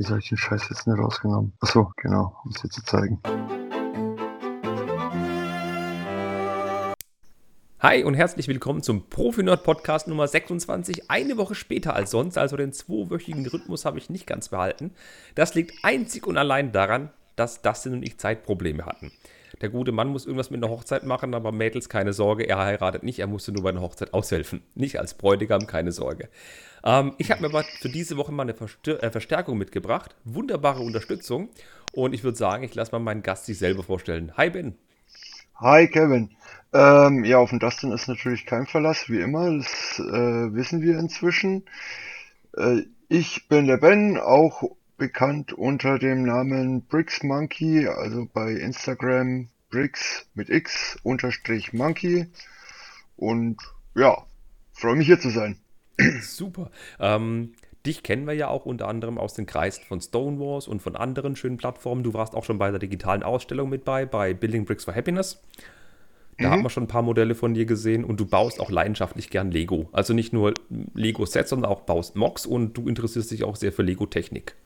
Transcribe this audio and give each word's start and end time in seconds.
Wie 0.00 0.04
soll 0.04 0.18
ich 0.18 0.30
den 0.30 0.38
Scheiß 0.38 0.66
jetzt 0.70 0.86
nicht 0.86 0.98
rausgenommen? 0.98 1.52
Achso, 1.60 1.92
genau, 1.98 2.34
um 2.42 2.52
es 2.52 2.62
dir 2.62 2.70
zu 2.70 2.82
zeigen. 2.84 3.20
Hi 7.80 8.02
und 8.02 8.14
herzlich 8.14 8.48
willkommen 8.48 8.82
zum 8.82 9.10
Profi-Nerd 9.10 9.62
Podcast 9.62 10.08
Nummer 10.08 10.26
26. 10.26 11.10
Eine 11.10 11.36
Woche 11.36 11.54
später 11.54 11.94
als 11.94 12.12
sonst, 12.12 12.38
also 12.38 12.56
den 12.56 12.72
zweiwöchigen 12.72 13.46
Rhythmus 13.46 13.84
habe 13.84 13.98
ich 13.98 14.08
nicht 14.08 14.26
ganz 14.26 14.48
behalten. 14.48 14.94
Das 15.34 15.54
liegt 15.54 15.84
einzig 15.84 16.26
und 16.26 16.38
allein 16.38 16.72
daran, 16.72 17.10
dass 17.36 17.60
Dustin 17.60 17.92
und 17.92 18.02
ich 18.02 18.16
Zeitprobleme 18.16 18.86
hatten. 18.86 19.12
Der 19.60 19.68
gute 19.68 19.92
Mann 19.92 20.08
muss 20.08 20.24
irgendwas 20.24 20.50
mit 20.50 20.62
einer 20.62 20.72
Hochzeit 20.72 21.04
machen, 21.04 21.34
aber 21.34 21.52
Mädels, 21.52 21.88
keine 21.88 22.12
Sorge, 22.14 22.44
er 22.44 22.58
heiratet 22.58 23.02
nicht, 23.02 23.18
er 23.18 23.26
musste 23.26 23.52
nur 23.52 23.62
bei 23.62 23.70
einer 23.70 23.82
Hochzeit 23.82 24.14
aushelfen. 24.14 24.62
Nicht 24.74 24.98
als 24.98 25.14
Bräutigam, 25.14 25.66
keine 25.66 25.92
Sorge. 25.92 26.28
Ähm, 26.82 27.12
ich 27.18 27.30
habe 27.30 27.42
mir 27.42 27.48
aber 27.48 27.64
für 27.64 27.90
diese 27.90 28.16
Woche 28.16 28.32
mal 28.32 28.44
eine 28.44 28.54
Verstär 28.54 29.02
äh, 29.02 29.10
Verstärkung 29.10 29.58
mitgebracht. 29.58 30.16
Wunderbare 30.24 30.80
Unterstützung. 30.80 31.50
Und 31.92 32.14
ich 32.14 32.24
würde 32.24 32.38
sagen, 32.38 32.64
ich 32.64 32.74
lasse 32.74 32.92
mal 32.92 33.00
meinen 33.00 33.22
Gast 33.22 33.46
sich 33.46 33.58
selber 33.58 33.82
vorstellen. 33.82 34.32
Hi 34.36 34.48
Ben. 34.48 34.76
Hi 35.56 35.88
Kevin. 35.88 36.30
Ähm, 36.72 37.24
ja, 37.24 37.38
auf 37.38 37.50
den 37.50 37.58
Dustin 37.58 37.92
ist 37.92 38.08
natürlich 38.08 38.46
kein 38.46 38.66
Verlass, 38.66 39.10
wie 39.10 39.20
immer. 39.20 39.58
Das 39.58 39.98
äh, 39.98 40.54
wissen 40.54 40.80
wir 40.80 40.98
inzwischen. 40.98 41.64
Äh, 42.56 42.84
ich 43.08 43.48
bin 43.48 43.66
der 43.66 43.76
Ben, 43.76 44.18
auch 44.18 44.62
bekannt 45.00 45.54
unter 45.54 45.98
dem 45.98 46.24
Namen 46.24 46.82
Bricks 46.82 47.22
Monkey, 47.22 47.88
also 47.88 48.28
bei 48.32 48.52
Instagram 48.52 49.48
Bricks 49.70 50.26
mit 50.34 50.50
X 50.50 50.98
unterstrich 51.02 51.72
Monkey. 51.72 52.26
Und 53.16 53.56
ja, 53.94 54.26
freue 54.74 54.96
mich 54.96 55.06
hier 55.06 55.18
zu 55.18 55.30
sein. 55.30 55.56
Super. 56.20 56.70
Ähm, 56.98 57.54
dich 57.86 58.02
kennen 58.02 58.26
wir 58.26 58.34
ja 58.34 58.48
auch 58.48 58.66
unter 58.66 58.88
anderem 58.88 59.16
aus 59.16 59.32
den 59.32 59.46
Kreisen 59.46 59.84
von 59.88 60.02
Stonewalls 60.02 60.68
und 60.68 60.82
von 60.82 60.96
anderen 60.96 61.34
schönen 61.34 61.56
Plattformen. 61.56 62.02
Du 62.02 62.12
warst 62.12 62.34
auch 62.34 62.44
schon 62.44 62.58
bei 62.58 62.70
der 62.70 62.78
digitalen 62.78 63.22
Ausstellung 63.22 63.70
mit 63.70 63.86
bei, 63.86 64.04
bei 64.04 64.34
Building 64.34 64.66
Bricks 64.66 64.84
for 64.84 64.94
Happiness. 64.94 65.42
Da 66.36 66.48
mhm. 66.48 66.52
haben 66.52 66.62
wir 66.62 66.70
schon 66.70 66.84
ein 66.84 66.88
paar 66.88 67.02
Modelle 67.02 67.34
von 67.34 67.54
dir 67.54 67.64
gesehen 67.64 68.04
und 68.04 68.20
du 68.20 68.26
baust 68.26 68.60
auch 68.60 68.70
leidenschaftlich 68.70 69.30
gern 69.30 69.50
Lego. 69.50 69.88
Also 69.92 70.12
nicht 70.12 70.34
nur 70.34 70.52
Lego-Sets, 70.92 71.48
sondern 71.48 71.72
auch 71.72 71.80
baust 71.80 72.16
Mocks 72.16 72.44
und 72.44 72.76
du 72.76 72.86
interessierst 72.86 73.30
dich 73.30 73.44
auch 73.44 73.56
sehr 73.56 73.72
für 73.72 73.82
Lego-Technik. 73.82 74.56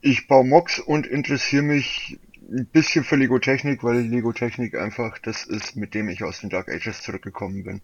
Ich 0.00 0.28
baue 0.28 0.44
Mocks 0.44 0.78
und 0.78 1.06
interessiere 1.06 1.62
mich 1.62 2.18
ein 2.50 2.66
bisschen 2.66 3.04
für 3.04 3.16
Lego-Technik, 3.16 3.82
weil 3.84 4.00
Lego-Technik 4.00 4.76
einfach 4.76 5.18
das 5.18 5.44
ist, 5.44 5.76
mit 5.76 5.94
dem 5.94 6.08
ich 6.08 6.22
aus 6.24 6.40
den 6.40 6.50
Dark 6.50 6.68
Ages 6.68 7.02
zurückgekommen 7.02 7.64
bin. 7.64 7.80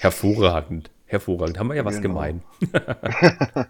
Hervorragend. 0.00 0.90
Hervorragend. 1.06 1.58
Haben 1.58 1.68
wir 1.68 1.76
ja 1.76 1.84
was 1.84 2.00
genau. 2.00 2.14
gemein. 2.14 2.42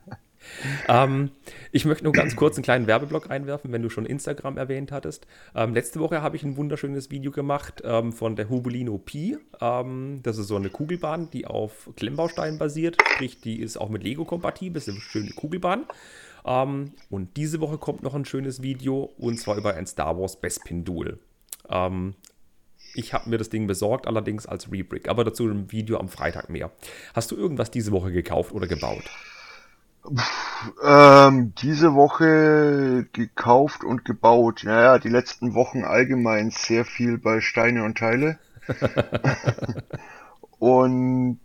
ähm, 0.89 1.31
ich 1.73 1.85
möchte 1.85 2.05
nur 2.05 2.13
ganz 2.13 2.37
kurz 2.37 2.57
einen 2.57 2.63
kleinen 2.63 2.87
Werbeblock 2.87 3.31
einwerfen, 3.31 3.73
wenn 3.73 3.83
du 3.83 3.91
schon 3.91 4.07
Instagram 4.07 4.57
erwähnt 4.57 4.93
hattest. 4.93 5.27
Ähm, 5.55 5.75
letzte 5.75 6.01
Woche 6.01 6.23
habe 6.23 6.37
ich 6.37 6.45
ein 6.45 6.57
wunderschönes 6.57 7.11
Video 7.11 7.33
gemacht 7.33 7.83
ähm, 7.85 8.13
von 8.13 8.37
der 8.37 8.49
Hubulino 8.49 8.97
Pi. 8.97 9.37
Ähm, 9.61 10.21
das 10.23 10.39
ist 10.39 10.49
so 10.49 10.57
eine 10.57 10.71
Kugelbahn, 10.71 11.31
die 11.31 11.47
auf 11.47 11.91
Klemmbausteinen 11.97 12.59
basiert. 12.59 12.97
Sprich, 13.15 13.41
die 13.41 13.61
ist 13.61 13.77
auch 13.77 13.89
mit 13.89 14.05
Lego 14.05 14.25
kompatibel. 14.25 14.75
Das 14.75 14.89
ist 14.89 14.95
eine 14.95 15.01
schöne 15.01 15.31
Kugelbahn. 15.31 15.85
Ähm, 16.45 16.93
und 17.11 17.37
diese 17.37 17.61
Woche 17.61 17.79
kommt 17.79 18.03
noch 18.03 18.15
ein 18.15 18.25
schönes 18.25 18.63
Video 18.63 19.13
und 19.19 19.39
zwar 19.39 19.57
über 19.57 19.75
ein 19.75 19.87
Star 19.87 20.19
Wars 20.19 20.41
Bespin-Duel. 20.41 21.19
Ähm, 21.69 22.15
ich 22.95 23.15
habe 23.15 23.31
mir 23.31 23.39
das 23.39 23.49
Ding 23.49 23.67
besorgt, 23.67 24.07
allerdings 24.07 24.47
als 24.47 24.71
Rebrick. 24.71 25.09
Aber 25.09 25.25
dazu 25.25 25.49
im 25.49 25.71
Video 25.73 25.99
am 25.99 26.09
Freitag 26.09 26.51
mehr. 26.51 26.71
Hast 27.15 27.31
du 27.31 27.37
irgendwas 27.37 27.71
diese 27.71 27.93
Woche 27.93 28.13
gekauft 28.13 28.53
oder 28.53 28.67
gebaut? 28.67 29.05
Ähm, 30.85 31.55
diese 31.63 31.95
Woche 31.95 33.07
gekauft 33.13 33.85
und 33.85 34.05
gebaut. 34.05 34.63
Naja, 34.65 34.99
die 34.99 35.09
letzten 35.09 35.55
Wochen 35.55 35.85
allgemein 35.85 36.51
sehr 36.51 36.85
viel 36.85 37.19
bei 37.19 37.41
Steine 37.41 37.85
und 37.85 37.99
Teile. 37.99 38.39
und 40.63 41.41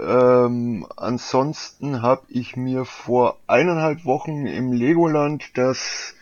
ähm, 0.00 0.86
ansonsten 0.96 2.00
habe 2.00 2.22
ich 2.30 2.56
mir 2.56 2.86
vor 2.86 3.38
eineinhalb 3.46 4.06
Wochen 4.06 4.46
im 4.46 4.72
Legoland 4.72 5.58
das 5.58 6.14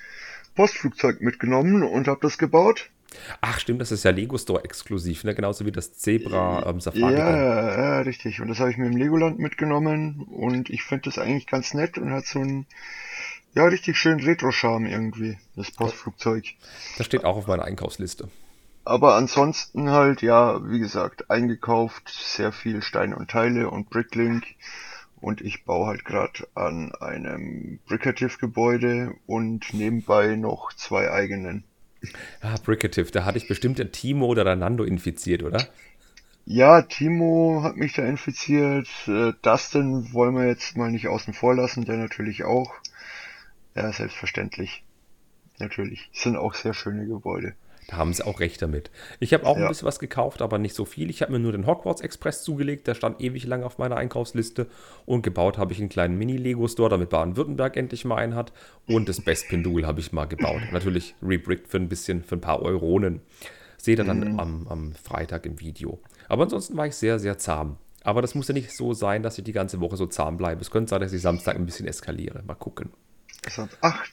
Postflugzeug 0.56 1.20
mitgenommen 1.20 1.84
und 1.84 2.08
habe 2.08 2.18
das 2.22 2.36
gebaut. 2.36 2.90
Ach, 3.40 3.60
stimmt, 3.60 3.80
das 3.82 3.92
ist 3.92 4.02
ja 4.02 4.10
Lego 4.10 4.36
Store 4.36 4.64
exklusiv, 4.64 5.22
ne? 5.22 5.36
Genauso 5.36 5.64
wie 5.64 5.70
das 5.70 5.96
Zebra 5.96 6.66
ähm, 6.66 6.80
Safari. 6.80 7.14
Ja, 7.14 7.78
ja, 7.78 7.98
richtig. 8.00 8.40
Und 8.40 8.48
das 8.48 8.58
habe 8.58 8.72
ich 8.72 8.78
mir 8.78 8.86
im 8.86 8.96
Legoland 8.96 9.38
mitgenommen 9.38 10.26
und 10.28 10.70
ich 10.70 10.82
finde 10.82 11.02
das 11.04 11.18
eigentlich 11.18 11.46
ganz 11.46 11.72
nett 11.72 11.98
und 11.98 12.10
hat 12.10 12.26
so 12.26 12.40
einen, 12.40 12.66
ja, 13.54 13.64
richtig 13.66 13.96
schönen 13.96 14.18
Retro-Charme 14.18 14.86
irgendwie, 14.86 15.38
das 15.54 15.70
Postflugzeug. 15.70 16.46
Das 16.98 17.06
steht 17.06 17.24
auch 17.24 17.36
auf 17.36 17.46
meiner 17.46 17.64
Einkaufsliste. 17.64 18.28
Aber 18.84 19.14
ansonsten 19.14 19.90
halt, 19.90 20.20
ja, 20.20 20.60
wie 20.70 20.78
gesagt, 20.78 21.30
eingekauft, 21.30 22.08
sehr 22.08 22.52
viel 22.52 22.82
Steine 22.82 23.16
und 23.16 23.30
Teile 23.30 23.70
und 23.70 23.88
Bricklink. 23.88 24.44
Und 25.20 25.40
ich 25.40 25.64
baue 25.64 25.86
halt 25.86 26.04
gerade 26.04 26.46
an 26.54 26.94
einem 26.96 27.78
Brickative-Gebäude 27.86 29.14
und 29.26 29.72
nebenbei 29.72 30.36
noch 30.36 30.74
zwei 30.74 31.10
eigenen. 31.10 31.64
Ah, 32.42 32.56
Brickative, 32.62 33.10
da 33.10 33.24
hatte 33.24 33.38
ich 33.38 33.48
bestimmt 33.48 33.78
der 33.78 33.90
Timo 33.90 34.26
oder 34.26 34.44
der 34.44 34.56
Nando 34.56 34.84
infiziert, 34.84 35.42
oder? 35.42 35.66
Ja, 36.44 36.82
Timo 36.82 37.62
hat 37.62 37.76
mich 37.76 37.94
da 37.94 38.04
infiziert. 38.04 38.86
Äh, 39.06 39.32
Dustin 39.40 40.12
wollen 40.12 40.34
wir 40.34 40.46
jetzt 40.46 40.76
mal 40.76 40.90
nicht 40.90 41.08
außen 41.08 41.32
vor 41.32 41.54
lassen, 41.54 41.86
der 41.86 41.96
natürlich 41.96 42.44
auch. 42.44 42.74
Ja, 43.74 43.90
selbstverständlich. 43.90 44.84
Natürlich. 45.58 46.10
Das 46.12 46.24
sind 46.24 46.36
auch 46.36 46.52
sehr 46.52 46.74
schöne 46.74 47.06
Gebäude. 47.06 47.54
Da 47.86 47.96
haben 47.96 48.12
sie 48.12 48.24
auch 48.24 48.40
recht 48.40 48.62
damit. 48.62 48.90
Ich 49.20 49.34
habe 49.34 49.46
auch 49.46 49.56
ja. 49.56 49.64
ein 49.64 49.68
bisschen 49.68 49.86
was 49.86 49.98
gekauft, 49.98 50.40
aber 50.40 50.58
nicht 50.58 50.74
so 50.74 50.84
viel. 50.84 51.10
Ich 51.10 51.22
habe 51.22 51.32
mir 51.32 51.38
nur 51.38 51.52
den 51.52 51.66
Hogwarts 51.66 52.00
Express 52.00 52.42
zugelegt, 52.42 52.86
der 52.86 52.94
stand 52.94 53.20
ewig 53.20 53.46
lang 53.46 53.62
auf 53.62 53.78
meiner 53.78 53.96
Einkaufsliste. 53.96 54.66
Und 55.06 55.22
gebaut 55.22 55.58
habe 55.58 55.72
ich 55.72 55.80
einen 55.80 55.88
kleinen 55.88 56.16
Mini-Lego-Store, 56.16 56.88
damit 56.88 57.10
Baden-Württemberg 57.10 57.76
endlich 57.76 58.04
mal 58.04 58.16
einen 58.16 58.34
hat. 58.34 58.52
Und 58.86 59.08
das 59.08 59.20
Best-Pendul 59.20 59.86
habe 59.86 60.00
ich 60.00 60.12
mal 60.12 60.26
gebaut. 60.26 60.62
Natürlich 60.72 61.14
rebrickt 61.22 61.68
für 61.68 61.78
ein 61.78 61.88
bisschen, 61.88 62.22
für 62.22 62.36
ein 62.36 62.40
paar 62.40 62.62
Euronen. 62.62 63.20
Seht 63.76 63.98
ihr 63.98 64.04
dann 64.04 64.32
mhm. 64.32 64.40
am, 64.40 64.68
am 64.68 64.92
Freitag 64.94 65.44
im 65.44 65.60
Video. 65.60 66.00
Aber 66.28 66.44
ansonsten 66.44 66.76
war 66.76 66.86
ich 66.86 66.94
sehr, 66.94 67.18
sehr 67.18 67.36
zahm. 67.36 67.76
Aber 68.02 68.22
das 68.22 68.34
muss 68.34 68.48
ja 68.48 68.54
nicht 68.54 68.70
so 68.70 68.92
sein, 68.92 69.22
dass 69.22 69.38
ich 69.38 69.44
die 69.44 69.52
ganze 69.52 69.80
Woche 69.80 69.96
so 69.96 70.06
zahm 70.06 70.36
bleibe. 70.36 70.60
Es 70.60 70.70
könnte 70.70 70.90
sein, 70.90 71.00
dass 71.00 71.12
ich 71.12 71.22
Samstag 71.22 71.56
ein 71.56 71.66
bisschen 71.66 71.86
eskaliere. 71.86 72.42
Mal 72.46 72.54
gucken. 72.54 72.90
Ach, 73.80 74.04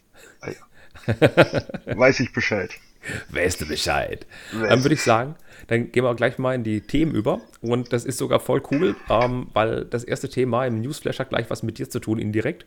ah 0.41 0.49
ja. 0.49 1.95
weiß 1.97 2.19
ich 2.21 2.33
Bescheid. 2.33 2.71
Weißt 3.29 3.61
du 3.61 3.67
Bescheid? 3.67 4.25
Weißt. 4.51 4.71
Dann 4.71 4.83
würde 4.83 4.95
ich 4.95 5.01
sagen, 5.01 5.35
dann 5.67 5.91
gehen 5.91 6.03
wir 6.03 6.15
gleich 6.15 6.37
mal 6.37 6.53
in 6.53 6.63
die 6.63 6.81
Themen 6.81 7.13
über. 7.13 7.41
Und 7.61 7.93
das 7.93 8.05
ist 8.05 8.17
sogar 8.17 8.39
voll 8.39 8.61
cool, 8.71 8.95
ähm, 9.09 9.47
weil 9.53 9.85
das 9.85 10.03
erste 10.03 10.29
Thema 10.29 10.65
im 10.65 10.81
Newsflash 10.81 11.19
hat 11.19 11.29
gleich 11.29 11.49
was 11.49 11.63
mit 11.63 11.77
dir 11.77 11.89
zu 11.89 11.99
tun, 11.99 12.19
indirekt. 12.19 12.65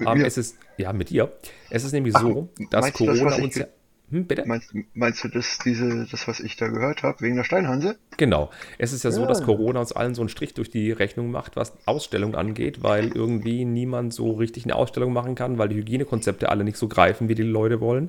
Ähm, 0.00 0.24
es 0.24 0.38
ist, 0.38 0.56
ja, 0.76 0.92
mit 0.92 1.10
dir. 1.10 1.32
Es 1.70 1.84
ist 1.84 1.92
nämlich 1.92 2.14
Ach, 2.16 2.22
so, 2.22 2.48
dass 2.70 2.92
Corona 2.92 3.30
das, 3.30 3.38
uns 3.38 3.54
ja. 3.56 3.66
Hm, 4.10 4.26
bitte? 4.26 4.44
Meinst, 4.46 4.74
meinst, 4.94 5.22
du 5.22 5.28
das, 5.28 5.58
diese, 5.64 6.06
das, 6.10 6.26
was 6.26 6.40
ich 6.40 6.56
da 6.56 6.66
gehört 6.68 7.02
habe, 7.02 7.20
wegen 7.20 7.36
der 7.36 7.44
Steinhanse? 7.44 7.96
Genau. 8.16 8.50
Es 8.78 8.92
ist 8.92 9.04
ja, 9.04 9.10
ja, 9.10 9.16
so, 9.16 9.26
dass 9.26 9.42
Corona 9.42 9.80
uns 9.80 9.92
allen 9.92 10.14
so 10.14 10.22
einen 10.22 10.28
Strich 10.28 10.54
durch 10.54 10.70
die 10.70 10.90
Rechnung 10.90 11.30
macht, 11.30 11.56
was 11.56 11.72
Ausstellungen 11.86 12.34
angeht, 12.34 12.82
weil 12.82 13.08
irgendwie 13.08 13.64
niemand 13.64 14.12
so 14.12 14.32
richtig 14.32 14.64
eine 14.64 14.74
Ausstellung 14.74 15.12
machen 15.12 15.36
kann, 15.36 15.58
weil 15.58 15.68
die 15.68 15.76
Hygienekonzepte 15.76 16.48
alle 16.48 16.64
nicht 16.64 16.76
so 16.76 16.88
greifen, 16.88 17.28
wie 17.28 17.36
die 17.36 17.42
Leute 17.42 17.80
wollen. 17.80 18.08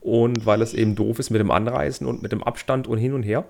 Und 0.00 0.44
weil 0.44 0.60
es 0.60 0.74
eben 0.74 0.94
doof 0.94 1.18
ist 1.18 1.30
mit 1.30 1.40
dem 1.40 1.50
Anreisen 1.50 2.06
und 2.06 2.22
mit 2.22 2.32
dem 2.32 2.42
Abstand 2.42 2.86
und 2.86 2.98
hin 2.98 3.14
und 3.14 3.22
her. 3.22 3.46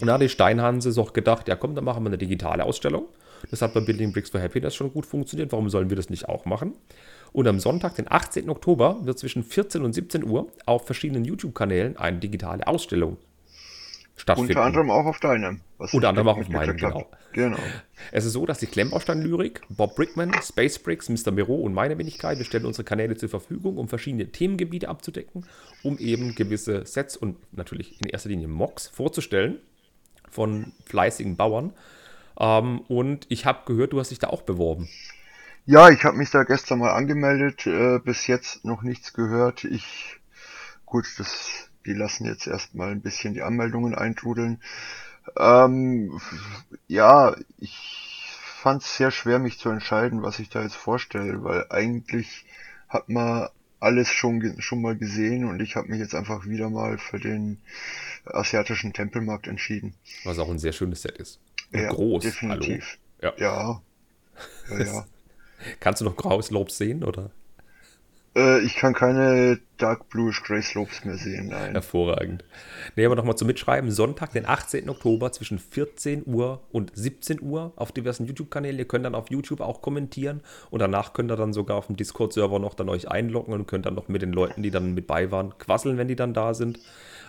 Und 0.00 0.08
da 0.08 0.14
hat 0.14 0.22
die 0.22 0.28
Steinhanse 0.28 0.92
so 0.92 1.04
gedacht, 1.04 1.48
ja 1.48 1.56
komm, 1.56 1.74
dann 1.74 1.84
machen 1.84 2.02
wir 2.02 2.08
eine 2.08 2.18
digitale 2.18 2.64
Ausstellung. 2.64 3.06
Das 3.50 3.62
hat 3.62 3.74
bei 3.74 3.80
Building 3.80 4.12
Bricks 4.12 4.30
for 4.30 4.40
Happiness 4.40 4.74
schon 4.74 4.92
gut 4.92 5.06
funktioniert. 5.06 5.52
Warum 5.52 5.70
sollen 5.70 5.90
wir 5.90 5.96
das 5.96 6.10
nicht 6.10 6.28
auch 6.28 6.44
machen? 6.44 6.74
Und 7.32 7.46
am 7.46 7.60
Sonntag, 7.60 7.94
den 7.96 8.10
18. 8.10 8.48
Oktober, 8.48 8.98
wird 9.02 9.18
zwischen 9.18 9.42
14 9.42 9.82
und 9.82 9.92
17 9.92 10.24
Uhr 10.24 10.48
auf 10.66 10.86
verschiedenen 10.86 11.24
YouTube-Kanälen 11.24 11.96
eine 11.96 12.18
digitale 12.18 12.66
Ausstellung 12.66 13.18
stattfinden. 14.16 14.52
Unter 14.52 14.64
anderem 14.64 14.90
auch 14.90 15.06
auf 15.06 15.20
deinem. 15.20 15.60
Unter 15.92 16.08
anderem 16.08 16.28
auch 16.28 16.38
auf 16.38 16.48
meinem, 16.48 16.76
genau. 16.76 17.06
genau. 17.32 17.58
Es 18.10 18.24
ist 18.24 18.32
so, 18.32 18.46
dass 18.46 18.58
die 18.58 18.66
Klemmbaustein-Lyrik, 18.66 19.62
Bob 19.68 19.94
Brickman, 19.94 20.32
Space 20.42 20.78
Bricks, 20.78 21.08
Mr. 21.08 21.30
Miro 21.30 21.54
und 21.54 21.72
meine 21.72 21.96
Wenigkeit, 21.98 22.38
wir 22.38 22.44
stellen 22.44 22.66
unsere 22.66 22.84
Kanäle 22.84 23.16
zur 23.16 23.28
Verfügung, 23.28 23.78
um 23.78 23.88
verschiedene 23.88 24.26
Themengebiete 24.26 24.88
abzudecken, 24.88 25.46
um 25.82 25.98
eben 25.98 26.34
gewisse 26.34 26.84
Sets 26.84 27.16
und 27.16 27.36
natürlich 27.56 28.00
in 28.00 28.08
erster 28.08 28.28
Linie 28.28 28.48
Mocks 28.48 28.88
vorzustellen 28.88 29.58
von 30.30 30.72
fleißigen 30.86 31.36
Bauern. 31.36 31.72
Ähm, 32.38 32.80
und 32.88 33.26
ich 33.28 33.46
habe 33.46 33.60
gehört, 33.66 33.92
du 33.92 34.00
hast 34.00 34.10
dich 34.10 34.18
da 34.18 34.28
auch 34.28 34.42
beworben. 34.42 34.88
Ja, 35.68 35.90
ich 35.90 36.02
habe 36.04 36.16
mich 36.16 36.30
da 36.30 36.44
gestern 36.44 36.78
mal 36.78 36.92
angemeldet, 36.92 37.66
äh, 37.66 37.98
bis 37.98 38.26
jetzt 38.26 38.64
noch 38.64 38.80
nichts 38.80 39.12
gehört. 39.12 39.64
Ich, 39.64 40.18
gut, 40.86 41.04
das, 41.18 41.68
die 41.84 41.92
lassen 41.92 42.24
jetzt 42.24 42.46
erstmal 42.46 42.90
ein 42.90 43.02
bisschen 43.02 43.34
die 43.34 43.42
Anmeldungen 43.42 43.94
eintrudeln. 43.94 44.62
Ähm, 45.36 46.18
ja, 46.86 47.36
ich 47.58 47.76
fand 48.62 48.82
es 48.82 48.96
sehr 48.96 49.10
schwer, 49.10 49.38
mich 49.38 49.58
zu 49.58 49.68
entscheiden, 49.68 50.22
was 50.22 50.38
ich 50.38 50.48
da 50.48 50.62
jetzt 50.62 50.74
vorstelle, 50.74 51.44
weil 51.44 51.66
eigentlich 51.68 52.46
hat 52.88 53.10
man 53.10 53.50
alles 53.78 54.08
schon, 54.08 54.62
schon 54.62 54.80
mal 54.80 54.96
gesehen 54.96 55.44
und 55.44 55.60
ich 55.60 55.76
habe 55.76 55.88
mich 55.88 55.98
jetzt 55.98 56.14
einfach 56.14 56.46
wieder 56.46 56.70
mal 56.70 56.96
für 56.96 57.20
den 57.20 57.60
asiatischen 58.24 58.94
Tempelmarkt 58.94 59.46
entschieden. 59.46 59.92
Was 60.24 60.38
auch 60.38 60.48
ein 60.48 60.58
sehr 60.58 60.72
schönes 60.72 61.02
Set 61.02 61.18
ist. 61.18 61.40
Und 61.74 61.80
ja, 61.82 61.90
groß. 61.90 62.22
Definitiv. 62.22 62.96
Hallo. 63.20 63.34
Ja. 63.36 63.82
Ja. 64.70 64.78
ja, 64.78 64.82
ja. 64.82 65.06
Kannst 65.80 66.00
du 66.00 66.04
noch 66.04 66.16
graues 66.16 66.50
Lob 66.50 66.70
sehen, 66.70 67.04
oder? 67.04 67.30
Äh, 68.36 68.60
ich 68.60 68.76
kann 68.76 68.94
keine 68.94 69.58
Dark 69.78 70.08
Bluish 70.08 70.42
Grey 70.42 70.62
Slopes 70.62 71.04
mehr 71.04 71.16
sehen, 71.16 71.48
nein. 71.48 71.72
Hervorragend. 71.72 72.44
Nee, 72.96 73.06
aber 73.06 73.16
nochmal 73.16 73.36
zum 73.36 73.46
Mitschreiben. 73.46 73.90
Sonntag, 73.90 74.32
den 74.32 74.46
18. 74.46 74.88
Oktober 74.90 75.32
zwischen 75.32 75.58
14 75.58 76.24
Uhr 76.26 76.62
und 76.70 76.92
17 76.94 77.40
Uhr 77.40 77.72
auf 77.76 77.92
diversen 77.92 78.26
YouTube-Kanälen. 78.26 78.78
Ihr 78.78 78.88
könnt 78.88 79.04
dann 79.04 79.14
auf 79.14 79.30
YouTube 79.30 79.60
auch 79.60 79.80
kommentieren 79.80 80.42
und 80.70 80.80
danach 80.80 81.12
könnt 81.12 81.30
ihr 81.30 81.36
dann 81.36 81.52
sogar 81.52 81.76
auf 81.76 81.86
dem 81.86 81.96
Discord-Server 81.96 82.58
noch 82.58 82.74
dann 82.74 82.88
euch 82.88 83.08
einloggen 83.08 83.54
und 83.54 83.66
könnt 83.66 83.86
dann 83.86 83.94
noch 83.94 84.08
mit 84.08 84.22
den 84.22 84.32
Leuten, 84.32 84.62
die 84.62 84.70
dann 84.70 84.94
mit 84.94 85.06
bei 85.06 85.30
waren, 85.30 85.56
quasseln, 85.58 85.96
wenn 85.96 86.08
die 86.08 86.16
dann 86.16 86.34
da 86.34 86.54
sind. 86.54 86.78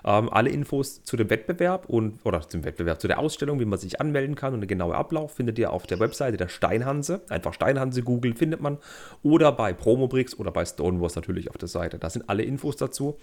Ähm, 0.03 0.29
alle 0.29 0.49
Infos 0.49 1.03
zu 1.03 1.17
dem 1.17 1.29
Wettbewerb 1.29 1.87
und 1.87 2.19
oder 2.23 2.47
zum 2.47 2.63
Wettbewerb, 2.63 3.01
zu 3.01 3.07
der 3.07 3.19
Ausstellung, 3.19 3.59
wie 3.59 3.65
man 3.65 3.79
sich 3.79 3.99
anmelden 3.99 4.35
kann 4.35 4.53
und 4.53 4.61
der 4.61 4.67
genaue 4.67 4.95
Ablauf 4.95 5.35
findet 5.35 5.59
ihr 5.59 5.71
auf 5.71 5.87
der 5.87 5.99
Webseite 5.99 6.37
der 6.37 6.47
Steinhanse. 6.47 7.21
Einfach 7.29 7.53
Steinhanse 7.53 8.03
googeln, 8.03 8.35
findet 8.35 8.61
man. 8.61 8.77
Oder 9.23 9.51
bei 9.51 9.73
Promobricks 9.73 10.37
oder 10.37 10.51
bei 10.51 10.65
Stonewars 10.65 11.15
natürlich 11.15 11.49
auf 11.49 11.57
der 11.57 11.67
Seite. 11.67 11.99
Da 11.99 12.09
sind 12.09 12.29
alle 12.29 12.38
Infos 12.43 12.75
dazu. 12.75 13.17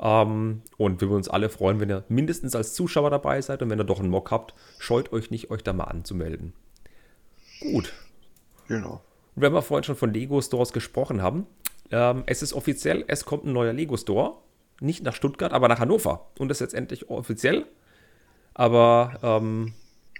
Ähm, 0.00 0.62
und 0.76 1.00
wir 1.00 1.08
würden 1.08 1.18
uns 1.18 1.28
alle 1.28 1.48
freuen, 1.48 1.80
wenn 1.80 1.90
ihr 1.90 2.04
mindestens 2.08 2.54
als 2.56 2.74
Zuschauer 2.74 3.10
dabei 3.10 3.40
seid 3.40 3.62
und 3.62 3.70
wenn 3.70 3.80
ihr 3.80 3.84
doch 3.84 4.00
einen 4.00 4.10
Mock 4.10 4.30
habt, 4.30 4.54
scheut 4.78 5.12
euch 5.12 5.30
nicht, 5.30 5.50
euch 5.50 5.62
da 5.62 5.72
mal 5.72 5.84
anzumelden. 5.84 6.52
Gut. 7.60 7.92
Genau. 8.68 9.02
Und 9.36 9.42
wenn 9.42 9.52
wir 9.52 9.62
vorhin 9.62 9.84
schon 9.84 9.96
von 9.96 10.12
Lego 10.12 10.40
Stores 10.40 10.72
gesprochen 10.72 11.22
haben, 11.22 11.46
ähm, 11.90 12.24
es 12.26 12.42
ist 12.42 12.52
offiziell, 12.52 13.04
es 13.08 13.24
kommt 13.24 13.44
ein 13.44 13.52
neuer 13.52 13.72
Lego 13.72 13.96
Store 13.96 14.36
nicht 14.80 15.04
nach 15.04 15.14
Stuttgart, 15.14 15.52
aber 15.52 15.68
nach 15.68 15.78
Hannover. 15.78 16.26
Und 16.38 16.48
das 16.48 16.58
ist 16.58 16.60
jetzt 16.60 16.74
endlich 16.74 17.08
offiziell. 17.08 17.66
Aber 18.54 19.18
ähm, 19.22 19.74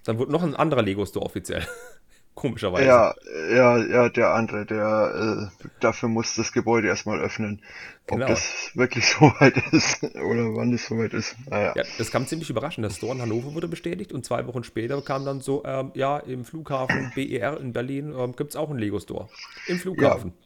dann 0.04 0.18
wird 0.18 0.30
noch 0.30 0.42
ein 0.42 0.56
anderer 0.56 0.82
Lego-Store 0.82 1.24
offiziell. 1.24 1.62
Komischerweise. 2.34 2.84
Ja, 2.84 3.14
ja, 3.50 3.78
ja, 3.78 4.08
der 4.08 4.34
andere, 4.34 4.66
der 4.66 5.50
äh, 5.52 5.66
dafür 5.80 6.08
muss 6.08 6.34
das 6.34 6.52
Gebäude 6.52 6.88
erstmal 6.88 7.20
öffnen. 7.20 7.62
Ob 8.08 8.16
genau. 8.16 8.26
das 8.26 8.72
wirklich 8.74 9.06
so 9.20 9.32
weit 9.38 9.56
ist 9.72 10.02
oder 10.02 10.54
wann 10.54 10.72
es 10.72 10.86
so 10.86 10.98
weit 10.98 11.14
ist. 11.14 11.36
Naja. 11.48 11.72
Ja, 11.76 11.84
das 11.96 12.10
kam 12.10 12.26
ziemlich 12.26 12.50
überraschend. 12.50 12.84
Der 12.84 12.90
Store 12.90 13.14
in 13.14 13.22
Hannover 13.22 13.54
wurde 13.54 13.68
bestätigt 13.68 14.12
und 14.12 14.24
zwei 14.24 14.46
Wochen 14.46 14.64
später 14.64 15.00
kam 15.00 15.24
dann 15.24 15.40
so, 15.40 15.64
ähm, 15.64 15.92
ja, 15.94 16.18
im 16.18 16.44
Flughafen 16.44 17.12
BER 17.14 17.60
in 17.60 17.72
Berlin 17.72 18.12
ähm, 18.16 18.34
gibt 18.34 18.50
es 18.50 18.56
auch 18.56 18.68
einen 18.68 18.78
Lego-Store. 18.80 19.28
Im 19.68 19.78
Flughafen. 19.78 20.32
Ja. 20.36 20.44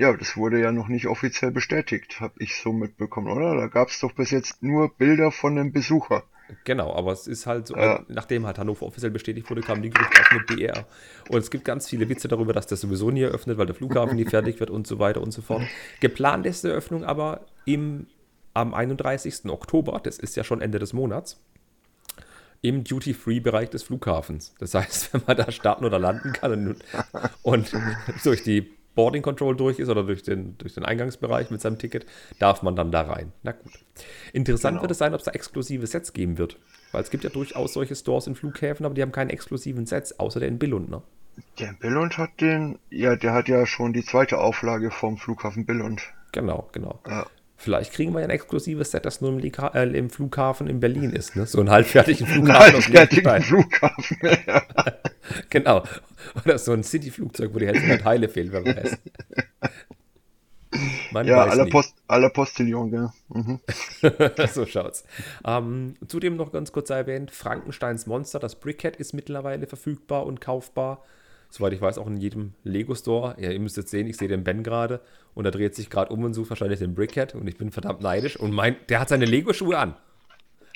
Ja, 0.00 0.16
das 0.16 0.36
wurde 0.36 0.60
ja 0.60 0.70
noch 0.70 0.86
nicht 0.86 1.08
offiziell 1.08 1.50
bestätigt, 1.50 2.20
habe 2.20 2.34
ich 2.38 2.56
so 2.56 2.72
mitbekommen, 2.72 3.32
oder? 3.32 3.56
Da 3.56 3.66
gab 3.66 3.88
es 3.88 3.98
doch 3.98 4.12
bis 4.12 4.30
jetzt 4.30 4.62
nur 4.62 4.94
Bilder 4.96 5.32
von 5.32 5.56
dem 5.56 5.72
Besucher. 5.72 6.22
Genau, 6.64 6.94
aber 6.94 7.12
es 7.12 7.26
ist 7.26 7.46
halt 7.46 7.66
so, 7.66 7.76
ja. 7.76 8.04
nachdem 8.08 8.46
halt 8.46 8.58
Hannover 8.58 8.86
offiziell 8.86 9.10
bestätigt 9.10 9.48
wurde, 9.50 9.60
kam 9.60 9.82
die 9.82 9.90
Gerüchte 9.90 10.20
auch 10.20 10.32
mit 10.32 10.46
BR. 10.46 10.86
Und 11.28 11.38
es 11.38 11.50
gibt 11.50 11.64
ganz 11.64 11.88
viele 11.88 12.08
Witze 12.08 12.28
darüber, 12.28 12.52
dass 12.52 12.66
das 12.66 12.80
sowieso 12.80 13.10
nie 13.10 13.22
eröffnet, 13.22 13.58
weil 13.58 13.66
der 13.66 13.74
Flughafen 13.74 14.16
nie 14.16 14.24
fertig 14.24 14.58
wird 14.60 14.70
und 14.70 14.86
so 14.86 14.98
weiter 14.98 15.20
und 15.20 15.32
so 15.32 15.42
fort. 15.42 15.62
Geplant 16.00 16.46
ist 16.46 16.64
die 16.64 16.68
Eröffnung 16.68 17.04
aber 17.04 17.42
im, 17.66 18.06
am 18.54 18.72
31. 18.72 19.44
Oktober, 19.46 20.00
das 20.02 20.18
ist 20.18 20.36
ja 20.36 20.44
schon 20.44 20.60
Ende 20.60 20.78
des 20.78 20.92
Monats, 20.92 21.38
im 22.62 22.82
Duty-Free-Bereich 22.82 23.70
des 23.70 23.82
Flughafens. 23.82 24.54
Das 24.58 24.74
heißt, 24.74 25.12
wenn 25.12 25.22
man 25.26 25.36
da 25.36 25.50
starten 25.52 25.84
oder 25.84 25.98
landen 25.98 26.32
kann 26.32 26.52
und, 26.68 26.84
und 27.42 27.72
durch 28.24 28.42
die 28.42 28.77
Boarding 28.98 29.22
Control 29.22 29.54
durch 29.54 29.78
ist 29.78 29.90
oder 29.90 30.02
durch 30.02 30.24
den, 30.24 30.58
durch 30.58 30.74
den 30.74 30.84
Eingangsbereich 30.84 31.52
mit 31.52 31.60
seinem 31.60 31.78
Ticket, 31.78 32.04
darf 32.40 32.64
man 32.64 32.74
dann 32.74 32.90
da 32.90 33.02
rein. 33.02 33.30
Na 33.44 33.52
gut. 33.52 33.70
Interessant 34.32 34.72
genau. 34.72 34.82
wird 34.82 34.90
es 34.90 34.98
sein, 34.98 35.14
ob 35.14 35.20
es 35.20 35.24
da 35.24 35.30
exklusive 35.30 35.86
Sets 35.86 36.12
geben 36.12 36.36
wird. 36.36 36.58
Weil 36.90 37.02
es 37.02 37.10
gibt 37.10 37.22
ja 37.22 37.30
durchaus 37.30 37.74
solche 37.74 37.94
Stores 37.94 38.26
in 38.26 38.34
Flughäfen, 38.34 38.84
aber 38.84 38.96
die 38.96 39.02
haben 39.02 39.12
keine 39.12 39.30
exklusiven 39.30 39.86
Sets, 39.86 40.18
außer 40.18 40.40
der 40.40 40.48
in 40.48 40.58
Billund, 40.58 40.90
ne? 40.90 41.00
Der 41.60 41.68
in 41.68 41.78
Billund 41.78 42.18
hat 42.18 42.40
den, 42.40 42.80
ja, 42.90 43.14
der 43.14 43.34
hat 43.34 43.46
ja 43.46 43.66
schon 43.66 43.92
die 43.92 44.04
zweite 44.04 44.38
Auflage 44.38 44.90
vom 44.90 45.16
Flughafen 45.16 45.64
Billund. 45.64 46.02
Genau, 46.32 46.68
genau. 46.72 46.98
Ja. 47.06 47.24
Vielleicht 47.60 47.92
kriegen 47.92 48.12
wir 48.14 48.20
ja 48.20 48.26
ein 48.26 48.30
exklusives 48.30 48.92
Set, 48.92 49.04
das 49.04 49.20
nur 49.20 49.30
im, 49.30 49.38
Lika 49.40 49.66
äh, 49.74 49.88
im 49.90 50.10
Flughafen 50.10 50.68
in 50.68 50.78
Berlin 50.78 51.10
ist, 51.10 51.34
ne? 51.34 51.44
So 51.44 51.58
einen 51.58 51.70
halbfertigen 51.70 52.24
Flughafen. 52.24 52.74
halbfertigen 52.74 53.42
Flughafen, 53.42 54.16
ja. 54.46 54.62
genau. 55.50 55.82
Oder 56.44 56.56
so 56.58 56.72
ein 56.72 56.84
City-Flugzeug, 56.84 57.52
wo 57.52 57.58
die 57.58 57.66
Hälfte 57.66 57.88
der 57.88 57.98
Teile 57.98 58.28
fehlen, 58.28 58.52
wer 58.52 58.64
weiß. 58.64 58.96
Man 61.10 61.26
ja, 61.26 61.44
aller, 61.44 61.66
Post, 61.66 61.96
aller 62.06 62.30
Postillon, 62.30 62.90
gell. 62.92 63.08
Mhm. 63.30 63.58
so 64.52 64.64
schaut's. 64.64 65.02
Ähm, 65.44 65.96
zudem 66.06 66.36
noch 66.36 66.52
ganz 66.52 66.70
kurz 66.70 66.90
erwähnt, 66.90 67.32
Frankensteins 67.32 68.06
Monster, 68.06 68.38
das 68.38 68.60
Brickhead 68.60 68.94
ist 68.94 69.14
mittlerweile 69.14 69.66
verfügbar 69.66 70.26
und 70.26 70.40
kaufbar. 70.40 71.02
Soweit 71.50 71.72
ich 71.72 71.80
weiß, 71.80 71.98
auch 71.98 72.06
in 72.06 72.18
jedem 72.18 72.52
Lego-Store. 72.64 73.36
Ja, 73.38 73.50
ihr 73.50 73.60
müsst 73.60 73.76
jetzt 73.76 73.90
sehen, 73.90 74.06
ich 74.06 74.16
sehe 74.16 74.28
den 74.28 74.44
Ben 74.44 74.62
gerade 74.62 75.00
und 75.34 75.44
er 75.44 75.50
dreht 75.50 75.74
sich 75.74 75.88
gerade 75.88 76.12
um 76.12 76.24
und 76.24 76.34
sucht 76.34 76.50
wahrscheinlich 76.50 76.78
den 76.78 76.94
Brickhead 76.94 77.34
und 77.34 77.46
ich 77.48 77.56
bin 77.56 77.70
verdammt 77.70 78.02
neidisch 78.02 78.36
und 78.36 78.52
mein, 78.52 78.76
der 78.88 79.00
hat 79.00 79.08
seine 79.08 79.24
Lego-Schuhe 79.24 79.78
an. 79.78 79.94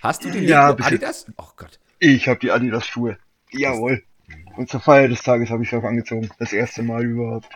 Hast 0.02 0.24
du 0.24 0.30
die 0.30 0.40
ja, 0.40 0.70
Lego 0.70 0.82
Adidas? 0.82 1.26
Oh 1.36 1.50
Gott. 1.56 1.78
Ich 1.98 2.26
habe 2.26 2.40
die 2.40 2.50
Adidas-Schuhe. 2.50 3.18
Jawohl. 3.50 4.02
Und 4.56 4.68
zur 4.68 4.80
Feier 4.80 5.08
des 5.08 5.22
Tages 5.22 5.50
habe 5.50 5.62
ich 5.62 5.70
sie 5.70 5.76
auch 5.76 5.84
angezogen. 5.84 6.30
Das 6.38 6.52
erste 6.52 6.82
Mal 6.82 7.04
überhaupt. 7.04 7.48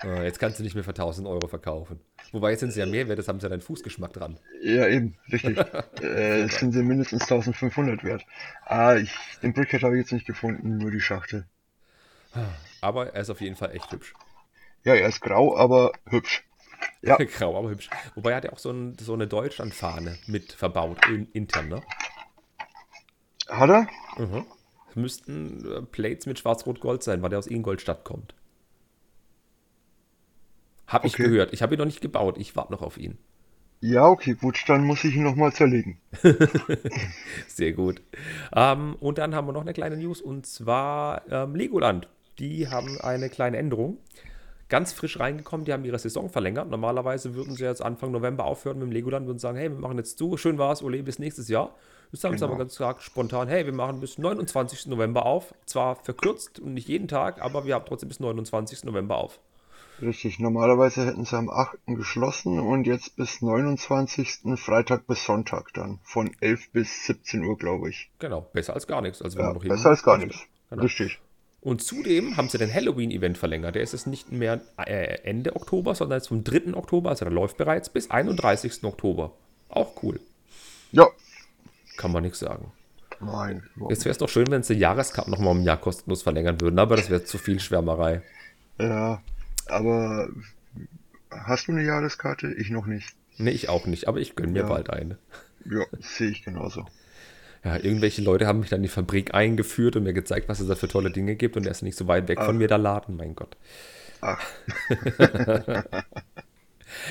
Ah, 0.00 0.22
jetzt 0.22 0.38
kannst 0.38 0.58
du 0.58 0.62
nicht 0.62 0.74
mehr 0.74 0.84
für 0.84 0.90
1000 0.90 1.26
Euro 1.26 1.46
verkaufen. 1.46 2.00
Wobei 2.32 2.50
jetzt 2.50 2.60
sind 2.60 2.72
sie 2.72 2.80
ja 2.80 2.86
mehr 2.86 3.08
wert, 3.08 3.18
das 3.18 3.28
haben 3.28 3.40
sie 3.40 3.44
ja 3.44 3.50
deinen 3.50 3.60
Fußgeschmack 3.60 4.12
dran. 4.12 4.38
Ja, 4.62 4.88
eben, 4.88 5.16
richtig. 5.32 5.58
äh, 6.02 6.48
sind 6.48 6.72
sie 6.72 6.82
mindestens 6.82 7.22
1500 7.22 8.04
wert. 8.04 8.24
Ah, 8.64 8.96
ich, 8.96 9.12
den 9.42 9.52
Brickhead 9.52 9.82
habe 9.82 9.96
ich 9.96 10.02
jetzt 10.02 10.12
nicht 10.12 10.26
gefunden, 10.26 10.78
nur 10.78 10.90
die 10.90 11.00
Schachtel. 11.00 11.46
Aber 12.80 13.14
er 13.14 13.22
ist 13.22 13.30
auf 13.30 13.40
jeden 13.40 13.56
Fall 13.56 13.72
echt 13.72 13.90
hübsch. 13.92 14.14
Ja, 14.84 14.94
er 14.94 15.08
ist 15.08 15.20
grau, 15.20 15.56
aber 15.56 15.92
hübsch. 16.06 16.44
Ja. 17.02 17.16
grau, 17.36 17.58
aber 17.58 17.70
hübsch. 17.70 17.90
Wobei 18.14 18.30
er 18.30 18.36
hat 18.36 18.44
ja 18.44 18.52
auch 18.52 18.58
so, 18.58 18.70
ein, 18.70 18.96
so 18.98 19.14
eine 19.14 19.26
Deutschlandfahne 19.26 20.18
mit 20.26 20.52
verbaut, 20.52 21.06
in, 21.08 21.30
intern, 21.32 21.68
ne? 21.68 21.82
Hat 23.48 23.70
er? 23.70 23.88
Mhm 24.18 24.44
müssten 24.96 25.64
äh, 25.70 25.82
Plates 25.82 26.26
mit 26.26 26.38
Schwarz-Rot-Gold 26.38 27.02
sein, 27.02 27.22
weil 27.22 27.30
der 27.30 27.38
aus 27.38 27.46
Ingolstadt 27.46 28.04
kommt. 28.04 28.34
Hab 30.86 31.02
okay. 31.02 31.08
ich 31.08 31.14
gehört. 31.14 31.52
Ich 31.52 31.62
habe 31.62 31.74
ihn 31.74 31.78
noch 31.78 31.86
nicht 31.86 32.00
gebaut. 32.00 32.38
Ich 32.38 32.56
warte 32.56 32.72
noch 32.72 32.82
auf 32.82 32.96
ihn. 32.96 33.18
Ja, 33.80 34.06
okay, 34.08 34.34
gut, 34.34 34.64
dann 34.68 34.84
muss 34.84 35.04
ich 35.04 35.14
ihn 35.14 35.22
nochmal 35.22 35.52
zerlegen. 35.52 35.98
Sehr 37.46 37.72
gut. 37.72 38.00
Ähm, 38.54 38.96
und 39.00 39.18
dann 39.18 39.34
haben 39.34 39.46
wir 39.46 39.52
noch 39.52 39.60
eine 39.60 39.74
kleine 39.74 39.96
News 39.96 40.22
und 40.22 40.46
zwar 40.46 41.22
ähm, 41.30 41.54
Legoland. 41.54 42.08
Die 42.38 42.68
haben 42.68 43.00
eine 43.00 43.28
kleine 43.28 43.56
Änderung. 43.56 43.98
Ganz 44.68 44.92
frisch 44.92 45.20
reingekommen, 45.20 45.64
die 45.64 45.72
haben 45.72 45.84
ihre 45.84 45.98
Saison 45.98 46.28
verlängert. 46.28 46.68
Normalerweise 46.68 47.34
würden 47.34 47.54
sie 47.54 47.64
jetzt 47.64 47.82
Anfang 47.82 48.10
November 48.10 48.44
aufhören 48.44 48.78
mit 48.78 48.88
dem 48.88 48.92
Legoland 48.92 49.28
und 49.28 49.40
sagen, 49.40 49.56
hey, 49.56 49.70
wir 49.70 49.78
machen 49.78 49.96
jetzt 49.96 50.18
zu, 50.18 50.36
schön 50.36 50.58
war's, 50.58 50.82
Ole, 50.82 51.02
bis 51.04 51.20
nächstes 51.20 51.48
Jahr. 51.48 51.74
Das 52.10 52.24
haben 52.24 52.32
genau. 52.32 52.38
sie 52.38 52.44
aber 52.46 52.58
ganz 52.58 52.72
gesagt, 52.72 53.02
spontan, 53.02 53.46
hey, 53.48 53.64
wir 53.64 53.72
machen 53.72 54.00
bis 54.00 54.18
29. 54.18 54.86
November 54.86 55.24
auf. 55.24 55.54
Zwar 55.66 55.96
verkürzt 55.96 56.58
und 56.58 56.74
nicht 56.74 56.88
jeden 56.88 57.06
Tag, 57.06 57.40
aber 57.40 57.64
wir 57.64 57.74
haben 57.74 57.84
trotzdem 57.86 58.08
bis 58.08 58.18
29. 58.18 58.84
November 58.84 59.18
auf. 59.18 59.38
Richtig, 60.02 60.38
normalerweise 60.40 61.06
hätten 61.06 61.24
sie 61.24 61.36
am 61.36 61.48
8. 61.48 61.78
geschlossen 61.86 62.58
und 62.58 62.86
jetzt 62.86 63.16
bis 63.16 63.40
29. 63.40 64.40
Freitag 64.56 65.06
bis 65.06 65.24
Sonntag 65.24 65.72
dann. 65.72 66.00
Von 66.02 66.30
11 66.40 66.72
bis 66.72 67.06
17 67.06 67.44
Uhr, 67.44 67.56
glaube 67.56 67.88
ich. 67.88 68.10
Genau, 68.18 68.42
besser 68.52 68.74
als 68.74 68.86
gar 68.86 69.00
nichts. 69.00 69.22
Also 69.22 69.38
ja, 69.38 69.52
besser 69.52 69.90
als 69.90 70.02
gar 70.02 70.18
nichts. 70.18 70.38
Genau. 70.68 70.82
Richtig. 70.82 71.18
Und 71.66 71.82
zudem 71.82 72.36
haben 72.36 72.48
sie 72.48 72.58
den 72.58 72.72
Halloween-Event 72.72 73.36
verlängert. 73.36 73.74
Der 73.74 73.82
ist 73.82 73.90
jetzt 73.90 74.06
nicht 74.06 74.30
mehr 74.30 74.60
äh, 74.76 75.18
Ende 75.24 75.56
Oktober, 75.56 75.96
sondern 75.96 76.20
jetzt 76.20 76.28
vom 76.28 76.44
3. 76.44 76.74
Oktober, 76.74 77.10
also 77.10 77.24
der 77.24 77.34
läuft 77.34 77.56
bereits 77.56 77.88
bis 77.88 78.08
31. 78.08 78.84
Oktober. 78.84 79.32
Auch 79.68 80.00
cool. 80.04 80.20
Ja, 80.92 81.08
kann 81.96 82.12
man 82.12 82.22
nichts 82.22 82.38
sagen. 82.38 82.70
Nein. 83.18 83.64
Jetzt 83.90 84.04
wäre 84.04 84.12
es 84.12 84.18
doch 84.18 84.28
schön, 84.28 84.46
wenn 84.48 84.62
sie 84.62 84.74
Jahreskarten 84.74 85.32
nochmal 85.32 85.50
um 85.50 85.62
ein 85.62 85.64
Jahr 85.64 85.76
kostenlos 85.76 86.22
verlängern 86.22 86.60
würden, 86.60 86.78
aber 86.78 86.94
das 86.94 87.10
wäre 87.10 87.24
zu 87.24 87.36
viel 87.36 87.58
Schwärmerei. 87.58 88.22
Ja, 88.78 89.20
aber 89.66 90.28
hast 91.32 91.66
du 91.66 91.72
eine 91.72 91.82
Jahreskarte? 91.82 92.46
Ich 92.54 92.70
noch 92.70 92.86
nicht. 92.86 93.16
Nee, 93.38 93.50
ich 93.50 93.68
auch 93.68 93.86
nicht, 93.86 94.06
aber 94.06 94.20
ich 94.20 94.36
gönne 94.36 94.52
mir 94.52 94.62
ja. 94.62 94.68
bald 94.68 94.88
eine. 94.90 95.18
Ja, 95.64 95.84
sehe 95.98 96.30
ich 96.30 96.44
genauso. 96.44 96.86
Ja, 97.66 97.74
irgendwelche 97.74 98.22
Leute 98.22 98.46
haben 98.46 98.60
mich 98.60 98.68
dann 98.68 98.78
in 98.78 98.84
die 98.84 98.88
Fabrik 98.88 99.34
eingeführt 99.34 99.96
und 99.96 100.04
mir 100.04 100.12
gezeigt, 100.12 100.48
was 100.48 100.60
es 100.60 100.68
da 100.68 100.76
für 100.76 100.86
tolle 100.86 101.10
Dinge 101.10 101.34
gibt 101.34 101.56
und 101.56 101.64
er 101.64 101.72
ist 101.72 101.82
nicht 101.82 101.98
so 101.98 102.06
weit 102.06 102.28
weg 102.28 102.38
Ach. 102.40 102.46
von 102.46 102.56
mir, 102.56 102.68
der 102.68 102.78
Laden, 102.78 103.16
mein 103.16 103.34
Gott. 103.34 103.56
Ach. 104.20 104.40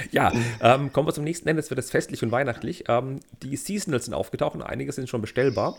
Ja, 0.09 0.31
ähm, 0.61 0.91
kommen 0.93 1.07
wir 1.07 1.13
zum 1.13 1.25
nächsten 1.25 1.47
Ende. 1.47 1.59
Es 1.59 1.69
wird 1.69 1.79
es 1.79 1.91
festlich 1.91 2.23
und 2.23 2.31
weihnachtlich. 2.31 2.85
Ähm, 2.87 3.19
die 3.43 3.55
Seasonals 3.55 4.05
sind 4.05 4.13
aufgetaucht 4.13 4.55
und 4.55 4.63
einige 4.63 4.91
sind 4.91 5.09
schon 5.09 5.21
bestellbar. 5.21 5.77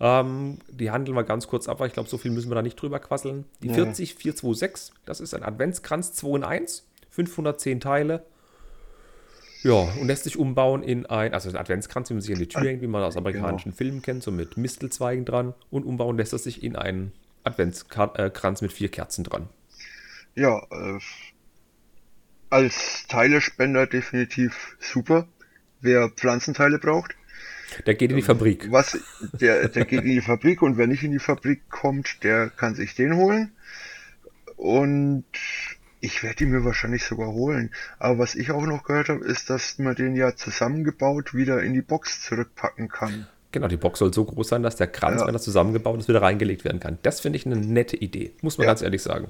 Ähm, 0.00 0.58
die 0.68 0.90
handeln 0.90 1.16
wir 1.16 1.22
ganz 1.22 1.46
kurz 1.46 1.68
ab, 1.68 1.80
weil 1.80 1.86
ich 1.86 1.94
glaube, 1.94 2.08
so 2.10 2.18
viel 2.18 2.32
müssen 2.32 2.50
wir 2.50 2.56
da 2.56 2.62
nicht 2.62 2.74
drüber 2.74 2.98
quasseln. 2.98 3.44
Die 3.62 3.68
ja. 3.68 3.74
40426, 3.74 4.92
das 5.06 5.20
ist 5.20 5.34
ein 5.34 5.44
Adventskranz 5.44 6.12
2 6.14 6.36
in 6.36 6.44
1, 6.44 6.86
510 7.10 7.80
Teile. 7.80 8.24
Ja, 9.62 9.74
und 9.74 10.06
lässt 10.06 10.24
sich 10.24 10.36
umbauen 10.36 10.82
in 10.82 11.06
ein, 11.06 11.34
also 11.34 11.48
ein 11.48 11.56
Adventskranz, 11.56 12.10
wie 12.10 12.14
man 12.14 12.20
sich 12.20 12.34
an 12.34 12.40
die 12.40 12.48
Tür 12.48 12.62
hängt, 12.62 12.82
wie 12.82 12.86
man 12.86 13.02
aus 13.02 13.16
amerikanischen 13.16 13.70
genau. 13.70 13.76
Filmen 13.76 14.02
kennt, 14.02 14.22
so 14.22 14.30
mit 14.32 14.56
Mistelzweigen 14.56 15.24
dran. 15.24 15.54
Und 15.70 15.84
umbauen 15.84 16.16
lässt 16.16 16.32
er 16.32 16.38
sich 16.38 16.62
in 16.62 16.74
einen 16.74 17.12
Adventskranz 17.44 18.60
mit 18.60 18.72
vier 18.72 18.88
Kerzen 18.88 19.24
dran. 19.24 19.48
Ja, 20.34 20.58
äh, 20.70 20.98
als 22.50 23.06
Teilespender 23.08 23.86
definitiv 23.86 24.76
super. 24.80 25.26
Wer 25.80 26.10
Pflanzenteile 26.10 26.78
braucht. 26.78 27.14
Der 27.86 27.94
geht 27.94 28.10
in 28.10 28.16
die 28.16 28.22
Fabrik. 28.22 28.70
Was, 28.70 28.98
der, 29.32 29.68
der 29.68 29.84
geht 29.84 30.02
in 30.02 30.10
die 30.10 30.20
Fabrik 30.20 30.62
und 30.62 30.76
wer 30.76 30.86
nicht 30.86 31.02
in 31.02 31.12
die 31.12 31.18
Fabrik 31.18 31.68
kommt, 31.70 32.22
der 32.22 32.50
kann 32.50 32.74
sich 32.74 32.94
den 32.94 33.16
holen. 33.16 33.52
Und 34.56 35.24
ich 36.02 36.22
werde 36.24 36.44
ihn 36.44 36.50
mir 36.50 36.64
wahrscheinlich 36.64 37.04
sogar 37.04 37.28
holen. 37.28 37.70
Aber 37.98 38.18
was 38.18 38.34
ich 38.34 38.50
auch 38.50 38.66
noch 38.66 38.82
gehört 38.82 39.08
habe, 39.08 39.24
ist, 39.24 39.48
dass 39.48 39.78
man 39.78 39.94
den 39.94 40.16
ja 40.16 40.34
zusammengebaut 40.34 41.32
wieder 41.32 41.62
in 41.62 41.72
die 41.72 41.80
Box 41.80 42.22
zurückpacken 42.22 42.88
kann. 42.88 43.28
Genau, 43.52 43.68
die 43.68 43.76
Box 43.76 44.00
soll 44.00 44.12
so 44.12 44.24
groß 44.24 44.48
sein, 44.48 44.62
dass 44.64 44.76
der 44.76 44.88
Kranz, 44.88 45.20
ja. 45.20 45.26
wenn 45.28 45.34
er 45.34 45.40
zusammengebaut 45.40 46.00
ist, 46.00 46.08
wieder 46.08 46.20
reingelegt 46.20 46.64
werden 46.64 46.80
kann. 46.80 46.98
Das 47.02 47.20
finde 47.20 47.36
ich 47.36 47.46
eine 47.46 47.56
nette 47.56 47.96
Idee, 47.96 48.32
muss 48.42 48.58
man 48.58 48.64
ja. 48.64 48.70
ganz 48.70 48.82
ehrlich 48.82 49.00
sagen. 49.00 49.28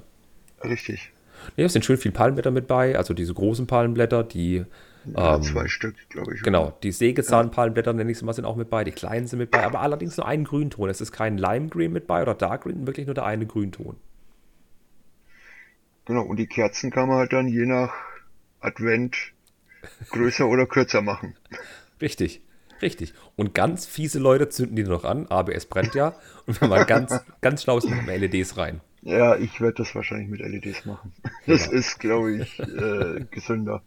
Richtig. 0.63 1.11
Ja, 1.57 1.65
es 1.65 1.73
sind 1.73 1.85
schön 1.85 1.97
viele 1.97 2.13
Palmblätter 2.13 2.49
mit 2.49 2.67
bei, 2.67 2.97
also 2.97 3.13
diese 3.13 3.35
großen 3.35 3.67
Palmblätter, 3.67 4.23
die. 4.23 4.65
Ja, 5.13 5.35
ähm, 5.35 5.43
zwei 5.43 5.67
Stück, 5.67 5.95
glaube 6.09 6.33
ich. 6.33 6.41
Genau, 6.41 6.75
die 6.81 6.91
Sägezahnpalmblätter, 6.91 7.93
nenne 7.93 8.09
ich 8.09 8.17
es 8.17 8.23
mal, 8.23 8.33
sind 8.33 8.45
auch 8.45 8.55
mit 8.55 8.69
bei, 8.69 8.83
die 8.83 8.91
kleinen 8.91 9.27
sind 9.27 9.39
mit 9.39 9.51
bei, 9.51 9.63
aber 9.63 9.81
allerdings 9.81 10.17
nur 10.17 10.25
ein 10.25 10.45
Grünton. 10.45 10.89
Es 10.89 11.01
ist 11.01 11.11
kein 11.11 11.37
Lime 11.37 11.67
Green 11.67 11.91
mit 11.91 12.07
bei 12.07 12.21
oder 12.21 12.33
Dark 12.33 12.63
Green, 12.63 12.87
wirklich 12.87 13.05
nur 13.05 13.13
der 13.13 13.25
eine 13.25 13.45
Grünton. 13.45 13.97
Genau, 16.05 16.23
und 16.23 16.37
die 16.37 16.47
Kerzen 16.47 16.91
kann 16.91 17.07
man 17.07 17.17
halt 17.17 17.33
dann 17.33 17.47
je 17.47 17.65
nach 17.65 17.93
Advent 18.59 19.15
größer 20.09 20.47
oder 20.47 20.65
kürzer 20.65 21.01
machen. 21.01 21.35
Richtig, 22.01 22.41
richtig. 22.81 23.13
Und 23.37 23.53
ganz 23.53 23.85
fiese 23.85 24.19
Leute 24.19 24.49
zünden 24.49 24.75
die 24.75 24.83
noch 24.83 25.05
an, 25.05 25.27
ABS 25.27 25.67
brennt 25.67 25.95
ja. 25.95 26.15
Und 26.45 26.59
wenn 26.59 26.69
man 26.69 26.85
ganz, 26.85 27.17
ganz 27.41 27.63
schlau 27.63 27.77
ist, 27.77 27.89
machen 27.89 28.05
wir 28.07 28.17
LEDs 28.17 28.57
rein. 28.57 28.81
Ja, 29.03 29.37
ich 29.37 29.61
werde 29.61 29.75
das 29.77 29.95
wahrscheinlich 29.95 30.27
mit 30.27 30.41
LEDs 30.41 30.85
machen. 30.85 31.13
Das 31.47 31.67
ja. 31.67 31.71
ist, 31.71 31.99
glaube 31.99 32.35
ich, 32.35 32.59
äh, 32.59 33.25
gesünder. 33.31 33.83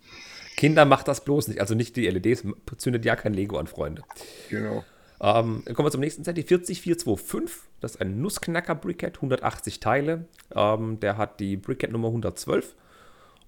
Kinder 0.57 0.87
macht 0.87 1.09
das 1.09 1.25
bloß 1.25 1.49
nicht. 1.49 1.61
Also 1.61 1.75
nicht 1.75 1.97
die 1.97 2.09
LEDs, 2.09 2.45
zündet 2.79 3.05
ja 3.05 3.17
kein 3.17 3.35
Lego 3.35 3.59
an, 3.59 3.67
Freunde. 3.67 4.03
Genau. 4.49 4.83
Ähm, 5.21 5.63
kommen 5.65 5.87
wir 5.87 5.91
zum 5.91 6.01
nächsten 6.01 6.25
Set, 6.25 6.37
die 6.37 6.43
40425. 6.43 7.69
Das 7.81 7.93
ist 7.93 8.01
ein 8.01 8.21
Nussknacker-Briquette, 8.21 9.17
180 9.17 9.81
Teile. 9.81 10.27
Ähm, 10.55 11.01
der 11.01 11.17
hat 11.17 11.41
die 11.41 11.57
Briquette 11.57 11.93
Nummer 11.93 12.09
112 12.09 12.75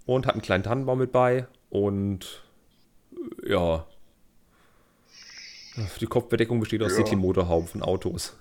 und 0.06 0.26
hat 0.26 0.34
einen 0.34 0.42
kleinen 0.42 0.64
Tannenbaum 0.64 0.98
mit 0.98 1.12
bei. 1.12 1.46
Und 1.70 2.42
äh, 3.42 3.52
ja, 3.52 3.87
die 6.00 6.06
Kopfbedeckung 6.06 6.60
besteht 6.60 6.82
aus 6.82 6.92
ja. 6.92 7.04
City-Motorhauben 7.04 7.68
von 7.68 7.82
Autos. 7.82 8.37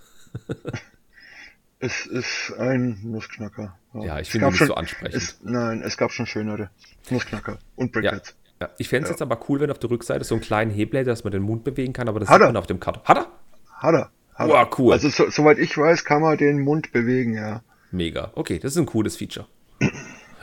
es 1.80 2.06
ist 2.06 2.54
ein 2.58 3.00
Nussknacker. 3.04 3.78
Ja, 3.94 4.04
ja 4.04 4.20
ich 4.20 4.30
finde 4.30 4.48
ihn 4.48 4.50
nicht 4.50 4.58
schon, 4.58 4.68
so 4.68 4.76
ansprechend. 4.76 5.22
Es, 5.22 5.40
nein, 5.44 5.82
es 5.82 5.98
gab 5.98 6.12
schon 6.12 6.26
schönere 6.26 6.70
Nussknacker 7.10 7.60
und 7.76 7.92
Briquettes. 7.92 8.30
Ja. 8.30 8.47
Ja, 8.60 8.70
ich 8.78 8.90
fände 8.90 9.04
es 9.04 9.10
ja. 9.10 9.14
jetzt 9.14 9.22
aber 9.22 9.40
cool, 9.50 9.60
wenn 9.60 9.70
auf 9.70 9.80
der 9.80 9.90
Rückseite 9.90 10.24
so 10.24 10.36
einen 10.36 10.42
kleinen 10.42 10.72
Hebel 10.72 11.00
hätte, 11.00 11.10
dass 11.10 11.24
man 11.24 11.32
den 11.32 11.44
Mund 11.44 11.64
bewegen 11.64 11.94
kann, 11.94 12.10
aber 12.10 12.20
das 12.20 12.30
hat 12.30 12.36
sieht 12.36 12.42
er. 12.44 12.48
man 12.48 12.58
auf 12.58 12.68
dem 12.68 12.80
Karton. 12.80 13.04
Hat 13.04 13.18
er? 13.18 13.28
Hat 13.72 13.94
er. 13.94 14.12
Hat 14.34 14.50
oh, 14.50 14.76
cool. 14.78 14.94
Also 14.94 15.10
so, 15.10 15.30
soweit 15.30 15.58
ich 15.58 15.78
weiß, 15.78 16.06
kann 16.06 16.22
man 16.22 16.38
den 16.38 16.62
Mund 16.62 16.92
bewegen, 16.92 17.34
ja. 17.34 17.62
Mega. 17.92 18.32
Okay, 18.36 18.60
das 18.60 18.74
ist 18.74 18.78
ein 18.78 18.86
cooles 18.86 19.18
Feature. 19.18 19.48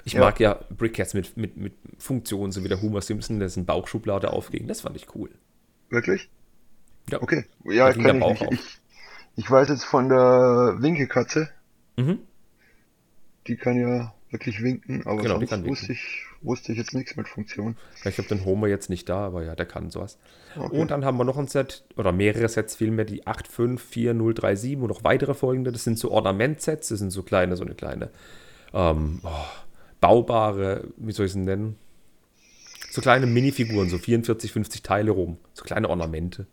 Ich 0.04 0.14
ja. 0.14 0.20
mag 0.20 0.38
ja 0.40 0.58
Brickheads 0.70 1.14
mit, 1.14 1.36
mit, 1.36 1.56
mit 1.56 1.74
Funktionen, 1.98 2.52
so 2.52 2.62
wie 2.64 2.68
der 2.68 2.82
Homer 2.82 3.00
Simpson, 3.00 3.40
dessen 3.40 3.66
Bauchschublade 3.66 4.32
aufging. 4.32 4.66
Das 4.66 4.82
fand 4.82 4.96
ich 4.96 5.14
cool. 5.14 5.30
Wirklich? 5.90 6.28
Ja. 7.10 7.22
Okay. 7.22 7.44
Ja, 7.64 7.92
kann 7.92 8.22
ich, 8.22 8.42
ich, 8.50 8.78
ich 9.36 9.50
weiß 9.50 9.68
jetzt 9.68 9.84
von 9.84 10.08
der 10.08 10.76
Winkelkatze. 10.78 11.48
Mhm. 11.96 12.20
Die 13.46 13.56
kann 13.56 13.76
ja 13.76 14.13
wirklich 14.34 14.62
winken, 14.62 15.06
aber 15.06 15.22
genau, 15.22 15.40
sonst 15.46 15.64
wusste 15.64 15.92
ich, 15.92 16.26
wusste 16.42 16.72
ich 16.72 16.78
jetzt 16.78 16.92
nichts 16.92 17.16
mit 17.16 17.28
Funktion. 17.28 17.76
Ja, 18.02 18.10
ich 18.10 18.18
habe 18.18 18.28
den 18.28 18.44
Homer 18.44 18.66
jetzt 18.66 18.90
nicht 18.90 19.08
da, 19.08 19.24
aber 19.24 19.44
ja, 19.44 19.54
der 19.54 19.64
kann 19.64 19.90
sowas. 19.90 20.18
Okay. 20.56 20.78
Und 20.78 20.90
dann 20.90 21.04
haben 21.04 21.16
wir 21.16 21.24
noch 21.24 21.38
ein 21.38 21.46
Set, 21.46 21.84
oder 21.96 22.12
mehrere 22.12 22.48
Sets 22.48 22.76
vielmehr, 22.76 23.06
die 23.06 23.24
8544037 23.24 24.76
und 24.76 24.88
noch 24.88 25.04
weitere 25.04 25.34
folgende. 25.34 25.72
Das 25.72 25.84
sind 25.84 25.98
so 25.98 26.10
Ornamentsets, 26.10 26.88
das 26.88 26.98
sind 26.98 27.10
so 27.10 27.22
kleine, 27.22 27.56
so 27.56 27.64
eine 27.64 27.74
kleine 27.74 28.10
ähm, 28.74 29.20
oh, 29.22 29.30
baubare, 30.00 30.88
wie 30.96 31.12
soll 31.12 31.26
ich 31.26 31.32
es 31.32 31.36
nennen? 31.36 31.76
So 32.90 33.00
kleine 33.00 33.26
Minifiguren, 33.26 33.88
so 33.88 33.98
44, 33.98 34.52
50 34.52 34.82
Teile 34.82 35.12
rum. 35.12 35.38
So 35.54 35.64
kleine 35.64 35.88
Ornamente. 35.88 36.46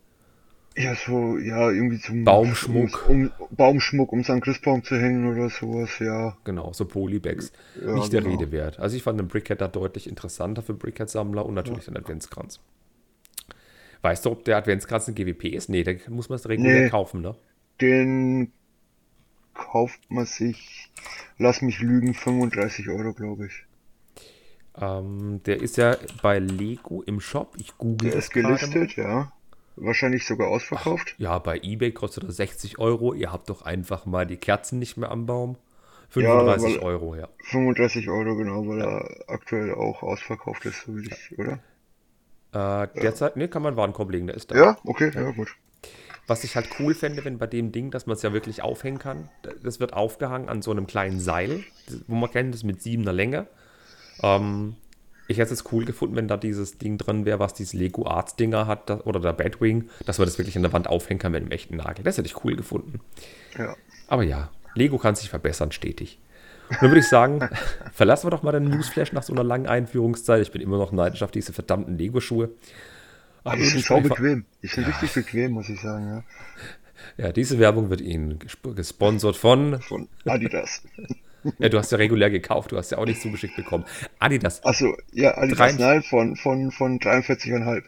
Ja, 0.77 0.95
so, 0.95 1.37
ja, 1.37 1.69
irgendwie 1.69 1.99
zum 1.99 2.23
Baumschmuck. 2.23 3.09
Um, 3.09 3.31
um 3.39 3.47
Baumschmuck, 3.55 4.13
um 4.13 4.23
seinen 4.23 4.39
Christbaum 4.39 4.83
zu 4.83 4.97
hängen 4.97 5.29
oder 5.29 5.49
sowas, 5.49 5.99
ja. 5.99 6.37
Genau, 6.45 6.71
so 6.71 6.85
Polybags. 6.85 7.51
Ja, 7.83 7.93
Nicht 7.93 8.13
der 8.13 8.21
genau. 8.21 8.37
Rede 8.37 8.51
wert. 8.53 8.79
Also 8.79 8.95
ich 8.95 9.03
fand 9.03 9.19
den 9.19 9.27
Brickhead 9.27 9.59
da 9.59 9.67
deutlich 9.67 10.07
interessanter 10.07 10.61
für 10.61 10.73
Brickhead-Sammler 10.73 11.45
und 11.45 11.55
natürlich 11.55 11.87
ja. 11.87 11.93
den 11.93 11.97
Adventskranz. 11.97 12.61
Weißt 14.01 14.25
du, 14.25 14.31
ob 14.31 14.45
der 14.45 14.57
Adventskranz 14.57 15.09
ein 15.09 15.15
GWP 15.15 15.45
ist? 15.45 15.69
Nee, 15.69 15.83
den 15.83 15.99
muss 16.07 16.29
man 16.29 16.39
regulär 16.39 16.83
nee, 16.83 16.89
kaufen, 16.89 17.21
ne? 17.21 17.35
Den 17.81 18.53
kauft 19.53 19.99
man 20.09 20.25
sich, 20.25 20.89
lass 21.37 21.61
mich 21.61 21.81
lügen, 21.81 22.13
35 22.13 22.87
Euro, 22.89 23.13
glaube 23.13 23.47
ich. 23.47 23.65
Ähm, 24.79 25.41
der 25.45 25.61
ist 25.61 25.75
ja 25.75 25.97
bei 26.21 26.39
Lego 26.39 27.01
im 27.01 27.19
Shop. 27.19 27.55
Ich 27.59 27.77
google 27.77 28.09
Der 28.09 28.19
ist 28.19 28.31
gelistet, 28.31 28.95
ja. 28.95 29.33
Wahrscheinlich 29.75 30.25
sogar 30.25 30.49
ausverkauft. 30.49 31.13
Ach, 31.15 31.19
ja, 31.19 31.39
bei 31.39 31.59
eBay 31.61 31.91
kostet 31.91 32.25
er 32.25 32.31
60 32.31 32.79
Euro. 32.79 33.13
Ihr 33.13 33.31
habt 33.31 33.49
doch 33.49 33.61
einfach 33.63 34.05
mal 34.05 34.27
die 34.27 34.37
Kerzen 34.37 34.79
nicht 34.79 34.97
mehr 34.97 35.09
am 35.11 35.25
Baum. 35.25 35.57
35 36.09 36.75
ja, 36.75 36.81
Euro, 36.81 37.15
ja. 37.15 37.29
35 37.45 38.09
Euro, 38.09 38.35
genau, 38.35 38.67
weil 38.67 38.79
ja. 38.79 38.97
er 38.97 39.29
aktuell 39.29 39.73
auch 39.73 40.03
ausverkauft 40.03 40.65
ist, 40.65 40.81
so 40.81 40.97
ich, 40.97 41.39
oder? 41.39 41.59
Äh, 42.51 42.87
derzeit, 43.01 43.35
ja. 43.35 43.43
ne, 43.43 43.47
kann 43.47 43.61
man 43.61 43.77
Warenkorb 43.77 44.11
legen, 44.11 44.27
der 44.27 44.35
ist 44.35 44.51
da. 44.51 44.55
Ja, 44.55 44.77
okay, 44.83 45.09
ja, 45.15 45.31
gut. 45.31 45.55
Was 46.27 46.43
ich 46.43 46.57
halt 46.57 46.67
cool 46.79 46.93
fände, 46.93 47.23
wenn 47.23 47.37
bei 47.37 47.47
dem 47.47 47.71
Ding, 47.71 47.91
dass 47.91 48.07
man 48.07 48.15
es 48.15 48.21
ja 48.23 48.33
wirklich 48.33 48.61
aufhängen 48.61 48.99
kann, 48.99 49.29
das 49.63 49.79
wird 49.79 49.93
aufgehangen 49.93 50.49
an 50.49 50.61
so 50.61 50.71
einem 50.71 50.85
kleinen 50.85 51.19
Seil, 51.21 51.63
wo 52.07 52.15
man 52.15 52.29
kennt, 52.29 52.53
das 52.53 52.63
mit 52.63 52.81
siebener 52.81 53.13
Länge. 53.13 53.47
Ähm, 54.21 54.75
ich 55.31 55.39
hätte 55.39 55.53
es 55.53 55.71
cool 55.71 55.85
gefunden, 55.85 56.15
wenn 56.15 56.27
da 56.27 56.38
dieses 56.38 56.77
Ding 56.77 56.97
drin 56.97 57.25
wäre, 57.25 57.39
was 57.39 57.53
dieses 57.53 57.73
Lego 57.73 58.05
Arts 58.05 58.35
Dinger 58.35 58.67
hat, 58.67 58.89
das, 58.89 59.05
oder 59.05 59.19
der 59.19 59.33
Batwing, 59.33 59.89
dass 60.05 60.17
man 60.17 60.27
das 60.27 60.38
wirklich 60.38 60.55
an 60.55 60.63
der 60.63 60.73
Wand 60.73 60.88
aufhängen 60.88 61.19
kann 61.19 61.31
mit 61.31 61.41
einem 61.41 61.51
echten 61.51 61.77
Nagel. 61.77 62.03
Das 62.03 62.17
hätte 62.17 62.27
ich 62.27 62.43
cool 62.43 62.55
gefunden. 62.55 63.00
Ja. 63.57 63.75
Aber 64.07 64.23
ja, 64.23 64.50
Lego 64.75 64.97
kann 64.97 65.15
sich 65.15 65.29
verbessern 65.29 65.71
stetig. 65.71 66.19
Und 66.69 66.81
dann 66.81 66.89
würde 66.91 67.00
ich 67.00 67.07
sagen, 67.07 67.50
verlassen 67.93 68.27
wir 68.27 68.31
doch 68.31 68.43
mal 68.43 68.51
den 68.51 68.65
Newsflash 68.65 69.11
nach 69.11 69.23
so 69.23 69.33
einer 69.33 69.43
langen 69.43 69.67
Einführungszeit. 69.67 70.41
Ich 70.41 70.51
bin 70.51 70.61
immer 70.61 70.77
noch 70.77 70.91
neidisch 70.91 71.23
auf 71.23 71.31
diese 71.31 71.53
verdammten 71.53 71.97
Lego-Schuhe. 71.97 72.50
Aber 73.43 73.57
die 73.57 73.65
sind 73.65 73.83
so 73.83 74.00
bequem. 74.00 74.45
Die 74.61 74.67
sind 74.67 74.83
ja. 74.83 74.89
richtig 74.89 75.13
bequem, 75.13 75.53
muss 75.53 75.67
ich 75.67 75.81
sagen. 75.81 76.23
Ja. 77.17 77.25
ja, 77.25 77.31
diese 77.31 77.59
Werbung 77.59 77.89
wird 77.89 78.01
Ihnen 78.01 78.39
gesponsert 78.75 79.35
von... 79.35 79.81
Von 79.81 80.07
Adidas. 80.25 80.83
Ja, 81.60 81.69
du 81.69 81.77
hast 81.77 81.91
ja 81.91 81.98
regulär 81.98 82.29
gekauft, 82.29 82.71
du 82.71 82.77
hast 82.77 82.91
ja 82.91 82.98
auch 82.98 83.05
nicht 83.05 83.21
zugeschickt 83.21 83.55
bekommen. 83.55 83.86
Adidas. 84.19 84.63
Achso, 84.63 84.95
ja, 85.12 85.38
Adidas, 85.38 85.77
nein, 85.77 86.03
von, 86.03 86.36
von, 86.36 86.71
von 86.71 87.00
43,5. 87.00 87.83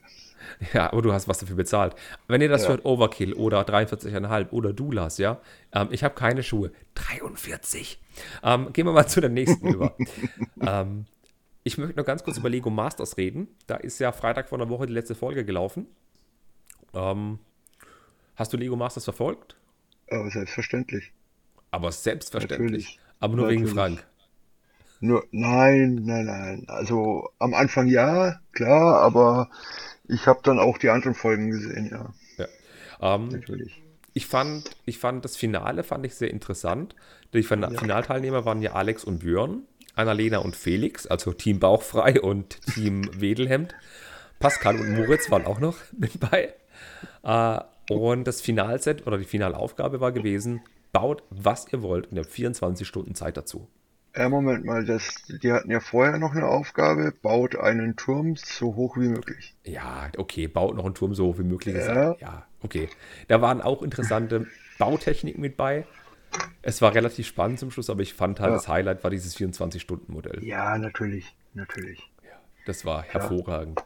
Ja, 0.74 0.92
aber 0.92 1.02
du 1.02 1.14
hast 1.14 1.28
was 1.28 1.40
dafür 1.40 1.56
bezahlt. 1.56 1.96
Wenn 2.28 2.42
ihr 2.42 2.50
das 2.50 2.64
ja. 2.64 2.70
hört, 2.70 2.86
Overkill 2.86 3.34
oder 3.34 3.62
43,5 3.62 4.52
oder 4.52 4.74
Dulas, 4.74 5.18
ja, 5.18 5.40
ähm, 5.74 5.90
ich 5.92 6.04
habe 6.04 6.16
keine 6.16 6.44
Schuhe. 6.44 6.72
43. 6.96 8.00
Ähm, 8.44 8.74
gehen 8.74 8.86
wir 8.86 8.94
mal 8.94 9.08
zu 9.08 9.22
der 9.22 9.30
nächsten 9.30 9.68
über. 9.68 9.96
ähm, 10.62 11.06
ich 11.64 11.78
möchte 11.78 11.98
noch 11.98 12.06
ganz 12.06 12.24
kurz 12.24 12.38
über 12.38 12.50
Lego 12.50 12.70
Masters 12.70 13.18
reden. 13.18 13.48
Da 13.68 13.76
ist 13.76 14.00
ja 14.00 14.12
Freitag 14.12 14.50
vor 14.50 14.60
einer 14.60 14.70
Woche 14.70 14.86
die 14.86 14.94
letzte 14.94 15.16
Folge 15.16 15.46
gelaufen. 15.46 15.88
Ähm, 16.94 17.40
hast 18.36 18.54
du 18.54 18.58
Lego 18.58 18.76
Masters 18.76 19.06
verfolgt? 19.06 19.56
Aber 20.10 20.30
selbstverständlich. 20.30 21.12
Aber 21.72 21.92
selbstverständlich. 21.92 22.86
Natürlich. 22.86 23.00
Aber 23.24 23.38
nur 23.38 23.46
Natürlich. 23.46 23.64
wegen 23.68 23.74
Frank. 23.74 24.06
Nur, 25.00 25.24
nein, 25.32 26.02
nein, 26.04 26.26
nein. 26.26 26.66
Also 26.68 27.30
am 27.40 27.54
Anfang 27.54 27.88
ja, 27.88 28.42
klar, 28.52 29.00
aber 29.00 29.50
ich 30.10 30.28
habe 30.28 30.42
dann 30.44 30.60
auch 30.60 30.78
die 30.78 30.90
anderen 30.90 31.16
Folgen 31.16 31.50
gesehen, 31.50 31.90
ja. 31.90 32.14
Ja. 32.38 33.16
Ähm, 33.16 33.30
Natürlich. 33.30 33.82
Ich 34.14 34.28
fand, 34.28 34.72
ich 34.84 35.00
fand 35.00 35.24
das 35.24 35.38
Finale 35.38 35.84
fand 35.84 36.06
ich 36.06 36.16
sehr 36.16 36.32
interessant. 36.32 36.96
Die 37.34 37.40
ja. 37.40 37.70
Finalteilnehmer 37.70 38.44
waren 38.44 38.62
ja 38.62 38.74
Alex 38.74 39.06
und 39.06 39.20
Björn, 39.20 39.64
Annalena 39.96 40.40
und 40.40 40.58
Felix, 40.58 41.08
also 41.08 41.32
Team 41.32 41.60
Bauchfrei 41.60 42.20
und 42.22 42.62
Team 42.74 43.10
Wedelhemd. 43.22 43.74
Pascal 44.40 44.78
und 44.78 44.98
Moritz 44.98 45.32
waren 45.32 45.46
auch 45.46 45.62
noch 45.62 45.78
mit 45.98 46.20
bei. 46.20 46.54
Äh, 47.24 47.60
und 47.90 48.26
das 48.26 48.42
Finalset 48.42 49.08
oder 49.08 49.18
die 49.18 49.24
Finalaufgabe 49.24 50.02
war 50.02 50.12
gewesen, 50.12 50.62
baut, 50.94 51.24
was 51.30 51.66
ihr 51.74 51.82
wollt 51.82 52.08
und 52.08 52.16
ihr 52.16 52.24
habt 52.24 52.32
24 52.32 52.88
Stunden 52.88 53.16
Zeit 53.16 53.36
dazu. 53.36 53.68
Ja, 54.16 54.30
Moment 54.30 54.64
mal, 54.64 54.86
das, 54.86 55.24
die 55.42 55.52
hatten 55.52 55.72
ja 55.72 55.80
vorher 55.80 56.20
noch 56.20 56.34
eine 56.34 56.46
Aufgabe, 56.48 57.12
baut 57.24 57.56
einen 57.56 57.96
Turm 57.96 58.36
so 58.36 58.76
hoch 58.76 58.96
wie 58.98 59.10
möglich. 59.10 59.56
Ja, 59.64 60.10
okay, 60.18 60.48
baut 60.48 60.76
noch 60.76 60.86
einen 60.86 60.94
Turm 60.94 61.16
so 61.16 61.26
hoch 61.26 61.40
wie 61.40 61.44
möglich. 61.44 61.76
Ja. 61.76 62.16
ja, 62.20 62.46
okay. 62.62 62.90
Da 63.28 63.42
waren 63.42 63.60
auch 63.60 63.82
interessante 63.82 64.46
Bautechniken 64.78 65.42
mit 65.42 65.58
bei. 65.58 65.86
Es 66.62 66.82
war 66.82 66.94
relativ 66.94 67.26
spannend 67.26 67.60
zum 67.60 67.72
Schluss, 67.72 67.90
aber 67.90 68.02
ich 68.02 68.14
fand 68.14 68.40
halt, 68.40 68.52
Ja. 68.52 68.56
das 68.56 68.68
Highlight 68.68 69.04
war 69.04 69.10
dieses 69.10 69.36
24-Stunden-Modell. 69.36 70.44
Ja, 70.44 70.78
natürlich, 70.78 71.36
natürlich. 71.56 72.08
Das 72.66 72.86
war 72.86 73.02
hervorragend. 73.04 73.84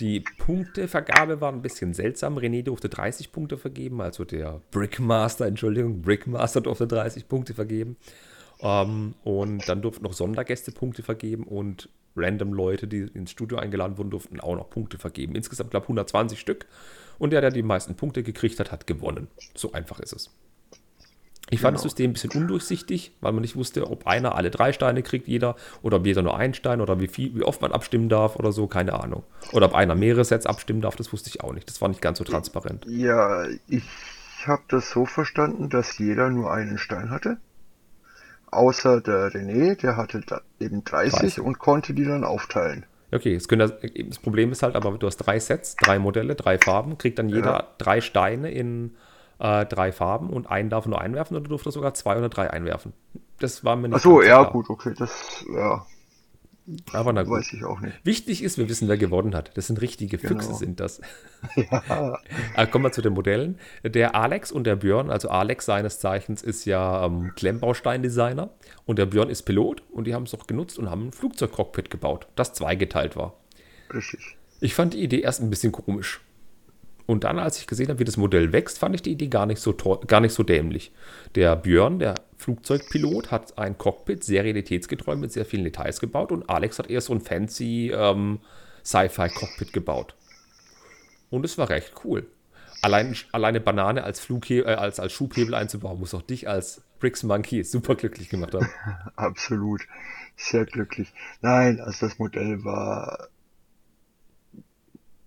Die 0.00 0.20
Punktevergabe 0.38 1.42
war 1.42 1.52
ein 1.52 1.60
bisschen 1.60 1.92
seltsam. 1.92 2.38
René 2.38 2.62
durfte 2.62 2.88
30 2.88 3.32
Punkte 3.32 3.58
vergeben, 3.58 4.00
also 4.00 4.24
der 4.24 4.62
Brickmaster, 4.70 5.46
Entschuldigung, 5.46 6.00
Brickmaster 6.00 6.62
durfte 6.62 6.86
30 6.86 7.28
Punkte 7.28 7.52
vergeben. 7.52 7.96
Ähm, 8.60 9.14
und 9.24 9.68
dann 9.68 9.82
durften 9.82 10.04
noch 10.04 10.14
Sondergäste 10.14 10.72
Punkte 10.72 11.02
vergeben 11.02 11.44
und 11.44 11.90
random 12.16 12.54
Leute, 12.54 12.88
die 12.88 13.00
ins 13.00 13.30
Studio 13.30 13.58
eingeladen 13.58 13.98
wurden, 13.98 14.10
durften 14.10 14.40
auch 14.40 14.56
noch 14.56 14.70
Punkte 14.70 14.98
vergeben. 14.98 15.34
Insgesamt, 15.34 15.70
glaube 15.70 15.84
ich, 15.84 15.88
120 15.88 16.40
Stück. 16.40 16.66
Und 17.18 17.30
der, 17.30 17.42
der 17.42 17.50
die 17.50 17.62
meisten 17.62 17.94
Punkte 17.94 18.22
gekriegt 18.22 18.58
hat, 18.58 18.72
hat 18.72 18.86
gewonnen. 18.86 19.28
So 19.54 19.72
einfach 19.72 20.00
ist 20.00 20.14
es. 20.14 20.30
Ich 21.50 21.60
fand 21.60 21.74
das 21.74 21.82
Genau. 21.82 21.88
System 21.90 22.10
ein 22.10 22.12
bisschen 22.14 22.30
undurchsichtig, 22.30 23.12
weil 23.20 23.32
man 23.32 23.42
nicht 23.42 23.56
wusste, 23.56 23.90
ob 23.90 24.06
einer 24.06 24.36
alle 24.36 24.50
drei 24.50 24.72
Steine 24.72 25.02
kriegt, 25.02 25.26
jeder, 25.28 25.56
oder 25.82 25.96
ob 25.98 26.06
jeder 26.06 26.22
nur 26.22 26.36
einen 26.36 26.54
Stein 26.54 26.80
oder 26.80 27.00
wie 27.00 27.08
viel, 27.08 27.34
wie 27.34 27.42
oft 27.42 27.60
man 27.60 27.72
abstimmen 27.72 28.08
darf 28.08 28.36
oder 28.36 28.52
so, 28.52 28.66
keine 28.68 28.94
Ahnung. 29.02 29.24
Oder 29.52 29.66
ob 29.66 29.74
einer 29.74 29.94
mehrere 29.96 30.24
Sets 30.24 30.46
abstimmen 30.46 30.80
darf, 30.80 30.96
das 30.96 31.12
wusste 31.12 31.28
ich 31.28 31.42
auch 31.42 31.52
nicht. 31.52 31.68
Das 31.68 31.80
war 31.80 31.88
nicht 31.88 32.00
ganz 32.02 32.18
so 32.18 32.24
transparent. 32.24 32.86
Ja, 32.86 33.46
ich 33.68 33.84
habe 34.46 34.62
das 34.68 34.90
so 34.90 35.06
verstanden, 35.06 35.68
dass 35.68 35.98
jeder 35.98 36.30
nur 36.30 36.52
einen 36.52 36.78
Stein 36.78 37.10
hatte. 37.10 37.38
Außer 38.50 39.00
der 39.00 39.30
René, 39.32 39.76
der 39.76 39.96
hatte 39.96 40.22
eben 40.58 40.84
30, 40.84 41.40
30. 41.40 41.40
und 41.40 41.58
konnte 41.58 41.94
die 41.94 42.04
dann 42.04 42.24
aufteilen. 42.24 42.84
Okay, 43.12 43.34
es 43.34 43.48
können, 43.48 43.72
das 44.08 44.18
Problem 44.18 44.52
ist 44.52 44.62
halt, 44.62 44.76
aber 44.76 44.96
du 44.96 45.06
hast 45.06 45.16
drei 45.18 45.38
Sets, 45.40 45.76
drei 45.76 45.98
Modelle, 45.98 46.34
drei 46.36 46.58
Farben, 46.58 46.96
kriegt 46.98 47.18
dann 47.18 47.28
jeder 47.28 47.50
Ja. 47.52 47.68
drei 47.78 48.00
Steine 48.00 48.50
in 48.50 48.96
äh, 49.40 49.66
drei 49.66 49.90
Farben 49.92 50.30
und 50.30 50.48
einen 50.50 50.70
darf 50.70 50.86
nur 50.86 51.00
einwerfen 51.00 51.36
oder 51.36 51.48
durfte 51.48 51.70
sogar 51.72 51.94
zwei 51.94 52.16
oder 52.16 52.28
drei 52.28 52.50
einwerfen. 52.50 52.92
Das 53.38 53.64
war 53.64 53.74
mir 53.76 53.88
nicht 53.88 53.96
Ach 53.96 54.02
so, 54.02 54.22
ja, 54.22 54.40
klar. 54.42 54.52
gut, 54.52 54.68
okay, 54.70 54.92
das 54.98 55.44
ja, 55.54 55.84
Aber 56.92 57.12
na 57.12 57.22
gut. 57.22 57.38
weiß 57.38 57.52
ich 57.54 57.64
auch 57.64 57.80
nicht. 57.80 57.94
Wichtig 58.04 58.42
ist, 58.44 58.58
wir 58.58 58.68
wissen, 58.68 58.86
wer 58.86 58.98
gewonnen 58.98 59.34
hat. 59.34 59.50
Das 59.56 59.66
sind 59.66 59.80
richtige 59.80 60.18
Füchse, 60.18 60.48
Genau. 60.48 60.58
sind 60.58 60.78
das. 60.78 61.00
Ja, 61.56 62.18
Äh, 62.54 62.66
kommen 62.66 62.84
wir 62.84 62.92
zu 62.92 63.00
den 63.02 63.14
Modellen. 63.14 63.58
Der 63.82 64.14
Alex 64.14 64.52
und 64.52 64.64
der 64.64 64.76
Björn, 64.76 65.10
also 65.10 65.30
Alex 65.30 65.64
seines 65.64 65.98
Zeichens 66.00 66.42
ist 66.42 66.66
ja 66.66 67.06
ähm, 67.06 67.32
Klemmbaustein-Designer 67.34 68.50
und 68.84 68.98
der 68.98 69.06
Björn 69.06 69.30
ist 69.30 69.42
Pilot 69.44 69.82
und 69.90 70.04
die 70.06 70.14
haben 70.14 70.24
es 70.24 70.34
auch 70.34 70.46
genutzt 70.46 70.78
und 70.78 70.90
haben 70.90 71.08
ein 71.08 71.12
Flugzeugcockpit 71.12 71.90
gebaut, 71.90 72.26
das 72.36 72.52
zweigeteilt 72.52 73.16
war. 73.16 73.34
richtig. 73.92 74.36
Ich 74.60 74.74
fand 74.74 74.92
die 74.92 75.02
Idee 75.02 75.20
erst 75.20 75.40
ein 75.40 75.48
bisschen 75.48 75.72
komisch. 75.72 76.20
Und 77.06 77.24
dann, 77.24 77.38
als 77.38 77.58
ich 77.58 77.66
gesehen 77.66 77.88
habe, 77.88 77.98
wie 77.98 78.04
das 78.04 78.16
Modell 78.16 78.52
wächst, 78.52 78.78
fand 78.78 78.94
ich 78.94 79.02
die 79.02 79.12
Idee 79.12 79.28
gar 79.28 79.46
nicht 79.46 79.60
so, 79.60 79.74
gar 80.06 80.20
nicht 80.20 80.32
so 80.32 80.42
dämlich. 80.42 80.92
Der 81.34 81.56
Björn, 81.56 81.98
der 81.98 82.14
Flugzeugpilot, 82.36 83.30
hat 83.30 83.58
ein 83.58 83.78
Cockpit 83.78 84.24
sehr 84.24 84.44
realitätsgetreu 84.44 85.16
mit 85.16 85.32
sehr 85.32 85.44
vielen 85.44 85.64
Details 85.64 86.00
gebaut 86.00 86.32
und 86.32 86.48
Alex 86.48 86.78
hat 86.78 86.88
eher 86.88 87.00
so 87.00 87.12
ein 87.12 87.20
fancy 87.20 87.90
ähm, 87.94 88.40
Sci-Fi-Cockpit 88.84 89.72
gebaut. 89.72 90.14
Und 91.30 91.44
es 91.44 91.58
war 91.58 91.68
recht 91.68 91.92
cool. 92.04 92.26
Allein, 92.82 93.14
alleine 93.32 93.60
Banane 93.60 94.04
als, 94.04 94.20
Flughe 94.20 94.60
äh, 94.60 94.74
als, 94.74 95.00
als 95.00 95.12
Schubhebel 95.12 95.54
einzubauen, 95.54 95.98
muss 95.98 96.14
auch 96.14 96.22
dich 96.22 96.48
als 96.48 96.82
Bricks 96.98 97.22
Monkey 97.22 97.62
super 97.62 97.94
glücklich 97.94 98.28
gemacht 98.28 98.54
haben. 98.54 98.68
Absolut. 99.16 99.82
Sehr 100.36 100.64
glücklich. 100.64 101.12
Nein, 101.42 101.80
also 101.80 102.06
das 102.06 102.18
Modell 102.18 102.64
war 102.64 103.28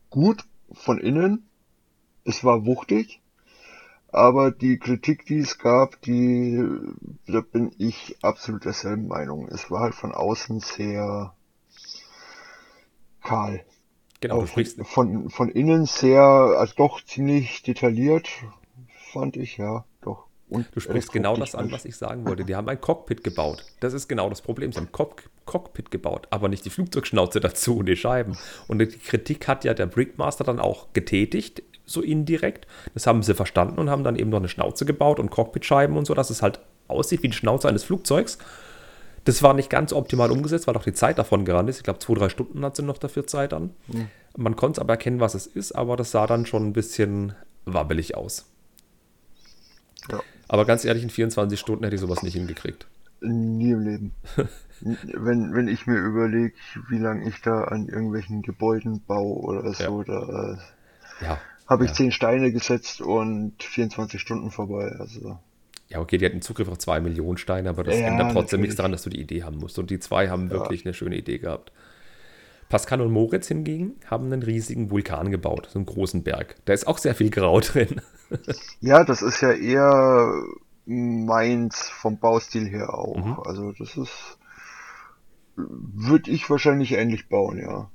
gut 0.09 0.43
von 0.71 0.99
innen. 0.99 1.47
Es 2.25 2.43
war 2.43 2.65
wuchtig. 2.65 3.21
Aber 4.13 4.51
die 4.51 4.77
Kritik, 4.77 5.25
die 5.25 5.39
es 5.39 5.57
gab, 5.57 5.99
die, 6.01 6.63
da 7.25 7.41
bin 7.41 7.71
ich 7.79 8.15
absolut 8.21 8.63
derselben 8.63 9.07
Meinung. 9.07 9.47
Es 9.47 9.71
war 9.71 9.81
halt 9.81 9.95
von 9.95 10.11
außen 10.11 10.59
sehr 10.59 11.33
kahl. 13.23 13.65
Genau, 14.21 14.41
du 14.41 14.47
sprichst, 14.47 14.79
von, 14.85 15.31
von 15.31 15.49
innen 15.49 15.85
sehr, 15.85 16.21
also 16.21 16.73
doch 16.77 17.03
ziemlich 17.03 17.63
detailliert, 17.63 18.29
fand 19.11 19.35
ich, 19.35 19.57
ja, 19.57 19.83
doch. 20.01 20.27
Und 20.47 20.67
Du 20.73 20.79
sprichst 20.79 21.11
genau 21.11 21.35
das 21.35 21.55
an, 21.55 21.71
was 21.71 21.83
ich 21.83 21.97
sagen 21.97 22.27
wollte. 22.27 22.45
Die 22.45 22.55
haben 22.55 22.69
ein 22.69 22.79
Cockpit 22.79 23.23
gebaut. 23.23 23.65
Das 23.79 23.93
ist 23.93 24.07
genau 24.07 24.29
das 24.29 24.41
Problem. 24.41 24.71
Sie 24.71 24.77
haben 24.77 24.91
Cock 24.91 25.23
Cockpit 25.45 25.89
gebaut, 25.89 26.27
aber 26.29 26.47
nicht 26.47 26.63
die 26.63 26.69
Flugzeugschnauze 26.69 27.39
dazu 27.41 27.77
und 27.77 27.87
die 27.87 27.95
Scheiben. 27.95 28.37
Und 28.67 28.77
die 28.79 28.87
Kritik 28.87 29.47
hat 29.47 29.65
ja 29.65 29.73
der 29.73 29.87
Brickmaster 29.87 30.43
dann 30.43 30.59
auch 30.59 30.93
getätigt, 30.93 31.63
so 31.85 32.01
indirekt. 32.01 32.67
Das 32.93 33.07
haben 33.07 33.23
sie 33.23 33.33
verstanden 33.33 33.79
und 33.79 33.89
haben 33.89 34.03
dann 34.03 34.15
eben 34.15 34.29
noch 34.29 34.39
eine 34.39 34.47
Schnauze 34.47 34.85
gebaut 34.85 35.19
und 35.19 35.31
Cockpitscheiben 35.31 35.97
und 35.97 36.05
so, 36.05 36.13
dass 36.13 36.29
es 36.29 36.41
halt 36.41 36.59
aussieht 36.87 37.23
wie 37.23 37.29
die 37.29 37.35
Schnauze 37.35 37.67
eines 37.67 37.83
Flugzeugs. 37.83 38.37
Das 39.25 39.41
war 39.41 39.53
nicht 39.53 39.69
ganz 39.69 39.93
optimal 39.93 40.31
umgesetzt, 40.31 40.67
weil 40.67 40.75
auch 40.75 40.83
die 40.83 40.93
Zeit 40.93 41.17
davon 41.17 41.45
gerannt 41.45 41.69
ist. 41.69 41.77
Ich 41.77 41.83
glaube, 41.83 41.99
zwei, 41.99 42.13
drei 42.13 42.29
Stunden 42.29 42.63
hat 42.65 42.75
sie 42.75 42.83
noch 42.83 42.97
dafür 42.97 43.25
Zeit 43.25 43.53
dann. 43.53 43.71
Man 44.35 44.55
konnte 44.55 44.79
es 44.79 44.81
aber 44.81 44.93
erkennen, 44.93 45.19
was 45.19 45.33
es 45.33 45.47
ist, 45.47 45.71
aber 45.73 45.95
das 45.95 46.11
sah 46.11 46.27
dann 46.27 46.45
schon 46.45 46.67
ein 46.67 46.73
bisschen 46.73 47.33
wabbelig 47.65 48.15
aus. 48.15 48.45
Ja. 50.11 50.21
Aber 50.49 50.65
ganz 50.65 50.83
ehrlich, 50.83 51.03
in 51.03 51.09
24 51.09 51.57
Stunden 51.57 51.83
hätte 51.85 51.95
ich 51.95 52.01
sowas 52.01 52.21
nicht 52.21 52.33
hingekriegt. 52.33 52.87
Nie 53.21 53.71
im 53.71 53.79
Leben. 53.79 54.11
wenn, 54.81 55.53
wenn 55.53 55.67
ich 55.69 55.87
mir 55.87 55.97
überlege, 55.97 56.53
wie 56.89 56.97
lange 56.97 57.27
ich 57.29 57.41
da 57.41 57.63
an 57.63 57.87
irgendwelchen 57.87 58.41
Gebäuden 58.41 59.01
baue 59.07 59.37
oder 59.37 59.73
so, 59.73 60.03
da 60.03 60.57
äh, 61.21 61.25
Ja. 61.25 61.39
Habe 61.67 61.85
ich 61.85 61.91
ja. 61.91 61.93
zehn 61.93 62.11
Steine 62.11 62.51
gesetzt 62.51 63.01
und 63.01 63.61
24 63.63 64.19
Stunden 64.21 64.51
vorbei. 64.51 64.95
Also 64.99 65.39
Ja, 65.89 65.99
okay, 65.99 66.17
die 66.17 66.25
hatten 66.25 66.41
Zugriff 66.41 66.67
auf 66.69 66.77
zwei 66.79 66.99
Millionen 66.99 67.37
Steine, 67.37 67.69
aber 67.69 67.83
das 67.83 67.99
Ja, 67.99 68.07
ändert 68.07 68.31
trotzdem 68.31 68.59
natürlich. 68.59 68.61
nichts 68.61 68.75
daran, 68.77 68.91
dass 68.91 69.03
du 69.03 69.09
die 69.09 69.21
Idee 69.21 69.43
haben 69.43 69.57
musst. 69.57 69.77
Und 69.79 69.89
die 69.89 69.99
zwei 69.99 70.29
haben 70.29 70.51
wirklich 70.51 70.85
eine 70.85 70.93
schöne 70.93 71.15
Idee 71.17 71.39
gehabt. 71.39 71.71
Pascal 72.69 73.01
und 73.01 73.11
Moritz 73.11 73.47
hingegen 73.47 73.95
haben 74.09 74.31
einen 74.33 74.43
riesigen 74.43 74.89
Vulkan 74.89 75.31
gebaut, 75.31 75.69
so 75.71 75.79
einen 75.79 75.85
großen 75.85 76.23
Berg. 76.23 76.55
Da 76.65 76.73
ist 76.73 76.87
auch 76.87 76.97
sehr 76.97 77.15
viel 77.15 77.29
Grau 77.29 77.59
drin. 77.59 78.01
ja, 78.81 79.03
das 79.03 79.21
ist 79.21 79.41
ja 79.41 79.51
eher 79.51 80.33
meins 80.85 81.89
vom 81.89 82.17
Baustil 82.19 82.67
her 82.67 82.93
auch. 82.93 83.23
Mhm. 83.23 83.39
Also 83.45 83.71
das 83.73 83.95
ist, 83.97 84.37
würde 85.55 86.31
ich 86.31 86.49
wahrscheinlich 86.49 86.93
ähnlich 86.93 87.29
bauen, 87.29 87.59
ja. 87.59 87.89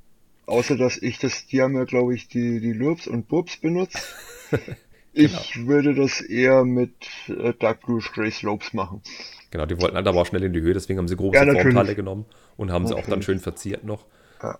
Außer 0.48 0.76
dass 0.76 0.96
ich 0.96 1.18
das, 1.18 1.46
die 1.46 1.62
haben 1.62 1.76
ja 1.76 1.84
glaube 1.84 2.14
ich 2.14 2.28
die, 2.28 2.60
die 2.60 2.72
Lurps 2.72 3.06
und 3.06 3.28
Burbs 3.28 3.58
benutzt. 3.58 4.16
Ich 5.12 5.56
Genau. 5.56 5.66
würde 5.66 5.94
das 5.94 6.20
eher 6.20 6.64
mit 6.64 6.94
äh, 7.28 7.52
Dark 7.58 7.80
Blue 7.84 8.00
Gray 8.00 8.30
Slopes 8.30 8.72
machen. 8.72 9.02
Genau, 9.50 9.66
die 9.66 9.78
wollten 9.78 9.96
halt 9.96 10.06
aber 10.06 10.20
auch 10.22 10.26
schnell 10.26 10.42
in 10.44 10.52
die 10.52 10.60
Höhe, 10.60 10.74
deswegen 10.74 10.98
haben 10.98 11.08
sie 11.08 11.16
große 11.16 11.36
Ja, 11.36 11.44
natürlich. 11.44 11.74
Formteile 11.74 11.94
genommen 11.94 12.26
und 12.56 12.70
haben 12.70 12.86
sie 12.86 12.94
auch 12.96 13.06
dann 13.06 13.20
Natürlich. 13.20 13.26
schön 13.26 13.38
verziert 13.40 13.84
noch. 13.84 14.06
Ja. 14.42 14.58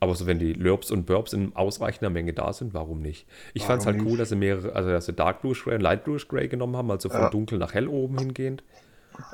Aber 0.00 0.14
so, 0.14 0.26
wenn 0.26 0.38
die 0.38 0.54
Lurbs 0.54 0.90
und 0.90 1.04
Burbs 1.06 1.32
in 1.34 1.54
ausreichender 1.54 2.08
Menge 2.10 2.32
da 2.32 2.52
sind, 2.54 2.72
warum 2.72 3.02
nicht? 3.02 3.26
Ich 3.52 3.66
fand 3.66 3.82
es 3.82 3.86
halt 3.86 3.98
cool, 4.04 4.12
nicht? 4.12 4.18
dass 4.18 4.30
sie 4.30 4.36
mehrere, 4.36 4.74
also 4.74 4.88
dass 4.90 5.04
sie 5.06 5.12
Dark 5.12 5.42
Bluish 5.42 5.62
Gray 5.64 5.74
und 5.74 5.82
Light 5.82 6.04
Bluish 6.04 6.26
Gray 6.28 6.48
genommen 6.48 6.76
haben, 6.76 6.90
also 6.90 7.10
von 7.10 7.20
Ja. 7.24 7.30
dunkel 7.30 7.58
nach 7.58 7.74
hell 7.74 7.86
oben 7.88 8.16
hingehend. 8.16 8.62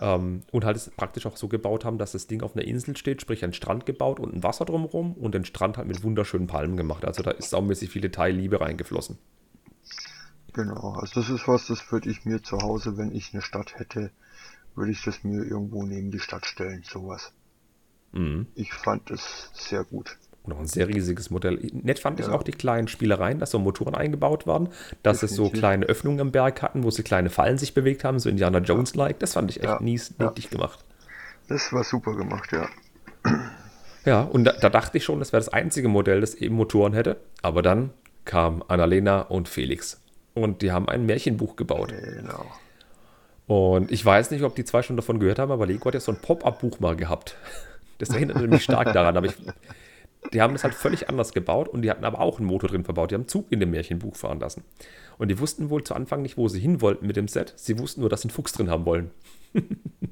Ähm, 0.01 0.43
und 0.53 0.65
halt 0.65 0.77
es 0.77 0.91
praktisch 0.91 1.27
auch 1.27 1.37
so 1.37 1.49
gebaut 1.49 1.85
haben, 1.85 1.99
dass 1.99 2.13
das 2.13 2.27
Ding 2.27 2.43
auf 2.43 2.55
einer 2.55 2.65
Insel 2.67 2.97
steht, 2.97 3.21
sprich 3.21 3.45
ein 3.45 3.53
Strand 3.53 3.87
gebaut 3.87 4.21
und 4.21 4.35
ein 4.35 4.43
Wasser 4.43 4.65
drumherum 4.65 5.15
und 5.15 5.35
den 5.35 5.45
Strand 5.45 5.79
halt 5.79 5.89
mit 5.89 6.03
wunderschönen 6.03 6.47
Palmen 6.47 6.77
gemacht. 6.77 7.05
Also 7.05 7.23
da 7.23 7.31
ist 7.31 7.51
saumäßig 7.51 7.91
viel 7.91 8.03
Detailliebe 8.03 8.61
reingeflossen. 8.61 9.19
Genau, 10.53 10.95
also 10.95 11.21
das 11.21 11.29
ist 11.29 11.47
was, 11.49 11.67
das 11.67 11.93
würde 11.93 12.09
ich 12.09 12.25
mir 12.25 12.43
zu 12.43 12.59
Hause, 12.59 12.97
wenn 12.97 13.15
ich 13.15 13.35
eine 13.35 13.43
Stadt 13.43 13.79
hätte, 13.79 14.11
würde 14.75 14.91
ich 14.91 15.03
das 15.03 15.23
mir 15.23 15.45
irgendwo 15.45 15.83
neben 15.83 16.11
die 16.11 16.21
Stadt 16.21 16.47
stellen, 16.47 16.83
sowas. 16.83 17.33
Mhm. 18.13 18.47
Ich 18.55 18.73
fand 18.73 19.11
es 19.11 19.51
sehr 19.55 19.85
gut. 19.85 20.17
Auch 20.53 20.59
ein 20.61 20.67
sehr 20.67 20.89
riesiges 20.89 21.31
Modell. 21.31 21.59
Nett 21.73 21.99
fand 21.99 22.21
ich 22.21 22.27
Ja. 22.27 22.33
auch 22.33 22.43
die 22.43 22.53
kleinen 22.53 22.89
Spielereien, 22.89 23.39
dass 23.41 23.51
so 23.51 23.59
Motoren 23.59 23.95
eingebaut 23.95 24.47
waren, 24.47 24.69
dass 25.03 25.23
es 25.23 25.33
so 25.35 25.51
kleine 25.51 25.87
Öffnungen 25.87 26.21
am 26.21 26.31
Berg 26.33 26.63
hatten, 26.63 26.83
wo 26.85 26.91
sie 26.91 27.03
kleine 27.03 27.31
Fallen 27.31 27.59
sich 27.59 27.75
bewegt 27.75 28.05
haben, 28.05 28.19
so 28.19 28.29
Indiana 28.29 28.59
Jones-like. 28.59 29.19
Das 29.19 29.33
fand 29.35 29.51
ich 29.51 29.59
echt 29.59 29.65
Ja. 29.69 29.79
nies, 29.81 30.15
Ja. 30.19 30.27
niedlich 30.27 30.51
gemacht. 30.51 30.79
Das 31.49 31.73
war 31.73 31.85
super 31.85 32.15
gemacht, 32.17 32.51
ja. 32.53 32.69
Ja, 34.05 34.23
und 34.23 34.45
da, 34.45 34.53
da 34.53 34.69
dachte 34.69 34.99
ich 34.99 35.05
schon, 35.05 35.19
das 35.19 35.33
wäre 35.33 35.41
das 35.41 35.49
einzige 35.49 35.89
Modell, 35.89 36.21
das 36.21 36.35
eben 36.35 36.55
Motoren 36.55 36.93
hätte. 36.93 37.17
Aber 37.43 37.63
dann 37.63 37.91
kam 38.25 38.63
Annalena 38.69 39.21
und 39.23 39.49
Felix. 39.49 40.01
Und 40.35 40.63
die 40.63 40.71
haben 40.71 40.89
ein 40.89 41.07
Märchenbuch 41.07 41.57
gebaut. 41.57 41.93
Genau. 41.93 42.45
Und 43.47 43.91
ich 43.93 44.05
weiß 44.05 44.31
nicht, 44.33 44.43
ob 44.43 44.55
die 44.57 44.65
zwei 44.65 44.83
schon 44.83 44.97
davon 44.97 45.19
gehört 45.21 45.39
haben, 45.39 45.51
aber 45.53 45.67
Lego 45.67 45.87
hat 45.87 45.95
ja 45.95 46.01
so 46.01 46.13
ein 46.13 46.19
Pop-Up-Buch 46.21 46.81
mal 46.81 46.97
gehabt. 46.97 47.37
Das 47.99 48.11
erinnert 48.11 48.47
mich 48.49 48.65
stark 48.65 48.93
daran. 48.93 49.17
Aber 49.17 49.27
ich, 49.27 49.35
die 50.33 50.43
haben 50.43 50.53
das 50.53 50.65
halt 50.65 50.75
völlig 50.75 51.09
anders 51.09 51.33
gebaut 51.33 51.69
und 51.69 51.83
die 51.83 51.91
hatten 51.91 52.05
aber 52.05 52.21
auch 52.21 52.39
einen 52.39 52.47
Motor 52.47 52.71
drin 52.71 52.85
verbaut. 52.85 53.11
Die 53.11 53.15
haben 53.15 53.29
Zug 53.29 53.47
in 53.51 53.61
dem 53.61 53.71
Märchenbuch 53.71 54.17
fahren 54.17 54.41
lassen. 54.41 54.65
Und 55.19 55.29
die 55.29 55.39
wussten 55.39 55.71
wohl 55.71 55.85
zu 55.85 55.95
Anfang 55.95 56.23
nicht, 56.23 56.37
wo 56.37 56.49
sie 56.49 56.61
hin 56.61 56.81
wollten 56.81 57.07
mit 57.07 57.17
dem 57.17 57.29
Set. 57.29 57.55
Sie 57.57 57.79
wussten 57.79 58.01
nur, 58.01 58.11
dass 58.11 58.23
sie 58.23 58.29
einen 58.29 58.35
Fuchs 58.35 58.53
drin 58.53 58.71
haben 58.71 58.85
wollen. 58.85 59.11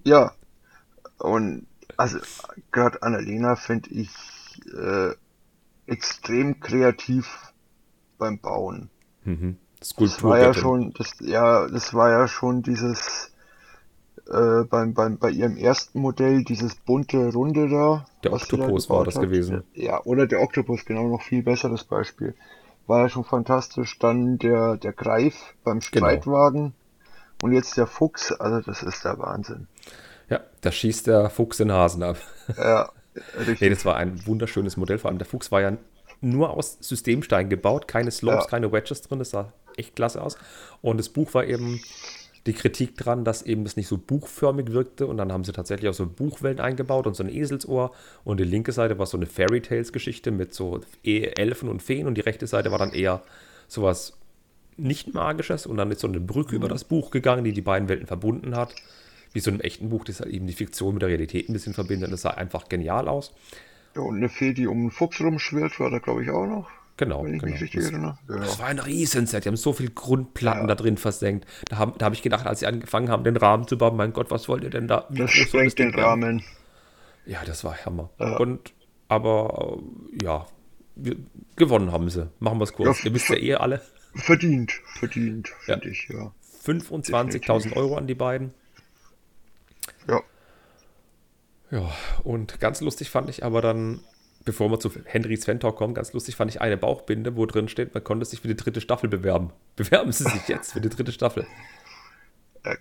Ja, 0.06 0.32
Und 1.16 1.66
also 1.96 2.18
gerade 2.70 3.02
Annalena 3.02 3.56
finde 3.56 3.88
ich 3.90 4.10
äh, 4.74 5.12
extrem 5.86 6.60
kreativ 6.60 7.52
beim 8.18 8.38
Bauen. 8.38 8.90
Mhm. 9.24 9.56
Das 9.80 10.22
war 10.22 10.38
ja 10.38 10.54
schon, 10.54 10.92
das, 10.92 11.14
ja, 11.20 11.68
das 11.68 11.92
war 11.94 12.10
ja 12.10 12.28
schon 12.28 12.62
dieses 12.62 13.32
äh, 14.30 14.64
beim, 14.64 14.94
beim, 14.94 15.18
bei 15.18 15.30
ihrem 15.30 15.56
ersten 15.56 16.00
Modell, 16.00 16.44
dieses 16.44 16.74
bunte 16.74 17.32
Runde 17.32 17.68
da. 17.68 18.06
Der 18.22 18.32
Oktopus 18.32 18.88
da 18.88 18.94
war 18.94 19.04
das 19.04 19.16
hat. 19.16 19.22
gewesen. 19.22 19.64
Ja, 19.74 20.02
oder 20.04 20.26
der 20.26 20.40
Oktopus, 20.40 20.84
genau, 20.84 21.08
noch 21.08 21.22
viel 21.22 21.42
besseres 21.42 21.84
Beispiel. 21.84 22.34
War 22.86 23.02
ja 23.02 23.08
schon 23.08 23.24
fantastisch. 23.24 23.98
Dann 23.98 24.38
der, 24.38 24.76
der 24.76 24.92
Greif 24.92 25.54
beim 25.62 25.80
genau. 25.80 26.06
Streitwagen. 26.06 26.60
Genau. 26.60 26.72
Und 27.42 27.52
jetzt 27.52 27.76
der 27.76 27.86
Fuchs, 27.86 28.32
also 28.32 28.60
das 28.60 28.82
ist 28.82 29.04
der 29.04 29.18
Wahnsinn. 29.18 29.68
Ja, 30.30 30.40
da 30.62 30.72
schießt 30.72 31.06
der 31.06 31.28
Fuchs 31.28 31.58
den 31.58 31.72
Hasen 31.72 32.02
ab. 32.02 32.16
Ja, 32.56 32.90
richtig. 33.38 33.60
nee, 33.60 33.68
das 33.68 33.84
war 33.84 33.96
ein 33.96 34.26
wunderschönes 34.26 34.76
Modell. 34.76 34.98
Vor 34.98 35.10
allem 35.10 35.18
der 35.18 35.26
Fuchs 35.26 35.52
war 35.52 35.60
ja 35.60 35.76
nur 36.20 36.50
aus 36.50 36.78
Systemstein 36.80 37.50
gebaut, 37.50 37.86
keine 37.86 38.10
Slopes, 38.10 38.44
ja. 38.44 38.50
keine 38.50 38.72
Wedges 38.72 39.02
drin. 39.02 39.18
Das 39.18 39.30
sah 39.30 39.52
echt 39.76 39.96
klasse 39.96 40.22
aus. 40.22 40.38
Und 40.80 40.98
das 40.98 41.10
Buch 41.10 41.34
war 41.34 41.44
eben 41.44 41.80
die 42.46 42.52
Kritik 42.52 42.96
dran, 42.96 43.24
dass 43.24 43.42
eben 43.42 43.64
das 43.64 43.76
nicht 43.76 43.88
so 43.88 43.96
buchförmig 43.96 44.72
wirkte. 44.72 45.06
Und 45.06 45.16
dann 45.16 45.32
haben 45.32 45.44
sie 45.44 45.52
tatsächlich 45.52 45.88
auch 45.88 45.94
so 45.94 46.06
Buchwellen 46.06 46.60
eingebaut 46.60 47.06
und 47.06 47.14
so 47.14 47.22
ein 47.22 47.34
Eselsohr. 47.34 47.92
Und 48.22 48.38
die 48.38 48.44
linke 48.44 48.72
Seite 48.72 48.98
war 48.98 49.06
so 49.06 49.16
eine 49.16 49.26
Fairy 49.26 49.62
Tales 49.62 49.92
Geschichte 49.92 50.30
mit 50.30 50.52
so 50.52 50.80
e- 51.02 51.30
Elfen 51.36 51.68
und 51.68 51.82
Feen. 51.82 52.06
Und 52.06 52.16
die 52.16 52.20
rechte 52.20 52.46
Seite 52.46 52.70
war 52.70 52.78
dann 52.78 52.92
eher 52.92 53.22
sowas 53.66 54.18
nicht 54.76 55.14
magisches. 55.14 55.66
Und 55.66 55.78
dann 55.78 55.90
ist 55.90 56.00
so 56.00 56.08
eine 56.08 56.20
Brücke 56.20 56.52
mhm. 56.52 56.56
über 56.56 56.68
das 56.68 56.84
Buch 56.84 57.10
gegangen, 57.10 57.44
die 57.44 57.52
die 57.52 57.62
beiden 57.62 57.88
Welten 57.88 58.06
verbunden 58.06 58.56
hat. 58.56 58.74
Wie 59.32 59.40
so 59.40 59.50
einem 59.50 59.60
echten 59.60 59.88
Buch, 59.88 60.04
das 60.04 60.20
halt 60.20 60.30
eben 60.30 60.46
die 60.46 60.52
Fiktion 60.52 60.94
mit 60.94 61.02
der 61.02 61.08
Realität 61.08 61.48
ein 61.48 61.54
bisschen 61.54 61.74
verbindet. 61.74 62.12
Das 62.12 62.22
sah 62.22 62.30
einfach 62.30 62.68
genial 62.68 63.08
aus. 63.08 63.32
Ja, 63.96 64.02
und 64.02 64.16
eine 64.16 64.28
Fee, 64.28 64.52
die 64.52 64.66
um 64.66 64.80
einen 64.80 64.90
Fuchs 64.90 65.20
rumschwirrt, 65.20 65.80
war 65.80 65.90
da, 65.90 65.98
glaube 65.98 66.22
ich, 66.22 66.30
auch 66.30 66.46
noch. 66.46 66.68
Genau, 66.96 67.22
genau. 67.22 67.46
Das, 67.46 67.70
genau. 67.70 68.18
das, 68.28 68.58
war 68.60 68.66
ein 68.66 68.78
Riesenset. 68.78 69.44
Die 69.44 69.48
haben 69.48 69.56
so 69.56 69.72
viele 69.72 69.90
Grundplatten 69.90 70.62
ja. 70.62 70.66
da 70.68 70.74
drin 70.76 70.96
versenkt. 70.96 71.46
Da 71.68 71.78
habe 71.78 71.98
da 71.98 72.06
hab 72.06 72.12
ich 72.12 72.22
gedacht, 72.22 72.46
als 72.46 72.60
sie 72.60 72.66
angefangen 72.66 73.08
haben, 73.08 73.24
den 73.24 73.36
Rahmen 73.36 73.66
zu 73.66 73.76
bauen, 73.76 73.96
mein 73.96 74.12
Gott, 74.12 74.30
was 74.30 74.48
wollt 74.48 74.62
ihr 74.62 74.70
denn 74.70 74.86
da? 74.86 75.06
Wie 75.10 75.18
das 75.18 75.32
sprengt 75.32 75.78
den 75.78 75.92
Rahmen. 75.92 76.44
Ja, 77.26 77.42
das 77.44 77.64
war 77.64 77.84
Hammer. 77.84 78.10
Ja. 78.20 78.36
Und, 78.36 78.72
aber, 79.08 79.78
ja, 80.22 80.46
wir, 80.94 81.16
gewonnen 81.56 81.90
haben 81.90 82.10
sie. 82.10 82.30
Machen 82.38 82.58
wir 82.58 82.64
es 82.64 82.72
kurz. 82.72 83.00
Ja, 83.00 83.06
ihr 83.06 83.14
wisst 83.14 83.28
ja 83.28 83.36
eh 83.36 83.54
alle. 83.54 83.80
Verdient, 84.14 84.70
verdient, 84.98 85.48
finde 85.64 85.88
ich, 85.88 86.08
ja. 86.08 86.32
25.000 86.64 87.74
Euro 87.76 87.96
an 87.96 88.06
die 88.06 88.14
beiden. 88.14 88.54
Ja. 90.08 90.20
Ja, 91.70 91.90
und 92.22 92.60
ganz 92.60 92.80
lustig 92.80 93.10
fand 93.10 93.28
ich 93.28 93.44
aber 93.44 93.60
dann 93.60 94.00
bevor 94.44 94.70
wir 94.70 94.78
zu 94.78 94.90
Henrys 95.04 95.44
Fan 95.44 95.60
Talk 95.60 95.76
kommen, 95.76 95.94
ganz 95.94 96.12
lustig 96.12 96.36
fand 96.36 96.50
ich 96.50 96.60
eine 96.60 96.76
Bauchbinde, 96.76 97.36
wo 97.36 97.46
drin 97.46 97.68
steht, 97.68 97.94
man 97.94 98.04
konnte 98.04 98.26
sich 98.26 98.40
für 98.40 98.48
die 98.48 98.56
dritte 98.56 98.80
Staffel 98.80 99.08
bewerben. 99.08 99.52
Bewerben 99.76 100.12
Sie 100.12 100.24
sich 100.24 100.48
jetzt 100.48 100.72
für 100.72 100.80
die 100.80 100.88
dritte 100.88 101.12
Staffel. 101.12 101.46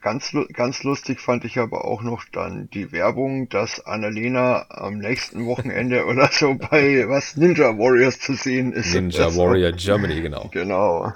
Ganz, 0.02 0.34
ganz 0.54 0.84
lustig 0.84 1.20
fand 1.20 1.44
ich 1.44 1.58
aber 1.58 1.84
auch 1.84 2.04
noch 2.04 2.24
dann 2.32 2.70
die 2.70 2.94
Werbung, 2.94 3.50
dass 3.50 3.86
Annalena 3.86 4.66
am 4.70 4.98
nächsten 4.98 5.46
Wochenende 5.46 6.06
oder 6.08 6.30
so 6.32 6.56
bei 6.56 7.08
was 7.10 7.36
Ninja 7.36 7.78
Warriors 7.78 8.20
zu 8.20 8.34
sehen 8.34 8.72
ist. 8.72 8.94
Ninja 8.94 9.26
das 9.26 9.36
Warrior 9.38 9.72
war. 9.72 9.78
Germany, 9.78 10.22
genau. 10.22 10.50
Genau. 10.54 11.12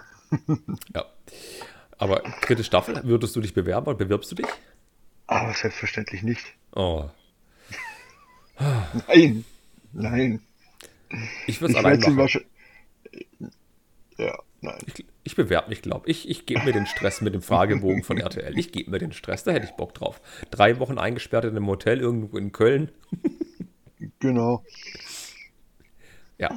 ja. 0.94 1.06
Aber 1.98 2.22
dritte 2.42 2.64
Staffel, 2.64 3.02
würdest 3.04 3.36
du 3.36 3.42
dich 3.42 3.54
bewerben 3.54 3.88
oder 3.88 3.98
bewirbst 3.98 4.32
du 4.32 4.36
dich? 4.36 4.48
Aber 5.28 5.54
selbstverständlich 5.54 6.24
nicht. 6.24 6.46
Oh. 6.76 7.06
Nein. 9.08 9.46
Nein. 9.94 10.42
Ich 11.46 11.62
würde 11.62 11.74
es 11.74 11.78
allein 11.78 12.00
machen. 12.16 12.42
Ja, 14.18 14.40
nein. 14.62 14.80
Ich, 14.86 15.06
ich 15.24 15.36
bewerbe 15.36 15.70
mich, 15.70 15.82
glaube 15.82 16.10
ich. 16.10 16.30
Ich 16.30 16.46
gebe 16.46 16.64
mir 16.64 16.74
den 16.74 16.86
Stress 16.86 17.22
mit 17.22 17.34
dem 17.34 17.42
Fragebogen 17.42 18.04
von 18.04 18.18
RTL. 18.18 18.58
Ich 18.58 18.72
gebe 18.72 18.92
mir 18.92 19.00
den 19.00 19.12
Stress, 19.12 19.44
da 19.44 19.52
hätte 19.52 19.66
ich 19.66 19.74
Bock 19.74 19.94
drauf. 19.94 20.22
Drei 20.52 20.80
Wochen 20.80 20.98
eingesperrt 20.98 21.46
in 21.46 21.52
einem 21.52 21.68
Hotel 21.68 22.00
irgendwo 22.00 22.38
in 22.38 22.52
Köln. 22.52 22.92
genau. 24.20 24.64
Ja. 26.38 26.56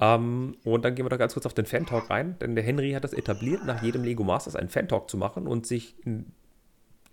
Ähm, 0.00 0.56
und 0.64 0.84
dann 0.84 0.94
gehen 0.94 1.04
wir 1.04 1.10
da 1.10 1.16
ganz 1.16 1.34
kurz 1.34 1.46
auf 1.46 1.54
den 1.54 1.66
Fan-Talk 1.66 2.08
rein, 2.10 2.38
denn 2.40 2.54
der 2.54 2.64
Henry 2.64 2.92
hat 2.92 3.04
das 3.04 3.12
etabliert, 3.12 3.64
nach 3.66 3.82
jedem 3.82 4.04
Lego 4.04 4.24
Masters 4.24 4.56
einen 4.56 4.68
Fan-Talk 4.70 5.10
zu 5.10 5.16
machen 5.16 5.46
und 5.46 5.66
sich 5.66 5.94
in, 6.04 6.32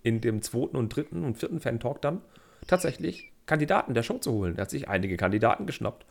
in 0.02 0.20
dem 0.20 0.40
zweiten 0.42 0.76
und 0.76 0.94
dritten 0.94 1.24
und 1.24 1.36
vierten 1.36 1.60
Fan-Talk 1.60 2.00
dann 2.00 2.22
tatsächlich 2.66 3.32
Kandidaten 3.46 3.94
der 3.94 4.02
Show 4.02 4.18
zu 4.18 4.32
holen. 4.32 4.56
Er 4.56 4.62
hat 4.62 4.70
sich 4.70 4.88
einige 4.88 5.16
Kandidaten 5.16 5.66
geschnappt. 5.66 6.04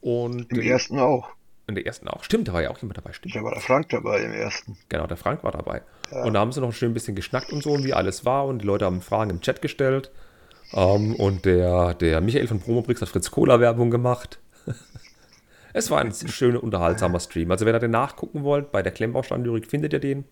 Und 0.00 0.50
Im 0.50 0.60
ersten 0.60 0.98
auch. 0.98 1.30
In 1.66 1.74
der 1.74 1.84
ersten 1.84 2.08
auch. 2.08 2.24
Stimmt, 2.24 2.48
da 2.48 2.54
war 2.54 2.62
ja 2.62 2.70
auch 2.70 2.78
jemand 2.78 2.96
dabei. 2.96 3.12
Stimmt. 3.12 3.34
Da 3.34 3.42
war 3.42 3.52
der 3.52 3.60
Frank 3.60 3.90
dabei 3.90 4.22
im 4.22 4.32
ersten. 4.32 4.78
Genau, 4.88 5.06
der 5.06 5.18
Frank 5.18 5.44
war 5.44 5.52
dabei. 5.52 5.82
Ja. 6.10 6.24
Und 6.24 6.32
da 6.32 6.40
haben 6.40 6.50
sie 6.50 6.62
noch 6.62 6.72
schön 6.72 6.92
ein 6.92 6.94
bisschen 6.94 7.14
geschnackt 7.14 7.52
und 7.52 7.62
so 7.62 7.72
und 7.72 7.84
wie 7.84 7.92
alles 7.92 8.24
war. 8.24 8.46
Und 8.46 8.62
die 8.62 8.66
Leute 8.66 8.86
haben 8.86 9.02
Fragen 9.02 9.30
im 9.30 9.40
Chat 9.42 9.60
gestellt. 9.60 10.10
Um, 10.72 10.80
ähm, 10.80 11.14
und 11.16 11.44
der, 11.44 11.94
der 11.94 12.20
Michael 12.20 12.46
von 12.46 12.60
Promobrix 12.60 13.02
hat 13.02 13.08
Fritz 13.08 13.30
Cola 13.30 13.60
Werbung 13.60 13.90
gemacht. 13.90 14.38
es 15.72 15.90
war 15.90 16.00
ein 16.00 16.12
schöner, 16.12 16.62
unterhaltsamer 16.62 17.20
Stream. 17.20 17.50
Also, 17.50 17.66
wenn 17.66 17.74
ihr 17.74 17.80
den 17.80 17.90
nachgucken 17.90 18.44
wollt, 18.44 18.70
bei 18.72 18.82
der 18.82 18.92
Klemmbaustein-Lyrik 18.92 19.66
findet 19.66 19.92
ihr 19.92 20.00
den. 20.00 20.24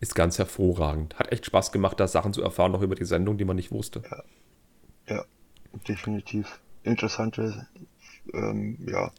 Ist 0.00 0.14
ganz 0.14 0.38
hervorragend. 0.38 1.18
Hat 1.18 1.32
echt 1.32 1.44
Spaß 1.44 1.72
gemacht, 1.72 1.98
da 2.00 2.06
Sachen 2.06 2.32
zu 2.32 2.42
erfahren, 2.42 2.72
noch 2.72 2.82
über 2.82 2.94
die 2.94 3.04
Sendung, 3.04 3.36
die 3.36 3.44
man 3.44 3.56
nicht 3.56 3.72
wusste. 3.72 4.02
Ja. 4.10 4.22
Ja, 5.08 5.24
definitiv. 5.86 6.60
Interessante 6.82 7.66
ähm, 8.32 8.78
ja, 8.86 9.10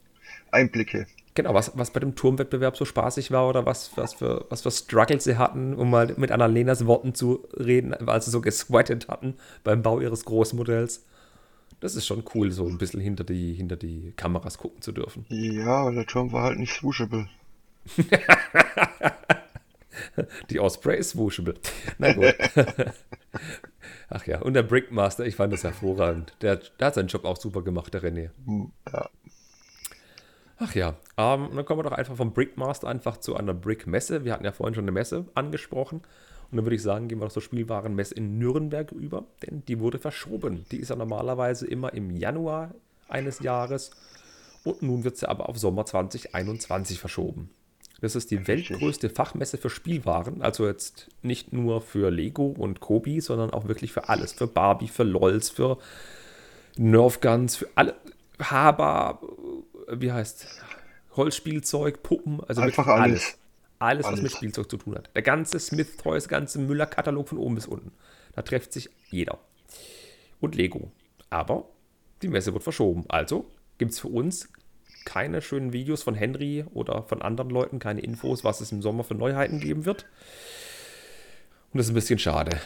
Einblicke. 0.52 1.08
Genau, 1.36 1.54
was, 1.54 1.78
was 1.78 1.92
bei 1.92 2.00
dem 2.00 2.16
Turmwettbewerb 2.16 2.76
so 2.76 2.86
spaßig 2.86 3.32
war 3.32 3.48
oder 3.48 3.66
was, 3.66 3.96
was, 3.96 4.16
für, 4.16 4.46
was 4.50 4.62
für 4.62 4.72
Struggles 4.72 5.24
sie 5.24 5.38
hatten, 5.38 5.74
um 5.74 5.90
mal 5.90 6.14
mit 6.18 6.32
Annalenas 6.32 6.86
Worten 6.86 7.16
zu 7.16 7.48
reden, 7.58 7.96
weil 8.00 8.22
sie 8.22 8.32
so 8.32 8.42
gesweatet 8.42 9.08
hatten 9.08 9.36
beim 9.64 9.82
Bau 9.82 10.00
ihres 10.00 10.26
Großmodells. 10.26 11.06
Das 11.80 11.96
ist 11.96 12.06
schon 12.06 12.26
cool, 12.36 12.52
so 12.52 12.68
ein 12.68 12.78
bisschen 12.78 13.00
hinter 13.00 13.24
die, 13.24 13.54
hinter 13.54 13.78
die 13.78 14.12
Kameras 14.18 14.58
gucken 14.58 14.82
zu 14.82 14.92
dürfen. 14.92 15.26
Ja, 15.30 15.78
aber 15.78 15.94
der 15.94 16.06
Turm 16.06 16.34
war 16.34 16.44
halt 16.44 16.60
nicht 16.60 16.74
swooshable. 16.74 17.30
die 20.50 20.60
Osprey 20.60 20.98
ist 20.98 21.12
swooshable. 21.12 21.54
Na 21.98 22.12
gut. 22.12 22.36
Ach 24.10 24.26
ja, 24.26 24.42
und 24.42 24.54
der 24.54 24.64
Brickmaster, 24.64 25.26
ich 25.26 25.36
fand 25.36 25.54
das 25.54 25.64
hervorragend. 25.64 26.34
Der, 26.42 26.58
der 26.58 26.88
hat 26.88 26.96
seinen 26.96 27.08
Job 27.08 27.26
auch 27.26 27.38
super 27.38 27.62
gemacht, 27.62 27.94
der 27.94 28.02
René. 28.02 28.32
Hm, 28.46 28.72
ja. 28.92 29.10
Ach 30.58 30.76
ja, 30.76 30.96
ähm, 31.16 31.50
dann 31.56 31.64
kommen 31.64 31.80
wir 31.80 31.90
doch 31.90 31.98
einfach 31.98 32.18
vom 32.18 32.34
Brickmaster 32.34 32.88
einfach 32.88 33.18
zu 33.18 33.36
einer 33.36 33.54
Brickmesse. 33.54 34.26
Wir 34.26 34.34
hatten 34.34 34.44
ja 34.44 34.52
vorhin 34.52 34.74
schon 34.74 34.84
eine 34.84 34.92
Messe 34.92 35.26
angesprochen. 35.36 36.02
Und 36.52 36.58
dann 36.58 36.66
würde 36.66 36.76
ich 36.76 36.82
sagen, 36.82 37.08
gehen 37.08 37.20
wir 37.20 37.26
doch 37.26 37.32
zur 37.32 37.44
Spielwarenmesse 37.44 38.16
in 38.16 38.40
Nürnberg 38.40 38.92
über, 38.92 39.26
denn 39.44 39.64
die 39.68 39.80
wurde 39.80 40.00
verschoben. 40.00 40.66
Die 40.72 40.78
ist 40.78 40.90
ja 40.90 40.96
normalerweise 40.96 41.68
immer 41.68 41.94
im 41.94 42.10
Januar 42.10 42.74
eines 43.08 43.40
Jahres. 43.40 43.92
Und 44.64 44.82
nun 44.82 45.04
wird 45.04 45.18
sie 45.18 45.30
aber 45.30 45.48
auf 45.48 45.58
Sommer 45.58 45.86
2021 45.86 47.00
verschoben. 47.00 47.52
Das 48.02 48.16
ist 48.16 48.32
die 48.32 48.48
weltgrößte 48.48 49.10
Fachmesse 49.10 49.58
für 49.58 49.70
Spielwaren. 49.70 50.42
Also 50.42 50.68
jetzt 50.68 51.10
nicht 51.22 51.54
nur 51.54 51.82
für 51.82 52.10
Lego 52.10 52.48
und 52.48 52.80
Kobi, 52.80 53.20
sondern 53.20 53.52
auch 53.52 53.68
wirklich 53.68 53.92
für 53.92 54.10
alles. 54.10 54.34
Für 54.34 54.48
Barbie, 54.48 54.88
für 54.88 55.04
LOLs, 55.04 55.50
für 55.50 55.78
Nerf 56.78 57.20
Guns, 57.22 57.58
für 57.58 57.68
alle. 57.76 57.96
Haber, 58.42 59.20
wie 59.92 60.12
heißt 60.12 60.48
Holzspielzeug, 61.16 62.02
Puppen, 62.04 62.42
also 62.48 62.62
einfach 62.62 62.88
alles. 62.88 63.02
alles. 63.02 63.38
Alles, 63.80 64.06
was 64.06 64.22
mit 64.22 64.32
Spielzeug 64.32 64.70
zu 64.70 64.78
tun 64.78 64.96
hat. 64.96 65.10
Der 65.16 65.22
ganze 65.22 65.58
Smith 65.60 65.98
Toys, 65.98 66.28
ganze 66.28 66.60
Müller-Katalog 66.60 67.30
von 67.30 67.38
oben 67.38 67.56
bis 67.56 67.66
unten. 67.66 67.92
Da 68.34 68.42
trifft 68.42 68.74
sich 68.74 68.90
jeder. 69.10 69.40
Und 70.42 70.56
Lego. 70.56 70.92
Aber 71.30 71.70
die 72.22 72.28
Messe 72.28 72.54
wird 72.54 72.64
verschoben. 72.64 73.06
Also 73.08 73.46
gibt 73.78 73.92
es 73.92 74.00
für 74.00 74.10
uns 74.10 74.50
keine 75.06 75.42
schönen 75.42 75.74
Videos 75.74 76.04
von 76.04 76.16
Henry 76.16 76.66
oder 76.74 77.04
von 77.04 77.22
anderen 77.22 77.50
Leuten, 77.50 77.80
keine 77.80 78.02
Infos, 78.02 78.44
was 78.44 78.62
es 78.62 78.72
im 78.72 78.82
Sommer 78.82 79.04
für 79.04 79.16
Neuheiten 79.16 79.60
geben 79.60 79.86
wird. 79.86 80.06
Und 81.72 81.78
das 81.78 81.88
ist 81.88 81.92
ein 81.92 81.96
bisschen 81.96 82.20
schade. 82.20 82.60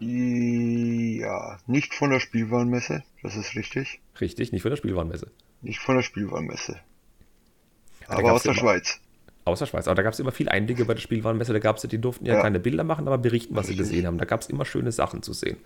Ja, 0.00 1.58
nicht 1.66 1.94
von 1.94 2.10
der 2.10 2.20
Spielwarenmesse, 2.20 3.02
das 3.22 3.36
ist 3.36 3.54
richtig. 3.54 4.00
Richtig, 4.20 4.52
nicht 4.52 4.62
von 4.62 4.70
der 4.70 4.76
Spielwarenmesse. 4.76 5.30
Nicht 5.62 5.80
von 5.80 5.96
der 5.96 6.02
Spielwarenmesse. 6.02 6.80
Aber 8.06 8.32
aus 8.32 8.42
der 8.42 8.52
immer, 8.52 8.60
Schweiz. 8.60 9.00
Aus 9.44 9.58
der 9.58 9.66
Schweiz. 9.66 9.86
Aber 9.86 9.94
da 9.94 10.02
gab 10.02 10.12
es 10.12 10.20
immer 10.20 10.32
viel 10.32 10.48
Einblicke 10.48 10.84
bei 10.84 10.94
der 10.94 11.00
Spielwarenmesse. 11.00 11.52
Da 11.52 11.58
gab 11.58 11.76
es, 11.76 11.82
die 11.82 11.98
durften 11.98 12.26
ja, 12.26 12.34
ja, 12.34 12.42
keine 12.42 12.60
Bilder 12.60 12.84
machen, 12.84 13.06
aber 13.06 13.18
berichten, 13.18 13.56
was 13.56 13.68
sie 13.68 13.76
gesehen 13.76 14.06
haben. 14.06 14.18
Da 14.18 14.26
gab 14.26 14.40
es 14.40 14.48
immer 14.48 14.64
schöne 14.64 14.92
Sachen 14.92 15.22
zu 15.22 15.32
sehen. 15.32 15.56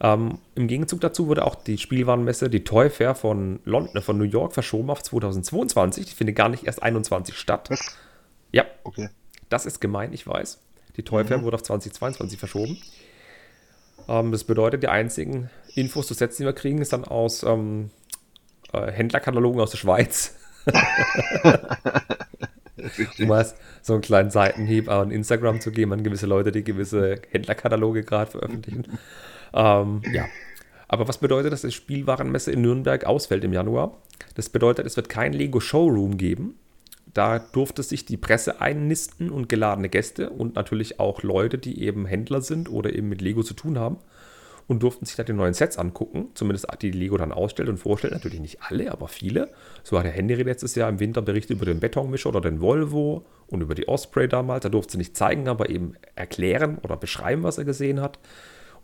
Ähm, 0.00 0.38
Im 0.54 0.66
Gegenzug 0.66 1.00
dazu 1.00 1.28
wurde 1.28 1.44
auch 1.44 1.54
die 1.54 1.78
Spielwarenmesse, 1.78 2.48
die 2.48 2.64
Toy 2.64 2.90
Fair 2.90 3.14
von 3.14 3.60
London, 3.64 3.96
äh, 3.96 4.00
von 4.00 4.18
New 4.18 4.24
York 4.24 4.54
verschoben 4.54 4.90
auf 4.90 5.02
2022. 5.02 6.06
Die 6.06 6.14
findet 6.14 6.36
gar 6.36 6.48
nicht 6.48 6.64
erst 6.64 6.82
21 6.82 7.36
statt. 7.36 7.68
Was? 7.70 7.96
Ja. 8.50 8.64
Okay. 8.82 9.10
Das 9.48 9.66
ist 9.66 9.80
gemein, 9.80 10.12
ich 10.12 10.26
weiß. 10.26 10.60
Die 10.96 11.02
Toy 11.02 11.24
Fair 11.24 11.38
mhm. 11.38 11.42
wurde 11.42 11.56
auf 11.56 11.62
2022 11.62 12.38
verschoben. 12.38 12.78
Ähm, 14.08 14.32
das 14.32 14.44
bedeutet, 14.44 14.82
die 14.82 14.88
einzigen 14.88 15.50
Infos 15.74 16.06
zu 16.06 16.14
setzen, 16.14 16.42
die 16.42 16.46
wir 16.46 16.54
kriegen, 16.54 16.78
ist 16.78 16.92
dann 16.92 17.04
aus 17.04 17.42
ähm, 17.42 17.90
äh, 18.72 18.90
Händlerkatalogen 18.90 19.60
aus 19.60 19.70
der 19.70 19.78
Schweiz. 19.78 20.34
um 23.18 23.26
mal 23.26 23.46
so 23.82 23.92
einen 23.94 24.02
kleinen 24.02 24.30
Seitenhieb 24.30 24.88
an 24.88 25.10
Instagram 25.10 25.60
zu 25.60 25.70
geben 25.70 25.92
an 25.92 26.02
gewisse 26.02 26.26
Leute, 26.26 26.52
die 26.52 26.64
gewisse 26.64 27.20
Händlerkataloge 27.30 28.02
gerade 28.02 28.30
veröffentlichen. 28.30 28.86
ähm, 29.52 30.02
ja. 30.12 30.26
Aber 30.88 31.08
was 31.08 31.18
bedeutet, 31.18 31.52
dass 31.52 31.62
die 31.62 31.72
Spielwarenmesse 31.72 32.52
in 32.52 32.60
Nürnberg 32.60 33.04
ausfällt 33.04 33.44
im 33.44 33.52
Januar? 33.52 33.98
Das 34.34 34.50
bedeutet, 34.50 34.86
es 34.86 34.96
wird 34.96 35.08
kein 35.08 35.32
Lego 35.32 35.60
Showroom 35.60 36.18
geben. 36.18 36.56
Da 37.14 37.38
durfte 37.38 37.82
sich 37.82 38.04
die 38.04 38.16
Presse 38.16 38.60
einnisten 38.60 39.30
und 39.30 39.48
geladene 39.48 39.88
Gäste 39.88 40.30
und 40.30 40.54
natürlich 40.54 41.00
auch 41.00 41.22
Leute, 41.22 41.58
die 41.58 41.82
eben 41.82 42.06
Händler 42.06 42.40
sind 42.40 42.70
oder 42.70 42.94
eben 42.94 43.08
mit 43.08 43.20
Lego 43.20 43.42
zu 43.42 43.54
tun 43.54 43.78
haben 43.78 43.98
und 44.72 44.82
durften 44.82 45.04
sich 45.04 45.16
da 45.16 45.22
die 45.22 45.32
neuen 45.32 45.54
Sets 45.54 45.78
angucken. 45.78 46.30
Zumindest 46.34 46.66
die 46.80 46.90
Lego 46.90 47.16
dann 47.16 47.30
ausstellt 47.30 47.68
und 47.68 47.76
vorstellt. 47.76 48.12
Natürlich 48.12 48.40
nicht 48.40 48.58
alle, 48.62 48.90
aber 48.90 49.06
viele. 49.06 49.50
So 49.82 49.98
hat 49.98 50.04
der 50.04 50.12
Henry 50.12 50.42
letztes 50.42 50.74
Jahr 50.74 50.88
im 50.88 50.98
Winter 50.98 51.22
berichtet 51.22 51.56
über 51.56 51.66
den 51.66 51.78
Betonmischer 51.78 52.30
oder 52.30 52.40
den 52.40 52.60
Volvo 52.60 53.24
und 53.48 53.60
über 53.60 53.74
die 53.74 53.86
Osprey 53.86 54.28
damals. 54.28 54.62
Da 54.62 54.68
durfte 54.68 54.92
sie 54.92 54.98
nicht 54.98 55.16
zeigen, 55.16 55.48
aber 55.48 55.70
eben 55.70 55.94
erklären 56.16 56.78
oder 56.78 56.96
beschreiben, 56.96 57.42
was 57.42 57.58
er 57.58 57.64
gesehen 57.64 58.00
hat. 58.00 58.18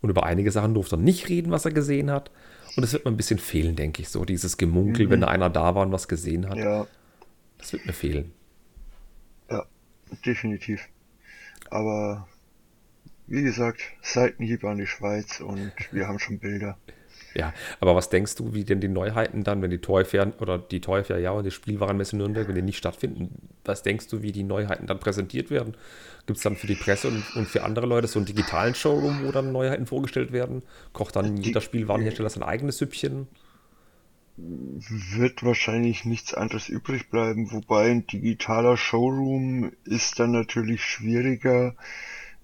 Und 0.01 0.09
über 0.09 0.23
einige 0.25 0.51
Sachen 0.51 0.73
durfte 0.73 0.95
er 0.95 0.99
nicht 0.99 1.27
reden, 1.27 1.51
was 1.51 1.65
er 1.65 1.71
gesehen 1.71 2.11
hat. 2.11 2.31
Und 2.75 2.83
das 2.83 2.93
wird 2.93 3.03
mir 3.03 3.11
ein 3.11 3.17
bisschen 3.17 3.39
fehlen, 3.39 3.75
denke 3.75 4.01
ich, 4.01 4.09
so 4.09 4.23
dieses 4.25 4.57
Gemunkel, 4.57 5.07
mhm. 5.07 5.11
wenn 5.11 5.21
da 5.21 5.27
einer 5.27 5.49
da 5.49 5.75
war 5.75 5.85
und 5.85 5.91
was 5.91 6.07
gesehen 6.07 6.47
hat. 6.47 6.57
Ja. 6.57 6.87
Das 7.57 7.73
wird 7.73 7.85
mir 7.85 7.93
fehlen. 7.93 8.31
Ja, 9.49 9.65
definitiv. 10.25 10.87
Aber 11.69 12.27
wie 13.29 13.43
gesagt, 13.43 13.81
Seitenhieb 14.01 14.63
an 14.63 14.77
die 14.77 14.87
Schweiz 14.87 15.39
und 15.39 15.71
wir 15.91 16.07
haben 16.07 16.19
schon 16.19 16.39
Bilder. 16.39 16.77
Ja, 17.35 17.53
aber 17.79 17.95
was 17.95 18.09
denkst 18.09 18.35
du, 18.35 18.53
wie 18.53 18.63
denn 18.63 18.81
die 18.81 18.87
Neuheiten 18.87 19.43
dann, 19.43 19.61
wenn 19.61 19.69
die 19.69 19.77
Toy 19.77 20.03
Fair 20.03 20.33
oder 20.39 20.57
die 20.57 20.81
Toy 20.81 21.03
Fair, 21.03 21.19
ja, 21.19 21.31
und 21.31 21.43
die 21.43 21.51
Spielwarenmesse 21.51 22.17
Nürnberg, 22.17 22.47
wenn 22.47 22.55
die 22.55 22.63
nicht 22.63 22.77
stattfinden, 22.77 23.49
was 23.63 23.83
denkst 23.83 24.07
du, 24.07 24.23
wie 24.23 24.31
die 24.31 24.43
Neuheiten 24.43 24.87
dann 24.87 24.99
präsentiert 24.99 25.51
werden? 25.51 25.75
Gibt 26.25 26.37
es 26.37 26.43
dann 26.43 26.55
für 26.55 26.67
die 26.67 26.75
Presse 26.75 27.07
und, 27.07 27.23
und, 27.35 27.47
für 27.47 27.63
andere 27.63 27.85
Leute 27.85 28.07
so 28.07 28.17
einen 28.17 28.25
digitalen 28.25 28.73
Showroom, 28.73 29.23
wo 29.23 29.31
dann 29.31 29.51
Neuheiten 29.51 29.85
vorgestellt 29.85 30.31
werden? 30.31 30.63
Kocht 30.91 31.15
dann 31.15 31.35
die, 31.35 31.43
jeder 31.43 31.61
Spielwarenhersteller 31.61 32.29
sein 32.29 32.43
eigenes 32.43 32.79
Süppchen? 32.79 33.27
Wird 34.37 35.43
wahrscheinlich 35.43 36.05
nichts 36.05 36.33
anderes 36.33 36.69
übrig 36.69 37.09
bleiben, 37.09 37.51
wobei 37.51 37.91
ein 37.91 38.07
digitaler 38.07 38.77
Showroom 38.77 39.71
ist 39.83 40.19
dann 40.19 40.31
natürlich 40.31 40.83
schwieriger, 40.83 41.75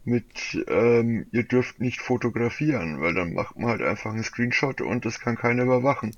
mit 0.05 0.63
ähm, 0.67 1.25
ihr 1.31 1.43
dürft 1.43 1.79
nicht 1.79 2.01
fotografieren, 2.01 3.01
weil 3.01 3.13
dann 3.13 3.33
macht 3.33 3.57
man 3.57 3.69
halt 3.69 3.81
einfach 3.81 4.11
einen 4.11 4.23
Screenshot 4.23 4.81
und 4.81 5.05
das 5.05 5.19
kann 5.19 5.35
keiner 5.35 5.63
überwachen. 5.63 6.15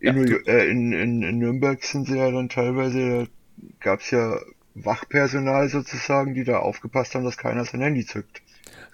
In, 0.00 0.26
ja, 0.26 0.36
äh, 0.46 0.68
in, 0.68 0.92
in, 0.92 1.22
in, 1.22 1.38
Nürnberg 1.38 1.82
sind 1.84 2.06
sie 2.06 2.16
ja 2.16 2.30
dann 2.30 2.48
teilweise, 2.48 3.28
gab 3.80 4.00
es 4.00 4.10
ja 4.10 4.38
Wachpersonal 4.74 5.68
sozusagen, 5.68 6.34
die 6.34 6.44
da 6.44 6.58
aufgepasst 6.58 7.14
haben, 7.14 7.24
dass 7.24 7.38
keiner 7.38 7.64
sein 7.64 7.80
Handy 7.80 8.04
zückt. 8.04 8.42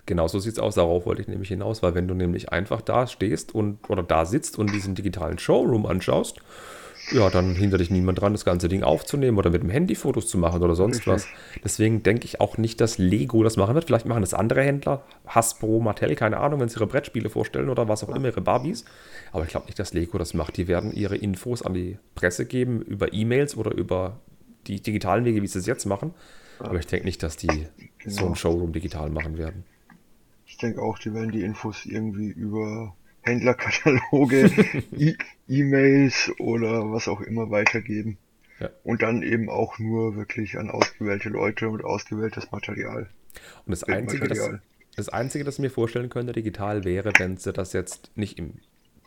Genau 0.07 0.27
so 0.27 0.41
sieht 0.41 0.55
es 0.55 0.59
aus, 0.59 0.75
darauf 0.75 1.07
wollte 1.07 1.23
ich 1.23 1.29
nämlich 1.29 1.49
hinaus, 1.49 1.83
weil 1.83 1.95
wenn 1.95 2.09
du 2.09 2.15
nämlich 2.15 2.51
einfach 2.51 2.83
da 2.83 3.07
stehst 3.07 3.55
und 3.55 3.89
oder 3.89 4.03
da 4.03 4.25
sitzt 4.25 4.59
und 4.59 4.73
diesen 4.73 4.97
digitalen 4.97 5.39
Showroom 5.39 5.87
anschaust, 5.87 6.41
ja, 7.13 7.31
dann 7.31 7.55
hindert 7.55 7.81
dich 7.81 7.91
niemand 7.91 8.21
dran, 8.21 8.33
das 8.33 8.45
ganze 8.45 8.69
Ding 8.69 8.83
aufzunehmen 8.83 9.39
oder 9.39 9.51
mit 9.51 9.63
dem 9.63 9.71
Handy 9.71 9.95
Fotos 9.95 10.29
zu 10.29 10.39
machen 10.39 10.63
oder 10.63 10.75
sonst 10.75 11.07
Richtig. 11.07 11.13
was. 11.13 11.27
Deswegen 11.65 12.03
denke 12.03 12.25
ich 12.25 12.41
auch 12.41 12.59
nicht, 12.59 12.81
dass 12.81 12.99
Lego 12.99 13.43
das 13.43 13.57
machen 13.57 13.75
wird. 13.75 13.85
Vielleicht 13.87 14.07
machen 14.07 14.23
das 14.23 14.35
andere 14.35 14.63
Händler, 14.63 15.05
Hasbro, 15.27 15.81
Mattel, 15.81 16.15
keine 16.15 16.39
Ahnung, 16.39 16.61
wenn 16.61 16.69
sie 16.69 16.77
ihre 16.77 16.87
Brettspiele 16.87 17.31
vorstellen 17.31 17.69
oder 17.69 17.89
was 17.89 18.05
auch 18.05 18.15
immer, 18.15 18.27
ihre 18.27 18.41
Barbies. 18.41 18.85
Aber 19.33 19.45
ich 19.45 19.51
glaube 19.51 19.67
nicht, 19.67 19.79
dass 19.79 19.93
Lego 19.93 20.19
das 20.19 20.35
macht. 20.35 20.57
Die 20.57 20.69
werden 20.69 20.93
ihre 20.93 21.17
Infos 21.17 21.63
an 21.63 21.75
die 21.75 21.99
Presse 22.15 22.47
geben 22.47 22.83
über 22.83 23.13
E-Mails 23.13 23.57
oder 23.57 23.73
über 23.73 24.21
die 24.67 24.81
digitalen 24.81 25.25
Wege, 25.25 25.43
wie 25.43 25.47
sie 25.47 25.59
es 25.59 25.67
jetzt 25.67 25.87
machen. 25.87 26.15
Aber 26.59 26.79
ich 26.79 26.87
denke 26.87 27.07
nicht, 27.07 27.23
dass 27.23 27.37
die 27.37 27.67
genau. 27.99 28.17
so 28.17 28.27
ein 28.27 28.35
Showroom 28.37 28.73
digital 28.73 29.11
machen 29.11 29.37
werden. 29.37 29.65
Ich 30.47 30.59
denke 30.59 30.81
auch, 30.83 30.99
die 30.99 31.13
werden 31.13 31.33
die 31.33 31.43
Infos 31.43 31.87
irgendwie 31.87 32.29
über 32.29 32.95
Händlerkataloge, 33.23 34.51
E-Mails 35.49 36.33
oder 36.39 36.91
was 36.91 37.09
auch 37.09 37.21
immer 37.21 37.51
weitergeben. 37.51 38.19
Ja. 38.61 38.71
Und 38.85 39.03
dann 39.03 39.23
eben 39.23 39.49
auch 39.49 39.79
nur 39.79 40.17
wirklich 40.17 40.59
an 40.59 40.71
ausgewählte 40.71 41.29
Leute 41.29 41.69
und 41.69 41.85
ausgewähltes 41.85 42.51
Material. 42.53 43.09
Und 43.67 43.71
das 43.71 43.85
Einzige, 43.85 44.29
das, 44.29 44.51
das 44.97 45.09
Einzige, 45.09 45.45
das 45.45 45.55
ich 45.55 45.61
mir 45.61 45.71
vorstellen 45.71 46.11
könnte, 46.11 46.33
digital 46.33 46.85
wäre, 46.85 47.13
wenn 47.19 47.37
sie 47.37 47.53
das 47.53 47.73
jetzt 47.73 48.11
nicht 48.17 48.39
im, 48.39 48.55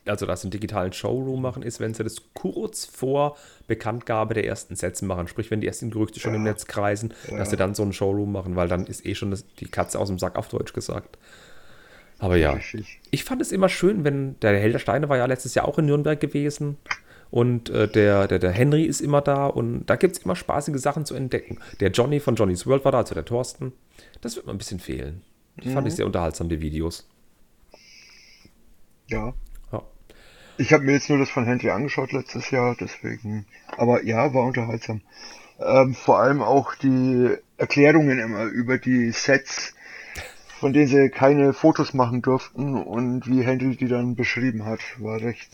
also 0.05 0.25
das 0.25 0.43
im 0.43 0.49
digitalen 0.49 0.93
Showroom 0.93 1.41
machen, 1.41 1.63
ist, 1.63 1.79
wenn 1.79 1.93
sie 1.93 2.03
das 2.03 2.17
kurz 2.33 2.85
vor 2.85 3.37
Bekanntgabe 3.67 4.33
der 4.33 4.45
ersten 4.45 4.75
Sätze 4.75 5.05
machen. 5.05 5.27
Sprich, 5.27 5.51
wenn 5.51 5.61
die 5.61 5.67
ersten 5.67 5.91
Gerüchte 5.91 6.19
schon 6.19 6.31
ja. 6.31 6.37
im 6.37 6.43
Netz 6.43 6.65
kreisen, 6.65 7.13
ja. 7.29 7.37
dass 7.37 7.49
sie 7.49 7.57
dann 7.57 7.75
so 7.75 7.83
einen 7.83 7.93
Showroom 7.93 8.31
machen, 8.31 8.55
weil 8.55 8.67
dann 8.67 8.87
ist 8.87 9.05
eh 9.05 9.15
schon 9.15 9.31
das, 9.31 9.45
die 9.55 9.67
Katze 9.67 9.99
aus 9.99 10.09
dem 10.09 10.19
Sack 10.19 10.35
auf 10.37 10.47
Deutsch 10.47 10.73
gesagt. 10.73 11.17
Aber 12.19 12.37
ja, 12.37 12.57
ich 13.11 13.23
fand 13.23 13.41
es 13.41 13.51
immer 13.51 13.69
schön, 13.69 14.03
wenn 14.03 14.39
der 14.39 14.57
Helder 14.57 14.79
Steine 14.79 15.09
war 15.09 15.17
ja 15.17 15.25
letztes 15.25 15.53
Jahr 15.55 15.67
auch 15.67 15.77
in 15.77 15.85
Nürnberg 15.85 16.19
gewesen. 16.19 16.77
Und 17.29 17.69
äh, 17.69 17.87
der, 17.87 18.27
der, 18.27 18.39
der 18.39 18.51
Henry 18.51 18.83
ist 18.83 19.01
immer 19.01 19.21
da 19.21 19.47
und 19.47 19.85
da 19.87 19.97
gibt 19.97 20.15
es 20.15 20.23
immer 20.23 20.35
spaßige 20.35 20.79
Sachen 20.79 21.05
zu 21.05 21.15
entdecken. 21.15 21.59
Der 21.81 21.91
Johnny 21.91 22.19
von 22.19 22.35
Johnny's 22.35 22.65
World 22.65 22.85
war 22.85 22.93
da, 22.93 22.99
also 22.99 23.13
der 23.13 23.25
Thorsten. 23.25 23.73
Das 24.21 24.35
wird 24.35 24.45
mir 24.45 24.53
ein 24.53 24.57
bisschen 24.57 24.79
fehlen. 24.79 25.21
Die 25.61 25.69
mhm. 25.69 25.73
fand 25.73 25.87
ich 25.87 25.95
sehr 25.95 26.05
unterhaltsam, 26.05 26.49
die 26.49 26.61
Videos. 26.61 27.07
Ja. 29.07 29.33
ja. 29.71 29.83
Ich 30.57 30.71
habe 30.71 30.83
mir 30.83 30.93
jetzt 30.93 31.09
nur 31.09 31.19
das 31.19 31.29
von 31.29 31.45
Henry 31.45 31.69
angeschaut 31.69 32.13
letztes 32.13 32.51
Jahr, 32.51 32.75
deswegen. 32.79 33.45
Aber 33.75 34.03
ja, 34.03 34.33
war 34.33 34.45
unterhaltsam. 34.45 35.01
Ähm, 35.59 35.93
vor 35.93 36.19
allem 36.19 36.41
auch 36.41 36.75
die 36.75 37.35
Erklärungen 37.57 38.19
immer 38.19 38.45
über 38.45 38.77
die 38.77 39.11
Sets, 39.11 39.74
von 40.59 40.73
denen 40.73 40.87
sie 40.87 41.09
keine 41.09 41.53
Fotos 41.53 41.93
machen 41.93 42.21
durften 42.21 42.75
und 42.75 43.27
wie 43.27 43.43
Henry 43.43 43.75
die 43.75 43.87
dann 43.87 44.15
beschrieben 44.15 44.65
hat, 44.65 44.79
war 44.99 45.19
recht 45.21 45.49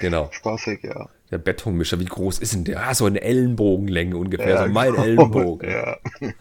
genau. 0.00 0.28
spaßig, 0.30 0.82
ja. 0.82 1.08
Der 1.30 1.38
Betonmischer, 1.38 1.98
wie 1.98 2.04
groß 2.04 2.38
ist 2.38 2.54
denn 2.54 2.64
der? 2.64 2.86
Ah, 2.86 2.94
so 2.94 3.06
eine 3.06 3.20
Ellenbogenlänge 3.20 4.16
ungefähr, 4.16 4.50
ja, 4.50 4.66
so 4.66 4.72
mein 4.72 4.92
genau. 4.92 5.04
Ellenbogen. 5.04 5.70
Ja. 5.70 5.96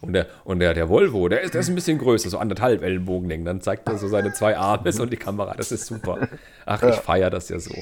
Und 0.00 0.12
der, 0.12 0.26
und 0.44 0.58
der, 0.58 0.74
der 0.74 0.90
Volvo, 0.90 1.28
der 1.28 1.40
ist, 1.40 1.54
der 1.54 1.62
ist 1.62 1.70
ein 1.70 1.74
bisschen 1.74 1.96
größer, 1.96 2.28
so 2.28 2.36
anderthalb 2.36 2.82
Ellenbogenlängen. 2.82 3.46
Dann 3.46 3.62
zeigt 3.62 3.88
er 3.88 3.96
so 3.96 4.06
seine 4.06 4.34
zwei 4.34 4.54
Arme 4.54 4.92
und 5.00 5.10
die 5.10 5.16
Kamera. 5.16 5.54
Das 5.54 5.72
ist 5.72 5.86
super. 5.86 6.28
Ach, 6.66 6.82
ich 6.82 6.96
feiere 6.96 7.30
das 7.30 7.48
ja 7.48 7.58
so. 7.58 7.74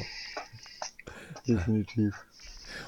Definitiv. 1.49 2.15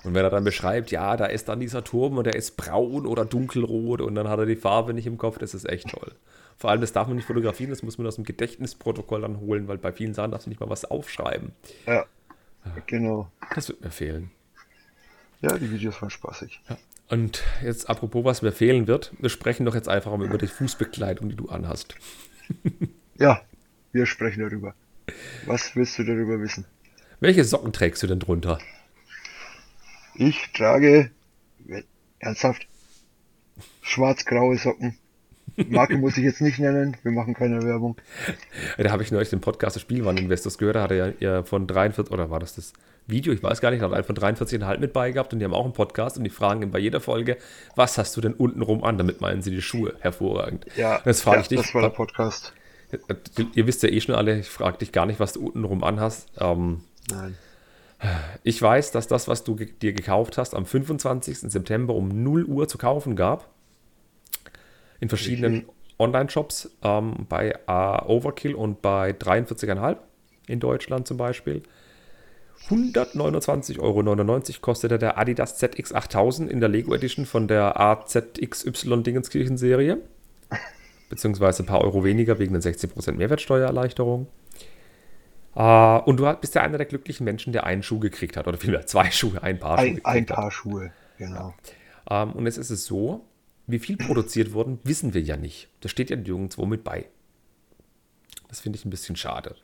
Und 0.04 0.14
wenn 0.14 0.22
er 0.22 0.30
dann 0.30 0.44
beschreibt, 0.44 0.92
ja, 0.92 1.16
da 1.16 1.26
ist 1.26 1.48
dann 1.48 1.58
dieser 1.58 1.82
Turm 1.82 2.16
und 2.16 2.24
der 2.24 2.36
ist 2.36 2.56
braun 2.56 3.06
oder 3.06 3.24
dunkelrot 3.24 4.02
und 4.02 4.14
dann 4.14 4.28
hat 4.28 4.38
er 4.38 4.46
die 4.46 4.54
Farbe 4.54 4.94
nicht 4.94 5.06
im 5.06 5.18
Kopf, 5.18 5.38
das 5.38 5.52
ist 5.54 5.68
echt 5.68 5.88
toll. 5.88 6.12
Vor 6.56 6.70
allem, 6.70 6.80
das 6.80 6.92
darf 6.92 7.06
man 7.06 7.16
nicht 7.16 7.26
fotografieren, 7.26 7.70
das 7.70 7.82
muss 7.82 7.98
man 7.98 8.06
aus 8.06 8.14
dem 8.16 8.24
Gedächtnisprotokoll 8.24 9.20
dann 9.20 9.40
holen, 9.40 9.68
weil 9.68 9.78
bei 9.78 9.92
vielen 9.92 10.14
Sachen 10.14 10.30
darfst 10.30 10.46
du 10.46 10.50
nicht 10.50 10.60
mal 10.60 10.70
was 10.70 10.84
aufschreiben. 10.84 11.52
Ja, 11.86 12.06
genau. 12.86 13.30
Das 13.54 13.68
wird 13.68 13.80
mir 13.80 13.90
fehlen. 13.90 14.30
Ja, 15.40 15.58
die 15.58 15.70
Videos 15.70 16.00
waren 16.00 16.10
spaßig. 16.10 16.60
Ja. 16.68 16.78
Und 17.08 17.42
jetzt 17.62 17.90
apropos, 17.90 18.24
was 18.24 18.42
mir 18.42 18.52
fehlen 18.52 18.86
wird, 18.86 19.12
wir 19.18 19.28
sprechen 19.28 19.66
doch 19.66 19.74
jetzt 19.74 19.88
einfach 19.88 20.16
mal 20.16 20.26
über 20.26 20.38
die 20.38 20.46
Fußbekleidung, 20.46 21.28
die 21.28 21.36
du 21.36 21.48
anhast. 21.48 21.96
ja, 23.18 23.42
wir 23.92 24.06
sprechen 24.06 24.40
darüber. 24.40 24.74
Was 25.44 25.76
willst 25.76 25.98
du 25.98 26.04
darüber 26.04 26.40
wissen? 26.40 26.64
Welche 27.20 27.44
Socken 27.44 27.72
trägst 27.72 28.02
du 28.02 28.06
denn 28.06 28.20
drunter? 28.20 28.58
Ich 30.14 30.52
trage 30.52 31.10
ernsthaft 32.20 32.66
schwarz-graue 33.82 34.56
Socken 34.56 34.96
Marke 35.68 35.96
muss 35.96 36.16
ich 36.16 36.24
jetzt 36.24 36.40
nicht 36.40 36.58
nennen, 36.58 36.96
wir 37.02 37.12
machen 37.12 37.34
keine 37.34 37.62
Werbung. 37.62 37.96
Da 38.78 38.90
habe 38.90 39.02
ich 39.02 39.12
neulich 39.12 39.30
den 39.30 39.40
Podcast 39.40 39.76
des 39.76 39.82
Spielwareninvestors 39.82 40.58
gehört, 40.58 40.76
da 40.76 40.82
hat 40.82 40.90
er 40.90 41.14
ja 41.20 41.42
von 41.42 41.66
43, 41.66 42.12
oder 42.12 42.30
war 42.30 42.40
das 42.40 42.54
das 42.54 42.72
Video, 43.06 43.32
ich 43.32 43.42
weiß 43.42 43.60
gar 43.60 43.70
nicht, 43.70 43.82
hat 43.82 43.92
einen 43.92 44.04
von 44.04 44.16
43,5 44.16 44.78
mit 44.78 44.92
bei 44.92 45.10
gehabt 45.12 45.32
und 45.32 45.38
die 45.38 45.44
haben 45.44 45.52
auch 45.52 45.64
einen 45.64 45.74
Podcast 45.74 46.16
und 46.16 46.24
die 46.24 46.30
fragen 46.30 46.62
ihn 46.62 46.70
bei 46.70 46.78
jeder 46.78 47.00
Folge, 47.00 47.36
was 47.76 47.98
hast 47.98 48.16
du 48.16 48.20
denn 48.22 48.32
untenrum 48.32 48.82
an? 48.82 48.96
Damit 48.96 49.20
meinen 49.20 49.42
sie 49.42 49.50
die 49.50 49.60
Schuhe. 49.60 49.94
Hervorragend. 50.00 50.64
Ja, 50.76 51.00
das 51.04 51.20
frage 51.20 51.36
ja, 51.36 51.42
ich 51.42 51.48
dich. 51.48 51.60
Das 51.60 51.74
war 51.74 51.82
der 51.82 51.90
Podcast. 51.90 52.54
Ihr 53.54 53.66
wisst 53.66 53.82
ja 53.82 53.90
eh 53.90 54.00
schon 54.00 54.14
alle, 54.14 54.38
ich 54.38 54.48
frage 54.48 54.78
dich 54.78 54.92
gar 54.92 55.04
nicht, 55.04 55.20
was 55.20 55.34
du 55.34 55.46
untenrum 55.46 55.84
anhast. 55.84 56.30
Ähm, 56.40 56.80
Nein. 57.10 57.36
Ich 58.42 58.60
weiß, 58.60 58.90
dass 58.92 59.06
das, 59.06 59.28
was 59.28 59.44
du 59.44 59.54
dir 59.54 59.92
gekauft 59.92 60.38
hast, 60.38 60.54
am 60.54 60.66
25. 60.66 61.40
September 61.40 61.94
um 61.94 62.22
0 62.22 62.44
Uhr 62.44 62.68
zu 62.68 62.78
kaufen 62.78 63.16
gab 63.16 63.48
in 65.00 65.08
verschiedenen 65.08 65.66
Online-Shops, 65.98 66.76
ähm, 66.82 67.26
bei 67.28 67.54
äh, 67.66 68.04
Overkill 68.06 68.54
und 68.54 68.82
bei 68.82 69.10
43,5 69.10 69.96
in 70.46 70.60
Deutschland 70.60 71.06
zum 71.06 71.16
Beispiel. 71.16 71.62
129,99 72.68 73.80
Euro 73.80 74.40
kostete 74.60 74.98
der 74.98 75.18
Adidas 75.18 75.62
ZX8000 75.62 76.48
in 76.48 76.60
der 76.60 76.68
Lego 76.68 76.94
Edition 76.94 77.26
von 77.26 77.46
der 77.46 77.78
AZXY 77.78 79.02
Dingenskirchen 79.02 79.58
Serie. 79.58 79.98
beziehungsweise 81.08 81.62
ein 81.62 81.66
paar 81.66 81.82
Euro 81.82 82.04
weniger 82.04 82.38
wegen 82.38 82.52
der 82.52 82.62
16% 82.62 83.12
Mehrwertsteuererleichterung. 83.12 84.26
Uh, 85.56 86.00
und 86.04 86.16
du 86.16 86.32
bist 86.40 86.56
ja 86.56 86.62
einer 86.62 86.78
der 86.78 86.86
glücklichen 86.86 87.24
Menschen, 87.24 87.52
der 87.52 87.64
einen 87.64 87.84
Schuh 87.84 88.00
gekriegt 88.00 88.36
hat. 88.36 88.48
Oder 88.48 88.58
vielmehr 88.58 88.86
zwei 88.86 89.10
Schuhe, 89.12 89.40
ein 89.40 89.60
Paar 89.60 89.78
Schuhe. 89.78 89.86
Ein, 89.86 90.04
ein 90.04 90.26
Paar 90.26 90.50
Schuhe, 90.50 90.92
genau. 91.16 91.54
Ja. 92.10 92.22
Um, 92.22 92.30
ähm, 92.30 92.34
und 92.34 92.46
jetzt 92.46 92.58
ist 92.58 92.70
es 92.70 92.84
so, 92.84 93.24
wie 93.66 93.78
viel 93.78 93.96
produziert 93.96 94.52
wurden, 94.52 94.78
wissen 94.84 95.14
wir 95.14 95.22
ja 95.22 95.36
nicht. 95.36 95.68
Das 95.80 95.90
steht 95.90 96.10
ja 96.10 96.16
nirgendwo 96.16 96.66
mit 96.66 96.84
bei. 96.84 97.06
Das 98.48 98.60
finde 98.60 98.78
ich 98.78 98.84
ein 98.84 98.90
bisschen 98.90 99.16
schade. 99.16 99.56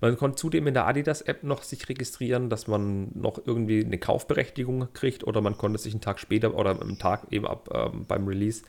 Man 0.00 0.16
konnte 0.16 0.36
zudem 0.36 0.66
in 0.66 0.74
der 0.74 0.86
Adidas-App 0.86 1.44
noch 1.44 1.62
sich 1.62 1.88
registrieren, 1.88 2.50
dass 2.50 2.66
man 2.66 3.10
noch 3.14 3.40
irgendwie 3.46 3.84
eine 3.84 3.98
Kaufberechtigung 3.98 4.88
kriegt 4.92 5.24
oder 5.24 5.40
man 5.40 5.56
konnte 5.56 5.78
sich 5.78 5.94
einen 5.94 6.00
Tag 6.00 6.18
später 6.18 6.54
oder 6.54 6.80
am 6.80 6.98
Tag 6.98 7.28
eben 7.30 7.46
ab 7.46 7.70
ähm, 7.72 8.04
beim 8.06 8.26
Release 8.26 8.64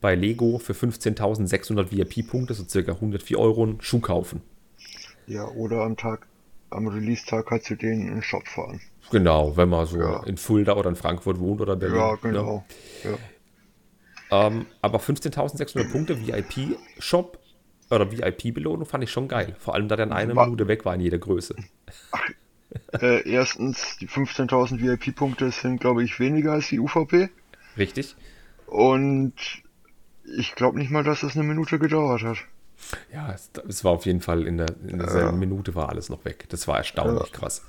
bei 0.00 0.14
Lego 0.14 0.58
für 0.58 0.74
15.600 0.74 1.90
VIP-Punkte, 1.90 2.54
so 2.54 2.64
circa 2.64 2.92
104 2.92 3.38
Euro, 3.38 3.64
einen 3.64 3.80
Schuh 3.80 4.00
kaufen. 4.00 4.42
Ja, 5.26 5.48
oder 5.48 5.82
am 5.82 5.96
Tag, 5.96 6.26
am 6.70 6.86
Release-Tag 6.86 7.46
kannst 7.46 7.68
du 7.70 7.74
den 7.74 8.02
in 8.02 8.14
den 8.14 8.22
Shop 8.22 8.46
fahren. 8.46 8.80
Genau, 9.10 9.56
wenn 9.56 9.68
man 9.68 9.86
so 9.86 9.98
ja. 9.98 10.22
in 10.24 10.36
Fulda 10.36 10.76
oder 10.76 10.90
in 10.90 10.96
Frankfurt 10.96 11.40
wohnt 11.40 11.60
oder 11.60 11.76
Berlin. 11.76 11.98
Ja, 11.98 12.12
ne? 12.12 12.18
genau. 12.22 12.64
Ne? 13.02 13.10
Ja. 13.10 13.18
Ähm, 14.30 14.66
aber 14.82 14.98
15.600 14.98 15.90
Punkte 15.90 16.26
VIP-Shop 16.26 17.38
oder 17.90 18.10
VIP-Belohnung 18.12 18.86
fand 18.86 19.04
ich 19.04 19.10
schon 19.10 19.28
geil. 19.28 19.56
Vor 19.58 19.74
allem, 19.74 19.88
da 19.88 19.96
der 19.96 20.06
in 20.06 20.12
einer 20.12 20.34
Minute 20.34 20.68
weg 20.68 20.84
war 20.84 20.94
in 20.94 21.00
jeder 21.00 21.18
Größe. 21.18 21.54
Äh, 22.92 23.26
erstens, 23.26 23.96
die 23.98 24.06
15.000 24.06 24.82
VIP-Punkte 24.82 25.50
sind, 25.50 25.80
glaube 25.80 26.04
ich, 26.04 26.20
weniger 26.20 26.52
als 26.52 26.68
die 26.68 26.78
UVP. 26.78 27.30
Richtig. 27.78 28.14
Und 28.66 29.32
ich 30.36 30.54
glaube 30.54 30.78
nicht 30.78 30.90
mal, 30.90 31.02
dass 31.02 31.22
es 31.22 31.34
eine 31.34 31.44
Minute 31.44 31.78
gedauert 31.78 32.22
hat. 32.22 32.36
Ja, 33.12 33.32
es, 33.32 33.50
es 33.66 33.84
war 33.84 33.92
auf 33.92 34.06
jeden 34.06 34.20
Fall 34.20 34.46
in, 34.46 34.58
der, 34.58 34.68
in 34.86 34.98
derselben 34.98 35.40
ja. 35.40 35.46
Minute 35.46 35.74
war 35.74 35.88
alles 35.88 36.10
noch 36.10 36.24
weg. 36.24 36.44
Das 36.50 36.68
war 36.68 36.76
erstaunlich 36.76 37.30
ja. 37.32 37.38
krass. 37.38 37.64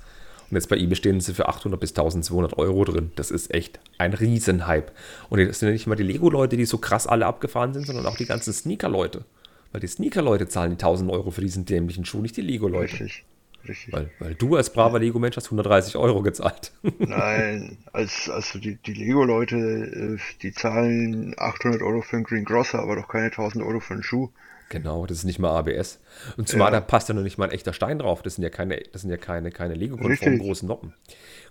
Und 0.50 0.56
jetzt 0.56 0.68
bei 0.68 0.76
eBay 0.76 0.96
stehen 0.96 1.20
sie 1.20 1.34
für 1.34 1.48
800 1.48 1.78
bis 1.78 1.90
1200 1.90 2.58
Euro 2.58 2.84
drin. 2.84 3.12
Das 3.16 3.30
ist 3.30 3.54
echt 3.54 3.78
ein 3.98 4.12
Riesenhype. 4.12 4.92
Und 5.28 5.38
das 5.38 5.60
sind 5.60 5.68
ja 5.68 5.72
nicht 5.72 5.86
mal 5.86 5.94
die 5.94 6.02
Lego-Leute, 6.02 6.56
die 6.56 6.64
so 6.64 6.78
krass 6.78 7.06
alle 7.06 7.26
abgefahren 7.26 7.72
sind, 7.72 7.86
sondern 7.86 8.06
auch 8.06 8.16
die 8.16 8.26
ganzen 8.26 8.52
Sneaker-Leute. 8.52 9.24
Weil 9.72 9.80
die 9.80 9.86
Sneaker-Leute 9.86 10.48
zahlen 10.48 10.70
die 10.70 10.74
1000 10.74 11.10
Euro 11.10 11.30
für 11.30 11.40
diesen 11.40 11.64
dämlichen 11.64 12.04
Schuh, 12.04 12.20
nicht 12.20 12.36
die 12.36 12.42
Lego-Leute. 12.42 12.92
Richtig. 12.94 13.24
Richtig. 13.68 13.92
Weil, 13.92 14.10
weil 14.18 14.34
du 14.34 14.56
als 14.56 14.72
braver 14.72 14.98
Lego-Mensch 14.98 15.36
hast 15.36 15.46
130 15.46 15.96
Euro 15.96 16.22
gezahlt. 16.22 16.72
Nein, 16.98 17.76
als, 17.92 18.30
also 18.30 18.58
die, 18.58 18.76
die 18.76 18.94
Lego-Leute, 18.94 19.56
äh, 19.56 20.18
die 20.42 20.52
zahlen 20.52 21.34
800 21.36 21.82
Euro 21.82 22.00
für 22.00 22.16
einen 22.16 22.24
Green 22.24 22.44
Grosser, 22.44 22.78
aber 22.78 22.96
doch 22.96 23.08
keine 23.08 23.26
1000 23.26 23.62
Euro 23.64 23.80
für 23.80 23.94
einen 23.94 24.02
Schuh. 24.02 24.30
Genau, 24.70 25.04
das 25.04 25.18
ist 25.18 25.24
nicht 25.24 25.40
mal 25.40 25.50
ABS. 25.50 25.98
Und 26.36 26.48
zumal 26.48 26.72
ja. 26.72 26.78
da 26.78 26.86
passt 26.86 27.08
ja 27.08 27.14
noch 27.14 27.24
nicht 27.24 27.38
mal 27.38 27.46
ein 27.46 27.50
echter 27.50 27.72
Stein 27.72 27.98
drauf. 27.98 28.22
Das 28.22 28.36
sind 28.36 28.44
ja 28.44 28.50
keine, 28.50 28.80
das 28.92 29.02
sind 29.02 29.10
ja 29.10 29.16
keine, 29.16 29.50
keine 29.50 29.74
Lego-konformen 29.74 30.38
großen 30.38 30.68
Noppen. 30.68 30.94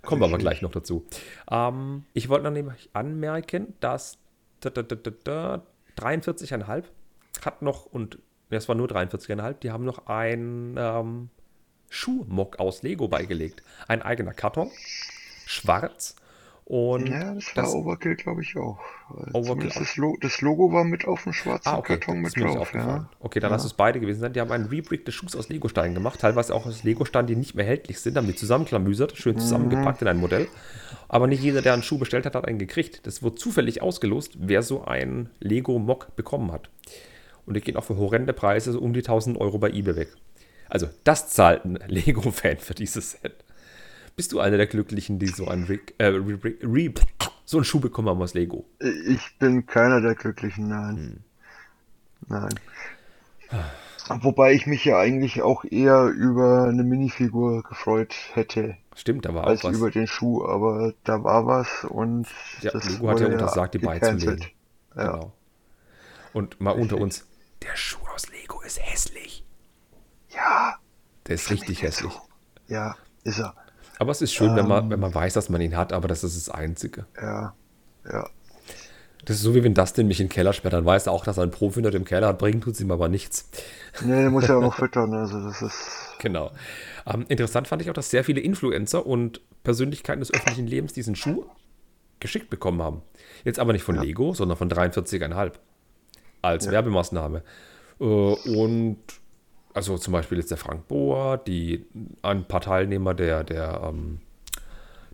Kommen 0.00 0.22
wir 0.22 0.26
aber 0.26 0.38
gleich 0.38 0.62
noch 0.62 0.72
dazu. 0.72 1.04
Ähm, 1.50 2.04
ich 2.14 2.30
wollte 2.30 2.44
noch 2.44 2.50
nämlich 2.50 2.88
anmerken, 2.94 3.74
dass 3.80 4.16
43,5 4.62 6.84
hat 7.44 7.60
noch, 7.60 7.84
und 7.84 8.18
es 8.48 8.68
war 8.68 8.74
nur 8.74 8.88
43,5, 8.88 9.52
die 9.60 9.70
haben 9.70 9.84
noch 9.84 10.06
ein 10.06 10.76
ähm, 10.78 11.28
Schuhmock 11.90 12.58
aus 12.58 12.82
Lego 12.82 13.08
beigelegt. 13.08 13.62
Ein 13.86 14.00
eigener 14.00 14.32
Karton, 14.32 14.70
schwarz. 15.44 16.16
Und 16.70 17.08
ja, 17.08 17.34
das 17.34 17.56
war 17.56 17.64
das, 17.64 17.74
Overkill, 17.74 18.14
glaube 18.14 18.42
ich, 18.42 18.56
auch. 18.56 18.78
Overkill 19.32 19.72
das, 19.74 19.96
Lo 19.96 20.16
das, 20.20 20.40
Logo 20.40 20.72
war 20.72 20.84
mit 20.84 21.04
auf 21.04 21.24
dem 21.24 21.32
schwarzen 21.32 21.68
ah, 21.68 21.78
okay, 21.78 21.98
Karton 21.98 22.20
mit 22.20 22.36
drauf. 22.36 22.72
Ja. 22.72 23.08
Okay, 23.18 23.40
dann 23.40 23.50
ja. 23.50 23.56
lass 23.56 23.64
es 23.64 23.74
beide 23.74 23.98
gewesen 23.98 24.20
sein. 24.20 24.32
Die 24.32 24.40
haben 24.40 24.52
einen 24.52 24.66
Rebrick 24.66 25.04
des 25.04 25.12
Schuhs 25.16 25.34
aus 25.34 25.48
Lego-Steinen 25.48 25.96
gemacht, 25.96 26.20
teilweise 26.20 26.54
auch 26.54 26.66
aus 26.66 26.84
Lego-Steinen, 26.84 27.26
die 27.26 27.34
nicht 27.34 27.56
mehr 27.56 27.64
erhältlich 27.64 27.98
sind, 27.98 28.16
haben 28.16 28.28
die 28.28 28.36
zusammenklamüsert, 28.36 29.16
schön 29.16 29.34
mhm. 29.34 29.40
zusammengepackt 29.40 30.00
mhm. 30.00 30.06
in 30.06 30.10
ein 30.12 30.20
Modell. 30.20 30.46
Aber 31.08 31.26
nicht 31.26 31.42
jeder, 31.42 31.60
der 31.60 31.72
einen 31.72 31.82
Schuh 31.82 31.98
bestellt 31.98 32.24
hat, 32.24 32.36
hat 32.36 32.46
einen 32.46 32.60
gekriegt. 32.60 33.04
Das 33.04 33.20
wurde 33.20 33.34
zufällig 33.34 33.82
ausgelost, 33.82 34.34
wer 34.38 34.62
so 34.62 34.84
einen 34.84 35.30
Lego-Mock 35.40 36.14
bekommen 36.14 36.52
hat. 36.52 36.70
Und 37.46 37.54
die 37.54 37.62
gehen 37.62 37.76
auch 37.76 37.84
für 37.84 37.96
horrende 37.96 38.32
Preise 38.32 38.70
so 38.70 38.78
um 38.78 38.92
die 38.92 39.00
1000 39.00 39.40
Euro 39.40 39.58
bei 39.58 39.70
eBay 39.70 39.96
weg. 39.96 40.10
Also, 40.68 40.86
das 41.02 41.30
zahlt 41.30 41.64
ein 41.64 41.80
Lego-Fan 41.88 42.58
für 42.58 42.74
dieses 42.74 43.10
Set. 43.10 43.42
Bist 44.20 44.32
du 44.32 44.40
einer 44.40 44.58
der 44.58 44.66
Glücklichen, 44.66 45.18
die 45.18 45.28
so 45.28 45.48
einen 45.48 45.64
Rick, 45.64 45.94
äh, 45.96 46.08
Re, 46.08 46.38
Re, 46.62 46.92
so 47.46 47.56
einen 47.56 47.64
Schuh 47.64 47.80
bekommen 47.80 48.10
haben 48.10 48.20
aus 48.20 48.34
Lego? 48.34 48.66
Ich 48.78 49.38
bin 49.38 49.64
keiner 49.64 50.02
der 50.02 50.14
Glücklichen, 50.14 50.68
nein. 50.68 51.24
Hm. 52.28 52.50
Nein. 53.48 54.20
Wobei 54.20 54.52
ich 54.52 54.66
mich 54.66 54.84
ja 54.84 54.98
eigentlich 54.98 55.40
auch 55.40 55.64
eher 55.64 56.08
über 56.08 56.64
eine 56.64 56.82
Minifigur 56.82 57.62
gefreut 57.62 58.14
hätte. 58.34 58.76
Stimmt, 58.94 59.24
da 59.24 59.34
war 59.34 59.46
als 59.46 59.64
auch 59.64 59.70
was. 59.70 59.78
über 59.78 59.90
den 59.90 60.06
Schuh, 60.06 60.44
aber 60.44 60.92
da 61.04 61.24
war 61.24 61.46
was 61.46 61.84
und 61.84 62.26
ja, 62.60 62.72
das 62.72 62.90
Lego 62.90 63.08
hat 63.08 63.20
ja 63.20 63.26
untersagt, 63.26 63.72
die 63.72 63.78
beizulegen. 63.78 64.44
Ja. 64.96 65.12
Genau. 65.12 65.32
Und 66.34 66.60
mal 66.60 66.72
Richtig. 66.72 66.92
unter 66.92 67.02
uns, 67.02 67.26
der 67.62 67.74
Schuh 67.74 68.06
aus 68.14 68.28
Lego 68.28 68.60
ist 68.60 68.82
hässlich. 68.82 69.46
Ja. 70.28 70.76
Der 71.26 71.36
ist 71.36 71.50
richtig 71.50 71.80
hässlich. 71.80 72.12
So. 72.12 72.20
Ja, 72.68 72.96
ist 73.24 73.38
er. 73.38 73.54
Aber 74.00 74.12
es 74.12 74.22
ist 74.22 74.32
schön, 74.32 74.48
ähm, 74.52 74.56
wenn, 74.56 74.66
man, 74.66 74.84
ähm. 74.84 74.90
wenn 74.90 75.00
man 75.00 75.14
weiß, 75.14 75.34
dass 75.34 75.50
man 75.50 75.60
ihn 75.60 75.76
hat, 75.76 75.92
aber 75.92 76.08
das 76.08 76.24
ist 76.24 76.34
das 76.34 76.48
Einzige. 76.52 77.04
Ja, 77.20 77.54
ja. 78.10 78.26
Das 79.26 79.36
ist 79.36 79.42
so, 79.42 79.54
wie 79.54 79.62
wenn 79.62 79.74
Dustin 79.74 80.08
mich 80.08 80.20
in 80.20 80.26
den 80.26 80.32
Keller 80.32 80.54
sperrt, 80.54 80.72
dann 80.72 80.86
weiß 80.86 81.06
er 81.06 81.12
auch, 81.12 81.22
dass 81.22 81.36
er 81.36 81.42
einen 81.42 81.52
Profi 81.52 81.80
unter 81.80 81.90
dem 81.90 82.06
Keller 82.06 82.28
hat, 82.28 82.38
bringen 82.38 82.62
tut 82.62 82.72
es 82.72 82.80
ihm 82.80 82.90
aber 82.90 83.10
nichts. 83.10 83.50
Nee, 84.02 84.22
der 84.22 84.30
muss 84.30 84.48
ja 84.48 84.56
auch 84.56 84.62
noch 84.62 84.74
füttern, 84.74 85.12
also 85.12 85.42
das 85.42 85.60
ist... 85.60 86.16
Genau. 86.18 86.50
Ähm, 87.06 87.26
interessant 87.28 87.68
fand 87.68 87.82
ich 87.82 87.90
auch, 87.90 87.94
dass 87.94 88.08
sehr 88.08 88.24
viele 88.24 88.40
Influencer 88.40 89.04
und 89.04 89.42
Persönlichkeiten 89.64 90.20
des 90.20 90.32
öffentlichen 90.32 90.66
Lebens 90.66 90.94
diesen 90.94 91.14
Schuh 91.14 91.44
geschickt 92.20 92.48
bekommen 92.48 92.80
haben. 92.80 93.02
Jetzt 93.44 93.58
aber 93.58 93.74
nicht 93.74 93.82
von 93.82 93.96
ja. 93.96 94.02
Lego, 94.02 94.32
sondern 94.32 94.56
von 94.56 94.70
43,5 94.70 95.52
als 96.40 96.64
ja. 96.64 96.72
Werbemaßnahme. 96.72 97.42
Äh, 98.00 98.04
und 98.04 98.98
also 99.74 99.98
zum 99.98 100.12
Beispiel 100.12 100.38
jetzt 100.38 100.50
der 100.50 100.58
Frank 100.58 100.88
Bohr, 100.88 101.38
die 101.38 101.86
ein 102.22 102.44
paar 102.44 102.60
Teilnehmer 102.60 103.14
der, 103.14 103.44
der, 103.44 103.82
ähm, 103.84 104.20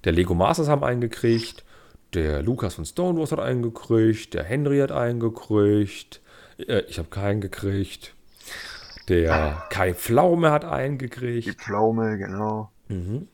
der 0.04 0.12
Lego 0.12 0.34
Masters 0.34 0.68
haben 0.68 0.84
eingekriegt, 0.84 1.64
der 2.14 2.42
Lukas 2.42 2.74
von 2.74 2.84
Stonewalls 2.84 3.32
hat 3.32 3.40
eingekriegt, 3.40 4.34
der 4.34 4.44
Henry 4.44 4.78
hat 4.78 4.92
eingekriegt, 4.92 6.20
äh, 6.58 6.82
ich 6.88 6.98
habe 6.98 7.08
keinen 7.08 7.40
gekriegt, 7.40 8.14
der 9.08 9.64
Kai 9.70 9.94
Pflaume 9.94 10.50
hat 10.50 10.64
eingekriegt. 10.64 11.46
Die 11.46 11.52
Pflaume, 11.52 12.18
genau. 12.18 12.70
Mhm. 12.88 13.28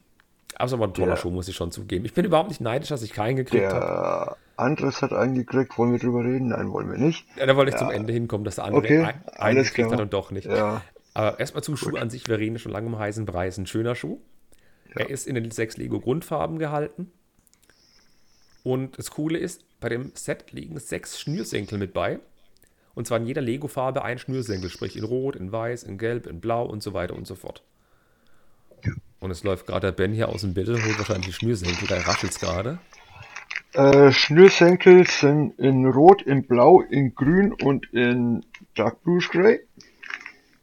Also 0.56 0.76
aber 0.76 0.86
ein 0.86 0.94
toller 0.94 1.12
der, 1.12 1.16
Show, 1.16 1.30
muss 1.30 1.48
ich 1.48 1.56
schon 1.56 1.72
zugeben. 1.72 2.04
Ich 2.04 2.12
bin 2.12 2.24
überhaupt 2.24 2.50
nicht 2.50 2.60
neidisch, 2.60 2.90
dass 2.90 3.02
ich 3.02 3.12
keinen 3.12 3.36
gekriegt 3.36 3.72
habe. 3.72 4.36
Andres 4.56 5.00
hat 5.00 5.12
einen 5.12 5.34
gekriegt. 5.34 5.76
Wollen 5.78 5.92
wir 5.92 5.98
drüber 5.98 6.24
reden? 6.24 6.48
Nein, 6.48 6.70
wollen 6.72 6.90
wir 6.90 6.98
nicht. 6.98 7.26
Ja, 7.36 7.46
da 7.46 7.56
wollte 7.56 7.70
ich 7.70 7.74
ja. 7.74 7.78
zum 7.80 7.90
Ende 7.90 8.12
hinkommen, 8.12 8.44
dass 8.44 8.56
der 8.56 8.64
andere 8.64 8.82
okay, 8.82 9.08
einen 9.36 9.62
gekriegt 9.62 9.88
klar. 9.88 9.92
hat 9.92 10.00
und 10.00 10.12
doch 10.12 10.30
nicht. 10.30 10.46
Ja. 10.46 10.82
Aber 11.14 11.38
erstmal 11.40 11.62
zum 11.62 11.74
Gut. 11.74 11.80
Schuh 11.80 11.96
an 11.96 12.10
sich. 12.10 12.26
Wir 12.28 12.38
reden 12.38 12.58
schon 12.58 12.72
lange 12.72 12.86
um 12.86 12.98
heißen 12.98 13.26
Preis. 13.26 13.58
Ein 13.58 13.66
schöner 13.66 13.94
Schuh. 13.94 14.20
Ja. 14.94 15.02
Er 15.02 15.10
ist 15.10 15.26
in 15.26 15.34
den 15.34 15.50
sechs 15.50 15.76
Lego-Grundfarben 15.76 16.58
gehalten. 16.58 17.10
Und 18.62 18.98
das 18.98 19.10
Coole 19.10 19.38
ist, 19.38 19.64
bei 19.80 19.88
dem 19.88 20.12
Set 20.14 20.52
liegen 20.52 20.78
sechs 20.78 21.20
Schnürsenkel 21.20 21.78
mit 21.78 21.92
bei. 21.92 22.20
Und 22.94 23.06
zwar 23.06 23.18
in 23.18 23.26
jeder 23.26 23.40
Lego-Farbe 23.40 24.04
ein 24.04 24.18
Schnürsenkel, 24.18 24.70
sprich 24.70 24.96
in 24.96 25.04
Rot, 25.04 25.34
in 25.34 25.50
Weiß, 25.50 25.82
in 25.82 25.98
Gelb, 25.98 26.26
in 26.26 26.40
Blau 26.40 26.66
und 26.66 26.82
so 26.82 26.92
weiter 26.92 27.16
und 27.16 27.26
so 27.26 27.34
fort. 27.34 27.62
Und 29.18 29.30
es 29.30 29.44
läuft 29.44 29.66
gerade 29.66 29.88
der 29.88 29.92
Ben 29.92 30.12
hier 30.12 30.28
aus 30.28 30.42
dem 30.42 30.52
Bild, 30.52 30.68
holt 30.68 30.98
wahrscheinlich 30.98 31.26
die 31.26 31.32
Schnürsenkel, 31.32 31.88
da 31.88 31.98
raschelt 32.00 32.32
es 32.32 32.40
gerade. 32.40 32.78
Äh, 33.72 34.12
Schnürsenkel 34.12 35.06
sind 35.06 35.58
in 35.58 35.86
Rot, 35.86 36.22
in 36.22 36.46
Blau, 36.46 36.82
in 36.82 37.14
Grün 37.14 37.52
und 37.52 37.90
in 37.92 38.44
Dark 38.74 39.02
Bluish 39.02 39.30
Gray. 39.30 39.60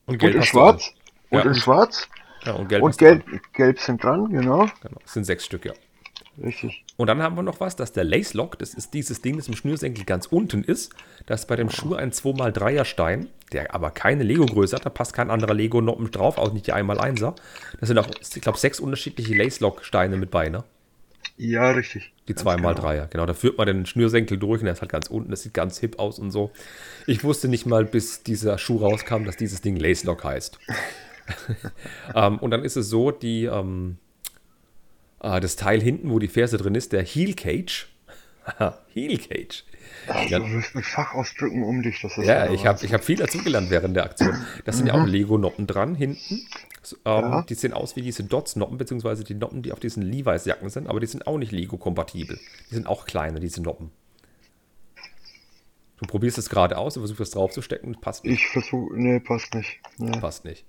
Und, 0.09 0.17
gelb 0.19 0.33
und 0.33 0.41
in 0.41 0.45
Schwarz. 0.45 0.93
Und 1.29 1.39
ja, 1.39 1.45
in 1.45 1.55
Schwarz. 1.55 2.07
Ja, 2.45 2.53
und 2.53 2.69
gelb, 2.69 2.83
und 2.83 2.97
gelb, 2.97 3.23
gelb 3.53 3.79
sind 3.79 4.03
dran, 4.03 4.29
genau. 4.29 4.67
Genau, 4.81 4.99
das 5.01 5.13
sind 5.13 5.25
sechs 5.25 5.45
Stück, 5.45 5.65
ja. 5.65 5.73
Richtig. 6.41 6.85
Und 6.95 7.07
dann 7.07 7.21
haben 7.21 7.35
wir 7.35 7.43
noch 7.43 7.59
was, 7.59 7.75
dass 7.75 7.91
der 7.91 8.03
Lace 8.03 8.33
Lock, 8.33 8.57
das 8.59 8.73
ist 8.73 8.93
dieses 8.93 9.21
Ding, 9.21 9.37
das 9.37 9.47
im 9.47 9.55
Schnürsenkel 9.55 10.05
ganz 10.05 10.25
unten 10.25 10.63
ist, 10.63 10.93
das 11.25 11.41
ist 11.41 11.47
bei 11.47 11.55
dem 11.55 11.69
Schuh 11.69 11.95
ein 11.95 12.11
2x3er 12.11 12.85
Stein, 12.85 13.27
der 13.51 13.75
aber 13.75 13.91
keine 13.91 14.23
Lego-Größe 14.23 14.75
hat, 14.75 14.85
da 14.85 14.89
passt 14.89 15.13
kein 15.13 15.29
anderer 15.29 15.53
Lego-Noppen 15.53 16.11
drauf, 16.11 16.37
auch 16.37 16.53
nicht 16.53 16.67
die 16.67 16.73
1x1er. 16.73 17.35
Das 17.79 17.87
sind 17.87 17.97
auch, 17.97 18.07
ich 18.07 18.41
glaube, 18.41 18.57
sechs 18.57 18.79
unterschiedliche 18.79 19.35
Lace 19.35 19.59
Lock 19.59 19.83
Steine 19.83 20.17
mit 20.17 20.31
bei, 20.31 20.49
ne? 20.49 20.63
Ja, 21.37 21.71
richtig. 21.71 22.11
Die 22.27 22.33
2x3er, 22.33 22.81
genau. 22.81 23.07
genau. 23.09 23.25
Da 23.25 23.33
führt 23.33 23.57
man 23.57 23.67
den 23.67 23.85
Schnürsenkel 23.85 24.37
durch 24.37 24.61
und 24.61 24.65
der 24.65 24.73
ist 24.73 24.81
halt 24.81 24.91
ganz 24.91 25.07
unten, 25.07 25.31
das 25.31 25.43
sieht 25.43 25.53
ganz 25.53 25.79
hip 25.79 25.99
aus 25.99 26.19
und 26.19 26.31
so. 26.31 26.51
Ich 27.07 27.23
wusste 27.23 27.47
nicht 27.47 27.65
mal, 27.65 27.85
bis 27.85 28.23
dieser 28.23 28.57
Schuh 28.57 28.77
rauskam, 28.77 29.23
dass 29.25 29.37
dieses 29.37 29.61
Ding 29.61 29.75
Lace 29.75 30.03
Lock 30.03 30.23
heißt. 30.23 30.59
um, 30.67 32.15
ähm, 32.15 32.37
und 32.39 32.51
dann 32.51 32.63
ist 32.63 32.75
es 32.75 32.89
so, 32.89 33.11
die, 33.11 33.47
um, 33.47 33.97
ähm, 35.23 35.31
uh, 35.35 35.39
das 35.39 35.55
Teil 35.55 35.81
hinten, 35.81 36.11
wo 36.11 36.19
die 36.19 36.27
Ferse 36.27 36.57
drin 36.57 36.75
ist, 36.75 36.91
der 36.91 37.03
Heel 37.03 37.33
Cage, 37.33 37.87
Heel 38.93 39.17
Cage. 39.17 39.63
Also, 40.07 40.29
ja. 40.29 40.39
Du 40.39 40.51
wirst 40.51 40.75
mit 40.75 40.85
Fachausdrücken 40.85 41.63
um 41.63 41.81
dich. 41.81 42.01
Das 42.01 42.17
ist 42.17 42.25
ja, 42.25 42.51
ich 42.51 42.65
habe 42.65 42.87
hab 42.87 43.03
viel 43.03 43.17
dazugelernt 43.17 43.69
während 43.69 43.95
der 43.95 44.05
Aktion. 44.05 44.35
Das 44.65 44.77
sind 44.77 44.85
mhm. 44.85 44.95
ja 44.95 45.01
auch 45.01 45.05
Lego-Noppen 45.05 45.67
dran 45.67 45.95
hinten. 45.95 46.45
Ähm, 47.05 47.21
ja. 47.21 47.41
Die 47.43 47.53
sehen 47.53 47.73
aus 47.73 47.95
wie 47.95 48.01
diese 48.01 48.23
Dots-Noppen, 48.23 48.77
beziehungsweise 48.77 49.23
die 49.23 49.35
Noppen, 49.35 49.61
die 49.61 49.73
auf 49.73 49.79
diesen 49.79 50.03
Levi's-Jacken 50.03 50.69
sind, 50.69 50.87
aber 50.87 50.99
die 50.99 51.07
sind 51.07 51.27
auch 51.27 51.37
nicht 51.37 51.51
Lego-kompatibel. 51.51 52.39
Die 52.69 52.75
sind 52.75 52.87
auch 52.87 53.05
kleiner, 53.05 53.39
diese 53.39 53.61
Noppen. 53.61 53.91
Du 55.97 56.05
probierst 56.07 56.37
es 56.37 56.49
gerade 56.49 56.77
aus 56.77 56.95
und 56.95 57.01
versuchst 57.01 57.19
es 57.19 57.31
draufzustecken, 57.31 57.99
passt 57.99 58.23
nicht. 58.23 58.41
Ich 58.41 58.47
versuche, 58.47 58.95
nee, 58.95 59.19
passt 59.19 59.53
nicht. 59.53 59.79
Nee. 59.97 60.17
Passt 60.19 60.45
nicht. 60.45 60.65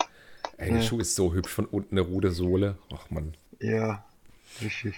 Ey, 0.57 0.73
der 0.73 0.83
Schuh 0.83 0.99
ist 0.99 1.15
so 1.15 1.33
hübsch 1.33 1.53
von 1.53 1.67
unten, 1.67 1.97
eine 1.97 2.07
rude 2.07 2.33
Sohle. 2.33 2.77
Ach 2.93 3.09
man. 3.11 3.37
Ja, 3.61 4.05
richtig. 4.61 4.95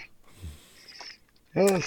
Ja, 1.53 1.79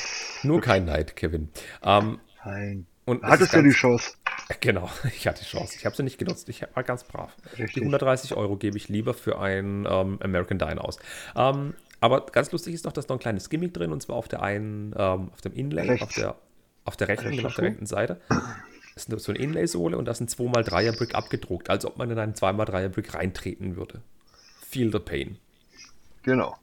Nur 0.44 0.60
kein 0.60 0.84
Neid, 0.84 1.16
Kevin. 1.16 1.48
Ähm, 1.82 2.20
Nein. 2.46 2.86
Und 3.04 3.22
Hattest 3.22 3.54
du 3.54 3.62
die 3.62 3.70
Chance? 3.70 4.14
Genau, 4.60 4.88
ich 5.16 5.26
hatte 5.26 5.42
die 5.42 5.48
Chance. 5.48 5.74
Ich 5.76 5.84
habe 5.86 5.96
sie 5.96 6.04
nicht 6.04 6.18
genutzt. 6.18 6.48
Ich 6.48 6.62
war 6.62 6.84
ganz 6.84 7.02
brav. 7.02 7.34
Richtig. 7.52 7.74
Die 7.74 7.80
130 7.80 8.34
Euro 8.34 8.56
gebe 8.56 8.76
ich 8.76 8.88
lieber 8.88 9.12
für 9.12 9.40
ein 9.40 9.86
ähm, 9.90 10.20
American 10.22 10.58
Dine 10.58 10.80
aus. 10.84 10.98
Ähm, 11.34 11.74
aber 12.00 12.26
ganz 12.26 12.52
lustig 12.52 12.72
ist 12.72 12.84
noch, 12.84 12.92
dass 12.92 13.08
noch 13.08 13.16
ein 13.16 13.20
kleines 13.20 13.50
Gimmick 13.50 13.74
drin 13.74 13.90
und 13.90 14.02
zwar 14.02 14.14
auf 14.14 14.28
der 14.28 14.42
einen, 14.42 14.94
ähm, 14.96 15.30
auf 15.32 15.40
dem 15.40 15.52
Inlay, 15.52 16.00
auf 16.00 16.14
der, 16.14 16.36
auf 16.84 16.96
der 16.96 17.08
rechten, 17.08 17.32
genau, 17.32 17.48
auf 17.48 17.54
der 17.56 17.64
rechten 17.64 17.86
Seite. 17.86 18.20
Das 18.94 19.08
ist 19.08 19.24
so 19.24 19.32
eine 19.32 19.40
Inlay-Sohle 19.40 19.98
und 19.98 20.04
da 20.04 20.14
sind 20.14 20.30
2x3er 20.30 20.96
Brick 20.96 21.16
abgedruckt, 21.16 21.68
als 21.68 21.84
ob 21.84 21.96
man 21.96 22.08
in 22.08 22.18
einen 22.18 22.34
2x3er 22.34 22.88
Brick 22.88 23.14
reintreten 23.14 23.74
würde. 23.74 24.00
Feel 24.68 24.92
the 24.92 25.00
pain. 25.00 25.38
Genau. 26.22 26.56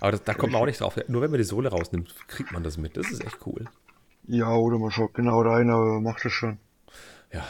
Aber 0.00 0.10
das, 0.10 0.24
da 0.24 0.34
kommt 0.34 0.52
man 0.52 0.62
auch 0.62 0.66
nicht 0.66 0.80
drauf. 0.80 0.98
Nur 1.06 1.22
wenn 1.22 1.30
man 1.30 1.38
die 1.38 1.44
Sohle 1.44 1.68
rausnimmt, 1.68 2.12
kriegt 2.26 2.50
man 2.50 2.64
das 2.64 2.76
mit. 2.76 2.96
Das 2.96 3.08
ist 3.08 3.24
echt 3.24 3.38
cool. 3.46 3.66
Ja, 4.26 4.54
oder 4.54 4.78
man 4.78 4.90
schaut 4.90 5.14
genau 5.14 5.40
rein, 5.42 5.70
aber 5.70 6.00
macht 6.00 6.24
es 6.24 6.32
schon. 6.32 6.58
Ja, 7.32 7.44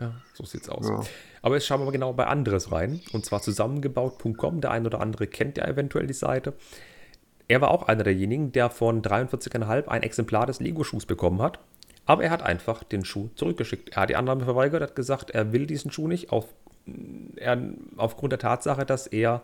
ja, 0.00 0.14
so 0.34 0.44
sieht's 0.44 0.68
aus. 0.68 0.88
Ja. 0.88 1.00
Aber 1.42 1.54
jetzt 1.54 1.66
schauen 1.66 1.80
wir 1.80 1.84
mal 1.84 1.92
genau 1.92 2.12
bei 2.12 2.26
anderes 2.26 2.72
rein. 2.72 3.00
Und 3.12 3.24
zwar 3.24 3.42
zusammengebaut.com. 3.42 4.60
Der 4.60 4.70
ein 4.70 4.86
oder 4.86 5.00
andere 5.00 5.26
kennt 5.26 5.58
ja 5.58 5.66
eventuell 5.66 6.06
die 6.06 6.14
Seite. 6.14 6.54
Er 7.48 7.60
war 7.60 7.70
auch 7.70 7.84
einer 7.84 8.02
derjenigen, 8.02 8.52
der 8.52 8.70
von 8.70 9.02
43,5 9.02 9.88
ein 9.88 10.02
Exemplar 10.02 10.46
des 10.46 10.60
Lego-Schuhs 10.60 11.06
bekommen 11.06 11.40
hat. 11.40 11.60
Aber 12.04 12.24
er 12.24 12.30
hat 12.30 12.42
einfach 12.42 12.82
den 12.82 13.04
Schuh 13.04 13.30
zurückgeschickt. 13.34 13.90
Er 13.90 14.02
hat 14.02 14.10
die 14.10 14.16
Annahme 14.16 14.44
verweigert, 14.44 14.82
hat 14.82 14.96
gesagt, 14.96 15.30
er 15.30 15.52
will 15.52 15.66
diesen 15.66 15.90
Schuh 15.90 16.08
nicht, 16.08 16.30
auf, 16.30 16.46
er, 17.36 17.58
aufgrund 17.96 18.32
der 18.32 18.38
Tatsache, 18.38 18.84
dass 18.84 19.06
er 19.06 19.42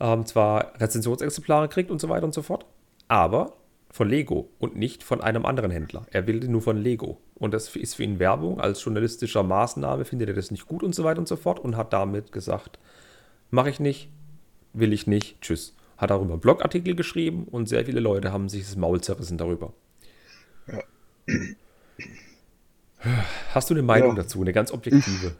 ähm, 0.00 0.24
zwar 0.26 0.72
Rezensionsexemplare 0.80 1.68
kriegt 1.68 1.90
und 1.90 2.00
so 2.00 2.08
weiter 2.08 2.24
und 2.24 2.34
so 2.34 2.42
fort, 2.42 2.64
aber 3.08 3.52
von 3.90 4.08
Lego 4.08 4.50
und 4.58 4.76
nicht 4.76 5.02
von 5.02 5.20
einem 5.20 5.46
anderen 5.46 5.70
Händler. 5.70 6.06
Er 6.10 6.26
will 6.26 6.40
nur 6.48 6.62
von 6.62 6.76
Lego. 6.76 7.20
Und 7.34 7.54
das 7.54 7.74
ist 7.74 7.94
für 7.94 8.02
ihn 8.02 8.18
Werbung. 8.18 8.60
Als 8.60 8.84
journalistischer 8.84 9.42
Maßnahme 9.42 10.04
findet 10.04 10.28
er 10.28 10.34
das 10.34 10.50
nicht 10.50 10.66
gut 10.66 10.82
und 10.82 10.94
so 10.94 11.04
weiter 11.04 11.20
und 11.20 11.28
so 11.28 11.36
fort 11.36 11.58
und 11.58 11.76
hat 11.76 11.92
damit 11.92 12.32
gesagt, 12.32 12.78
mache 13.50 13.70
ich 13.70 13.80
nicht, 13.80 14.10
will 14.72 14.92
ich 14.92 15.06
nicht, 15.06 15.40
tschüss. 15.40 15.74
Hat 15.96 16.10
darüber 16.10 16.36
Blogartikel 16.36 16.94
geschrieben 16.94 17.44
und 17.44 17.68
sehr 17.68 17.84
viele 17.86 18.00
Leute 18.00 18.32
haben 18.32 18.48
sich 18.48 18.62
das 18.62 18.76
Maul 18.76 19.00
zerrissen 19.00 19.38
darüber. 19.38 19.72
Ja. 20.66 20.82
Hast 23.54 23.70
du 23.70 23.74
eine 23.74 23.82
Meinung 23.82 24.16
ja. 24.16 24.22
dazu, 24.22 24.40
eine 24.40 24.52
ganz 24.52 24.70
objektive? 24.70 25.34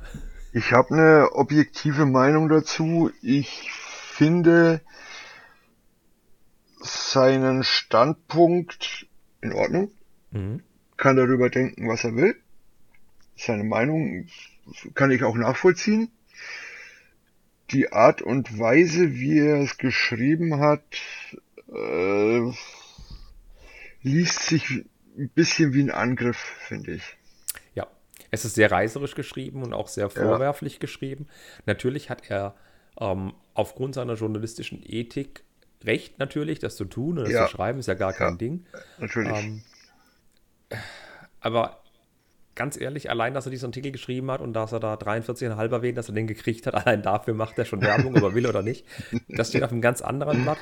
Ich, 0.52 0.64
ich 0.64 0.72
habe 0.72 0.94
eine 0.94 1.32
objektive 1.32 2.06
Meinung 2.06 2.48
dazu. 2.48 3.10
Ich 3.22 3.70
finde, 3.72 4.80
seinen 6.80 7.64
Standpunkt 7.64 9.06
in 9.40 9.52
Ordnung, 9.52 9.90
mhm. 10.30 10.62
kann 10.96 11.16
darüber 11.16 11.50
denken, 11.50 11.88
was 11.88 12.04
er 12.04 12.16
will. 12.16 12.36
Seine 13.36 13.64
Meinung 13.64 14.26
kann 14.94 15.10
ich 15.10 15.22
auch 15.22 15.36
nachvollziehen. 15.36 16.10
Die 17.70 17.92
Art 17.92 18.22
und 18.22 18.58
Weise, 18.58 19.14
wie 19.14 19.38
er 19.38 19.60
es 19.60 19.78
geschrieben 19.78 20.60
hat, 20.60 20.82
äh, 21.72 22.52
liest 24.02 24.40
sich 24.46 24.70
ein 24.70 25.28
bisschen 25.34 25.74
wie 25.74 25.82
ein 25.82 25.90
Angriff, 25.90 26.36
finde 26.36 26.92
ich. 26.94 27.16
Ja, 27.74 27.86
es 28.30 28.44
ist 28.44 28.54
sehr 28.54 28.72
reißerisch 28.72 29.14
geschrieben 29.14 29.62
und 29.62 29.74
auch 29.74 29.88
sehr 29.88 30.08
vorwerflich 30.10 30.74
ja. 30.74 30.78
geschrieben. 30.78 31.28
Natürlich 31.66 32.08
hat 32.08 32.30
er 32.30 32.54
ähm, 32.98 33.34
aufgrund 33.54 33.94
seiner 33.94 34.14
journalistischen 34.14 34.82
Ethik 34.84 35.44
Recht 35.84 36.18
natürlich, 36.18 36.58
das 36.58 36.76
zu 36.76 36.84
tun 36.84 37.18
und 37.18 37.24
das 37.24 37.32
ja. 37.32 37.46
zu 37.46 37.52
schreiben, 37.52 37.78
ist 37.78 37.86
ja 37.86 37.94
gar 37.94 38.12
kein 38.12 38.32
ja, 38.32 38.36
Ding. 38.36 38.66
Natürlich. 38.98 39.32
Ähm, 39.32 39.62
aber 41.40 41.82
ganz 42.54 42.78
ehrlich, 42.78 43.08
allein, 43.10 43.34
dass 43.34 43.46
er 43.46 43.50
diesen 43.50 43.66
Artikel 43.66 43.92
geschrieben 43.92 44.30
hat 44.30 44.40
und 44.40 44.52
dass 44.52 44.72
er 44.72 44.80
da 44.80 44.94
43,5 44.94 45.70
erwähnt, 45.70 45.96
dass 45.96 46.08
er 46.08 46.14
den 46.14 46.26
gekriegt 46.26 46.66
hat, 46.66 46.74
allein 46.86 47.02
dafür 47.02 47.34
macht 47.34 47.58
er 47.58 47.64
schon 47.64 47.80
Werbung, 47.80 48.16
ob 48.16 48.22
er 48.22 48.34
will 48.34 48.46
oder 48.46 48.62
nicht. 48.62 48.84
Das 49.28 49.50
steht 49.50 49.62
auf 49.62 49.70
einem 49.70 49.80
ganz 49.80 50.02
anderen 50.02 50.42
Blatt. 50.42 50.58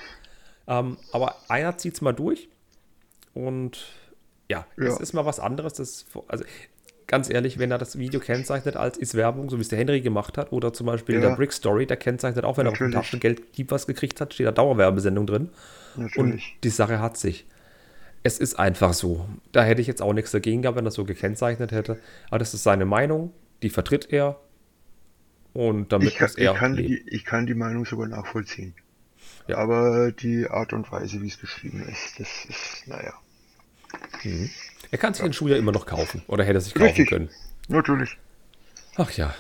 Ähm, 0.69 0.99
aber 1.13 1.37
einer 1.49 1.79
zieht 1.79 1.95
es 1.95 2.01
mal 2.03 2.13
durch 2.13 2.49
und 3.35 3.87
ja, 4.51 4.67
ja, 4.77 4.85
es 4.87 5.01
ist 5.01 5.13
mal 5.13 5.25
was 5.25 5.41
anderes. 5.41 5.75
Das, 5.75 6.07
also 6.29 6.45
ganz 7.07 7.31
ehrlich, 7.31 7.59
wenn 7.59 7.71
er 7.71 7.79
das 7.79 7.99
Video 7.99 8.21
kennzeichnet 8.21 8.77
als 8.77 8.99
ist 8.99 9.15
Werbung, 9.15 9.49
so 9.49 9.59
wie 9.59 9.63
es 9.63 9.69
der 9.69 9.79
Henry 9.79 10.01
gemacht 10.01 10.37
hat, 10.39 10.53
oder 10.53 10.73
zum 10.73 10.87
Beispiel 10.87 11.17
ja. 11.17 11.21
der 11.23 11.37
Brick 11.37 11.53
Story, 11.53 11.87
der 11.87 11.97
kennzeichnet 11.97 12.45
auch, 12.45 12.57
wenn 12.57 12.67
Natürlich. 12.67 12.95
er 12.95 13.01
auf 13.01 13.11
dem 13.11 13.21
Taschengeld 13.21 13.71
was 13.71 13.87
gekriegt 13.87 14.21
hat, 14.21 14.35
steht 14.35 14.47
da 14.47 14.53
Dauerwerbesendung 14.53 15.27
drin. 15.27 15.51
Natürlich. 15.97 16.17
Und 16.17 16.43
die 16.65 16.71
Sache 16.71 17.01
hat 17.01 17.17
sich. 17.17 17.47
Es 18.23 18.39
ist 18.39 18.59
einfach 18.59 18.93
so. 18.93 19.29
Da 19.53 19.63
hätte 19.63 19.81
ich 19.81 19.87
jetzt 19.87 20.03
auch 20.03 20.13
nichts 20.13 20.33
dagegen 20.33 20.63
gehabt, 20.63 20.77
wenn 20.77 20.85
er 20.85 20.87
das 20.87 20.95
so 20.95 21.05
gekennzeichnet 21.05 21.71
hätte. 21.71 22.01
Aber 22.29 22.41
das 22.41 22.55
ist 22.55 22.65
seine 22.65 22.85
Meinung, 22.85 23.33
die 23.63 23.71
vertritt 23.71 24.13
er. 24.13 24.41
Und 25.53 25.93
damit 25.93 26.09
ich 26.09 26.17
kann, 26.17 26.27
muss 26.27 26.35
er. 26.35 26.53
Ich 26.53 26.59
kann, 26.59 26.77
die, 26.77 27.05
ich 27.07 27.25
kann 27.25 27.47
die 27.47 27.55
Meinung 27.55 27.85
sogar 27.85 28.09
nachvollziehen. 28.09 28.75
Ja. 29.47 29.59
Aber 29.59 30.11
die 30.11 30.49
Art 30.49 30.73
und 30.73 30.91
Weise, 30.91 31.23
wie 31.23 31.29
es 31.29 31.39
geschrieben 31.39 31.87
ist, 31.89 32.19
das 32.19 32.29
ist, 32.49 32.89
naja. 32.89 33.15
Mhm. 34.25 34.51
Er 34.91 34.99
kann 34.99 35.15
sich 35.15 35.23
den 35.23 35.33
Schuh 35.33 35.49
ja 35.49 35.57
immer 35.57 35.73
noch 35.73 35.87
kaufen. 35.87 36.23
Oder 36.29 36.45
hätte 36.45 36.59
er 36.59 36.61
sich 36.61 36.75
kaufen 36.75 36.89
Richtig. 36.89 37.09
können. 37.09 37.31
Natürlich. 37.69 38.19
Ach 38.97 39.11
ja. 39.13 39.35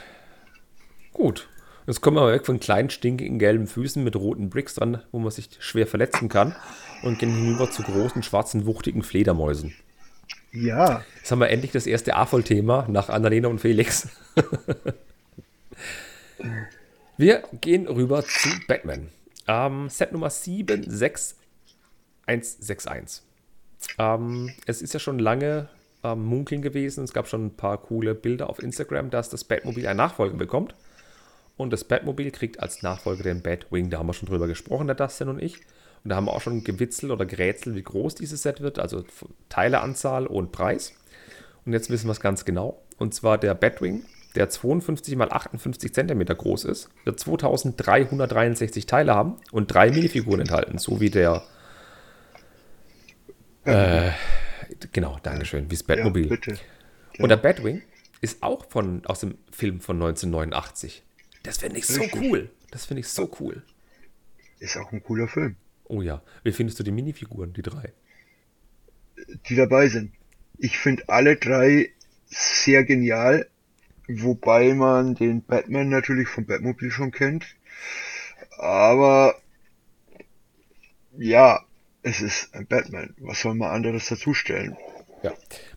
Gut. 1.12 1.48
Jetzt 1.86 2.00
kommen 2.00 2.16
wir 2.16 2.32
weg 2.32 2.44
von 2.44 2.58
kleinen, 2.58 2.90
stinkigen 2.90 3.38
gelben 3.38 3.68
Füßen 3.68 4.02
mit 4.02 4.16
roten 4.16 4.50
Bricks 4.50 4.74
dran, 4.74 5.02
wo 5.12 5.20
man 5.20 5.30
sich 5.30 5.50
schwer 5.60 5.86
verletzen 5.86 6.28
kann. 6.28 6.56
Und 7.02 7.20
gehen 7.20 7.32
hinüber 7.32 7.70
zu 7.70 7.82
großen, 7.82 8.24
schwarzen, 8.24 8.66
wuchtigen 8.66 9.02
Fledermäusen. 9.02 9.74
Ja. 10.50 11.04
Jetzt 11.16 11.30
haben 11.30 11.40
wir 11.40 11.50
endlich 11.50 11.72
das 11.72 11.86
erste 11.86 12.16
A-Voll-Thema 12.16 12.86
nach 12.88 13.08
Annalena 13.08 13.48
und 13.48 13.60
Felix. 13.60 14.08
wir 17.16 17.44
gehen 17.60 17.86
rüber 17.86 18.24
zu 18.24 18.48
Batman. 18.66 19.10
Ähm, 19.46 19.88
Set 19.88 20.10
Nummer 20.12 20.30
76161. 20.30 23.22
Ähm, 23.98 24.52
es 24.66 24.82
ist 24.82 24.94
ja 24.94 25.00
schon 25.00 25.18
lange 25.18 25.68
ähm, 26.02 26.24
munkeln 26.24 26.62
gewesen. 26.62 27.04
Es 27.04 27.12
gab 27.12 27.28
schon 27.28 27.46
ein 27.46 27.56
paar 27.56 27.78
coole 27.78 28.14
Bilder 28.14 28.48
auf 28.50 28.62
Instagram, 28.62 29.10
dass 29.10 29.30
das 29.30 29.44
Batmobil 29.44 29.86
einen 29.86 29.98
Nachfolger 29.98 30.36
bekommt. 30.36 30.74
Und 31.56 31.72
das 31.72 31.84
Batmobil 31.84 32.30
kriegt 32.30 32.60
als 32.60 32.82
Nachfolger 32.82 33.22
den 33.22 33.42
Batwing. 33.42 33.90
Da 33.90 33.98
haben 33.98 34.06
wir 34.06 34.12
schon 34.12 34.28
drüber 34.28 34.46
gesprochen, 34.46 34.86
der 34.86 34.96
Dustin 34.96 35.28
und 35.28 35.42
ich. 35.42 35.56
Und 36.04 36.10
da 36.10 36.16
haben 36.16 36.26
wir 36.26 36.32
auch 36.32 36.40
schon 36.42 36.62
gewitzelt 36.62 37.10
oder 37.10 37.26
gerätselt, 37.26 37.74
wie 37.74 37.82
groß 37.82 38.14
dieses 38.14 38.42
Set 38.42 38.60
wird, 38.60 38.78
also 38.78 39.04
Teileanzahl 39.48 40.26
und 40.26 40.52
Preis. 40.52 40.92
Und 41.64 41.72
jetzt 41.72 41.90
wissen 41.90 42.06
wir 42.06 42.12
es 42.12 42.20
ganz 42.20 42.44
genau. 42.44 42.80
Und 42.98 43.14
zwar 43.14 43.38
der 43.38 43.54
Batwing, 43.54 44.04
der 44.36 44.48
52 44.48 45.14
x 45.14 45.30
58 45.30 45.92
cm 45.92 46.24
groß 46.26 46.64
ist, 46.66 46.90
wird 47.04 47.18
2363 47.18 48.86
Teile 48.86 49.14
haben 49.14 49.36
und 49.50 49.72
drei 49.72 49.90
Minifiguren 49.90 50.40
enthalten, 50.40 50.78
so 50.78 51.00
wie 51.00 51.10
der 51.10 51.42
äh, 53.66 54.12
genau, 54.92 55.18
Dankeschön. 55.22 55.66
Wie 55.70 55.74
das 55.74 55.82
Batmobil. 55.82 56.24
Ja, 56.24 56.30
bitte. 56.30 56.58
Ja. 57.14 57.22
Und 57.22 57.28
der 57.28 57.36
Batwing 57.36 57.82
ist 58.20 58.42
auch 58.42 58.68
von, 58.68 59.04
aus 59.06 59.20
dem 59.20 59.38
Film 59.50 59.80
von 59.80 59.96
1989. 59.96 61.02
Das 61.42 61.58
finde 61.58 61.78
ich 61.78 61.86
so 61.86 62.00
Richtig. 62.00 62.20
cool. 62.22 62.50
Das 62.70 62.86
finde 62.86 63.00
ich 63.00 63.08
so 63.08 63.30
cool. 63.40 63.62
Ist 64.58 64.76
auch 64.76 64.90
ein 64.92 65.02
cooler 65.02 65.28
Film. 65.28 65.56
Oh 65.84 66.02
ja. 66.02 66.22
Wie 66.42 66.52
findest 66.52 66.78
du 66.78 66.82
die 66.82 66.90
Minifiguren, 66.90 67.52
die 67.52 67.62
drei? 67.62 67.92
Die 69.48 69.54
dabei 69.54 69.88
sind. 69.88 70.12
Ich 70.58 70.78
finde 70.78 71.08
alle 71.08 71.36
drei 71.36 71.90
sehr 72.26 72.84
genial, 72.84 73.48
wobei 74.08 74.74
man 74.74 75.14
den 75.14 75.42
Batman 75.42 75.88
natürlich 75.88 76.28
vom 76.28 76.46
Batmobil 76.46 76.90
schon 76.90 77.12
kennt. 77.12 77.44
Aber 78.58 79.36
ja, 81.16 81.65
es 82.06 82.20
ist 82.20 82.54
ein 82.54 82.66
Batman. 82.66 83.14
Was 83.18 83.40
soll 83.40 83.54
man 83.54 83.70
anderes 83.70 84.08
dazustellen? 84.08 84.76
Ja, 85.22 85.32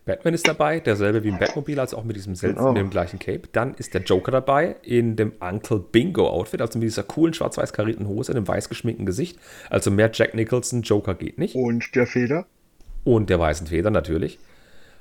Batman 0.06 0.34
ist 0.34 0.48
dabei, 0.48 0.80
derselbe 0.80 1.24
wie 1.24 1.30
im 1.30 1.40
Batmobil, 1.40 1.80
also 1.80 1.98
auch 1.98 2.04
mit 2.04 2.16
diesem 2.16 2.36
selben, 2.36 2.58
genau. 2.58 2.74
dem 2.74 2.90
gleichen 2.90 3.18
Cape. 3.18 3.44
Dann 3.52 3.74
ist 3.74 3.94
der 3.94 4.02
Joker 4.02 4.32
dabei 4.32 4.76
in 4.84 5.16
dem 5.16 5.34
Uncle 5.40 5.80
Bingo 5.80 6.30
Outfit, 6.30 6.62
also 6.62 6.78
mit 6.78 6.88
dieser 6.88 7.04
coolen 7.04 7.34
schwarz-weiß 7.34 7.74
karierten 7.74 8.08
Hose, 8.08 8.34
dem 8.34 8.48
weiß 8.48 8.70
geschminkten 8.70 9.06
Gesicht. 9.06 9.40
Also 9.70 9.90
mehr 9.90 10.12
Jack 10.14 10.36
Nicholson 10.36 10.84
Joker 10.84 11.16
geht 11.16 11.40
nicht. 11.40 11.56
Und 11.56 11.96
der 11.96 12.06
Feder? 12.06 12.46
und 13.04 13.30
der 13.30 13.40
weißen 13.40 13.68
Feder 13.68 13.92
natürlich. 13.92 14.40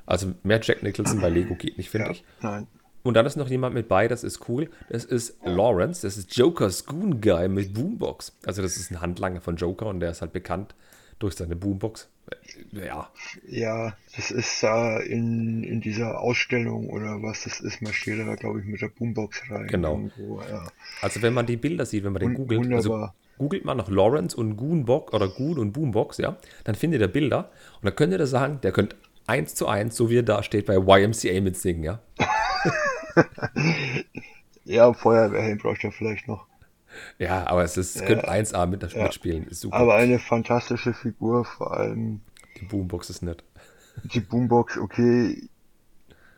Also 0.07 0.33
mehr 0.43 0.61
Jack 0.63 0.83
Nicholson 0.83 1.21
bei 1.21 1.29
Lego 1.29 1.55
geht 1.55 1.77
nicht, 1.77 1.91
finde 1.91 2.07
ja, 2.07 2.13
ich. 2.13 2.25
Nein. 2.41 2.67
Und 3.03 3.15
dann 3.15 3.27
ist 3.27 3.37
noch 3.37 3.49
jemand 3.49 3.75
mit 3.75 3.89
bei, 3.89 4.09
das 4.09 4.25
ist 4.25 4.49
cool. 4.49 4.71
Das 4.89 5.05
ist 5.05 5.39
Lawrence, 5.45 6.03
das 6.07 6.17
ist 6.17 6.37
Joker's 6.37 6.87
Goon 6.87 7.21
Guy 7.21 7.49
mit 7.49 7.75
Boombox. 7.75 8.37
Also 8.47 8.63
das 8.63 8.77
ist 8.77 8.91
ein 8.91 9.01
Handlanger 9.01 9.41
von 9.41 9.57
Joker 9.57 9.87
und 9.87 10.01
der 10.01 10.11
ist 10.11 10.23
halt 10.23 10.33
bekannt 10.33 10.75
durch 11.19 11.35
seine 11.35 11.57
Boombox. 11.57 12.09
Ja. 12.73 13.09
Ja, 13.49 13.97
das 14.17 14.31
ist 14.31 14.63
da 14.63 14.99
in, 14.99 15.65
in 15.65 15.81
dieser 15.81 16.21
Ausstellung 16.21 16.91
oder 16.91 17.23
was 17.23 17.45
das 17.45 17.61
ist, 17.61 17.81
man 17.81 17.93
steht 17.93 18.19
da, 18.19 18.35
glaube 18.35 18.61
ich, 18.61 18.67
mit 18.67 18.81
der 18.81 18.89
Boombox 18.89 19.51
rein. 19.51 19.67
Genau. 19.69 19.95
Irgendwo, 19.95 20.43
ja. 20.43 20.67
Also 21.01 21.23
wenn 21.23 21.35
man 21.35 21.47
die 21.47 21.57
Bilder 21.57 21.87
sieht, 21.87 22.05
wenn 22.05 22.13
man 22.13 22.21
den 22.21 22.35
googelt, 22.35 22.73
also 22.73 23.09
googelt 23.39 23.65
man 23.65 23.77
nach 23.79 23.89
Lawrence 23.89 24.37
und 24.37 24.57
Goonbox 24.57 25.13
oder 25.15 25.29
Goon 25.29 25.59
und 25.59 25.73
Boombox, 25.73 26.19
ja, 26.19 26.37
dann 26.65 26.75
findet 26.75 27.01
ihr 27.01 27.09
Bilder 27.09 27.51
und 27.77 27.87
dann 27.87 27.97
könnt 27.97 28.13
ihr 28.13 28.19
da 28.19 28.27
sagen, 28.27 28.61
der 28.63 28.73
könnte 28.73 28.97
eins 29.27 29.55
zu 29.55 29.67
eins, 29.69 29.97
so 29.97 30.11
wie 30.11 30.19
er 30.19 30.23
da 30.23 30.43
steht, 30.43 30.67
bei 30.67 30.75
YMCA 30.75 31.41
mitsingen, 31.41 31.85
ja. 31.85 32.01
ja, 34.65 34.93
Feuerwehrhelm 34.93 35.59
braucht 35.59 35.85
er 35.85 35.93
vielleicht 35.93 36.29
noch. 36.29 36.47
Ja, 37.19 37.47
aber 37.47 37.65
es 37.65 37.77
ist, 37.77 38.01
ja, 38.01 38.07
könnte 38.07 38.31
1A 38.31 38.67
mit, 38.67 38.83
ja, 38.93 39.03
mitspielen. 39.03 39.47
Ist 39.49 39.61
super. 39.61 39.77
Aber 39.77 39.95
eine 39.95 40.19
fantastische 40.19 40.95
Figur, 40.95 41.45
vor 41.45 41.77
allem. 41.77 42.21
Die 42.61 42.65
Boombox 42.65 43.11
ist 43.11 43.23
nett. 43.23 43.45
Die 44.05 44.21
Boombox, 44.21 44.79
okay. 44.79 45.49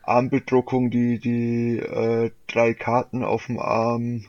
Armbedruckung, 0.03 0.89
die, 0.89 1.19
die 1.19 1.77
äh, 1.77 2.31
drei 2.47 2.73
Karten 2.73 3.23
auf 3.23 3.45
dem 3.45 3.59
Arm. 3.59 4.25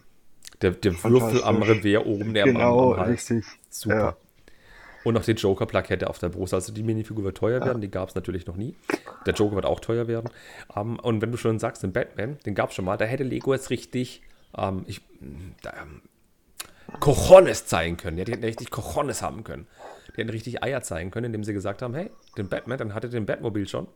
Der, 0.61 0.73
der 0.73 0.93
Würfel 1.03 1.43
am 1.43 1.63
Revier 1.63 2.07
oben, 2.07 2.35
der 2.35 2.45
genau, 2.45 2.93
am, 2.93 3.01
am 3.01 3.07
Hals. 3.07 3.31
richtig. 3.31 3.45
Super. 3.69 3.97
Ja. 3.97 4.17
Und 5.05 5.15
noch 5.15 5.25
die 5.25 5.33
Joker-Plakette 5.33 6.09
auf 6.09 6.21
der 6.21 6.29
Brust. 6.29 6.55
Also 6.55 6.73
die 6.73 6.85
Minifigur 6.85 7.25
wird 7.25 7.37
teuer 7.37 7.65
werden, 7.65 7.81
die 7.81 7.91
gab 7.91 8.11
es 8.11 8.15
natürlich 8.15 8.47
noch 8.47 8.57
nie. 8.57 8.77
Der 9.27 9.35
Joker 9.35 9.57
wird 9.57 9.67
auch 9.67 9.81
teuer 9.81 10.07
werden. 10.07 10.31
Um, 10.69 10.93
ähm, 10.93 10.99
und 11.01 11.23
wenn 11.23 11.33
du 11.33 11.39
schon 11.39 11.59
sagst, 11.59 11.83
den 11.83 11.93
Batman, 11.93 12.39
den 12.47 12.55
gab 12.55 12.69
es 12.69 12.77
schon 12.77 12.85
mal, 12.85 12.97
da 12.97 13.05
hätte 13.05 13.25
Lego 13.25 13.53
jetzt 13.53 13.71
richtig 13.71 14.23
ähm, 14.57 14.85
ich, 14.87 15.01
da, 15.63 15.73
Cojones 17.01 17.67
zeigen 17.67 17.97
können. 17.97 18.19
Ja, 18.19 18.25
die 18.25 18.33
hätten 18.33 18.45
richtig 18.45 18.71
Cojones 18.71 19.23
haben 19.23 19.45
können. 19.45 19.67
Die 20.09 20.21
hätten 20.21 20.31
richtig 20.31 20.63
Eier 20.63 20.83
zeigen 20.83 21.11
können, 21.11 21.27
indem 21.27 21.45
sie 21.45 21.53
gesagt 21.53 21.83
haben, 21.83 21.95
hey, 21.95 22.11
den 22.37 22.49
Batman, 22.49 22.79
dann 22.79 22.95
hattet 22.95 23.13
ihr 23.13 23.21
den 23.21 23.27
Batmobil 23.27 23.67
schon. 23.67 23.89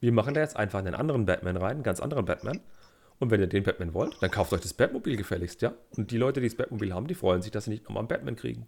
Wir 0.00 0.12
machen 0.12 0.34
da 0.34 0.40
jetzt 0.40 0.56
einfach 0.56 0.80
einen 0.80 0.94
anderen 0.94 1.26
Batman 1.26 1.56
rein, 1.56 1.76
einen 1.76 1.82
ganz 1.82 2.00
anderen 2.00 2.24
Batman. 2.24 2.60
Und 3.18 3.30
wenn 3.30 3.40
ihr 3.40 3.46
den 3.46 3.62
Batman 3.62 3.94
wollt, 3.94 4.20
dann 4.20 4.30
kauft 4.30 4.52
euch 4.52 4.60
das 4.60 4.74
Batmobil 4.74 5.16
gefälligst, 5.16 5.62
ja? 5.62 5.72
Und 5.96 6.10
die 6.10 6.18
Leute, 6.18 6.40
die 6.40 6.48
das 6.48 6.56
Batmobil 6.56 6.92
haben, 6.92 7.06
die 7.06 7.14
freuen 7.14 7.42
sich, 7.42 7.52
dass 7.52 7.64
sie 7.64 7.70
nicht 7.70 7.84
nochmal 7.84 8.00
einen 8.00 8.08
Batman 8.08 8.36
kriegen. 8.36 8.66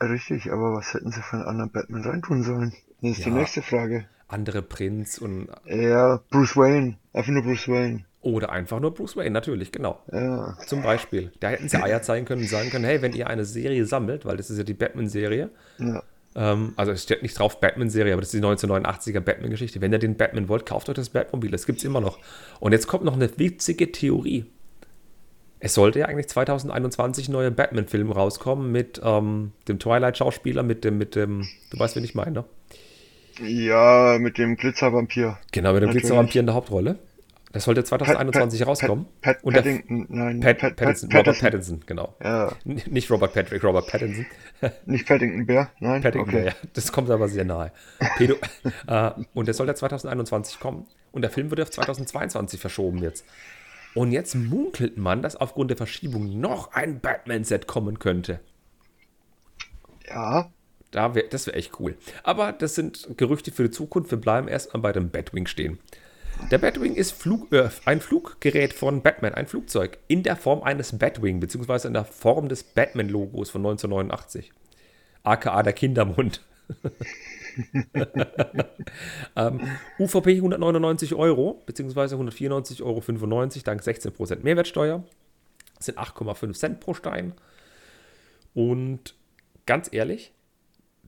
Richtig, 0.00 0.52
aber 0.52 0.74
was 0.74 0.92
hätten 0.92 1.10
sie 1.10 1.22
für 1.22 1.36
einen 1.36 1.46
anderen 1.46 1.72
Batman 1.72 2.02
reintun 2.02 2.42
sollen? 2.42 2.74
Das 3.00 3.12
ist 3.12 3.18
ja, 3.18 3.24
die 3.24 3.30
nächste 3.30 3.62
Frage. 3.62 4.06
Andere 4.28 4.60
Prinz 4.60 5.18
und. 5.18 5.48
Ja, 5.64 6.20
Bruce 6.30 6.56
Wayne. 6.56 6.98
Einfach 7.12 7.32
nur 7.32 7.42
Bruce 7.42 7.68
Wayne. 7.68 8.04
Oder 8.26 8.50
einfach 8.50 8.80
nur 8.80 8.92
Bruce 8.92 9.16
Wayne, 9.16 9.30
natürlich, 9.30 9.70
genau. 9.70 10.00
Ja. 10.10 10.58
Zum 10.66 10.82
Beispiel. 10.82 11.30
Da 11.38 11.50
hätten 11.50 11.68
sie 11.68 11.80
Eier 11.80 12.02
zeigen 12.02 12.26
können 12.26 12.42
und 12.42 12.48
sagen 12.48 12.70
können, 12.70 12.84
hey, 12.84 13.00
wenn 13.00 13.12
ihr 13.12 13.28
eine 13.28 13.44
Serie 13.44 13.84
sammelt, 13.84 14.24
weil 14.24 14.36
das 14.36 14.50
ist 14.50 14.58
ja 14.58 14.64
die 14.64 14.74
Batman-Serie, 14.74 15.48
ja. 15.78 16.02
ähm, 16.34 16.72
also 16.74 16.90
es 16.90 17.04
steht 17.04 17.22
nicht 17.22 17.38
drauf 17.38 17.60
Batman-Serie, 17.60 18.12
aber 18.12 18.22
das 18.22 18.34
ist 18.34 18.42
die 18.42 18.44
1989er 18.44 19.20
Batman-Geschichte. 19.20 19.80
Wenn 19.80 19.92
ihr 19.92 20.00
den 20.00 20.16
Batman 20.16 20.48
wollt, 20.48 20.66
kauft 20.66 20.88
euch 20.88 20.96
das 20.96 21.10
Batmobil, 21.10 21.52
das 21.52 21.66
gibt 21.66 21.78
es 21.78 21.84
immer 21.84 22.00
noch. 22.00 22.18
Und 22.58 22.72
jetzt 22.72 22.88
kommt 22.88 23.04
noch 23.04 23.14
eine 23.14 23.30
witzige 23.38 23.92
Theorie. 23.92 24.46
Es 25.60 25.74
sollte 25.74 26.00
ja 26.00 26.06
eigentlich 26.06 26.26
2021 26.26 27.28
ein 27.28 27.32
neuer 27.32 27.52
Batman-Film 27.52 28.10
rauskommen 28.10 28.72
mit 28.72 29.00
ähm, 29.04 29.52
dem 29.68 29.78
Twilight-Schauspieler, 29.78 30.64
mit 30.64 30.82
dem, 30.82 30.98
mit 30.98 31.14
dem, 31.14 31.46
du 31.70 31.78
weißt, 31.78 31.94
wen 31.94 32.02
ich 32.02 32.16
meine, 32.16 32.32
ne? 32.32 32.44
Ja, 33.40 34.16
mit 34.18 34.36
dem 34.36 34.56
Glitzervampir. 34.56 35.38
Genau, 35.52 35.74
mit 35.74 35.84
dem 35.84 35.90
Glitzervampir 35.90 36.40
in 36.40 36.46
der 36.46 36.56
Hauptrolle. 36.56 36.98
Das 37.56 37.64
sollte 37.64 37.84
2021 37.84 38.60
Pat, 38.60 38.68
rauskommen. 38.68 39.06
Pat, 39.22 39.42
Pat, 39.42 39.54
Paddington, 39.54 40.06
nein, 40.10 40.40
Pat, 40.40 40.58
Pat, 40.58 40.76
Pattinson, 40.76 41.10
Robert 41.10 41.40
Pattinson, 41.40 41.80
genau. 41.86 42.14
Ja. 42.22 42.52
Nicht 42.64 43.10
Robert 43.10 43.32
Patrick, 43.32 43.64
Robert 43.64 43.86
Pattinson. 43.86 44.26
Nicht 44.84 45.08
Paddington 45.08 45.46
Bär, 45.46 45.70
nein. 45.80 46.02
Paddington 46.02 46.34
okay. 46.34 46.42
Bär, 46.42 46.52
ja. 46.52 46.68
Das 46.74 46.92
kommt 46.92 47.08
aber 47.08 47.28
sehr 47.28 47.46
nahe. 47.46 47.72
Pedo, 48.18 48.34
äh, 48.86 49.10
und 49.32 49.46
der 49.46 49.54
sollte 49.54 49.74
2021 49.74 50.60
kommen. 50.60 50.86
Und 51.12 51.22
der 51.22 51.30
Film 51.30 51.48
wird 51.48 51.62
auf 51.62 51.70
2022 51.70 52.60
verschoben 52.60 52.98
jetzt. 52.98 53.24
Und 53.94 54.12
jetzt 54.12 54.34
munkelt 54.34 54.98
man, 54.98 55.22
dass 55.22 55.34
aufgrund 55.34 55.70
der 55.70 55.78
Verschiebung 55.78 56.38
noch 56.38 56.74
ein 56.74 57.00
Batman-Set 57.00 57.66
kommen 57.66 57.98
könnte. 57.98 58.40
Ja. 60.06 60.50
Da 60.90 61.14
wär, 61.14 61.22
das 61.22 61.46
wäre 61.46 61.56
echt 61.56 61.80
cool. 61.80 61.96
Aber 62.22 62.52
das 62.52 62.74
sind 62.74 63.16
Gerüchte 63.16 63.50
für 63.50 63.62
die 63.62 63.70
Zukunft. 63.70 64.10
Wir 64.10 64.18
bleiben 64.18 64.46
erstmal 64.46 64.82
bei 64.82 64.92
dem 64.92 65.08
Batwing 65.08 65.46
stehen. 65.46 65.78
Der 66.50 66.58
Batwing 66.58 66.94
ist 66.94 67.12
Flug, 67.12 67.52
äh, 67.52 67.68
ein 67.86 68.00
Fluggerät 68.00 68.72
von 68.72 69.02
Batman, 69.02 69.34
ein 69.34 69.46
Flugzeug 69.46 69.98
in 70.06 70.22
der 70.22 70.36
Form 70.36 70.62
eines 70.62 70.96
Batwing, 70.96 71.40
beziehungsweise 71.40 71.88
in 71.88 71.94
der 71.94 72.04
Form 72.04 72.48
des 72.48 72.62
Batman-Logos 72.62 73.50
von 73.50 73.62
1989. 73.62 74.52
AKA 75.24 75.62
der 75.64 75.72
Kindermund. 75.72 76.42
ähm, 79.36 79.60
UVP 79.98 80.36
199 80.36 81.14
Euro, 81.14 81.62
beziehungsweise 81.66 82.16
194,95 82.16 82.82
Euro 82.82 83.00
dank 83.64 83.82
16% 83.82 84.42
Mehrwertsteuer. 84.42 85.04
Das 85.76 85.86
sind 85.86 85.98
8,5 85.98 86.52
Cent 86.54 86.80
pro 86.80 86.94
Stein. 86.94 87.34
Und 88.54 89.14
ganz 89.66 89.88
ehrlich, 89.92 90.32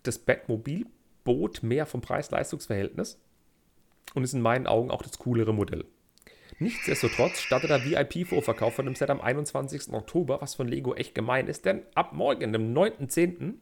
das 0.03 0.19
Batmobil 0.19 0.87
bot 1.25 1.63
mehr 1.63 1.87
vom 1.87 2.01
Preis-Leistungs-Verhältnis 2.01 3.19
und 4.15 4.25
ist 4.25 4.35
in 4.35 4.41
meinen 4.41 4.67
Augen 4.67 4.91
auch 4.91 5.03
das 5.03 5.19
coolere 5.19 5.53
Modell. 5.53 5.85
Nichtsdestotrotz 6.61 7.41
startet 7.41 7.71
der 7.71 7.85
VIP-Vorverkauf 7.85 8.75
von 8.75 8.85
dem 8.85 8.97
Set 8.97 9.11
am 9.11 9.21
21. 9.21 9.93
Oktober, 9.93 10.41
was 10.41 10.57
von 10.57 10.67
Lego 10.67 10.95
echt 10.95 11.15
gemein 11.15 11.47
ist, 11.47 11.65
denn 11.65 11.83
ab 11.95 12.13
morgen, 12.13 12.53
dem 12.53 12.75
9.10., 12.75 13.55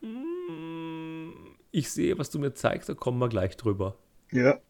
hm, 0.00 1.32
ich 1.72 1.90
sehe, 1.90 2.16
was 2.18 2.30
du 2.30 2.38
mir 2.38 2.54
zeigst, 2.54 2.88
da 2.88 2.94
kommen 2.94 3.18
wir 3.18 3.28
gleich 3.28 3.56
drüber. 3.56 3.96
Ja. 4.30 4.60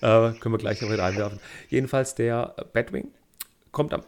Äh, 0.00 0.32
können 0.38 0.54
wir 0.54 0.58
gleich 0.58 0.80
noch 0.80 0.88
mit 0.88 1.00
einwerfen. 1.00 1.40
Jedenfalls 1.68 2.14
der 2.14 2.54
Batwing 2.72 3.08
kommt 3.72 3.92
am 3.92 4.02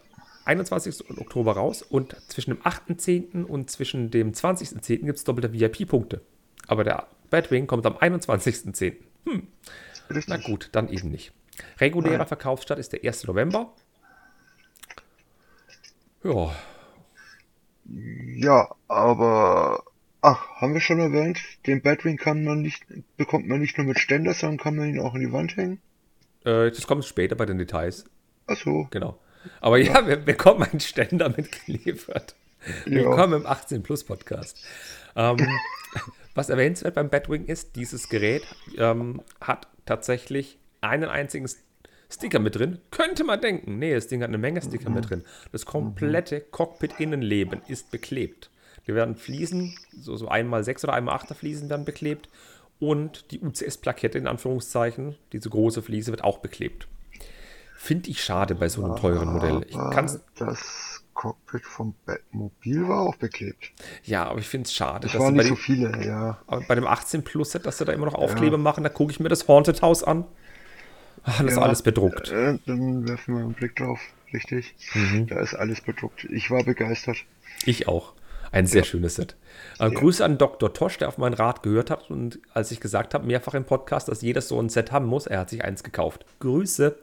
21. 0.44 1.10
Oktober 1.18 1.52
raus 1.52 1.82
und 1.82 2.16
zwischen 2.28 2.52
dem 2.52 2.62
8.10. 2.62 3.44
und 3.44 3.70
zwischen 3.70 4.10
dem 4.10 4.32
20.10. 4.32 5.04
gibt 5.04 5.18
es 5.18 5.24
doppelte 5.24 5.52
VIP-Punkte. 5.52 6.22
Aber 6.68 6.84
der 6.84 7.08
Batwing 7.30 7.66
kommt 7.66 7.86
am 7.86 7.96
21.10. 7.96 8.94
Hm. 9.26 9.46
Na 10.26 10.36
gut, 10.38 10.70
dann 10.72 10.88
eben 10.88 11.10
nicht. 11.10 11.32
Regulärer. 11.78 12.26
Verkaufsstart 12.26 12.78
ist 12.78 12.92
der 12.92 13.04
1. 13.04 13.26
November. 13.26 13.72
Ja. 16.24 16.54
Ja, 18.36 18.74
aber 18.86 19.82
ach, 20.20 20.48
haben 20.56 20.74
wir 20.74 20.80
schon 20.80 20.98
erwähnt, 20.98 21.40
den 21.66 21.82
Batwing 21.82 22.16
kann 22.16 22.44
man 22.44 22.60
nicht, 22.60 22.84
bekommt 23.16 23.48
man 23.48 23.60
nicht 23.60 23.78
nur 23.78 23.86
mit 23.86 23.98
Ständer, 23.98 24.34
sondern 24.34 24.58
kann 24.58 24.76
man 24.76 24.88
ihn 24.88 25.00
auch 25.00 25.14
in 25.14 25.20
die 25.20 25.32
Wand 25.32 25.56
hängen? 25.56 25.80
Äh, 26.44 26.70
das 26.70 26.86
kommt 26.86 27.04
später 27.04 27.36
bei 27.36 27.46
den 27.46 27.58
Details. 27.58 28.04
Ach 28.46 28.56
so. 28.56 28.88
Genau. 28.90 29.18
Aber 29.60 29.78
ja, 29.78 30.00
ja 30.00 30.06
wir 30.06 30.16
bekommen 30.16 30.62
einen 30.62 30.80
Ständer 30.80 31.28
mitgeliefert. 31.28 32.34
Willkommen 32.84 33.32
ja. 33.32 33.38
im 33.38 33.46
18 33.46 33.82
Plus 33.82 34.04
Podcast. 34.04 34.64
Ähm, 35.16 35.36
was 36.34 36.48
erwähnenswert 36.48 36.94
beim 36.94 37.10
Batwing 37.10 37.46
ist, 37.46 37.76
dieses 37.76 38.08
Gerät 38.08 38.42
ähm, 38.76 39.22
hat 39.40 39.68
tatsächlich 39.86 40.58
einen 40.80 41.08
einzigen 41.08 41.48
Sticker 42.10 42.38
mit 42.38 42.56
drin. 42.56 42.78
Könnte 42.90 43.24
man 43.24 43.40
denken. 43.40 43.78
Nee, 43.78 43.94
das 43.94 44.06
Ding 44.06 44.22
hat 44.22 44.28
eine 44.28 44.38
Menge 44.38 44.62
Sticker 44.62 44.88
mhm. 44.88 44.96
mit 44.96 45.10
drin. 45.10 45.24
Das 45.52 45.66
komplette 45.66 46.40
Cockpit-Innenleben 46.40 47.60
ist 47.68 47.90
beklebt. 47.90 48.50
Die 48.86 48.94
werden 48.94 49.16
Fliesen, 49.16 49.76
so, 50.00 50.16
so 50.16 50.28
einmal 50.28 50.64
sechs 50.64 50.82
oder 50.84 50.94
einmal 50.94 51.14
achter 51.14 51.34
Fliesen 51.34 51.68
werden 51.68 51.84
beklebt. 51.84 52.28
Und 52.80 53.30
die 53.32 53.40
UCS-Plakette 53.40 54.18
in 54.18 54.26
Anführungszeichen, 54.26 55.16
diese 55.32 55.50
große 55.50 55.82
Fliese, 55.82 56.10
wird 56.12 56.24
auch 56.24 56.38
beklebt. 56.38 56.88
Finde 57.76 58.10
ich 58.10 58.22
schade 58.22 58.54
bei 58.54 58.68
so 58.68 58.84
einem 58.84 58.96
teuren 58.96 59.32
Modell. 59.32 59.66
Ich 59.68 59.76
kann's, 59.92 60.20
das 60.36 61.04
Cockpit 61.18 61.66
vom 61.66 61.96
Batmobil 62.06 62.86
war 62.86 63.00
auch 63.00 63.16
beklebt. 63.16 63.72
Ja, 64.04 64.26
aber 64.26 64.38
ich 64.38 64.46
finde 64.46 64.66
es 64.66 64.72
schade. 64.74 65.08
Das 65.08 65.18
waren 65.18 65.34
nicht 65.34 65.48
so 65.48 65.56
viele, 65.56 66.06
ja. 66.06 66.38
Aber 66.46 66.60
bei 66.60 66.76
dem 66.76 66.86
18 66.86 67.24
Plus 67.24 67.50
Set, 67.50 67.66
dass 67.66 67.78
sie 67.78 67.84
da 67.84 67.92
immer 67.92 68.06
noch 68.06 68.14
Aufkleber 68.14 68.56
ja. 68.56 68.62
machen, 68.62 68.84
da 68.84 68.88
gucke 68.88 69.10
ich 69.10 69.18
mir 69.18 69.28
das 69.28 69.48
Haunted 69.48 69.82
House 69.82 70.04
an. 70.04 70.26
Ach, 71.24 71.38
das 71.38 71.40
ja, 71.40 71.46
ist 71.46 71.58
alles 71.58 71.82
bedruckt. 71.82 72.30
Äh, 72.30 72.60
dann 72.66 73.08
werfen 73.08 73.34
wir 73.34 73.42
einen 73.42 73.52
Blick 73.52 73.74
drauf. 73.74 73.98
Richtig. 74.32 74.76
Mhm. 74.94 75.26
Da 75.26 75.40
ist 75.40 75.54
alles 75.54 75.80
bedruckt. 75.80 76.22
Ich 76.30 76.52
war 76.52 76.62
begeistert. 76.62 77.16
Ich 77.64 77.88
auch. 77.88 78.12
Ein 78.52 78.66
sehr 78.66 78.82
ja. 78.82 78.84
schönes 78.86 79.16
Set. 79.16 79.34
Äh, 79.80 79.90
Grüße 79.90 80.24
an 80.24 80.38
Dr. 80.38 80.72
Tosch, 80.72 80.98
der 80.98 81.08
auf 81.08 81.18
meinen 81.18 81.34
Rat 81.34 81.64
gehört 81.64 81.90
hat 81.90 82.12
und 82.12 82.38
als 82.54 82.70
ich 82.70 82.78
gesagt 82.78 83.12
habe, 83.12 83.26
mehrfach 83.26 83.54
im 83.54 83.64
Podcast, 83.64 84.06
dass 84.06 84.22
jeder 84.22 84.40
so 84.40 84.62
ein 84.62 84.68
Set 84.68 84.92
haben 84.92 85.06
muss, 85.06 85.26
er 85.26 85.40
hat 85.40 85.50
sich 85.50 85.64
eins 85.64 85.82
gekauft. 85.82 86.24
Grüße. 86.38 86.96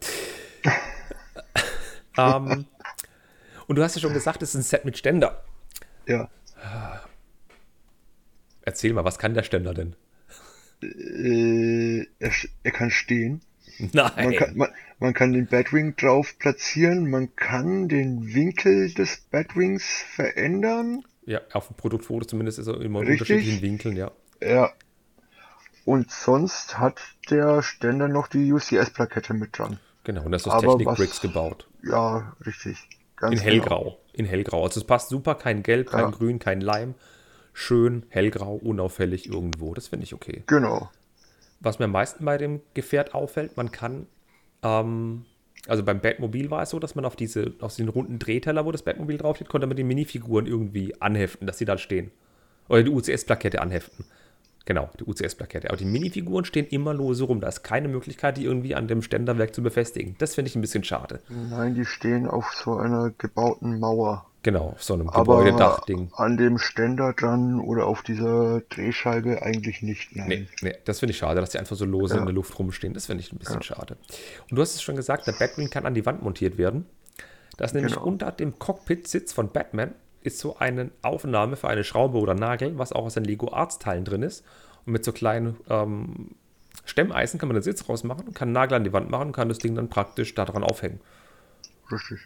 ähm, 2.17 2.65
und 3.67 3.75
du 3.77 3.83
hast 3.83 3.95
ja 3.95 4.01
schon 4.01 4.13
gesagt, 4.13 4.41
es 4.41 4.49
ist 4.49 4.55
ein 4.55 4.63
Set 4.63 4.85
mit 4.85 4.97
Ständer. 4.97 5.43
Ja. 6.07 6.29
Erzähl 8.61 8.93
mal, 8.93 9.03
was 9.03 9.19
kann 9.19 9.33
der 9.33 9.43
Ständer 9.43 9.73
denn? 9.73 9.95
Äh, 10.81 12.05
er, 12.19 12.31
er 12.63 12.71
kann 12.71 12.91
stehen. 12.91 13.41
Nein. 13.93 14.11
Man 14.15 14.35
kann, 14.35 14.57
man, 14.57 14.69
man 14.99 15.13
kann 15.13 15.33
den 15.33 15.47
Batwing 15.47 15.95
drauf 15.95 16.35
platzieren, 16.39 17.09
man 17.09 17.35
kann 17.35 17.87
den 17.89 18.33
Winkel 18.33 18.93
des 18.93 19.17
Batwings 19.31 19.83
verändern. 20.15 21.03
Ja, 21.25 21.41
auf 21.53 21.67
dem 21.67 21.75
Produktfoto 21.75 22.25
zumindest 22.25 22.59
ist 22.59 22.67
er 22.67 22.79
immer 22.81 23.01
in 23.01 23.09
unterschiedlichen 23.11 23.61
Winkeln, 23.61 23.97
ja. 23.97 24.11
Ja. 24.41 24.71
Und 25.83 26.09
sonst 26.11 26.77
hat 26.79 26.99
der 27.29 27.61
Ständer 27.61 28.07
noch 28.07 28.27
die 28.27 28.51
UCS-Plakette 28.51 29.33
mit 29.33 29.57
dran. 29.57 29.79
Genau, 30.03 30.23
und 30.23 30.31
das 30.31 30.43
ist 30.43 30.47
aus 30.47 30.53
Aber 30.63 30.71
Technik 30.73 30.87
was- 30.87 30.97
Bricks 30.97 31.21
gebaut. 31.21 31.67
Ja, 31.83 32.35
richtig. 32.45 32.77
Ganz 33.29 33.41
In 33.41 33.45
genau. 33.45 33.51
hellgrau. 33.51 33.97
In 34.13 34.25
hellgrau. 34.25 34.63
Also 34.63 34.79
es 34.79 34.85
passt 34.87 35.09
super, 35.09 35.35
kein 35.35 35.63
Gelb, 35.63 35.89
kein 35.89 36.05
Ja. 36.05 36.09
Grün, 36.11 36.39
kein 36.39 36.61
Leim. 36.61 36.95
Schön 37.53 38.05
hellgrau, 38.09 38.55
unauffällig 38.55 39.27
irgendwo. 39.29 39.73
Das 39.73 39.87
finde 39.87 40.03
ich 40.03 40.13
okay. 40.13 40.43
Genau. 40.47 40.89
Was 41.59 41.79
mir 41.79 41.85
am 41.85 41.91
meisten 41.91 42.25
bei 42.25 42.37
dem 42.37 42.61
Gefährt 42.73 43.13
auffällt, 43.13 43.55
man 43.57 43.71
kann, 43.71 44.07
ähm, 44.61 45.25
also 45.67 45.83
beim 45.83 45.99
Batmobil 46.01 46.51
war 46.51 46.61
es 46.63 46.69
so, 46.69 46.79
dass 46.79 46.95
man 46.95 47.05
auf 47.05 47.15
diese, 47.15 47.53
auf 47.61 47.73
diesen 47.75 47.89
runden 47.89 48.19
Drehteller, 48.19 48.65
wo 48.65 48.71
das 48.71 48.83
Batmobil 48.83 49.17
draufsteht, 49.17 49.49
konnte 49.49 49.67
man 49.67 49.77
die 49.77 49.83
Minifiguren 49.83 50.45
irgendwie 50.45 50.99
anheften, 51.01 51.47
dass 51.47 51.57
sie 51.57 51.65
da 51.65 51.77
stehen. 51.77 52.11
Oder 52.67 52.83
die 52.83 52.91
UCS-Plakette 52.91 53.61
anheften. 53.61 54.05
Genau, 54.65 54.89
die 54.99 55.03
UCS-Plakette. 55.03 55.69
Aber 55.69 55.77
die 55.77 55.85
Minifiguren 55.85 56.43
stehen 56.43 56.65
immer 56.67 56.93
lose 56.93 57.23
rum. 57.23 57.39
Da 57.39 57.47
ist 57.47 57.63
keine 57.63 57.87
Möglichkeit, 57.87 58.37
die 58.37 58.45
irgendwie 58.45 58.73
an 58.75 58.87
dem 58.87 59.01
Ständerwerk 59.03 59.53
zu 59.53 59.61
befestigen. 59.61 60.15
Das 60.17 60.33
finde 60.35 60.49
ich 60.49 60.55
ein 60.55 60.61
bisschen 60.61 60.83
schade. 60.83 61.21
Nein, 61.29 61.75
die 61.75 61.85
stehen 61.85 62.27
auf 62.27 62.51
so 62.53 62.75
einer 62.77 63.11
gebauten 63.17 63.79
Mauer. 63.79 64.25
Genau, 64.41 64.69
auf 64.69 64.83
so 64.83 64.93
einem 64.93 65.07
Gebäudedachding. 65.07 66.09
an 66.15 66.37
dem 66.37 66.57
Ständer 66.59 67.13
dran 67.13 67.59
oder 67.59 67.87
auf 67.87 68.03
dieser 68.03 68.61
Drehscheibe 68.69 69.41
eigentlich 69.41 69.81
nicht. 69.81 70.15
Nein. 70.15 70.27
Nee, 70.27 70.47
nee, 70.61 70.75
das 70.85 70.99
finde 70.99 71.11
ich 71.11 71.17
schade, 71.17 71.41
dass 71.41 71.49
die 71.51 71.57
einfach 71.59 71.75
so 71.75 71.85
lose 71.85 72.13
Ja. 72.13 72.19
in 72.19 72.25
der 72.27 72.33
Luft 72.35 72.57
rumstehen. 72.59 72.93
Das 72.93 73.07
finde 73.07 73.23
ich 73.23 73.31
ein 73.33 73.39
bisschen 73.39 73.63
schade. 73.63 73.97
Und 74.49 74.55
du 74.55 74.61
hast 74.61 74.75
es 74.75 74.81
schon 74.83 74.95
gesagt, 74.95 75.25
der 75.25 75.31
Batwing 75.33 75.69
kann 75.71 75.85
an 75.87 75.95
die 75.95 76.05
Wand 76.05 76.21
montiert 76.21 76.57
werden. 76.59 76.85
Das 77.57 77.71
ist 77.71 77.75
nämlich 77.75 77.93
Genau. 77.93 78.05
unter 78.05 78.31
dem 78.31 78.59
Cockpit-Sitz 78.59 79.33
von 79.33 79.49
Batman 79.51 79.93
ist 80.25 80.39
so 80.39 80.57
eine 80.57 80.91
Aufnahme 81.01 81.55
für 81.55 81.67
eine 81.67 81.83
Schraube 81.83 82.17
oder 82.17 82.33
Nagel, 82.33 82.77
was 82.77 82.91
auch 82.91 83.05
aus 83.05 83.13
den 83.13 83.23
Lego 83.23 83.51
Arts 83.51 83.79
Teilen 83.79 84.05
drin 84.05 84.23
ist. 84.23 84.43
Und 84.85 84.93
mit 84.93 85.05
so 85.05 85.11
kleinen 85.11 85.57
ähm, 85.69 86.35
Stemmeisen 86.85 87.39
kann 87.39 87.47
man 87.47 87.55
den 87.55 87.63
Sitz 87.63 87.87
rausmachen, 87.87 88.33
kann 88.33 88.49
einen 88.49 88.53
Nagel 88.53 88.75
an 88.75 88.83
die 88.83 88.93
Wand 88.93 89.09
machen 89.09 89.27
und 89.27 89.33
kann 89.33 89.49
das 89.49 89.59
Ding 89.59 89.75
dann 89.75 89.89
praktisch 89.89 90.33
daran 90.35 90.63
aufhängen. 90.63 90.99
Richtig. 91.91 92.19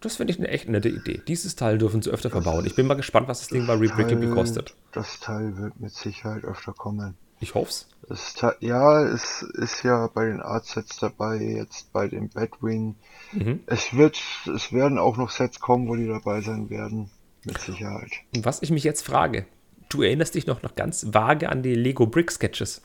Das 0.00 0.16
finde 0.16 0.32
ich 0.32 0.38
eine 0.38 0.48
echt 0.48 0.68
nette 0.68 0.88
Idee. 0.88 1.22
Dieses 1.26 1.56
Teil 1.56 1.78
dürfen 1.78 2.02
sie 2.02 2.10
öfter 2.10 2.30
verbauen. 2.30 2.66
Ich 2.66 2.74
bin 2.76 2.86
mal 2.86 2.94
gespannt, 2.94 3.28
was 3.28 3.40
das 3.40 3.48
Ding 3.48 3.66
bei 3.66 3.74
Rebrickable 3.74 4.30
kostet. 4.30 4.74
Das 4.92 5.20
Teil 5.20 5.56
wird 5.56 5.80
mit 5.80 5.92
Sicherheit 5.92 6.44
öfter 6.44 6.72
kommen. 6.72 7.16
Ich 7.40 7.54
hoffe 7.54 7.70
es. 7.70 7.88
Das 8.08 8.34
Teil, 8.34 8.54
ja, 8.60 9.02
es 9.02 9.42
ist 9.42 9.82
ja 9.82 10.06
bei 10.06 10.26
den 10.26 10.40
Art-Sets 10.40 10.98
dabei, 10.98 11.36
jetzt 11.38 11.92
bei 11.92 12.08
dem 12.08 12.28
Batwing. 12.28 12.96
Mhm. 13.32 13.60
Es 13.66 13.94
wird, 13.94 14.22
es 14.54 14.72
werden 14.72 14.98
auch 14.98 15.16
noch 15.16 15.30
Sets 15.30 15.60
kommen, 15.60 15.88
wo 15.88 15.96
die 15.96 16.06
dabei 16.06 16.40
sein 16.40 16.70
werden. 16.70 17.10
Mit 17.46 17.58
Sicherheit. 17.58 18.10
Und 18.34 18.44
was 18.44 18.62
ich 18.62 18.70
mich 18.70 18.84
jetzt 18.84 19.02
frage, 19.02 19.46
du 19.88 20.02
erinnerst 20.02 20.34
dich 20.34 20.46
noch, 20.46 20.62
noch 20.62 20.74
ganz 20.74 21.14
vage 21.14 21.48
an 21.48 21.62
die 21.62 21.74
Lego 21.74 22.06
Brick 22.06 22.30
Sketches, 22.30 22.82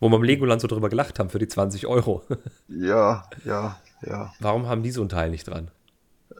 wo 0.00 0.08
wir 0.08 0.16
im 0.16 0.22
Legoland 0.22 0.60
so 0.60 0.66
drüber 0.66 0.88
gelacht 0.88 1.18
haben 1.18 1.30
für 1.30 1.38
die 1.38 1.48
20 1.48 1.86
Euro. 1.86 2.22
Ja, 2.68 3.28
ja, 3.44 3.78
ja. 4.02 4.32
Warum 4.40 4.66
haben 4.66 4.82
die 4.82 4.90
so 4.90 5.02
ein 5.02 5.08
Teil 5.08 5.30
nicht 5.30 5.46
dran? 5.46 5.70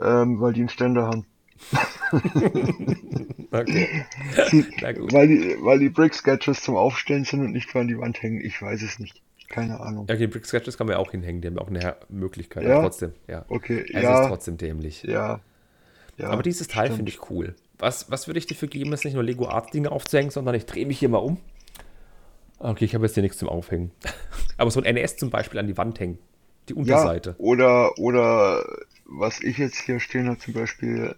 Ähm, 0.00 0.40
weil 0.40 0.52
die 0.52 0.60
einen 0.60 0.68
Ständer 0.68 1.06
haben. 1.06 1.26
Okay. 3.52 4.04
Gut. 4.94 5.12
Weil 5.12 5.28
die, 5.28 5.56
weil 5.60 5.78
die 5.78 5.88
Brick-Sketches 5.88 6.62
zum 6.62 6.76
Aufstellen 6.76 7.24
sind 7.24 7.40
und 7.40 7.52
nicht 7.52 7.74
an 7.74 7.88
die 7.88 7.98
Wand 7.98 8.22
hängen. 8.22 8.40
Ich 8.40 8.60
weiß 8.60 8.82
es 8.82 8.98
nicht. 8.98 9.22
Keine 9.48 9.80
Ahnung. 9.80 10.06
Ja, 10.08 10.16
die 10.16 10.26
Brick 10.26 10.44
Sketches 10.44 10.76
kann 10.76 10.88
man 10.88 10.94
ja 10.94 10.98
auch 10.98 11.12
hinhängen, 11.12 11.40
die 11.40 11.48
haben 11.48 11.58
auch 11.58 11.68
eine 11.68 11.96
Möglichkeit. 12.08 12.64
Ja? 12.64 12.80
Trotzdem, 12.80 13.12
ja. 13.28 13.44
Okay, 13.48 13.84
Es 13.92 14.02
ja. 14.02 14.22
ist 14.22 14.28
trotzdem 14.28 14.56
dämlich. 14.56 15.04
Ja. 15.04 15.40
Ja 16.16 16.28
Aber 16.30 16.42
dieses 16.42 16.68
Teil 16.68 16.90
finde 16.92 17.10
ich 17.10 17.30
cool. 17.30 17.54
Was, 17.78 18.10
was 18.10 18.26
würde 18.26 18.38
ich 18.38 18.46
dafür 18.46 18.68
geben, 18.68 18.92
ist 18.92 19.04
nicht 19.04 19.14
nur 19.14 19.22
Lego 19.22 19.48
Art 19.48 19.72
Dinge 19.74 19.90
aufzuhängen, 19.92 20.30
sondern 20.30 20.54
ich 20.54 20.64
drehe 20.66 20.86
mich 20.86 20.98
hier 20.98 21.08
mal 21.10 21.18
um. 21.18 21.38
Okay, 22.58 22.86
ich 22.86 22.94
habe 22.94 23.04
jetzt 23.04 23.14
hier 23.14 23.22
nichts 23.22 23.38
zum 23.38 23.48
Aufhängen. 23.50 23.90
Aber 24.56 24.70
so 24.70 24.80
ein 24.82 24.94
NES 24.94 25.16
zum 25.18 25.28
Beispiel 25.30 25.60
an 25.60 25.66
die 25.66 25.76
Wand 25.76 26.00
hängen. 26.00 26.18
Die 26.68 26.72
Ja, 26.72 26.78
Unterseite. 26.78 27.34
oder, 27.38 27.96
oder 27.98 28.64
was 29.04 29.40
ich 29.42 29.58
jetzt 29.58 29.76
hier 29.82 30.00
stehen 30.00 30.26
habe, 30.28 30.38
zum 30.38 30.54
Beispiel 30.54 31.14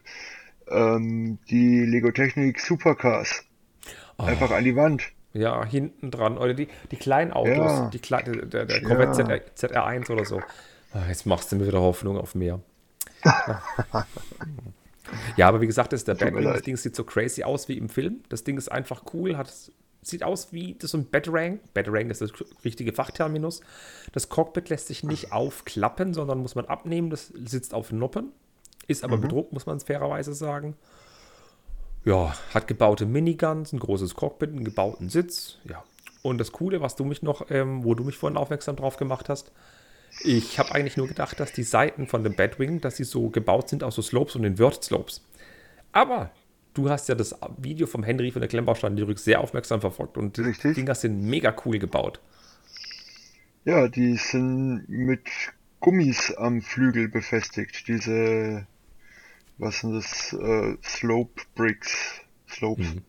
ähm, 0.68 1.38
die 1.48 1.84
Lego 1.86 2.10
Technik 2.10 2.60
Supercars. 2.60 3.44
Oh. 4.18 4.24
Einfach 4.24 4.50
an 4.50 4.64
die 4.64 4.74
Wand. 4.76 5.04
Ja, 5.32 5.64
hinten 5.64 6.10
dran. 6.10 6.36
Oder 6.38 6.54
die, 6.54 6.66
die 6.90 6.96
kleinen 6.96 7.32
Autos. 7.32 7.54
Ja. 7.56 7.90
Die 7.90 7.98
Kle 8.00 8.22
der, 8.24 8.46
der, 8.46 8.64
der 8.66 8.82
Corvette 8.82 9.22
Ja. 9.22 9.40
ZR, 9.56 9.84
ZR1 9.86 10.10
oder 10.10 10.24
so. 10.24 10.40
Ah, 10.92 11.06
Jetzt 11.08 11.24
machst 11.24 11.52
du 11.52 11.56
mir 11.56 11.66
wieder 11.68 11.80
Hoffnung 11.80 12.18
auf 12.18 12.34
mehr. 12.34 12.60
ja, 15.36 15.48
aber 15.48 15.60
wie 15.60 15.66
gesagt, 15.66 15.92
das 15.92 16.00
ist 16.00 16.08
der 16.08 16.14
Batwing. 16.14 16.44
Das. 16.44 16.62
Ding 16.62 16.76
sieht 16.76 16.94
so 16.96 17.04
crazy 17.04 17.42
aus 17.42 17.68
wie 17.68 17.78
im 17.78 17.88
Film. 17.88 18.20
Das 18.28 18.44
Ding 18.44 18.56
ist 18.58 18.70
einfach 18.70 19.02
cool. 19.12 19.36
Hat, 19.36 19.52
sieht 20.02 20.22
aus 20.22 20.52
wie 20.52 20.74
das 20.78 20.92
so 20.92 20.98
ein 20.98 21.08
Batarang. 21.10 21.60
Batarang 21.74 22.10
ist 22.10 22.20
das 22.20 22.32
richtige 22.64 22.92
Fachterminus. 22.92 23.60
Das 24.12 24.28
Cockpit 24.28 24.68
lässt 24.68 24.88
sich 24.88 25.02
nicht 25.04 25.32
aufklappen, 25.32 26.14
sondern 26.14 26.38
muss 26.38 26.54
man 26.54 26.66
abnehmen. 26.66 27.10
Das 27.10 27.26
sitzt 27.44 27.74
auf 27.74 27.92
Noppen. 27.92 28.32
Ist 28.86 29.02
Mhm. 29.02 29.12
aber 29.12 29.22
bedruckt, 29.22 29.52
muss 29.52 29.66
man 29.66 29.76
es 29.76 29.84
fairerweise 29.84 30.32
sagen. 30.34 30.76
Ja, 32.04 32.34
hat 32.54 32.66
gebaute 32.68 33.04
Miniguns, 33.06 33.72
ein 33.72 33.80
großes 33.80 34.14
Cockpit, 34.14 34.50
einen 34.50 34.64
gebauten 34.64 35.08
Sitz. 35.10 35.58
Ja. 35.68 35.82
Und 36.22 36.38
das 36.38 36.52
Coole, 36.52 36.80
was 36.80 36.96
du 36.96 37.04
mich 37.04 37.22
noch, 37.22 37.50
ähm, 37.50 37.84
wo 37.84 37.94
du 37.94 38.04
mich 38.04 38.16
vorhin 38.16 38.36
aufmerksam 38.38 38.76
drauf 38.76 38.96
gemacht 38.96 39.28
hast, 39.28 39.52
ich 40.20 40.58
habe 40.58 40.74
eigentlich 40.74 40.96
nur 40.96 41.08
gedacht, 41.08 41.38
dass 41.40 41.52
die 41.52 41.62
Seiten 41.62 42.06
von 42.06 42.24
dem 42.24 42.34
Batwing, 42.34 42.80
dass 42.80 42.96
sie 42.96 43.04
so 43.04 43.30
gebaut 43.30 43.68
sind 43.68 43.82
aus 43.82 43.94
so 43.94 44.02
Slopes 44.02 44.36
und 44.36 44.44
Invert 44.44 44.84
Slopes. 44.84 45.24
Aber 45.92 46.30
du 46.74 46.90
hast 46.90 47.08
ja 47.08 47.14
das 47.14 47.34
Video 47.56 47.86
vom 47.86 48.02
Henry 48.02 48.30
von 48.30 48.40
der 48.40 48.48
Klemmbaustein 48.48 48.96
Lyrik 48.96 49.18
sehr 49.18 49.40
aufmerksam 49.40 49.80
verfolgt 49.80 50.16
und 50.16 50.36
die 50.36 50.42
Richtig. 50.42 50.74
Dinger 50.74 50.94
sind 50.94 51.22
mega 51.22 51.54
cool 51.64 51.78
gebaut. 51.78 52.20
Ja, 53.64 53.88
die 53.88 54.16
sind 54.16 54.88
mit 54.88 55.28
Gummis 55.80 56.32
am 56.32 56.62
Flügel 56.62 57.08
befestigt. 57.08 57.86
Diese, 57.86 58.66
was 59.58 59.80
sind 59.80 59.92
das, 59.94 60.32
äh, 60.32 60.76
Slope 60.82 61.42
Bricks, 61.54 62.20
Slopes. 62.48 62.94
Mhm. 62.94 63.02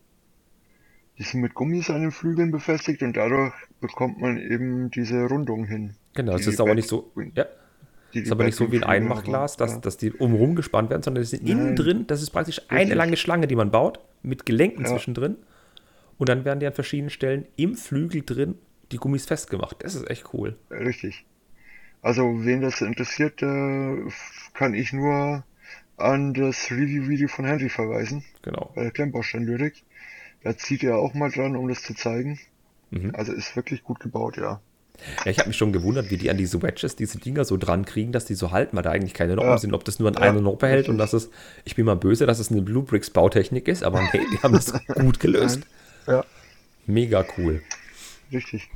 Die 1.17 1.23
sind 1.23 1.41
mit 1.41 1.53
Gummis 1.53 1.89
an 1.89 2.01
den 2.01 2.11
Flügeln 2.11 2.51
befestigt 2.51 3.03
und 3.03 3.17
dadurch 3.17 3.53
bekommt 3.81 4.19
man 4.19 4.37
eben 4.37 4.89
diese 4.91 5.25
Rundung 5.25 5.65
hin. 5.65 5.95
Genau, 6.14 6.34
es 6.36 6.43
Die 6.43 6.49
ist 6.49 6.60
aber 6.60 6.76
nicht 6.76 6.88
so, 6.89 7.12
ja, 7.36 7.45
die 8.14 8.20
ist 8.22 8.32
aber 8.32 8.43
nicht 8.43 8.55
so 8.55 8.72
wie 8.72 8.78
ein 8.78 8.84
Einmachglas, 8.84 9.57
dass, 9.57 9.74
Ja. 9.74 9.80
dass 9.80 9.97
die 9.97 10.12
umrum 10.12 10.55
gespannt 10.55 10.89
werden, 10.89 11.03
sondern 11.03 11.24
die 11.24 11.30
sind 11.30 11.47
innen 11.47 11.68
Nein. 11.68 11.76
drin, 11.76 12.07
das 12.07 12.22
ist 12.22 12.32
praktisch 12.32 12.62
eine 12.70 12.82
Richtig. 12.82 12.97
lange 12.97 13.18
Schlange, 13.18 13.47
die 13.47 13.55
man 13.55 13.72
baut, 13.72 13.99
mit 14.24 14.45
Gelenken 14.45 14.84
Ja. 14.84 14.89
zwischendrin. 14.91 15.38
Und 16.18 16.28
dann 16.30 16.43
werden 16.45 16.60
die 16.60 16.66
an 16.68 16.74
verschiedenen 16.74 17.10
Stellen 17.12 17.45
im 17.55 17.76
Flügel 17.76 18.24
drin 18.26 18.55
die 18.91 18.97
Gummis 18.97 19.26
festgemacht. 19.26 19.78
Das 19.84 19.95
ist 19.95 20.10
echt 20.10 20.34
cool. 20.34 20.57
Richtig. 20.72 21.26
Also, 22.01 22.24
wen 22.43 22.62
das 22.62 22.82
interessiert, 22.82 23.41
äh, 23.43 23.97
kann 24.53 24.74
ich 24.74 24.91
nur 24.93 25.43
an 25.97 26.34
das 26.34 26.72
Review-Video 26.72 27.28
von 27.28 27.45
Henry 27.45 27.70
verweisen, 27.70 28.24
Genau. 28.41 28.72
bei 28.74 28.84
der 28.84 28.91
Klemmbaustein-Lyrik. 28.91 29.84
Da 30.43 30.57
zieht 30.57 30.84
er 30.84 30.97
auch 30.97 31.14
mal 31.14 31.30
dran, 31.30 31.55
um 31.57 31.68
das 31.68 31.84
zu 31.84 31.93
zeigen. 31.93 32.39
Mhm. 32.91 33.12
Also 33.14 33.34
ist 33.34 33.55
wirklich 33.55 33.84
gut 33.84 33.99
gebaut, 33.99 34.38
ja. 34.38 34.62
Ja, 35.25 35.31
ich 35.31 35.39
habe 35.39 35.47
mich 35.49 35.57
schon 35.57 35.71
gewundert, 35.73 36.09
wie 36.11 36.17
die 36.17 36.29
an 36.29 36.37
diese 36.37 36.61
Wedges, 36.61 36.95
diese 36.95 37.17
Dinger 37.19 37.45
so 37.45 37.57
dran 37.57 37.85
kriegen, 37.85 38.11
dass 38.11 38.25
die 38.25 38.35
so 38.35 38.51
halten, 38.51 38.75
weil 38.75 38.83
da 38.83 38.91
eigentlich 38.91 39.13
keine 39.13 39.35
Noppen 39.35 39.49
Ja. 39.51 39.57
sind. 39.57 39.73
Ob 39.73 39.83
das 39.85 39.99
nur 39.99 40.07
an 40.09 40.15
Ja, 40.15 40.21
einer 40.21 40.41
Noppe 40.41 40.67
hält 40.67 40.89
und 40.89 40.97
dass 40.97 41.13
es, 41.13 41.29
ich 41.65 41.75
bin 41.75 41.85
mal 41.85 41.95
böse, 41.95 42.25
dass 42.25 42.39
es 42.39 42.51
eine 42.51 42.61
Blue 42.61 42.83
Bricks 42.83 43.09
Bautechnik 43.09 43.67
ist, 43.67 43.83
aber 43.83 44.01
nee, 44.13 44.25
die 44.31 44.39
haben 44.39 44.53
das 44.53 44.73
gut 44.95 45.19
gelöst. 45.19 45.61
Ja, 46.07 46.23
Mega 46.85 47.25
cool. 47.37 47.61
richtig. 48.31 48.69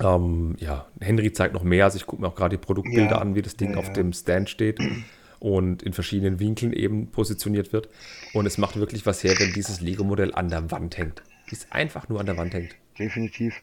Ähm, 0.00 0.56
ja, 0.58 0.86
Henry 1.00 1.32
zeigt 1.32 1.54
noch 1.54 1.62
mehr. 1.62 1.84
Also 1.84 1.96
ich 1.96 2.06
gucke 2.06 2.20
mir 2.22 2.28
auch 2.28 2.34
gerade 2.34 2.56
die 2.56 2.60
Produktbilder 2.62 3.20
an, 3.20 3.34
wie 3.36 3.42
das 3.42 3.56
Ding 3.56 3.76
auf 3.76 3.92
dem 3.92 4.12
Stand 4.12 4.50
steht 4.50 4.80
und 5.38 5.82
in 5.84 5.92
verschiedenen 5.92 6.40
Winkeln 6.40 6.72
eben 6.72 7.08
positioniert 7.12 7.72
wird. 7.72 7.88
Und 8.32 8.46
es 8.46 8.58
macht 8.58 8.74
wirklich 8.76 9.06
was 9.06 9.22
her, 9.22 9.38
wenn 9.38 9.52
dieses 9.52 9.80
Lego-Modell 9.80 10.34
an 10.34 10.48
der 10.48 10.68
Wand 10.72 10.98
hängt. 10.98 11.22
Die 11.48 11.52
ist 11.54 11.68
einfach 11.70 12.08
nur 12.08 12.18
an 12.18 12.26
der 12.26 12.36
Wand 12.36 12.54
hängt. 12.54 12.74
Definitiv. 12.98 13.54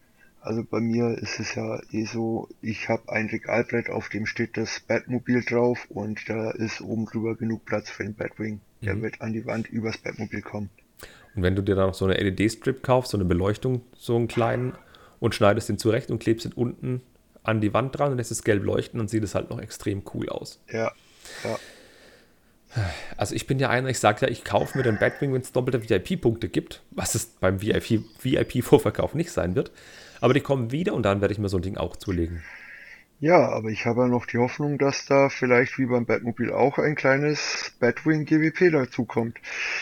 Also 0.41 0.63
bei 0.63 0.79
mir 0.79 1.17
ist 1.19 1.39
es 1.39 1.53
ja 1.55 1.79
eh 1.91 2.05
so, 2.05 2.49
ich 2.61 2.89
habe 2.89 3.11
ein 3.11 3.27
Regalbrett, 3.27 3.89
auf 3.89 4.09
dem 4.09 4.25
steht 4.25 4.57
das 4.57 4.79
Batmobil 4.79 5.43
drauf 5.43 5.85
und 5.89 6.27
da 6.27 6.51
ist 6.51 6.81
oben 6.81 7.05
drüber 7.05 7.35
genug 7.35 7.65
Platz 7.65 7.89
für 7.89 8.03
den 8.03 8.15
Batwing. 8.15 8.59
Der 8.81 8.95
Mhm. 8.95 9.01
wird 9.03 9.21
an 9.21 9.33
die 9.33 9.45
Wand 9.45 9.69
übers 9.69 9.99
Batmobil 9.99 10.41
kommen. 10.41 10.71
Und 11.35 11.43
wenn 11.43 11.55
du 11.55 11.61
dir 11.61 11.75
dann 11.75 11.87
noch 11.87 11.93
so 11.93 12.05
eine 12.05 12.15
LED-Strip 12.15 12.81
kaufst, 12.81 13.11
so 13.11 13.17
eine 13.17 13.25
Beleuchtung, 13.25 13.81
so 13.95 14.15
einen 14.15 14.27
kleinen, 14.27 14.73
und 15.19 15.35
schneidest 15.35 15.69
den 15.69 15.77
zurecht 15.77 16.09
und 16.09 16.19
klebst 16.19 16.45
ihn 16.47 16.53
unten 16.53 17.01
an 17.43 17.61
die 17.61 17.73
Wand 17.73 17.97
dran 17.97 18.11
und 18.11 18.17
lässt 18.17 18.31
es 18.31 18.43
gelb 18.43 18.63
leuchten, 18.63 18.97
dann 18.97 19.07
sieht 19.07 19.23
es 19.23 19.35
halt 19.35 19.49
noch 19.51 19.61
extrem 19.61 20.01
cool 20.13 20.27
aus. 20.29 20.59
Ja, 20.71 20.91
ja. 21.43 21.59
Also 23.17 23.35
ich 23.35 23.47
bin 23.47 23.59
ja 23.59 23.69
einer, 23.69 23.89
ich 23.89 23.99
sage 23.99 24.25
ja, 24.25 24.31
ich 24.31 24.43
kaufe 24.43 24.77
mir 24.77 24.83
den 24.83 24.97
Batwing, 24.97 25.33
wenn 25.33 25.41
es 25.41 25.51
doppelte 25.51 25.87
VIP-Punkte 25.87 26.49
gibt, 26.49 26.81
was 26.91 27.15
es 27.15 27.25
beim 27.25 27.61
VIP-Vorverkauf 27.61 29.11
VIP 29.11 29.15
nicht 29.15 29.31
sein 29.31 29.55
wird. 29.55 29.71
Aber 30.21 30.33
die 30.33 30.39
kommen 30.39 30.71
wieder 30.71 30.93
und 30.93 31.03
dann 31.03 31.19
werde 31.19 31.33
ich 31.33 31.39
mir 31.39 31.49
so 31.49 31.57
ein 31.57 31.63
Ding 31.63 31.77
auch 31.77 31.97
zulegen. 31.97 32.41
Ja, 33.19 33.49
aber 33.49 33.69
ich 33.69 33.85
habe 33.85 34.01
ja 34.01 34.07
noch 34.07 34.25
die 34.25 34.39
Hoffnung, 34.39 34.79
dass 34.79 35.05
da 35.05 35.29
vielleicht 35.29 35.77
wie 35.77 35.85
beim 35.85 36.07
Batmobil 36.07 36.51
auch 36.51 36.79
ein 36.79 36.95
kleines 36.95 37.71
Batwing 37.79 38.25
GWP 38.25 38.71
dazukommt. 38.71 39.37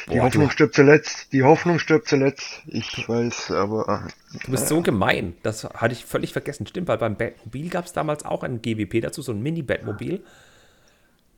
Die 0.08 0.18
Boah, 0.18 0.24
Hoffnung 0.24 0.48
du... 0.48 0.52
stirbt 0.52 0.76
zuletzt. 0.76 1.32
Die 1.32 1.44
Hoffnung 1.44 1.80
stirbt 1.80 2.10
zuletzt. 2.10 2.64
Ich 2.68 3.08
weiß, 3.08 3.52
aber. 3.52 4.10
Du 4.44 4.52
bist 4.52 4.66
äh, 4.66 4.68
so 4.68 4.82
gemein. 4.82 5.36
Das 5.42 5.64
hatte 5.64 5.94
ich 5.94 6.04
völlig 6.04 6.34
vergessen. 6.34 6.68
Stimmt, 6.68 6.90
weil 6.90 6.98
beim 6.98 7.16
Batmobil 7.16 7.70
gab 7.70 7.86
es 7.86 7.94
damals 7.94 8.26
auch 8.26 8.44
ein 8.44 8.62
GWP 8.62 9.02
dazu, 9.02 9.22
so 9.22 9.32
ein 9.32 9.42
Mini-Batmobil. 9.42 10.22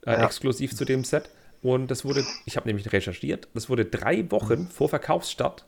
Äh, 0.07 0.11
ja. 0.11 0.25
Exklusiv 0.25 0.75
zu 0.75 0.85
dem 0.85 1.03
Set. 1.03 1.29
Und 1.61 1.91
das 1.91 2.03
wurde, 2.03 2.25
ich 2.45 2.57
habe 2.57 2.67
nämlich 2.67 2.91
recherchiert, 2.91 3.47
das 3.53 3.69
wurde 3.69 3.85
drei 3.85 4.29
Wochen 4.31 4.67
vor 4.67 4.89
Verkaufsstart 4.89 5.65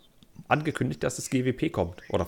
angekündigt, 0.48 1.04
dass 1.04 1.16
das 1.16 1.30
GWP 1.30 1.72
kommt. 1.72 2.02
Oder 2.10 2.28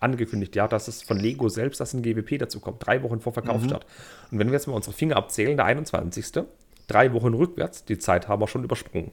angekündigt, 0.00 0.56
ja, 0.56 0.68
dass 0.68 0.88
es 0.88 1.02
von 1.02 1.18
Lego 1.18 1.48
selbst, 1.48 1.80
dass 1.80 1.94
ein 1.94 2.02
GWP 2.02 2.38
dazu 2.38 2.60
kommt. 2.60 2.86
Drei 2.86 3.02
Wochen 3.02 3.20
vor 3.20 3.32
Verkaufsstart. 3.32 3.84
Mhm. 3.84 4.32
Und 4.32 4.38
wenn 4.38 4.48
wir 4.48 4.54
jetzt 4.54 4.66
mal 4.66 4.74
unsere 4.74 4.94
Finger 4.94 5.16
abzählen, 5.16 5.56
der 5.56 5.66
21. 5.66 6.44
Drei 6.86 7.12
Wochen 7.12 7.34
rückwärts, 7.34 7.84
die 7.84 7.98
Zeit 7.98 8.28
haben 8.28 8.40
wir 8.40 8.48
schon 8.48 8.64
übersprungen. 8.64 9.12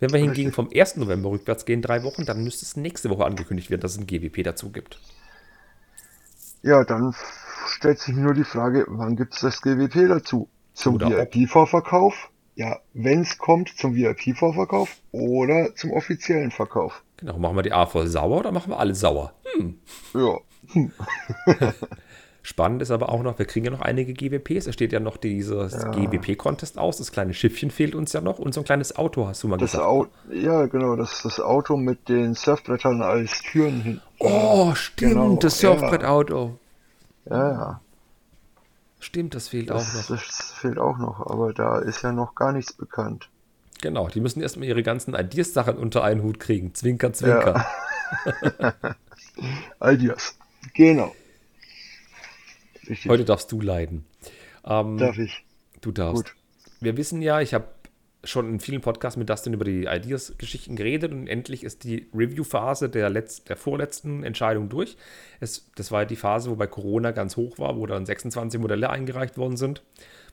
Wenn 0.00 0.12
wir 0.12 0.20
hingegen 0.20 0.52
vom 0.52 0.68
1. 0.74 0.96
November 0.96 1.30
rückwärts 1.30 1.64
gehen, 1.64 1.80
drei 1.80 2.02
Wochen, 2.02 2.24
dann 2.24 2.42
müsste 2.42 2.64
es 2.64 2.76
nächste 2.76 3.10
Woche 3.10 3.24
angekündigt 3.24 3.70
werden, 3.70 3.80
dass 3.80 3.92
es 3.92 3.98
ein 3.98 4.06
GWP 4.06 4.42
dazu 4.42 4.70
gibt. 4.70 4.98
Ja, 6.62 6.84
dann 6.84 7.14
stellt 7.66 8.00
sich 8.00 8.14
nur 8.14 8.34
die 8.34 8.44
Frage, 8.44 8.86
wann 8.88 9.16
gibt 9.16 9.34
es 9.34 9.40
das 9.40 9.60
GWP 9.60 10.08
dazu? 10.08 10.48
Zum 10.72 11.00
VIP-Vorverkauf? 11.00 12.30
Ja, 12.56 12.78
wenn 12.92 13.22
es 13.22 13.38
kommt 13.38 13.70
zum 13.76 13.96
VIP-Vorverkauf 13.96 14.96
oder 15.10 15.74
zum 15.74 15.90
offiziellen 15.90 16.50
Verkauf. 16.50 17.02
Genau, 17.16 17.38
machen 17.38 17.56
wir 17.56 17.62
die 17.62 17.72
A 17.72 17.86
voll 17.86 18.06
sauer 18.06 18.38
oder 18.38 18.52
machen 18.52 18.70
wir 18.70 18.78
alle 18.78 18.94
sauer? 18.94 19.32
Hm. 19.56 19.78
Ja. 20.14 20.38
Hm. 20.72 20.92
Spannend 22.46 22.82
ist 22.82 22.90
aber 22.90 23.08
auch 23.08 23.22
noch, 23.22 23.38
wir 23.38 23.46
kriegen 23.46 23.64
ja 23.64 23.72
noch 23.72 23.80
einige 23.80 24.12
GWPs. 24.12 24.66
Es 24.66 24.74
steht 24.74 24.92
ja 24.92 25.00
noch 25.00 25.16
dieses 25.16 25.72
ja. 25.72 25.90
GWP-Contest 25.90 26.78
aus. 26.78 26.98
Das 26.98 27.10
kleine 27.10 27.32
Schiffchen 27.32 27.70
fehlt 27.70 27.94
uns 27.94 28.12
ja 28.12 28.20
noch 28.20 28.38
und 28.38 28.52
so 28.52 28.60
ein 28.60 28.64
kleines 28.64 28.96
Auto, 28.96 29.26
hast 29.26 29.42
du 29.42 29.48
mal 29.48 29.56
das 29.56 29.72
gesagt. 29.72 29.88
Au 29.88 30.06
ja, 30.30 30.66
genau, 30.66 30.94
das 30.94 31.14
ist 31.14 31.24
das 31.24 31.40
Auto 31.40 31.78
mit 31.78 32.06
den 32.10 32.34
Surfbrettern 32.34 33.00
als 33.00 33.40
Türen 33.40 33.80
hinten. 33.80 34.02
Oh, 34.18 34.74
stimmt, 34.74 35.12
genau. 35.12 35.36
das 35.36 35.58
Surfbrettauto. 35.58 36.58
Ja, 37.30 37.50
ja. 37.50 37.80
Stimmt, 39.04 39.34
das 39.34 39.48
fehlt 39.48 39.68
das, 39.68 39.82
auch 39.82 39.94
noch. 39.94 40.16
Das 40.16 40.52
fehlt 40.52 40.78
auch 40.78 40.96
noch, 40.96 41.20
aber 41.26 41.52
da 41.52 41.78
ist 41.78 42.00
ja 42.00 42.10
noch 42.10 42.34
gar 42.34 42.52
nichts 42.52 42.72
bekannt. 42.72 43.28
Genau, 43.82 44.08
die 44.08 44.20
müssen 44.22 44.40
erstmal 44.40 44.66
ihre 44.66 44.82
ganzen 44.82 45.14
Ideas-Sachen 45.14 45.76
unter 45.76 46.02
einen 46.02 46.22
Hut 46.22 46.40
kriegen. 46.40 46.74
Zwinker, 46.74 47.12
zwinker. 47.12 47.66
Ja. 48.56 48.96
Ideas. 49.92 50.38
Genau. 50.72 51.14
Richtig. 52.88 53.10
Heute 53.10 53.26
darfst 53.26 53.52
du 53.52 53.60
leiden. 53.60 54.06
Ähm, 54.64 54.96
Darf 54.96 55.18
ich? 55.18 55.44
Du 55.82 55.92
darfst. 55.92 56.24
Gut. 56.24 56.34
Wir 56.80 56.96
wissen 56.96 57.20
ja, 57.20 57.42
ich 57.42 57.52
habe 57.52 57.66
schon 58.24 58.48
in 58.48 58.60
vielen 58.60 58.80
Podcasts 58.80 59.16
mit 59.16 59.28
Dustin 59.28 59.52
über 59.52 59.64
die 59.64 59.84
Ideas-Geschichten 59.84 60.76
geredet 60.76 61.12
und 61.12 61.26
endlich 61.26 61.64
ist 61.64 61.84
die 61.84 62.08
Review-Phase 62.14 62.88
der, 62.88 63.10
der 63.10 63.56
vorletzten 63.56 64.24
Entscheidung 64.24 64.68
durch. 64.68 64.96
Es, 65.40 65.70
das 65.76 65.92
war 65.92 66.06
die 66.06 66.16
Phase, 66.16 66.50
wo 66.50 66.56
bei 66.56 66.66
Corona 66.66 67.10
ganz 67.10 67.36
hoch 67.36 67.58
war, 67.58 67.76
wo 67.76 67.86
dann 67.86 68.06
26 68.06 68.60
Modelle 68.60 68.90
eingereicht 68.90 69.36
worden 69.36 69.56
sind, 69.56 69.82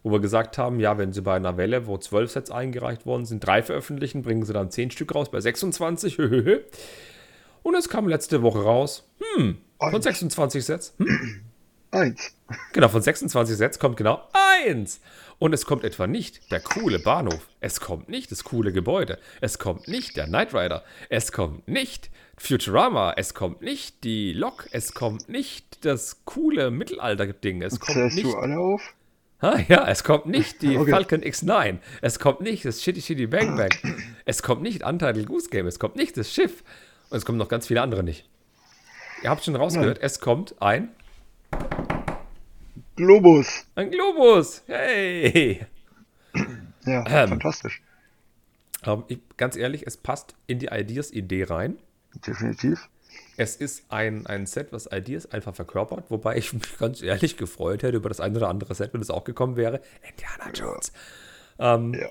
wo 0.04 0.12
wir 0.12 0.20
gesagt 0.20 0.58
haben, 0.58 0.80
ja, 0.80 0.98
wenn 0.98 1.14
sie 1.14 1.22
bei 1.22 1.36
einer 1.36 1.58
Welle, 1.58 1.88
wo 1.88 1.98
12 1.98 2.32
Sets 2.32 2.52
eingereicht 2.52 3.06
worden 3.06 3.26
sind, 3.26 3.46
drei 3.46 3.62
veröffentlichen, 3.64 4.22
bringen 4.22 4.44
sie 4.44 4.54
dann 4.54 4.72
10 4.72 4.92
Stück 4.92 5.14
raus 5.14 5.30
bei 5.30 5.40
26. 5.40 6.20
und 7.64 7.76
es 7.76 7.90
kam 7.90 8.08
letzte 8.08 8.42
Woche 8.42 8.64
raus, 8.64 9.10
hm, 9.36 9.58
von 9.80 10.02
26 10.02 10.66
Sets, 10.66 10.96
hm, 10.98 11.42
Eins. 11.92 12.34
Genau, 12.74 12.88
von 12.88 13.02
26 13.02 13.58
Sets 13.58 13.80
kommt 13.80 13.98
genau 13.98 14.22
eins. 14.64 15.02
Und 15.40 15.54
es 15.54 15.66
kommt 15.66 15.84
etwa 15.84 16.08
nicht 16.08 16.52
der 16.52 16.60
coole 16.62 17.00
Bahnhof. 17.00 17.48
Es 17.60 17.80
kommt 17.80 18.08
nicht 18.10 18.32
das 18.32 18.44
coole 18.44 18.72
Gebäude. 18.72 19.18
Es 19.42 19.58
kommt 19.60 19.88
nicht 19.88 20.16
der 20.16 20.28
Knight 20.28 20.54
Rider. 20.54 20.84
Es 21.10 21.32
kommt 21.32 21.68
nicht 21.68 22.10
Futurama. 22.38 23.14
Es 23.18 23.34
kommt 23.34 23.62
nicht 23.62 24.04
die 24.04 24.34
Lok. 24.34 24.68
Es 24.72 24.94
kommt 24.94 25.28
nicht 25.30 25.84
das 25.84 26.24
coole 26.26 26.70
Mittelalter-Ding. 26.72 27.62
Es 27.64 27.80
kommt 27.80 27.98
Zählst 27.98 28.16
nicht. 28.18 28.28
du 28.28 28.38
alle 28.38 28.58
auf? 28.58 28.94
Ah, 29.40 29.60
ja, 29.68 29.88
es 29.88 30.04
kommt 30.04 30.28
nicht 30.28 30.62
die 30.62 30.78
okay. 30.78 30.92
Falcon 30.92 31.22
X9. 31.22 31.80
Es 32.02 32.20
kommt 32.20 32.42
nicht 32.42 32.64
das 32.64 32.84
Shitty 32.84 33.02
Shitty 33.02 33.26
Bang 33.28 33.58
Bang. 33.58 33.72
Es 34.26 34.44
kommt 34.44 34.62
nicht 34.62 34.84
Untitled 34.86 35.26
Goose 35.26 35.50
Game. 35.50 35.66
Es 35.66 35.80
kommt 35.80 35.96
nicht 35.96 36.16
das 36.16 36.32
Schiff. 36.32 36.64
Und 37.10 37.18
es 37.18 37.26
kommen 37.26 37.40
noch 37.40 37.50
ganz 37.50 37.66
viele 37.66 37.82
andere 37.82 38.04
nicht. 38.04 38.30
Ihr 39.24 39.30
habt 39.32 39.44
schon 39.44 39.56
rausgehört, 39.56 39.98
Nein. 39.98 40.06
es 40.06 40.20
kommt 40.20 40.62
ein 40.62 40.90
Globus. 43.02 43.66
Ein 43.74 43.90
Globus. 43.90 44.62
Hey. 44.68 45.66
Ja, 46.86 47.04
ähm, 47.08 47.30
fantastisch. 47.30 47.82
Ähm, 48.86 49.04
ich, 49.08 49.20
ganz 49.38 49.56
ehrlich, 49.56 49.88
es 49.88 49.98
passt 49.98 50.36
in 50.46 50.60
die 50.60 50.68
Ideas-Idee 50.68 51.46
rein. 51.46 51.80
Definitiv. 52.28 52.90
Es 53.38 53.56
ist 53.56 53.86
ein, 53.90 54.28
ein 54.28 54.46
Set, 54.46 54.72
was 54.72 54.88
Ideas 54.92 55.32
einfach 55.32 55.56
verkörpert, 55.56 56.12
wobei 56.12 56.38
ich 56.38 56.54
mich 56.54 56.78
ganz 56.78 57.02
ehrlich 57.02 57.38
gefreut 57.38 57.82
hätte 57.82 57.98
über 57.98 58.10
das 58.10 58.20
ein 58.20 58.38
oder 58.38 58.50
andere 58.50 58.76
Set, 58.76 58.94
wenn 58.94 59.02
es 59.02 59.10
auch 59.10 59.24
gekommen 59.24 59.56
wäre. 59.56 59.82
Indiana 60.08 60.52
Jones. 60.54 60.92
Ja. 61.58 61.76
Ähm, 61.76 61.96
ja. 61.96 62.08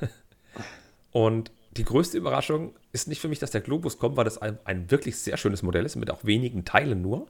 und 1.12 1.52
die 1.78 1.84
größte 1.84 2.18
Überraschung 2.18 2.74
ist 2.92 3.08
nicht 3.08 3.22
für 3.22 3.28
mich, 3.28 3.38
dass 3.38 3.50
der 3.50 3.62
Globus 3.62 3.96
kommt, 3.96 4.18
weil 4.18 4.24
das 4.24 4.36
ein, 4.36 4.58
ein 4.64 4.90
wirklich 4.90 5.16
sehr 5.16 5.38
schönes 5.38 5.62
Modell 5.62 5.86
ist, 5.86 5.96
mit 5.96 6.10
auch 6.10 6.24
wenigen 6.24 6.66
Teilen 6.66 7.00
nur. 7.00 7.28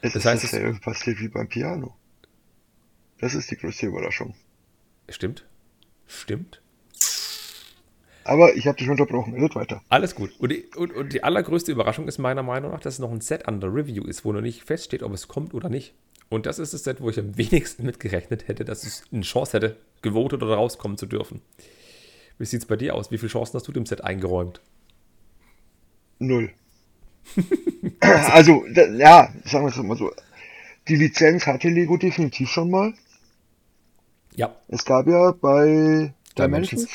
Es 0.00 0.14
das 0.14 0.16
ist 0.16 0.24
heißt, 0.24 0.44
dasselbe 0.44 0.80
passiert 0.80 1.20
wie 1.20 1.28
beim 1.28 1.46
Piano. 1.46 1.94
Das 3.24 3.34
ist 3.34 3.50
die 3.50 3.56
größte 3.56 3.86
Überraschung. 3.86 4.34
Stimmt. 5.08 5.46
Stimmt. 6.06 6.60
Aber 8.22 8.54
ich 8.54 8.66
habe 8.66 8.76
dich 8.76 8.90
unterbrochen. 8.90 9.32
Red 9.32 9.54
weiter. 9.54 9.80
Alles 9.88 10.14
gut. 10.14 10.38
Und 10.38 10.52
die, 10.52 10.66
und, 10.76 10.92
und 10.92 11.10
die, 11.14 11.24
allergrößte 11.24 11.72
Überraschung 11.72 12.06
ist 12.06 12.18
meiner 12.18 12.42
Meinung 12.42 12.72
nach, 12.72 12.80
dass 12.80 12.94
es 12.94 13.00
noch 13.00 13.10
ein 13.10 13.22
Set 13.22 13.48
under 13.48 13.74
Review 13.74 14.04
ist, 14.04 14.26
wo 14.26 14.32
noch 14.34 14.42
nicht 14.42 14.64
feststeht, 14.64 15.02
ob 15.02 15.14
es 15.14 15.26
kommt 15.26 15.54
oder 15.54 15.70
nicht. 15.70 15.94
Und 16.28 16.44
das 16.44 16.58
ist 16.58 16.74
das 16.74 16.84
Set, 16.84 17.00
wo 17.00 17.08
ich 17.08 17.18
am 17.18 17.38
wenigsten 17.38 17.86
mitgerechnet 17.86 18.46
hätte, 18.46 18.66
dass 18.66 18.84
es 18.84 19.04
eine 19.10 19.22
Chance 19.22 19.54
hätte, 19.54 19.78
gewotet 20.02 20.42
oder 20.42 20.56
rauskommen 20.56 20.98
zu 20.98 21.06
dürfen. 21.06 21.40
Wie 22.36 22.44
sieht 22.44 22.60
es 22.60 22.66
bei 22.66 22.76
dir 22.76 22.94
aus? 22.94 23.10
Wie 23.10 23.16
viele 23.16 23.32
Chancen 23.32 23.54
hast 23.54 23.66
du 23.66 23.72
dem 23.72 23.86
Set 23.86 24.04
eingeräumt? 24.04 24.60
Null. 26.18 26.52
also, 28.00 28.66
ja, 28.66 29.32
sagen 29.46 29.64
wir 29.64 29.68
es 29.68 29.76
mal 29.76 29.96
so. 29.96 30.12
Die 30.88 30.96
Lizenz 30.96 31.46
hatte 31.46 31.70
Lego 31.70 31.96
definitiv 31.96 32.50
schon 32.50 32.70
mal. 32.70 32.92
Ja. 34.34 34.54
Es 34.68 34.84
gab 34.84 35.06
ja 35.06 35.32
bei 35.32 36.12
Dimensions, 36.36 36.88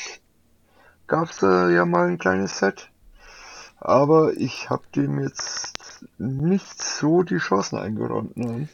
gab 1.06 1.30
es 1.30 1.42
äh, 1.42 1.74
ja 1.74 1.84
mal 1.86 2.08
ein 2.08 2.18
kleines 2.18 2.58
Set. 2.58 2.90
Aber 3.78 4.34
ich 4.36 4.68
habe 4.68 4.82
dem 4.94 5.20
jetzt 5.20 6.04
nicht 6.18 6.82
so 6.82 7.22
die 7.22 7.38
Chancen 7.38 7.78
eingeräumt. 7.78 8.36
Ne? 8.36 8.68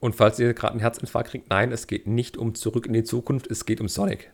Und 0.00 0.16
falls 0.16 0.38
ihr 0.38 0.52
gerade 0.52 0.72
einen 0.72 0.80
Herzinfarkt 0.80 1.30
kriegt, 1.30 1.50
nein, 1.50 1.72
es 1.72 1.86
geht 1.86 2.06
nicht 2.06 2.36
um 2.36 2.54
Zurück 2.54 2.86
in 2.86 2.92
die 2.92 3.04
Zukunft, 3.04 3.50
es 3.50 3.64
geht 3.64 3.80
um 3.80 3.88
Sonic. 3.88 4.30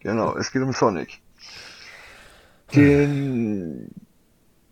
Genau, 0.00 0.36
es 0.36 0.50
geht 0.50 0.62
um 0.62 0.72
Sonic. 0.72 1.20
Den, 2.74 3.90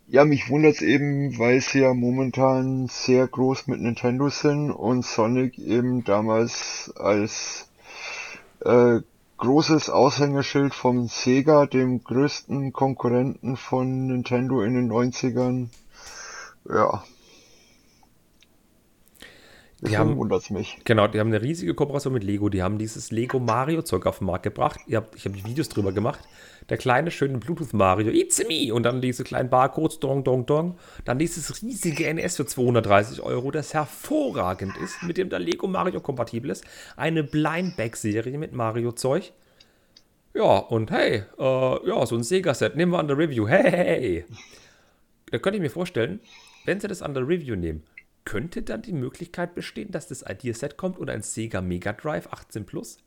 ja, 0.08 0.24
mich 0.24 0.48
wundert's 0.48 0.82
eben, 0.82 1.38
weil 1.38 1.60
sie 1.60 1.80
ja 1.80 1.94
momentan 1.94 2.88
sehr 2.88 3.26
groß 3.26 3.66
mit 3.66 3.80
Nintendo 3.80 4.28
sind 4.28 4.70
und 4.70 5.04
Sonic 5.04 5.58
eben 5.58 6.04
damals 6.04 6.92
als 6.96 7.68
äh, 8.64 9.00
großes 9.38 9.90
Aushängeschild 9.90 10.74
vom 10.74 11.08
Sega, 11.08 11.66
dem 11.66 12.04
größten 12.04 12.72
Konkurrenten 12.72 13.56
von 13.56 14.06
Nintendo 14.06 14.62
in 14.62 14.74
den 14.74 14.90
90ern. 14.90 15.68
Ja. 16.68 17.02
Die 19.84 19.98
haben, 19.98 20.16
wundert's 20.16 20.48
mich. 20.48 20.78
Genau, 20.84 21.08
die 21.08 21.18
haben 21.18 21.28
eine 21.28 21.42
riesige 21.42 21.74
Kooperation 21.74 22.12
mit 22.12 22.22
Lego. 22.22 22.48
Die 22.48 22.62
haben 22.62 22.78
dieses 22.78 23.10
Lego 23.10 23.40
Mario 23.40 23.82
Zeug 23.82 24.06
auf 24.06 24.18
den 24.18 24.26
Markt 24.26 24.44
gebracht. 24.44 24.78
Ich 24.86 24.94
habe 24.94 25.08
Videos 25.24 25.68
drüber 25.68 25.90
gemacht. 25.90 26.20
Der 26.68 26.76
kleine, 26.76 27.10
schöne 27.10 27.38
Bluetooth 27.38 27.72
Mario, 27.72 28.12
It's 28.12 28.40
me! 28.46 28.72
Und 28.72 28.84
dann 28.84 29.00
diese 29.00 29.24
kleinen 29.24 29.50
Barcodes, 29.50 29.98
dong, 29.98 30.22
dong, 30.22 30.46
dong. 30.46 30.78
Dann 31.04 31.18
dieses 31.18 31.62
riesige 31.62 32.06
NS 32.06 32.36
für 32.36 32.46
230 32.46 33.22
Euro, 33.22 33.50
das 33.50 33.74
hervorragend 33.74 34.76
ist, 34.76 35.02
mit 35.02 35.16
dem 35.16 35.28
der 35.28 35.40
Lego 35.40 35.66
Mario 35.66 36.00
kompatibel 36.00 36.52
ist. 36.52 36.64
Eine 36.96 37.24
Blindback-Serie 37.24 38.38
mit 38.38 38.52
Mario-Zeug. 38.52 39.32
Ja, 40.34 40.58
und 40.58 40.92
hey, 40.92 41.24
äh, 41.38 41.88
ja, 41.88 42.06
so 42.06 42.14
ein 42.14 42.22
Sega-Set, 42.22 42.76
nehmen 42.76 42.92
wir 42.92 43.00
an 43.00 43.08
der 43.08 43.18
Review. 43.18 43.48
Hey, 43.48 43.68
hey, 43.68 43.84
hey. 43.84 44.24
Da 45.32 45.38
könnte 45.38 45.56
ich 45.56 45.62
mir 45.62 45.70
vorstellen, 45.70 46.20
wenn 46.64 46.78
sie 46.78 46.86
das 46.86 47.02
an 47.02 47.14
der 47.14 47.26
Review 47.26 47.56
nehmen, 47.56 47.82
könnte 48.24 48.62
dann 48.62 48.82
die 48.82 48.92
Möglichkeit 48.92 49.54
bestehen, 49.54 49.90
dass 49.90 50.08
das 50.08 50.22
Ideaset 50.22 50.76
kommt 50.76 50.98
oder 50.98 51.12
ein 51.12 51.22
Sega 51.22 51.60
Mega 51.60 51.92
Drive 51.92 52.28
18 52.28 52.66
Plus? 52.66 52.98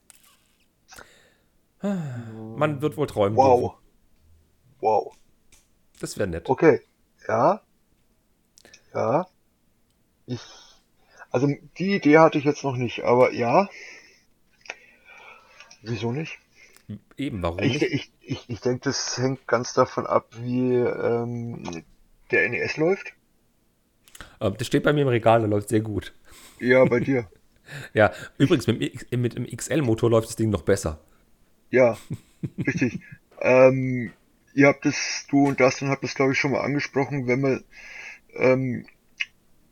Man 1.82 2.82
wird 2.82 2.98
wohl 2.98 3.08
träumen. 3.08 3.38
Wow. 3.38 3.60
dürfen. 3.60 3.86
Wow. 4.82 5.18
Das 6.00 6.18
wäre 6.18 6.28
nett. 6.28 6.50
Okay. 6.50 6.82
Ja. 7.28 7.62
Ja. 8.94 9.28
Ich. 10.26 10.42
Also 11.32 11.48
die 11.78 11.96
Idee 11.96 12.20
hatte 12.20 12.38
ich 12.38 12.46
jetzt 12.46 12.64
noch 12.64 12.76
nicht, 12.76 13.04
aber 13.04 13.32
ja. 13.34 13.70
Wieso 15.82 16.12
nicht? 16.12 16.40
Eben, 17.18 17.42
warum 17.44 17.60
Ich, 17.60 17.82
nicht? 17.82 17.84
ich, 17.84 18.12
ich, 18.22 18.50
ich 18.50 18.62
denke, 18.62 18.82
das 18.86 19.18
hängt 19.18 19.48
ganz 19.48 19.74
davon 19.74 20.06
ab, 20.06 20.28
wie 20.38 20.76
ähm, 20.76 21.84
der 22.32 22.50
NES 22.50 22.78
läuft. 22.78 23.14
Ähm, 24.42 24.56
Das 24.58 24.68
steht 24.68 24.84
bei 24.84 24.94
mir 24.94 25.02
im 25.02 25.08
Regal, 25.08 25.40
der 25.40 25.50
läuft 25.50 25.70
sehr 25.70 25.82
gut. 25.82 26.14
Ja, 26.60 26.86
bei 26.86 27.00
dir. 27.00 27.28
Ja, 27.96 28.12
übrigens, 28.38 28.68
mit, 28.68 29.12
dem 29.12 29.22
mit 29.22 29.36
dem 29.36 29.48
XL-Motor 29.48 30.12
läuft 30.12 30.28
das 30.28 30.36
Ding 30.36 30.52
noch 30.52 30.62
besser. 30.62 31.00
Ja, 31.72 31.98
richtig. 32.64 33.00
ähm, 33.42 34.14
ihr 34.54 34.68
habt 34.68 34.86
es, 34.86 35.26
du 35.30 35.48
und 35.48 35.60
Dustin 35.60 35.90
habt 35.90 36.04
es, 36.04 36.14
glaube 36.14 36.34
ich, 36.34 36.40
schon 36.40 36.52
mal 36.52 36.62
angesprochen, 36.62 37.26
wenn 37.26 37.42
man, 37.42 37.64
ähm, 38.36 38.86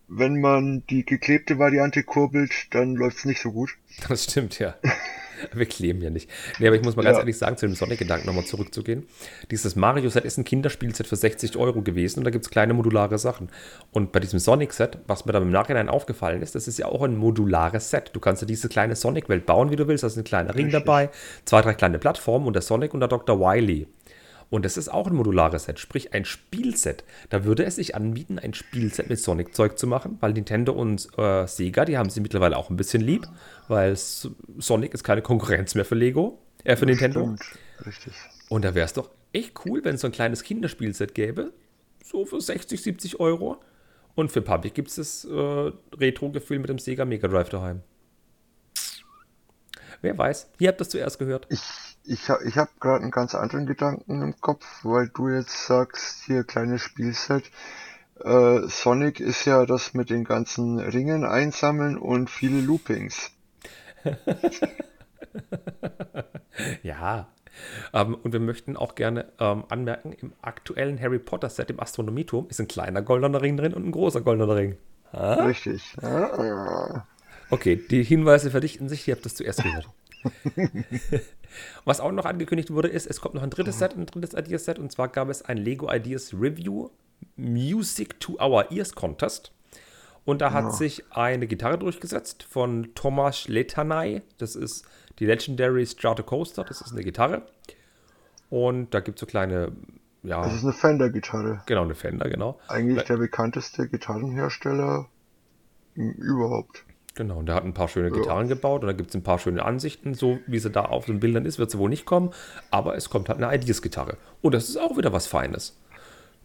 wenn 0.08 0.42
man 0.42 0.84
die 0.90 1.06
geklebte 1.06 1.60
Variante 1.60 2.04
kurbelt, 2.04 2.52
dann 2.72 2.96
läuft 2.96 3.18
es 3.20 3.26
nicht 3.26 3.42
so 3.42 3.52
gut. 3.52 3.78
Das 4.08 4.24
stimmt, 4.24 4.58
ja. 4.58 4.76
Wir 5.54 5.66
kleben 5.66 6.02
ja 6.02 6.10
nicht. 6.10 6.30
Nee, 6.60 6.68
aber 6.68 6.76
ich 6.76 6.82
muss 6.84 6.96
mal 6.96 7.04
ganz 7.04 7.16
Ja. 7.16 7.20
ehrlich 7.22 7.38
sagen, 7.38 7.58
zu 7.58 7.66
dem 7.66 7.76
Sonic-Gedanken 7.76 8.28
nochmal 8.28 8.46
zurückzugehen. 8.46 9.06
Dieses 9.52 9.76
Mario-Set 9.76 10.26
ist 10.26 10.38
ein 10.38 10.44
Kinderspielset 10.44 11.08
für 11.08 11.16
60 11.16 11.58
Euro 11.58 11.82
gewesen 11.82 12.20
und 12.20 12.26
da 12.26 12.32
gibt 12.32 12.46
es 12.46 12.52
kleine 12.52 12.74
modulare 12.74 13.18
Sachen. 13.18 13.50
Und 13.92 14.12
bei 14.12 14.20
diesem 14.20 14.40
Sonic-Set, 14.40 15.00
was 15.08 15.26
mir 15.26 15.32
dann 15.34 15.44
im 15.44 15.52
Nachhinein 15.52 15.90
aufgefallen 15.90 16.42
ist, 16.42 16.56
das 16.56 16.68
ist 16.68 16.78
ja 16.80 16.88
auch 16.88 17.02
ein 17.04 17.16
modulares 17.18 17.90
Set. 17.90 18.12
Du 18.14 18.20
kannst 18.20 18.42
ja 18.42 18.48
diese 18.48 18.70
kleine 18.70 18.96
Sonic-Welt 18.96 19.46
bauen, 19.46 19.72
wie 19.72 19.76
du 19.76 19.88
willst. 19.88 20.04
Da 20.04 20.08
ist 20.08 20.18
ein 20.18 20.24
kleiner 20.24 20.56
Ring 20.56 20.66
Richtig. 20.66 20.84
dabei, 20.84 21.10
zwei, 21.46 21.62
drei 21.62 21.74
kleine 21.74 22.00
Plattformen 22.00 22.48
und 22.48 22.54
der 22.54 22.62
Sonic 22.62 22.94
und 22.94 23.00
der 23.00 23.10
Dr. 23.10 23.40
Wily. 23.40 23.88
Und 24.54 24.66
das 24.66 24.78
ist 24.78 24.88
auch 24.88 25.08
ein 25.08 25.16
modulares 25.16 25.64
Set, 25.64 25.80
sprich 25.80 26.14
ein 26.14 26.26
Spielset. 26.26 27.04
Da 27.32 27.44
würde 27.44 27.66
es 27.66 27.78
sich 27.78 27.96
anbieten, 27.96 28.38
ein 28.38 28.54
Spielset 28.54 29.10
mit 29.10 29.18
Sonic-Zeug 29.18 29.80
zu 29.80 29.88
machen, 29.88 30.20
weil 30.20 30.34
Nintendo 30.34 30.74
und 30.74 31.08
äh, 31.18 31.48
Sega, 31.48 31.86
die 31.86 31.98
haben 31.98 32.12
sie 32.12 32.22
mittlerweile 32.22 32.56
auch 32.56 32.70
ein 32.70 32.78
bisschen 32.78 33.02
lieb, 33.02 33.28
weil 33.68 33.96
Sonic 33.98 34.94
ist 34.94 35.04
keine 35.04 35.24
Konkurrenz 35.24 35.74
mehr 35.74 35.86
für 35.86 35.96
Lego, 35.96 36.38
äh, 36.66 36.76
für 36.76 36.86
Nintendo. 36.86 37.22
Stimmt, 37.22 37.42
richtig. 37.88 38.14
Und 38.48 38.64
da 38.64 38.76
wäre 38.76 38.86
es 38.86 38.94
doch 38.94 39.10
echt 39.32 39.54
cool, 39.66 39.84
wenn 39.84 39.96
es 39.96 40.02
so 40.02 40.08
ein 40.08 40.14
kleines 40.14 40.44
Kinderspielset 40.44 41.16
gäbe, 41.16 41.52
so 42.04 42.24
für 42.24 42.40
60, 42.40 42.80
70 42.80 43.20
Euro. 43.20 43.60
Und 44.14 44.32
für 44.32 44.44
Public 44.44 44.76
gibt 44.76 44.90
es 44.90 44.98
das 44.98 45.26
äh, 45.26 45.72
Retro-Gefühl 45.98 46.60
mit 46.60 46.70
dem 46.70 46.78
Sega 46.78 47.06
Mega 47.06 47.28
Drive 47.28 47.50
daheim. 47.50 47.82
Wer 50.04 50.16
weiß, 50.16 50.52
ihr 50.60 50.68
habt 50.68 50.80
das 50.80 50.90
zuerst 50.90 51.18
gehört. 51.18 51.48
Ich, 51.50 51.60
ich, 52.06 52.30
ha- 52.30 52.40
ich 52.46 52.58
habe 52.58 52.70
gerade 52.80 53.02
einen 53.04 53.12
ganz 53.12 53.36
anderen 53.36 53.66
Gedanken 53.66 54.22
im 54.22 54.40
Kopf, 54.42 54.66
weil 54.84 55.10
du 55.10 55.30
jetzt 55.30 55.68
sagst, 55.68 56.24
hier 56.26 56.44
kleines 56.44 56.82
Spielset. 56.82 57.50
Äh, 58.24 58.62
Sonic 58.68 59.20
ist 59.20 59.46
ja 59.46 59.66
das 59.66 59.94
mit 59.94 60.10
den 60.10 60.24
ganzen 60.24 60.80
Ringen 60.80 61.26
einsammeln 61.26 61.98
und 61.98 62.30
viele 62.30 62.62
Loopings. 62.62 63.32
Ja. 66.84 67.28
Ähm, 67.94 68.16
und 68.16 68.34
wir 68.34 68.40
möchten 68.40 68.78
auch 68.78 68.96
gerne 68.96 69.32
ähm, 69.40 69.64
anmerken, 69.70 70.14
im 70.14 70.34
aktuellen 70.42 71.00
Harry 71.00 71.20
Potter 71.20 71.50
Set 71.50 71.70
im 71.70 71.80
Astronomieturm 71.80 72.48
ist 72.50 72.60
ein 72.60 72.68
kleiner 72.68 73.02
goldener 73.02 73.42
Ring 73.42 73.58
drin 73.58 73.74
und 73.74 73.86
ein 73.86 73.92
großer 73.92 74.22
goldener 74.22 74.56
Ring. 74.56 74.78
Richtig. 75.14 75.96
Ja, 76.02 77.06
Okay, 77.50 77.76
die 77.76 78.04
Hinweise 78.04 78.50
verdichten 78.50 78.90
sich, 78.90 79.08
ihr 79.08 79.14
habt 79.16 79.26
das 79.26 79.36
zuerst 79.36 79.62
gehört. 79.62 79.88
Was 81.86 82.00
auch 82.00 82.12
noch 82.12 82.26
angekündigt 82.26 82.72
wurde, 82.72 82.88
ist, 82.88 83.08
es 83.08 83.22
kommt 83.22 83.36
noch 83.36 83.44
ein 83.44 83.50
drittes 83.50 83.80
Set, 83.80 83.96
ein 83.96 84.06
drittes 84.06 84.34
Ideas-Set, 84.34 84.80
und 84.80 84.92
zwar 84.92 85.08
gab 85.08 85.30
es 85.30 85.42
ein 85.44 85.58
Lego 85.58 85.92
Ideas 85.92 86.34
Review 86.34 86.90
Music 87.36 88.20
to 88.20 88.34
Our 88.42 88.72
Ears 88.72 88.94
Contest. 88.96 89.52
Und 90.26 90.42
da 90.42 90.54
hat 90.54 90.74
sich 90.74 91.04
eine 91.12 91.48
Gitarre 91.48 91.78
durchgesetzt 91.78 92.44
von 92.44 92.96
Tomasz 92.96 93.48
Letanay. 93.50 94.22
Das 94.38 94.56
ist 94.56 94.86
die 95.20 95.26
Legendary 95.26 95.86
Stratocaster, 95.86 96.64
das 96.64 96.80
ist 96.82 96.94
eine 96.94 97.04
Gitarre. 97.04 97.44
Und 98.50 98.94
da 98.94 99.00
gibt 99.02 99.18
es 99.18 99.20
so 99.20 99.26
kleine, 99.26 99.74
ja, 100.22 100.42
Das 100.42 100.54
ist 100.54 100.64
eine 100.64 100.74
Fender-Gitarre. 100.74 101.62
genau, 101.66 101.84
eine 101.84 101.96
Fender, 101.96 102.30
genau. 102.30 102.60
Eigentlich 102.68 103.04
der 103.04 103.18
bekannteste 103.18 103.90
Gitarrenhersteller 103.90 105.08
überhaupt. 105.96 106.86
Genau, 107.16 107.38
und 107.38 107.46
der 107.46 107.54
hat 107.56 107.64
ein 107.64 107.76
paar 107.76 107.88
schöne 107.90 108.10
Gitarren 108.10 108.48
gebaut 108.48 108.82
und 108.82 108.88
da 108.88 108.94
gibt 108.94 109.10
es 109.12 109.16
ein 109.16 109.22
paar 109.24 109.38
schöne 109.38 109.64
Ansichten. 109.64 110.16
So 110.16 110.40
wie 110.48 110.58
sie 110.58 110.72
da 110.72 110.86
auf 110.86 111.06
den 111.06 111.20
Bildern 111.20 111.46
ist, 111.46 111.60
wird 111.60 111.70
sie 111.70 111.78
wohl 111.78 111.90
nicht 111.90 112.06
kommen. 112.06 112.32
Aber 112.72 112.96
es 112.96 113.10
kommt 113.10 113.30
halt 113.30 113.42
eine 113.42 113.56
Ideas-Gitarre. 113.56 114.18
Und 114.42 114.54
das 114.56 114.68
ist 114.68 114.78
auch 114.78 114.98
wieder 114.98 115.14
was 115.14 115.28
Feines. 115.28 115.78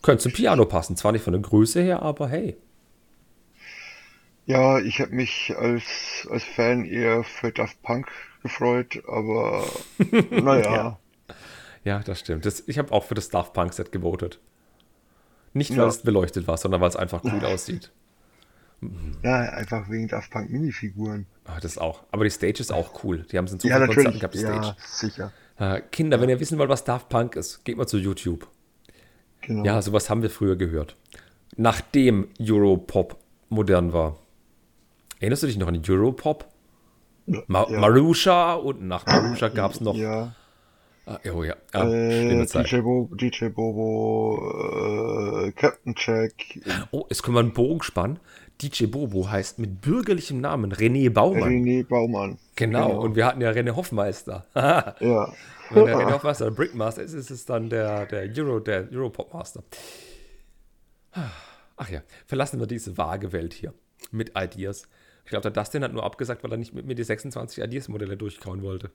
Könnte 0.03 0.25
zum 0.25 0.33
Piano 0.33 0.67
passen. 0.67 0.95
Zwar 0.97 1.13
nicht 1.13 1.23
von 1.25 1.33
der 1.33 1.41
Größe 1.43 1.81
her, 1.81 2.03
aber 2.03 2.29
hey. 2.29 2.57
Ja, 4.47 4.79
ich 4.79 5.01
habe 5.01 5.15
mich 5.15 5.55
als, 5.59 6.27
als 6.31 6.45
Fan 6.45 6.85
eher 6.85 7.25
für 7.25 7.51
Daft 7.53 7.83
Punk 7.83 8.07
gefreut, 8.43 9.03
aber 9.07 9.65
naja. 10.31 10.75
Ja. 10.75 10.99
Ja, 11.85 11.99
das 12.01 12.21
stimmt. 12.21 12.45
Das, 12.45 12.65
ich 12.67 12.79
habe 12.79 12.93
auch 12.93 13.05
für 13.05 13.15
das 13.15 13.31
Daft 13.31 13.55
Punk-Set 13.55 13.93
gewotet. 13.93 14.41
Nicht, 15.55 15.71
weil 15.71 15.79
Ja. 15.79 15.87
es 15.87 16.03
beleuchtet 16.03 16.47
war, 16.47 16.57
sondern 16.59 16.81
weil 16.81 16.89
es 16.89 16.97
einfach 16.97 17.25
cool 17.25 17.43
aussieht. 17.45 17.91
Ja, 19.25 19.41
einfach 19.41 19.89
wegen 19.91 20.07
Daft 20.09 20.31
Punk 20.31 20.51
Minifiguren. 20.51 21.27
Ah, 21.45 21.59
das 21.61 21.79
auch. 21.79 22.05
Aber 22.13 22.25
die 22.25 22.31
Stage 22.31 22.61
ist 22.61 22.73
auch 22.73 23.03
cool. 23.03 23.25
Die 23.31 23.37
haben 23.39 23.47
es 23.47 23.53
in 23.53 23.61
so 23.61 23.69
Ja, 23.69 23.85
Konzerten 23.85 24.19
gehabt, 24.19 24.35
die 24.35 24.41
Ja, 24.41 24.63
Stage. 24.63 24.77
sicher. 24.87 25.33
Äh, 25.59 25.81
Kinder, 25.91 26.21
wenn 26.21 26.29
ihr 26.29 26.39
wissen 26.39 26.59
wollt, 26.59 26.69
was 26.71 26.85
Daft 26.85 27.09
Punk 27.09 27.35
ist, 27.37 27.65
geht 27.65 27.77
mal 27.77 27.87
zu 27.89 27.99
YouTube. 27.99 28.47
Genau. 29.41 29.65
Ja, 29.65 29.83
sowas 29.83 30.09
haben 30.11 30.23
wir 30.23 30.31
früher 30.31 30.55
gehört. 30.57 30.97
Nachdem 31.57 32.29
Europop 32.41 33.17
modern 33.49 33.93
war. 33.93 34.17
Erinnerst 35.19 35.43
du 35.43 35.47
dich 35.49 35.59
noch 35.59 35.67
an 35.67 35.83
Europop? 35.89 36.47
Ma 37.47 37.67
ja. 37.69 37.81
Marusha 37.81 38.55
und 38.55 38.83
nach 38.87 39.05
Marusha 39.07 39.49
gab 39.55 39.73
es 39.73 39.81
noch. 39.81 39.97
Ja, 39.97 40.35
Ah, 41.07 41.19
oh 41.35 41.43
ja, 41.43 41.57
ja 41.73 41.89
äh. 41.91 42.45
DJ, 42.45 42.81
Bo 42.83 43.09
DJ 43.15 43.47
Bobo, 43.47 45.47
äh, 45.47 45.53
Captain 45.53 45.95
Jack. 45.97 46.35
Oh, 46.91 47.07
jetzt 47.09 47.23
können 47.23 47.35
wir 47.35 47.41
einen 47.41 47.55
Bogen 47.55 47.83
spannen. 47.83 48.19
DJ 48.61 48.87
Bobo 48.87 49.31
heißt 49.31 49.59
mit 49.59 49.81
bürgerlichem 49.81 50.41
Namen 50.41 50.73
René 50.73 51.11
Baumann. 51.11 51.65
René 51.65 51.87
Baumann. 51.87 52.39
genau. 52.57 53.01
und 53.01 53.15
wir 53.15 53.27
hatten 53.27 53.41
ja 53.41 53.51
René 53.51 53.75
Hoffmeister. 53.75 54.47
Ja. 55.01 55.33
Wenn 55.71 55.85
der 55.85 55.99
René 55.99 56.13
Hoffmeister 56.13 56.47
der 56.47 56.53
Brickmaster 56.53 57.03
ist, 57.03 57.13
ist 57.13 57.31
es 57.31 57.45
dann 57.45 57.69
der, 57.69 58.07
der 58.07 58.31
Euro, 58.37 58.59
der 58.59 58.89
Europop 58.91 59.35
Master. 59.35 59.63
Ach 61.77 61.91
ja, 61.91 62.03
verlassen 62.27 62.59
wir 62.59 62.67
diese 62.67 62.97
vage 62.97 63.33
Welt 63.33 63.53
hier 63.53 63.75
mit 64.11 64.33
Ideas. 64.37 64.89
Ich 65.25 65.31
glaube, 65.31 65.43
der 65.43 65.51
Dustin 65.51 65.85
hat 65.85 65.93
nur 65.93 66.05
abgesagt, 66.05 66.43
weil 66.43 66.51
er 66.53 66.57
nicht 66.57 66.73
mit 66.73 66.87
mir 66.87 66.95
die 66.95 67.05
26 67.05 67.63
Ideas-Modelle 67.63 68.17
durchkauen 68.17 68.63
wollte. 68.63 68.91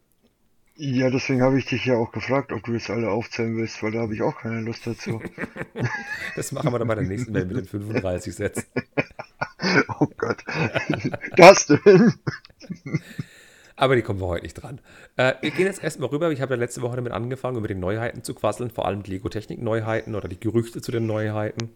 Ja, 0.76 1.12
deswegen 1.12 1.44
habe 1.44 1.60
ich 1.60 1.66
dich 1.66 1.86
ja 1.86 1.96
auch 1.96 2.12
gefragt, 2.12 2.52
ob 2.52 2.64
du 2.64 2.74
jetzt 2.74 2.90
alle 2.90 3.10
aufzählen 3.12 3.56
willst, 3.56 3.84
weil 3.84 3.92
da 3.92 4.00
habe 4.00 4.16
ich 4.16 4.24
auch 4.24 4.40
keine 4.40 4.62
Lust 4.62 4.88
dazu. 4.88 5.22
Das 6.36 6.52
machen 6.52 6.72
wir 6.72 6.80
dann 6.80 6.88
bei 6.88 6.96
der 6.96 7.04
nächsten 7.04 7.34
Welt 7.34 7.48
mit 7.48 7.58
den 7.58 7.66
35 7.66 8.34
Sets. 8.34 8.66
oh 10.00 10.08
Gott. 10.18 10.44
Das 11.36 11.68
denn? 11.68 12.14
Aber 13.76 13.96
die 13.96 14.02
kommen 14.02 14.20
wir 14.20 14.28
heute 14.28 14.44
nicht 14.44 14.56
dran. 14.56 14.80
Äh, 15.16 15.34
wir 15.42 15.52
gehen 15.52 15.68
jetzt 15.68 15.84
erstmal 15.84 16.10
rüber. 16.10 16.32
Ich 16.32 16.42
habe 16.42 16.56
ja 16.56 16.60
letzte 16.60 16.82
Woche 16.82 16.96
damit 16.96 17.12
angefangen, 17.12 17.58
über 17.58 17.68
die 17.68 17.76
Neuheiten 17.76 18.24
zu 18.24 18.34
quasseln, 18.34 18.72
vor 18.72 18.88
allem 18.88 19.04
die 19.04 19.12
Lego-Technik-Neuheiten 19.12 20.16
oder 20.16 20.28
die 20.28 20.40
Gerüchte 20.40 20.82
zu 20.82 20.92
den 20.92 21.06
Neuheiten. 21.06 21.70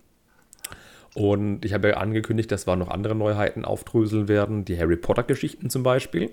Und 1.13 1.63
ich 1.65 1.73
habe 1.73 1.89
ja 1.89 1.97
angekündigt, 1.97 2.51
dass 2.51 2.65
wir 2.65 2.75
noch 2.75 2.89
andere 2.89 3.13
Neuheiten 3.15 3.63
aufdröseln 3.63 4.27
werden, 4.27 4.65
die 4.65 4.79
Harry 4.79 4.97
Potter-Geschichten 4.97 5.69
zum 5.69 5.83
Beispiel. 5.83 6.31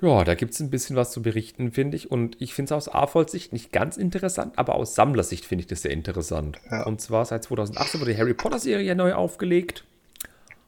Ja, 0.00 0.24
da 0.24 0.34
gibt 0.34 0.52
es 0.52 0.60
ein 0.60 0.70
bisschen 0.70 0.96
was 0.96 1.12
zu 1.12 1.22
berichten, 1.22 1.70
finde 1.72 1.96
ich. 1.96 2.10
Und 2.10 2.36
ich 2.40 2.52
finde 2.52 2.74
es 2.74 2.88
aus 2.88 2.94
AFOL-Sicht 2.94 3.52
nicht 3.52 3.72
ganz 3.72 3.96
interessant, 3.96 4.58
aber 4.58 4.74
aus 4.74 4.94
Sammlersicht 4.94 5.44
finde 5.44 5.62
ich 5.62 5.66
das 5.66 5.82
sehr 5.82 5.92
interessant. 5.92 6.58
Ja. 6.70 6.84
Und 6.84 7.00
zwar 7.00 7.24
seit 7.24 7.44
2018 7.44 8.00
wurde 8.00 8.12
die 8.12 8.18
Harry 8.18 8.34
Potter-Serie 8.34 8.94
neu 8.94 9.14
aufgelegt. 9.14 9.84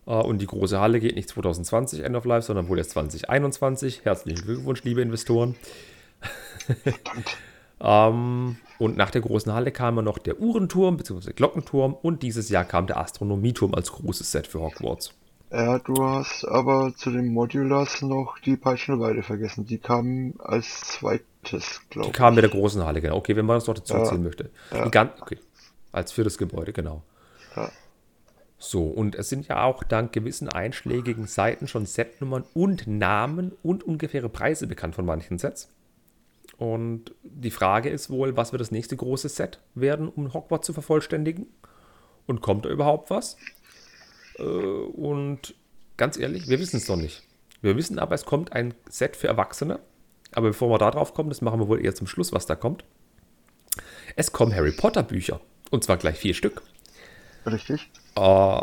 Äh, 0.06 0.10
Und 0.10 0.38
die 0.40 0.46
große 0.46 0.80
Halle 0.80 1.00
geht 1.00 1.16
nicht 1.16 1.28
2020 1.28 2.02
End 2.04 2.16
of 2.16 2.24
Life, 2.24 2.46
sondern 2.46 2.68
wohl 2.68 2.78
erst 2.78 2.90
2021. 2.90 4.04
Herzlichen 4.04 4.42
Glückwunsch, 4.42 4.84
liebe 4.84 5.02
Investoren. 5.02 5.56
ähm, 7.80 8.56
und 8.78 8.96
nach 8.96 9.10
der 9.10 9.20
großen 9.20 9.52
Halle 9.52 9.72
kam 9.72 9.96
ja 9.96 10.02
noch 10.02 10.18
der 10.18 10.40
Uhrenturm 10.40 10.96
bzw. 10.96 11.32
Glockenturm 11.32 11.94
und 11.94 12.22
dieses 12.22 12.48
Jahr 12.48 12.64
kam 12.64 12.86
der 12.86 12.98
Astronomieturm 12.98 13.74
als 13.74 13.92
großes 13.92 14.30
Set 14.30 14.46
für 14.46 14.60
Hogwarts. 14.60 15.12
Ja, 15.51 15.78
du 15.78 15.94
hast 16.03 16.44
aber 16.44 16.92
zu 16.97 17.11
den 17.11 17.32
Modulars 17.32 18.03
noch 18.03 18.38
die 18.40 18.57
Peitschenweide 18.57 19.22
vergessen. 19.22 19.64
Die 19.64 19.78
kamen 19.78 20.34
als 20.40 20.80
zweites, 20.80 21.82
glaube 21.88 22.07
Die 22.07 22.11
ich. 22.11 22.16
kam 22.16 22.34
mit 22.34 22.42
der 22.42 22.51
großen 22.51 22.84
Halle, 22.84 23.01
genau. 23.01 23.16
Okay, 23.16 23.36
wenn 23.36 23.47
man 23.47 23.57
das 23.57 23.66
noch 23.66 23.74
dazu 23.74 23.94
Ja. 23.94 24.05
zählen 24.05 24.22
möchte. 24.22 24.51
Ja. 24.72 24.84
Die 24.84 24.90
gan- 24.90 25.11
okay. 25.20 25.38
Als 25.92 26.12
viertes 26.12 26.36
Gebäude, 26.36 26.72
genau. 26.72 27.03
Ja. 27.55 27.70
So, 28.59 28.84
und 28.86 29.14
es 29.14 29.28
sind 29.28 29.47
ja 29.49 29.62
auch 29.62 29.84
dank 29.84 30.12
gewissen 30.12 30.49
einschlägigen 30.49 31.26
Seiten 31.26 31.68
schon 31.68 31.86
Setnummern 31.86 32.44
und 32.55 32.86
Namen 32.86 33.53
und 33.62 33.84
ungefähre 33.84 34.28
Preise 34.28 34.66
bekannt 34.66 34.94
von 34.94 35.07
manchen 35.07 35.38
Sets. 35.38 35.68
Und 36.59 37.14
die 37.22 37.51
Frage 37.51 37.88
ist 37.90 38.11
wohl, 38.11 38.36
was 38.36 38.53
wird 38.53 38.61
das 38.61 38.70
nächste 38.70 38.97
große 38.97 39.28
Set 39.28 39.61
werden, 39.74 40.09
um 40.09 40.32
Hogwarts 40.34 40.66
zu 40.66 40.72
vervollständigen? 40.72 41.47
Und 42.26 42.40
kommt 42.40 42.64
da 42.64 42.70
überhaupt 42.70 43.11
was? 43.11 43.36
Äh, 44.39 44.43
und 44.43 45.55
ganz 45.97 46.18
ehrlich, 46.18 46.49
wir 46.49 46.59
wissen 46.59 46.76
es 46.76 46.89
noch 46.89 46.97
nicht. 46.97 47.22
Wir 47.62 47.76
wissen 47.76 47.99
aber, 47.99 48.14
es 48.14 48.24
kommt 48.24 48.53
ein 48.53 48.74
Set 48.89 49.16
für 49.16 49.28
Erwachsene. 49.28 49.80
Aber 50.32 50.49
bevor 50.49 50.68
wir 50.70 50.78
da 50.78 50.91
drauf 50.91 51.14
kommen, 51.14 51.30
das 51.30 51.41
machen 51.41 51.61
wir 51.61 51.68
wohl 51.68 51.84
eher 51.84 51.95
zum 51.95 52.07
Schluss, 52.07 52.32
was 52.32 52.47
da 52.47 52.55
kommt. 52.55 52.84
Es 54.16 54.32
kommen 54.32 54.55
Harry 54.55 54.72
Potter 54.72 55.03
Bücher. 55.03 55.41
Und 55.70 55.84
zwar 55.84 55.97
gleich 55.97 56.16
vier 56.16 56.34
Stück. 56.34 56.62
Richtig. 57.47 57.91
Äh, 58.16 58.61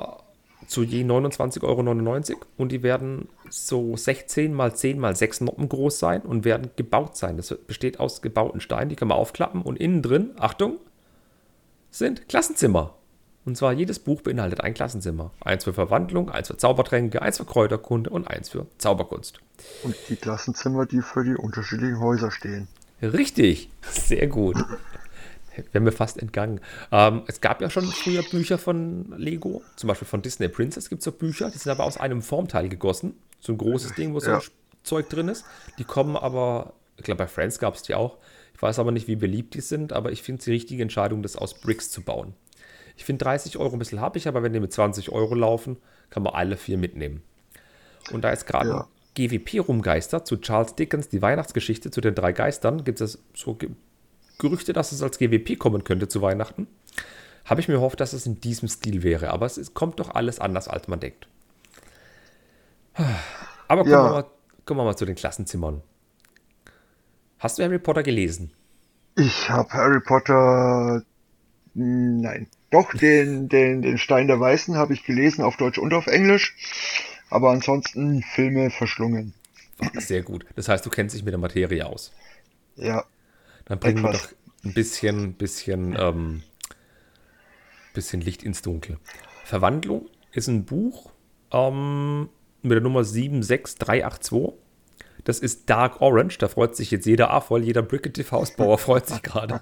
zu 0.68 0.84
je 0.84 1.04
29,99 1.04 1.64
Euro. 1.64 2.42
Und 2.58 2.72
die 2.72 2.84
werden 2.84 3.30
so 3.50 3.96
16 3.96 4.54
mal 4.54 4.76
10 4.76 5.00
mal 5.00 5.16
6 5.16 5.42
Noppen 5.42 5.70
groß 5.70 6.00
sein 6.00 6.22
und 6.22 6.46
werden 6.46 6.72
gebaut 6.76 7.18
sein. 7.18 7.38
Das 7.38 7.56
besteht 7.68 8.00
aus 8.00 8.22
gebauten 8.22 8.62
Steinen, 8.62 8.90
die 8.90 8.96
kann 8.96 9.08
man 9.08 9.18
aufklappen. 9.18 9.62
Und 9.62 9.80
innen 9.80 10.02
drin, 10.02 10.32
Achtung, 10.38 10.80
sind 11.92 12.28
Klassenzimmer. 12.28 12.96
Und 13.46 13.58
zwar 13.58 13.74
jedes 13.74 14.00
Buch 14.00 14.22
beinhaltet 14.22 14.62
ein 14.62 14.74
Klassenzimmer. 14.74 15.32
Eins 15.42 15.66
für 15.66 15.74
Verwandlung, 15.74 16.30
eins 16.30 16.48
für 16.48 16.58
Zaubertränke, 16.58 17.22
eins 17.22 17.38
für 17.38 17.46
Kräuterkunde 17.46 18.10
und 18.10 18.28
eins 18.28 18.50
für 18.50 18.68
Zauberkunst. 18.78 19.40
Und 19.84 19.96
die 20.10 20.16
Klassenzimmer, 20.16 20.86
die 20.86 21.02
für 21.02 21.24
die 21.24 21.36
unterschiedlichen 21.36 22.00
Häuser 22.00 22.32
stehen. 22.32 22.68
Richtig, 23.02 23.70
sehr 23.92 24.28
gut. 24.28 24.56
Wäre 25.72 25.84
mir 25.84 25.92
fast 25.92 26.18
entgangen. 26.18 26.62
Ähm, 26.92 27.24
es 27.28 27.42
gab 27.42 27.62
ja 27.62 27.70
schon 27.70 27.86
früher 27.86 28.24
Bücher 28.24 28.58
von 28.58 29.14
Lego, 29.18 29.62
zum 29.76 29.88
Beispiel 29.90 30.08
von 30.08 30.22
Disney 30.22 30.48
Princess 30.48 30.90
gibt 30.90 31.02
es 31.02 31.06
so 31.06 31.12
Bücher, 31.12 31.52
die 31.52 31.58
sind 31.58 31.72
aber 31.72 31.84
aus 31.84 31.98
einem 31.98 32.22
Formteil 32.22 32.70
gegossen. 32.70 33.16
So 33.40 33.52
ein 33.52 33.58
großes 33.58 33.94
Ding, 33.94 34.14
wo 34.14 34.20
so 34.20 34.32
ja. 34.32 34.42
Zeug 34.84 35.10
drin 35.10 35.28
ist. 35.28 35.46
Die 35.78 35.84
kommen 35.84 36.16
aber, 36.16 36.74
ich 36.98 37.04
glaube 37.04 37.20
bei 37.20 37.28
Friends 37.28 37.60
gab 37.60 37.76
es 37.76 37.84
die 37.84 37.94
auch. 37.94 38.18
Ich 38.56 38.62
weiß 38.62 38.80
aber 38.80 38.92
nicht, 38.92 39.08
wie 39.08 39.16
beliebt 39.16 39.54
die 39.54 39.62
sind, 39.62 39.94
aber 39.94 40.12
ich 40.12 40.24
finde 40.24 40.40
es 40.40 40.46
die 40.46 40.52
richtige 40.52 40.82
Entscheidung, 40.82 41.22
das 41.22 41.36
aus 41.36 41.54
Bricks 41.54 41.92
zu 41.92 42.02
bauen. 42.02 42.34
Ich 42.96 43.06
finde 43.06 43.26
30 43.26 43.58
Euro 43.58 43.74
ein 43.74 43.80
bisschen 43.80 44.02
happig, 44.02 44.28
aber 44.28 44.44
wenn 44.44 44.54
die 44.54 44.60
mit 44.60 44.74
20 44.74 45.12
Euro 45.12 45.36
laufen, 45.36 45.78
kann 46.10 46.24
man 46.24 46.34
alle 46.34 46.58
vier 46.58 46.78
mitnehmen. 46.78 47.24
Und 48.12 48.24
da 48.24 48.30
ist 48.30 48.46
gerade 48.46 48.70
ja. 48.70 48.88
GWP 49.16 49.68
rumgeistert 49.68 50.28
zu 50.28 50.38
Charles 50.38 50.76
Dickens, 50.76 51.10
die 51.10 51.22
Weihnachtsgeschichte 51.22 51.92
zu 51.92 52.02
den 52.02 52.16
drei 52.16 52.32
Geistern, 52.32 52.84
gibt 52.84 53.02
es 53.02 53.24
so 53.34 53.58
Gerüchte, 54.40 54.74
dass 54.74 54.92
es 54.92 55.02
als 55.02 55.18
GWP 55.18 55.58
kommen 55.58 55.84
könnte 55.84 56.08
zu 56.08 56.22
Weihnachten. 56.22 56.68
Habe 57.46 57.62
ich 57.62 57.68
mir 57.68 57.76
gehofft, 57.76 58.00
dass 58.00 58.14
es 58.14 58.26
in 58.26 58.40
diesem 58.40 58.68
Stil 58.68 59.04
wäre, 59.04 59.32
aber 59.32 59.46
es, 59.46 59.58
es 59.58 59.74
kommt 59.74 60.00
doch 60.00 60.16
alles 60.16 60.40
anders, 60.40 60.68
als 60.68 60.88
man 60.88 61.00
denkt. 61.00 61.28
Aber 63.68 63.84
kommen, 63.84 63.92
ja. 63.92 64.04
wir 64.04 64.12
mal, 64.12 64.26
kommen 64.66 64.80
wir 64.80 64.84
mal 64.84 64.96
zu 64.96 65.06
den 65.06 65.16
Klassenzimmern. 65.16 65.82
Hast 67.40 67.60
du 67.60 67.64
Harry 67.64 67.80
Potter 67.80 68.04
gelesen? 68.04 68.52
Ich 69.16 69.50
habe 69.50 69.70
Harry 69.74 70.00
Potter. 70.00 71.04
Nein. 71.74 72.48
Doch, 72.70 72.94
den, 72.94 73.50
den, 73.50 73.82
den 73.82 73.98
Stein 73.98 74.28
der 74.28 74.40
Weißen 74.40 74.76
habe 74.76 74.94
ich 74.94 75.04
gelesen, 75.04 75.44
auf 75.44 75.58
Deutsch 75.58 75.78
und 75.78 75.94
auf 75.94 76.08
Englisch. 76.08 76.56
Aber 77.30 77.52
ansonsten 77.52 78.22
Filme 78.22 78.70
verschlungen. 78.70 79.34
Sehr 79.96 80.22
gut. 80.22 80.46
Das 80.56 80.70
heißt, 80.70 80.86
du 80.86 80.90
kennst 80.90 81.16
dich 81.16 81.24
mit 81.24 81.34
der 81.34 81.40
Materie 81.40 81.86
aus. 81.86 82.12
Ja. 82.76 83.06
Dann 83.66 83.80
bringen 83.80 84.04
wir 84.04 84.12
doch 84.12 84.28
ein 84.64 84.74
bisschen, 84.74 85.34
bisschen, 85.34 85.96
ähm, 86.00 86.44
bisschen 87.94 88.22
Licht 88.22 88.44
ins 88.44 88.62
Dunkel. 88.62 89.00
Verwandlung 89.44 90.10
ist 90.32 90.48
ein 90.48 90.66
Buch 90.66 91.12
ähm, 91.52 92.30
mit 92.62 92.74
der 92.74 92.82
Nummer 92.82 93.04
76382. 93.04 94.54
Das 95.24 95.40
ist 95.40 95.70
Dark 95.70 96.02
Orange. 96.02 96.38
Da 96.38 96.48
freut 96.48 96.76
sich 96.76 96.92
jetzt 96.92 97.06
jeder 97.06 97.32
A 97.32 97.42
voll. 97.42 97.64
Jeder 97.64 97.82
Brickety 97.82 98.24
Hausbauer 98.24 98.78
freut 98.80 99.08
sich 99.08 99.22
gerade 99.22 99.62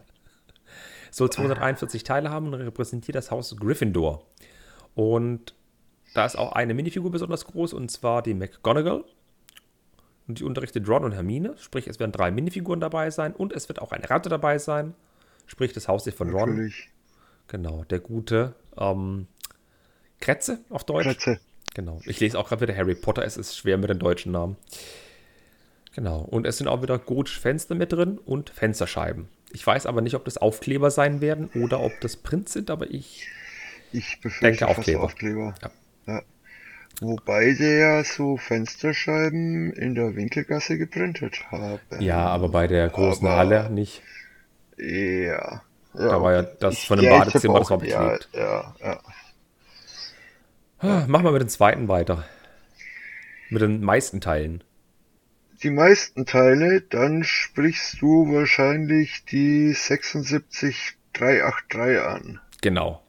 soll 1.11 1.29
241 1.29 2.03
Teile 2.03 2.31
haben 2.31 2.47
und 2.47 2.55
repräsentiert 2.55 3.15
das 3.15 3.29
Haus 3.29 3.55
Gryffindor. 3.57 4.25
Und 4.95 5.53
da 6.13 6.25
ist 6.25 6.37
auch 6.37 6.53
eine 6.53 6.73
Minifigur 6.73 7.11
besonders 7.11 7.45
groß, 7.45 7.73
und 7.73 7.91
zwar 7.91 8.21
die 8.21 8.33
McGonagall. 8.33 9.03
Und 10.27 10.39
die 10.39 10.43
unterrichtet 10.43 10.87
Ron 10.87 11.03
und 11.03 11.11
Hermine, 11.11 11.55
sprich, 11.57 11.87
es 11.87 11.99
werden 11.99 12.11
drei 12.11 12.31
Minifiguren 12.31 12.79
dabei 12.79 13.09
sein 13.09 13.33
und 13.33 13.53
es 13.53 13.67
wird 13.67 13.81
auch 13.81 13.91
eine 13.91 14.09
Ratte 14.09 14.29
dabei 14.29 14.59
sein, 14.59 14.93
sprich, 15.45 15.73
das 15.73 15.87
Haus 15.87 16.07
von 16.09 16.29
Ron. 16.29 16.49
Natürlich. 16.49 16.89
Genau, 17.47 17.83
der 17.85 17.99
gute 17.99 18.55
ähm, 18.77 19.27
Kretze 20.21 20.59
auf 20.69 20.85
Deutsch. 20.85 21.05
Kretze. 21.05 21.39
Genau. 21.73 21.99
Ich 22.05 22.19
lese 22.19 22.37
auch 22.37 22.47
gerade 22.47 22.61
wieder 22.61 22.75
Harry 22.75 22.95
Potter, 22.95 23.23
es 23.25 23.35
ist 23.35 23.57
schwer 23.57 23.77
mit 23.77 23.89
den 23.89 23.99
deutschen 23.99 24.31
Namen. 24.31 24.57
Genau. 25.93 26.19
Und 26.21 26.45
es 26.45 26.57
sind 26.57 26.67
auch 26.67 26.81
wieder 26.81 26.97
gotische 26.99 27.39
Fenster 27.39 27.75
mit 27.75 27.91
drin 27.91 28.17
und 28.17 28.49
Fensterscheiben. 28.49 29.27
Ich 29.53 29.65
weiß 29.65 29.85
aber 29.85 30.01
nicht, 30.01 30.15
ob 30.15 30.25
das 30.25 30.37
Aufkleber 30.37 30.91
sein 30.91 31.21
werden 31.21 31.49
oder 31.55 31.81
ob 31.81 31.99
das 32.01 32.17
Print 32.17 32.49
sind, 32.49 32.69
aber 32.69 32.89
ich, 32.89 33.27
ich 33.91 34.19
denke 34.41 34.67
Aufkleber. 34.67 35.03
Aufkleber. 35.03 35.53
Ja. 35.61 35.71
ja. 36.07 36.21
Wobei 37.01 37.53
sie 37.53 37.79
ja 37.79 38.03
so 38.03 38.37
Fensterscheiben 38.37 39.73
in 39.73 39.95
der 39.95 40.15
Winkelgasse 40.15 40.77
geprintet 40.77 41.51
haben. 41.51 41.79
Ja, 41.99 42.27
aber 42.27 42.49
bei 42.49 42.67
der 42.67 42.89
großen 42.89 43.27
aber, 43.27 43.37
Halle 43.37 43.69
nicht. 43.69 44.01
Ja. 44.77 44.83
ja 44.83 45.61
da 45.93 46.21
war 46.21 46.33
ja 46.33 46.41
das 46.43 46.79
von 46.83 46.99
dem 46.99 47.05
ja, 47.05 47.19
Badezimmer, 47.19 47.59
das 47.59 47.69
war 47.69 47.77
beklebt. 47.77 48.29
Ja, 48.33 48.73
ja, 48.79 48.99
ja. 50.81 51.05
Machen 51.07 51.25
wir 51.25 51.31
mit 51.31 51.41
dem 51.41 51.49
zweiten 51.49 51.87
weiter. 51.87 52.25
Mit 53.49 53.61
den 53.61 53.81
meisten 53.81 54.21
Teilen 54.21 54.63
die 55.63 55.69
meisten 55.69 56.25
Teile, 56.25 56.81
dann 56.81 57.23
sprichst 57.23 58.01
du 58.01 58.33
wahrscheinlich 58.33 59.23
die 59.25 59.73
76383 59.73 62.01
an. 62.01 62.41
Genau. 62.61 63.01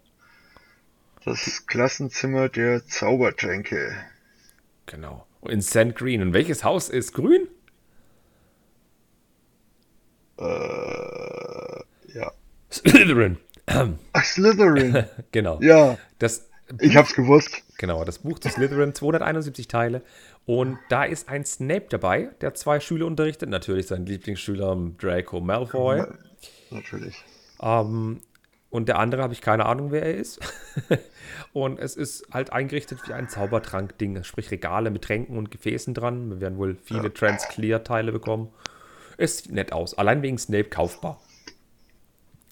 Das 1.24 1.66
Klassenzimmer 1.66 2.48
der 2.48 2.86
Zaubertränke. 2.86 3.96
Genau. 4.86 5.26
In 5.48 5.62
St. 5.62 5.94
Green. 5.94 6.22
Und 6.22 6.34
welches 6.34 6.64
Haus 6.64 6.88
ist 6.88 7.12
grün? 7.14 7.46
Äh, 10.38 11.80
ja. 12.14 12.32
Slytherin. 12.70 13.38
Ach, 13.66 14.24
Slytherin. 14.24 15.04
genau. 15.32 15.60
Ja. 15.62 15.96
Das 16.18 16.48
ich 16.80 16.96
hab's 16.96 17.14
gewusst. 17.14 17.62
Genau, 17.78 18.04
das 18.04 18.20
Buch 18.20 18.38
zu 18.38 18.48
Slytherin, 18.48 18.94
271 18.94 19.68
Teile. 19.68 20.02
Und 20.44 20.78
da 20.88 21.04
ist 21.04 21.28
ein 21.28 21.44
Snape 21.44 21.86
dabei, 21.88 22.30
der 22.40 22.54
zwei 22.54 22.80
Schüler 22.80 23.06
unterrichtet. 23.06 23.48
Natürlich 23.48 23.86
sein 23.86 24.06
Lieblingsschüler 24.06 24.76
Draco 24.98 25.40
Malfoy. 25.40 26.04
Natürlich. 26.70 27.24
Ähm, 27.60 28.20
und 28.70 28.88
der 28.88 28.98
andere 28.98 29.22
habe 29.22 29.34
ich 29.34 29.40
keine 29.40 29.66
Ahnung, 29.66 29.92
wer 29.92 30.02
er 30.02 30.14
ist. 30.14 30.40
und 31.52 31.78
es 31.78 31.94
ist 31.94 32.26
halt 32.32 32.52
eingerichtet 32.52 33.00
wie 33.06 33.12
ein 33.12 33.28
Zaubertrank-Ding. 33.28 34.24
Sprich 34.24 34.50
Regale 34.50 34.90
mit 34.90 35.02
Tränken 35.02 35.36
und 35.36 35.50
Gefäßen 35.50 35.94
dran. 35.94 36.30
Wir 36.30 36.40
werden 36.40 36.58
wohl 36.58 36.76
viele 36.82 37.04
ja. 37.04 37.08
Trans-Clear-Teile 37.10 38.10
bekommen. 38.10 38.48
Es 39.18 39.38
sieht 39.38 39.52
nett 39.52 39.72
aus. 39.72 39.96
Allein 39.96 40.22
wegen 40.22 40.38
Snape 40.38 40.70
kaufbar. 40.70 41.20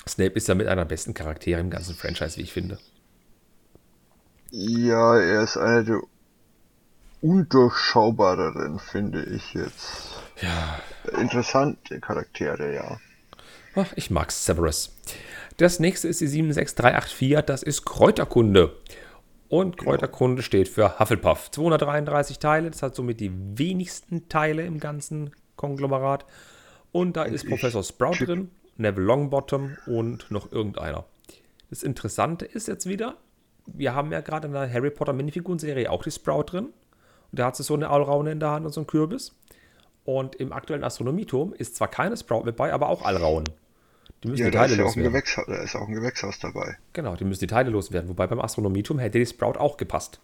Snape 0.07 0.33
ist 0.33 0.47
ja 0.47 0.55
mit 0.55 0.67
einer 0.67 0.83
der 0.83 0.89
besten 0.89 1.15
Charaktere 1.15 1.61
im 1.61 1.71
ganzen 1.71 1.95
Franchise, 1.95 2.37
wie 2.37 2.43
ich 2.43 2.53
finde. 2.53 2.79
Ja, 4.51 5.17
er 5.17 5.43
ist 5.43 5.57
einer 5.57 5.85
der 5.85 6.01
undurchschaubareren, 7.21 8.79
finde 8.79 9.25
ich 9.25 9.55
jetzt. 9.55 10.23
Ja. 10.41 10.81
Interessante 11.19 12.01
Charaktere, 12.01 12.75
ja. 12.75 12.99
Ach, 13.75 13.93
ich 13.97 14.11
mag 14.11 14.33
Severus. 14.33 14.97
Das 15.57 15.79
nächste 15.79 16.09
ist 16.09 16.21
die 16.21 16.27
76384, 16.27 17.43
das 17.47 17.63
ist 17.63 17.85
Kräuterkunde. 17.85 18.77
Und 19.49 19.77
Kräuterkunde 19.79 20.43
steht 20.43 20.69
für 20.69 20.99
Hufflepuff. 20.99 21.51
233 21.51 22.39
Teile, 22.39 22.71
das 22.71 22.83
hat 22.83 22.95
somit 22.95 23.21
die 23.21 23.33
wenigsten 23.59 24.29
Teile 24.29 24.63
im 24.63 24.79
ganzen 24.79 25.33
Konglomerat. 25.57 26.25
Und 26.93 27.17
da 27.17 27.25
und 27.25 27.35
ist 27.35 27.49
Professor 27.49 27.83
Sprout 27.83 28.25
drin, 28.25 28.51
Neville 28.77 29.07
Longbottom 29.07 29.77
und 29.87 30.31
noch 30.31 30.51
irgendeiner. 30.53 31.05
Das 31.69 31.83
Interessante 31.83 32.45
ist 32.45 32.69
jetzt 32.69 32.87
wieder, 32.87 33.17
wir 33.67 33.95
haben 33.95 34.13
ja 34.13 34.21
gerade 34.21 34.47
in 34.47 34.53
der 34.53 34.73
Harry 34.73 34.91
Potter 34.91 35.13
Minifiguren-Serie 35.13 35.91
auch 35.91 36.03
die 36.03 36.11
Sprout 36.11 36.45
drin. 36.45 36.69
Und 37.31 37.39
der 37.39 37.47
hat 37.47 37.57
so 37.57 37.75
eine 37.75 37.91
Allraune 37.91 38.33
in 38.33 38.41
der 38.41 38.51
Hand 38.51 38.67
und 38.67 38.73
so 38.73 38.81
einen 38.81 38.87
Kürbis. 38.87 39.35
Und 40.05 40.35
im 40.37 40.53
aktuellen 40.53 40.85
Astronomieturm 40.85 41.53
ist 41.53 41.77
zwar 41.77 41.89
keine 41.89 42.17
Sprout 42.17 42.45
mit 42.45 42.57
bei, 42.57 42.73
aber 42.73 42.89
auch 42.89 43.03
Allraunen. 43.03 43.49
Die 44.23 44.29
müssen 44.29 44.43
ja, 44.43 44.51
die 44.51 44.57
Teile 44.57 44.77
loswerden. 44.77 45.23
Da 45.47 45.63
ist 45.63 45.77
auch 45.77 45.89
ein 45.89 45.95
Gewächshaus 45.95 46.39
dabei. 46.39 46.77
Genau, 46.93 47.17
die 47.17 47.25
müssen 47.25 47.41
die 47.41 47.47
Teile 47.47 47.71
loswerden. 47.71 48.09
Wobei 48.11 48.27
beim 48.27 48.41
Astronomieturm 48.41 48.99
hätte 48.99 49.19
die 49.19 49.27
Sprout 49.27 49.59
auch 49.59 49.77
gepasst. 49.77 50.21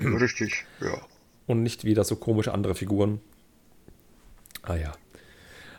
Richtig, 0.00 0.64
ja. 0.80 0.98
Und 1.46 1.62
nicht 1.62 1.84
wieder 1.84 2.02
so 2.04 2.16
komische 2.16 2.52
andere 2.52 2.74
Figuren. 2.74 3.20
Ah 4.62 4.74
ja. 4.74 4.92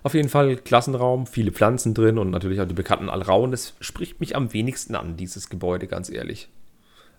Auf 0.04 0.14
jeden 0.14 0.30
Fall 0.30 0.58
Klassenraum, 0.58 1.28
viele 1.28 1.52
Pflanzen 1.52 1.94
drin 1.94 2.18
und 2.18 2.32
natürlich 2.32 2.60
auch 2.62 2.68
die 2.68 2.74
bekannten 2.74 3.10
Allrauen. 3.10 3.52
Das 3.52 3.74
spricht 3.82 4.20
mich 4.20 4.36
am 4.36 4.54
wenigsten 4.54 4.96
an, 4.96 5.18
dieses 5.18 5.50
Gebäude, 5.50 5.88
ganz 5.88 6.10
ehrlich. 6.10 6.50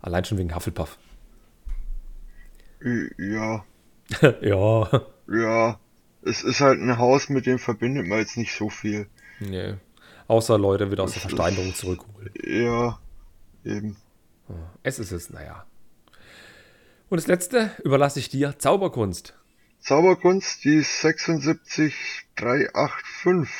Allein 0.01 0.24
schon 0.24 0.38
wegen 0.38 0.55
Hufflepuff. 0.55 0.99
Ja. 3.18 3.64
ja. 4.41 5.03
Ja. 5.28 5.80
es 6.24 6.43
ist 6.43 6.61
halt 6.61 6.80
ein 6.80 6.99
Haus, 6.99 7.28
mit 7.28 7.47
dem 7.47 7.59
verbindet 7.59 8.07
man 8.07 8.18
jetzt 8.18 8.37
nicht 8.37 8.55
so 8.55 8.68
viel. 8.68 9.07
Nee. 9.41 9.74
Außer 10.28 10.59
Leute 10.59 10.91
wieder 10.91 11.05
aus 11.05 11.12
der 11.12 11.22
Versteinerung 11.22 11.74
zurückholen. 11.74 12.30
Ja, 12.45 12.99
eben. 13.64 13.97
Es 14.83 14.99
ist 14.99 15.12
es, 15.12 15.30
naja. 15.30 15.66
Und 17.09 17.20
das 17.20 17.26
letzte 17.26 17.70
überlasse 17.85 18.18
ich 18.18 18.30
dir, 18.30 18.59
Zauberkunst. 18.59 19.35
Zauberkunst, 19.80 20.64
die 20.64 20.83
76385. 20.83 23.51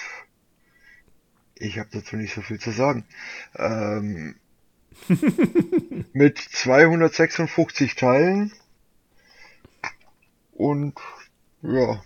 Ich 1.57 1.79
habe 1.79 1.91
dazu 1.93 2.17
nicht 2.17 2.35
so 2.35 2.41
viel 2.41 2.59
zu 2.59 2.71
sagen. 2.71 3.05
Ähm, 3.57 4.37
mit 6.13 6.39
256 6.39 7.95
Teilen. 7.95 8.53
Und 10.53 10.95
ja. 11.63 12.03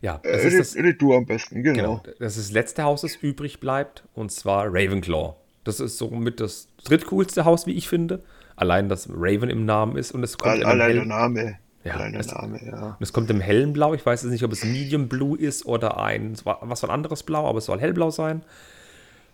Ja, 0.00 0.20
das 0.22 0.42
äh, 0.42 0.48
ist 0.48 0.76
das, 0.76 0.98
du 0.98 1.14
am 1.14 1.24
besten, 1.24 1.62
genau. 1.62 2.00
genau. 2.02 2.16
Das 2.18 2.36
ist 2.36 2.48
das 2.48 2.52
letzte 2.52 2.82
Haus, 2.82 3.00
das 3.00 3.16
übrig 3.16 3.58
bleibt, 3.58 4.04
und 4.14 4.30
zwar 4.30 4.66
Ravenclaw. 4.66 5.34
Das 5.64 5.80
ist 5.80 5.96
somit 5.96 6.40
das 6.40 6.68
drittcoolste 6.84 7.44
Haus, 7.46 7.66
wie 7.66 7.72
ich 7.72 7.88
finde. 7.88 8.22
Allein, 8.54 8.88
dass 8.88 9.08
Raven 9.10 9.48
im 9.50 9.64
Namen 9.64 9.96
ist 9.96 10.12
und 10.12 10.22
es 10.22 10.38
kommt 10.38 10.62
All, 10.62 10.64
Allein 10.64 10.94
der 10.94 11.04
Name. 11.06 11.58
Ja, 11.84 11.94
Allein 11.94 12.14
es, 12.14 12.28
Name, 12.28 12.60
ja. 12.64 12.88
Und 12.98 13.02
es 13.02 13.12
kommt 13.12 13.30
im 13.30 13.40
hellen 13.40 13.72
Blau. 13.72 13.94
Ich 13.94 14.04
weiß 14.04 14.22
jetzt 14.22 14.30
nicht, 14.30 14.44
ob 14.44 14.52
es 14.52 14.64
Medium 14.64 15.08
Blue 15.08 15.36
ist 15.36 15.66
oder 15.66 15.98
ein, 16.00 16.36
was 16.44 16.80
für 16.80 16.88
ein 16.88 16.94
anderes 16.94 17.22
Blau, 17.22 17.48
aber 17.48 17.58
es 17.58 17.66
soll 17.66 17.80
hellblau 17.80 18.10
sein. 18.10 18.42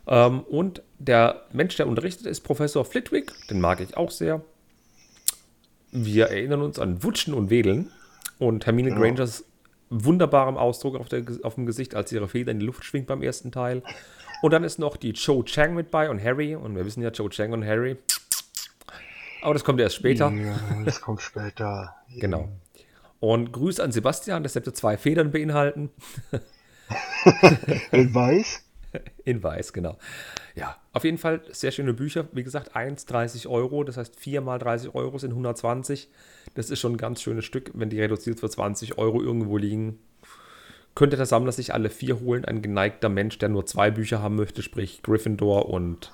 Ähm, 0.07 0.41
und 0.41 0.83
der 0.99 1.43
Mensch, 1.53 1.77
der 1.77 1.87
unterrichtet, 1.87 2.27
ist 2.27 2.41
Professor 2.41 2.85
Flitwick. 2.85 3.33
Den 3.49 3.61
mag 3.61 3.81
ich 3.81 3.97
auch 3.97 4.11
sehr. 4.11 4.43
Wir 5.93 6.27
erinnern 6.27 6.63
uns 6.63 6.79
an 6.79 7.03
Wutschen 7.03 7.35
und 7.35 7.51
Wedeln 7.51 7.91
und 8.39 8.67
Hermine 8.67 8.91
ja. 8.91 8.97
Grangers 8.97 9.45
wunderbarem 9.91 10.57
Ausdruck 10.57 10.97
auf, 10.99 11.09
der, 11.09 11.25
auf 11.43 11.57
dem 11.57 11.67
Gesicht, 11.67 11.95
als 11.95 12.13
ihre 12.13 12.29
Feder 12.29 12.53
in 12.53 12.61
die 12.61 12.67
Luft 12.67 12.85
schwingt 12.85 13.09
beim 13.09 13.23
ersten 13.23 13.51
Teil. 13.51 13.83
Und 14.43 14.53
dann 14.53 14.65
ist 14.65 14.79
noch 14.79 14.97
die 14.97 15.13
Cho 15.13 15.43
Chang 15.43 15.75
mit 15.75 15.91
bei 15.91 16.09
und 16.09 16.23
Harry. 16.23 16.55
Und 16.55 16.77
wir 16.77 16.87
wissen 16.87 17.03
ja, 17.03 17.11
Cho 17.11 17.29
Chang 17.29 17.53
und 17.53 17.65
Harry. 17.65 17.97
Aber 19.43 19.55
das 19.55 19.65
kommt 19.65 19.81
erst 19.81 19.97
später. 19.97 20.31
Ja, 20.31 20.59
das 20.85 21.01
kommt 21.01 21.21
später. 21.23 21.97
genau. 22.19 22.49
Und 23.19 23.53
Grüße 23.53 23.83
an 23.83 23.93
Sebastian, 23.93 24.43
das 24.43 24.55
hätte 24.55 24.73
zwei 24.73 24.97
Federn 24.97 25.31
beinhalten. 25.31 25.91
In 27.93 28.15
weiß? 28.15 28.63
In 29.25 29.43
weiß, 29.43 29.73
genau. 29.73 29.99
Ja, 30.55 30.77
auf 30.93 31.05
jeden 31.05 31.19
Fall 31.19 31.43
sehr 31.51 31.71
schöne 31.71 31.95
Bücher. 31.95 32.29
Wie 32.33 32.43
gesagt, 32.43 32.75
1, 32.75 33.07
30 33.07 33.49
Euro. 33.49 33.85
Das 33.85 33.97
heißt, 33.97 34.19
4 34.19 34.41
mal 34.41 34.59
30 34.59 34.95
Euro 34.95 35.19
sind 35.19 35.31
120. 35.31 36.09
Das 36.55 36.71
ist 36.71 36.81
schon 36.81 36.93
ein 36.95 36.99
ganz 36.99 37.23
schönes 37.23 37.45
Stück. 37.45 37.71
Wenn 37.75 37.91
die 37.91 38.01
reduziert 38.01 38.41
für 38.41 38.51
20 38.51 38.99
Euro 38.99 39.23
irgendwo 39.23 39.57
liegen, 39.57 39.99
könnte 40.95 41.17
der 41.17 41.27
Sammler 41.27 41.53
sich 41.53 41.73
alle 41.73 41.91
vier 41.91 42.21
holen. 42.21 42.45
Ein 42.45 42.63
geneigter 42.63 43.09
Mensch, 43.09 43.39
der 43.39 43.49
nur 43.49 43.67
zwei 43.67 43.91
Bücher 43.91 44.23
haben 44.23 44.37
möchte, 44.37 44.63
sprich 44.63 45.03
Gryffindor 45.03 45.69
und 45.69 46.13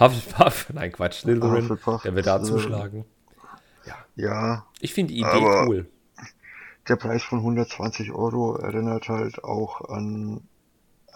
Hufflepuff. 0.00 0.70
Nein, 0.72 0.92
Quatsch, 0.92 1.20
Slytherin. 1.20 1.62
Hufflepuff, 1.62 2.02
der 2.02 2.14
wird 2.14 2.26
da 2.26 2.42
zuschlagen. 2.42 3.04
Ja. 3.86 3.96
ja. 4.16 4.66
Ich 4.80 4.94
finde 4.94 5.12
die 5.12 5.20
Idee 5.20 5.64
cool. 5.66 5.86
Der 6.88 6.96
Preis 6.96 7.22
von 7.22 7.38
120 7.38 8.10
Euro 8.12 8.56
erinnert 8.56 9.08
halt 9.08 9.44
auch 9.44 9.88
an 9.88 10.40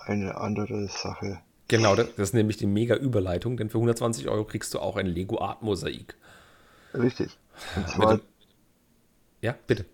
eine 0.06 0.36
andere 0.36 0.88
Sache. 0.88 1.40
Genau, 1.68 1.96
das 1.96 2.08
ist 2.16 2.34
nämlich 2.34 2.56
die 2.56 2.66
mega 2.66 2.94
Überleitung, 2.94 3.56
denn 3.56 3.70
für 3.70 3.78
120 3.78 4.28
Euro 4.28 4.44
kriegst 4.44 4.72
du 4.72 4.78
auch 4.78 4.96
ein 4.96 5.06
Lego 5.06 5.40
Art 5.40 5.62
Mosaik. 5.62 6.14
Richtig. 6.94 7.36
Und 7.74 7.88
zwar 7.88 8.20
ja, 9.40 9.54
bitte. 9.66 9.84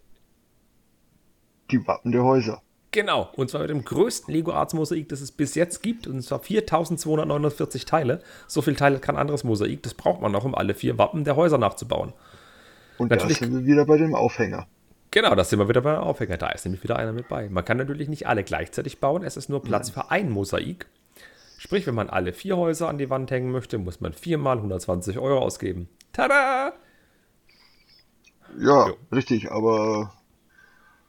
Die 1.70 1.86
Wappen 1.86 2.12
der 2.12 2.22
Häuser. 2.22 2.62
Genau, 2.90 3.30
und 3.36 3.48
zwar 3.50 3.62
mit 3.62 3.70
dem 3.70 3.84
größten 3.84 4.32
Lego 4.32 4.52
Arts 4.52 4.74
Mosaik, 4.74 5.08
das 5.08 5.22
es 5.22 5.32
bis 5.32 5.54
jetzt 5.54 5.82
gibt, 5.82 6.06
und 6.06 6.20
zwar 6.22 6.40
4249 6.40 7.86
Teile. 7.86 8.22
So 8.46 8.60
viele 8.60 8.76
Teile 8.76 8.98
kann 8.98 9.16
anderes 9.16 9.44
Mosaik, 9.44 9.82
das 9.82 9.94
braucht 9.94 10.20
man 10.20 10.30
noch, 10.30 10.44
um 10.44 10.54
alle 10.54 10.74
vier 10.74 10.98
Wappen 10.98 11.24
der 11.24 11.36
Häuser 11.36 11.56
nachzubauen. 11.56 12.12
Und 12.98 13.10
Natürlich, 13.10 13.38
da 13.38 13.46
sind 13.46 13.54
wir 13.54 13.64
wieder 13.64 13.86
bei 13.86 13.96
dem 13.96 14.14
Aufhänger. 14.14 14.66
Genau, 15.12 15.34
da 15.34 15.44
sind 15.44 15.58
wir 15.58 15.68
wieder 15.68 15.82
beim 15.82 15.98
Aufhänger. 15.98 16.38
Da 16.38 16.48
ist 16.48 16.64
nämlich 16.64 16.82
wieder 16.82 16.96
einer 16.96 17.12
mit 17.12 17.28
bei. 17.28 17.48
Man 17.50 17.64
kann 17.64 17.76
natürlich 17.76 18.08
nicht 18.08 18.26
alle 18.26 18.44
gleichzeitig 18.44 18.98
bauen, 18.98 19.22
es 19.22 19.36
ist 19.36 19.50
nur 19.50 19.62
Platz 19.62 19.90
für 19.90 20.10
ein 20.10 20.30
Mosaik. 20.30 20.86
Sprich, 21.58 21.86
wenn 21.86 21.94
man 21.94 22.08
alle 22.08 22.32
vier 22.32 22.56
Häuser 22.56 22.88
an 22.88 22.96
die 22.96 23.10
Wand 23.10 23.30
hängen 23.30 23.52
möchte, 23.52 23.76
muss 23.76 24.00
man 24.00 24.14
viermal 24.14 24.56
120 24.56 25.18
Euro 25.18 25.38
ausgeben. 25.40 25.88
Tada! 26.12 26.72
Ja, 28.58 28.88
jo. 28.88 28.96
richtig, 29.12 29.52
aber 29.52 30.14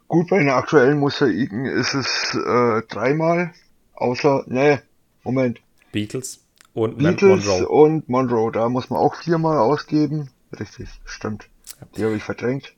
gut, 0.09 0.29
bei 0.29 0.39
den 0.39 0.49
aktuellen 0.49 0.99
Mosaiken 0.99 1.65
ist 1.65 1.93
es 1.93 2.35
äh, 2.35 2.81
dreimal, 2.89 3.53
außer, 3.95 4.43
ne, 4.47 4.81
Moment. 5.23 5.61
Beatles 5.93 6.43
und 6.73 6.97
Beatles 6.97 7.45
Monroe. 7.45 7.67
und 7.67 8.09
Monroe, 8.09 8.51
da 8.51 8.67
muss 8.67 8.89
man 8.89 8.99
auch 8.99 9.15
viermal 9.15 9.57
ausgeben. 9.57 10.29
Richtig, 10.59 10.89
stimmt. 11.05 11.47
Die 11.95 12.03
habe 12.03 12.15
ich 12.15 12.23
verdrängt. 12.23 12.75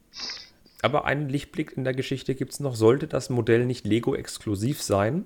Aber 0.86 1.06
einen 1.06 1.30
Lichtblick 1.30 1.76
in 1.76 1.84
der 1.84 1.96
Geschichte 1.96 2.36
gibt 2.36 2.54
es 2.54 2.60
noch. 2.60 2.76
Sollte 2.76 3.08
das 3.08 3.32
Modell 3.32 3.66
nicht 3.66 3.88
Lego-exklusiv 3.88 4.84
sein, 4.84 5.26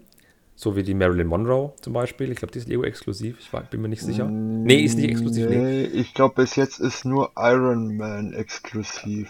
so 0.56 0.78
wie 0.78 0.84
die 0.84 0.94
Marilyn 0.94 1.28
Monroe 1.28 1.74
zum 1.82 1.92
Beispiel. 1.92 2.32
Ich 2.32 2.38
glaube, 2.38 2.54
die 2.54 2.60
ist 2.60 2.70
Lego-exklusiv. 2.70 3.36
Ich 3.42 3.52
war, 3.52 3.64
bin 3.64 3.82
mir 3.82 3.90
nicht 3.90 4.02
sicher. 4.02 4.24
Nee, 4.24 4.80
ist 4.80 4.96
nicht 4.96 5.10
exklusiv. 5.10 5.50
Nee, 5.50 5.58
nee. 5.58 5.84
ich 5.84 6.14
glaube, 6.14 6.36
bis 6.36 6.56
jetzt 6.56 6.80
ist 6.80 7.04
nur 7.04 7.34
Iron 7.36 7.98
Man 7.98 8.32
exklusiv. 8.32 9.30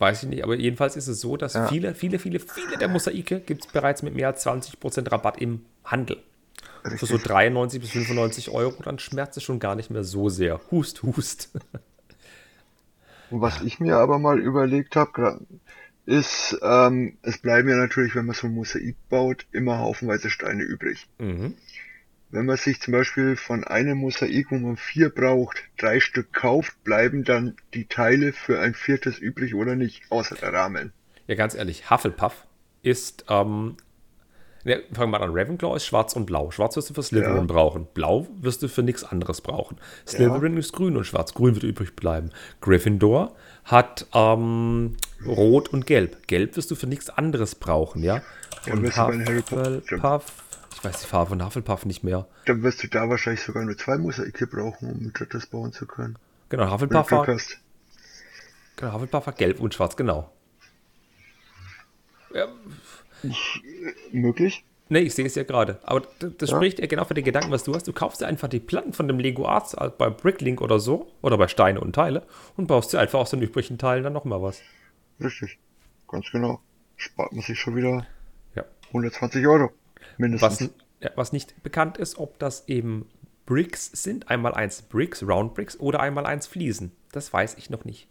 Weiß 0.00 0.24
ich 0.24 0.28
nicht, 0.28 0.42
aber 0.42 0.56
jedenfalls 0.56 0.96
ist 0.96 1.06
es 1.06 1.20
so, 1.20 1.36
dass 1.36 1.54
ja. 1.54 1.68
viele, 1.68 1.94
viele, 1.94 2.18
viele, 2.18 2.40
viele 2.40 2.76
der 2.76 2.88
Mosaike 2.88 3.38
gibt 3.38 3.66
es 3.66 3.72
bereits 3.72 4.02
mit 4.02 4.16
mehr 4.16 4.26
als 4.26 4.44
20% 4.44 5.12
Rabatt 5.12 5.40
im 5.40 5.60
Handel. 5.84 6.16
Richtig. 6.84 6.98
Für 6.98 7.06
so 7.06 7.18
93 7.18 7.80
bis 7.80 7.90
95 7.90 8.50
Euro, 8.50 8.82
dann 8.82 8.98
schmerzt 8.98 9.36
es 9.36 9.44
schon 9.44 9.60
gar 9.60 9.76
nicht 9.76 9.90
mehr 9.90 10.02
so 10.02 10.28
sehr. 10.28 10.60
Hust, 10.72 11.04
hust. 11.04 11.50
Was 13.30 13.62
ich 13.62 13.80
mir 13.80 13.96
aber 13.96 14.18
mal 14.18 14.38
überlegt 14.38 14.96
habe, 14.96 15.40
ist, 16.06 16.58
ähm, 16.62 17.18
es 17.22 17.38
bleiben 17.38 17.68
ja 17.68 17.76
natürlich, 17.76 18.14
wenn 18.14 18.26
man 18.26 18.36
so 18.36 18.46
ein 18.46 18.54
Mosaik 18.54 18.96
baut, 19.08 19.46
immer 19.52 19.78
haufenweise 19.78 20.30
Steine 20.30 20.62
übrig. 20.62 21.08
Mhm. 21.18 21.54
Wenn 22.30 22.46
man 22.46 22.56
sich 22.56 22.80
zum 22.80 22.92
Beispiel 22.92 23.36
von 23.36 23.64
einem 23.64 23.98
Mosaik, 23.98 24.50
wo 24.50 24.56
man 24.56 24.76
vier 24.76 25.10
braucht, 25.10 25.62
drei 25.78 26.00
Stück 26.00 26.32
kauft, 26.32 26.82
bleiben 26.84 27.24
dann 27.24 27.56
die 27.74 27.86
Teile 27.86 28.32
für 28.32 28.60
ein 28.60 28.74
viertes 28.74 29.18
übrig 29.18 29.54
oder 29.54 29.76
nicht, 29.76 30.02
außer 30.10 30.34
der 30.36 30.52
Rahmen. 30.52 30.92
Ja, 31.26 31.34
ganz 31.34 31.54
ehrlich, 31.54 31.90
Hufflepuff 31.90 32.46
ist 32.82 33.24
ähm, 33.28 33.76
Ne, 34.66 34.82
fangen 34.92 35.12
wir 35.12 35.20
an. 35.20 35.30
Ravenclaw 35.30 35.76
ist 35.76 35.86
schwarz 35.86 36.16
und 36.16 36.26
blau. 36.26 36.50
Schwarz 36.50 36.74
wirst 36.74 36.90
du 36.90 36.94
für 36.94 37.02
Slytherin 37.04 37.36
ja. 37.36 37.44
brauchen. 37.44 37.86
Blau 37.94 38.26
wirst 38.40 38.64
du 38.64 38.68
für 38.68 38.82
nichts 38.82 39.04
anderes 39.04 39.40
brauchen. 39.40 39.76
Slytherin 40.08 40.54
ja. 40.54 40.58
ist 40.58 40.72
grün 40.72 40.96
und 40.96 41.04
schwarz. 41.04 41.34
Grün 41.34 41.54
wird 41.54 41.62
übrig 41.62 41.94
bleiben. 41.94 42.32
Gryffindor 42.60 43.36
hat 43.62 44.06
ähm, 44.12 44.96
rot 45.24 45.68
und 45.68 45.86
gelb. 45.86 46.26
Gelb 46.26 46.56
wirst 46.56 46.72
du 46.72 46.74
für 46.74 46.88
nichts 46.88 47.10
anderes 47.10 47.54
brauchen, 47.54 48.02
ja? 48.02 48.22
Und 48.68 48.84
Hufflepuff, 48.84 50.24
ich 50.74 50.84
weiß 50.84 51.00
die 51.00 51.06
Farbe 51.06 51.28
von 51.28 51.44
Hufflepuff 51.44 51.86
nicht 51.86 52.02
mehr. 52.02 52.26
Dann 52.46 52.64
wirst 52.64 52.82
du 52.82 52.88
da 52.88 53.08
wahrscheinlich 53.08 53.44
sogar 53.44 53.64
nur 53.64 53.78
zwei 53.78 53.98
Mosaike 53.98 54.48
brauchen, 54.48 54.88
um 54.90 55.12
das 55.30 55.46
bauen 55.46 55.72
zu 55.72 55.86
können. 55.86 56.16
Genau, 56.48 56.72
Hufflepuff 56.72 57.12
war, 57.12 57.24
genau, 58.74 58.92
Hufflepuff 58.94 59.26
war 59.26 59.32
gelb 59.32 59.60
und 59.60 59.74
schwarz, 59.74 59.94
genau. 59.94 60.32
Ja, 62.34 62.48
möglich. 64.12 64.64
Nee, 64.88 65.00
ich 65.00 65.14
sehe 65.14 65.26
es 65.26 65.34
ja 65.34 65.42
gerade. 65.42 65.80
Aber 65.82 66.02
das, 66.20 66.50
ja. 66.50 66.56
spricht 66.56 66.78
ja 66.78 66.86
genau 66.86 67.04
für 67.04 67.14
den 67.14 67.24
Gedanken, 67.24 67.50
was 67.50 67.64
du 67.64 67.74
hast. 67.74 67.88
Du 67.88 67.92
kaufst 67.92 68.20
dir 68.20 68.26
einfach 68.26 68.48
die 68.48 68.60
Platten 68.60 68.92
von 68.92 69.08
dem 69.08 69.18
Lego 69.18 69.46
Arts 69.46 69.74
äh, 69.74 69.90
bei 69.96 70.10
Bricklink 70.10 70.60
oder 70.60 70.78
so 70.78 71.10
oder 71.22 71.36
bei 71.38 71.48
Steine 71.48 71.80
und 71.80 71.92
Teile 71.92 72.22
und 72.56 72.68
baust 72.68 72.92
dir 72.92 73.00
einfach 73.00 73.18
aus 73.18 73.30
den 73.30 73.42
übrigen 73.42 73.78
Teilen 73.78 74.04
dann 74.04 74.12
nochmal 74.12 74.42
was. 74.42 74.60
Richtig. 75.20 75.58
Ganz 76.08 76.30
genau. 76.30 76.60
Spart 76.96 77.32
man 77.32 77.42
sich 77.42 77.58
schon 77.58 77.74
wieder 77.74 78.06
ja. 78.54 78.64
120 78.88 79.44
Euro. 79.46 79.70
Mindestens. 80.18 80.60
Was, 80.60 80.70
ja, 81.00 81.10
was 81.16 81.32
nicht 81.32 81.62
bekannt 81.64 81.98
ist, 81.98 82.18
ob 82.18 82.38
das 82.38 82.68
eben 82.68 83.06
Bricks 83.44 83.90
sind. 83.92 84.30
Einmal 84.30 84.54
eins 84.54 84.82
Bricks, 84.82 85.22
Round 85.22 85.54
Bricks 85.54 85.78
oder 85.80 86.00
einmal 86.00 86.26
eins 86.26 86.46
Fliesen. 86.46 86.92
Das 87.10 87.32
weiß 87.32 87.56
ich 87.58 87.70
noch 87.70 87.84
nicht. 87.84 88.08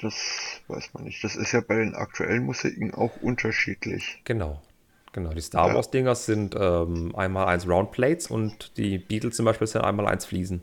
Das 0.00 0.60
weiß 0.68 0.92
man 0.94 1.04
nicht. 1.04 1.24
Das 1.24 1.36
ist 1.36 1.52
ja 1.52 1.60
bei 1.60 1.76
den 1.76 1.94
aktuellen 1.94 2.44
Musiken 2.44 2.92
auch 2.94 3.16
unterschiedlich. 3.22 4.20
Genau. 4.24 4.60
Genau, 5.12 5.32
die 5.32 5.40
Star 5.40 5.74
Wars 5.74 5.90
Dinger 5.90 6.14
sind 6.14 6.54
ähm, 6.58 7.16
einmal 7.16 7.46
eins 7.46 7.66
Round 7.66 7.90
Plates 7.90 8.26
und 8.26 8.76
die 8.76 8.98
Beatles 8.98 9.36
zum 9.36 9.46
Beispiel 9.46 9.66
sind 9.66 9.80
einmal 9.80 10.06
eins 10.06 10.26
Fliesen. 10.26 10.62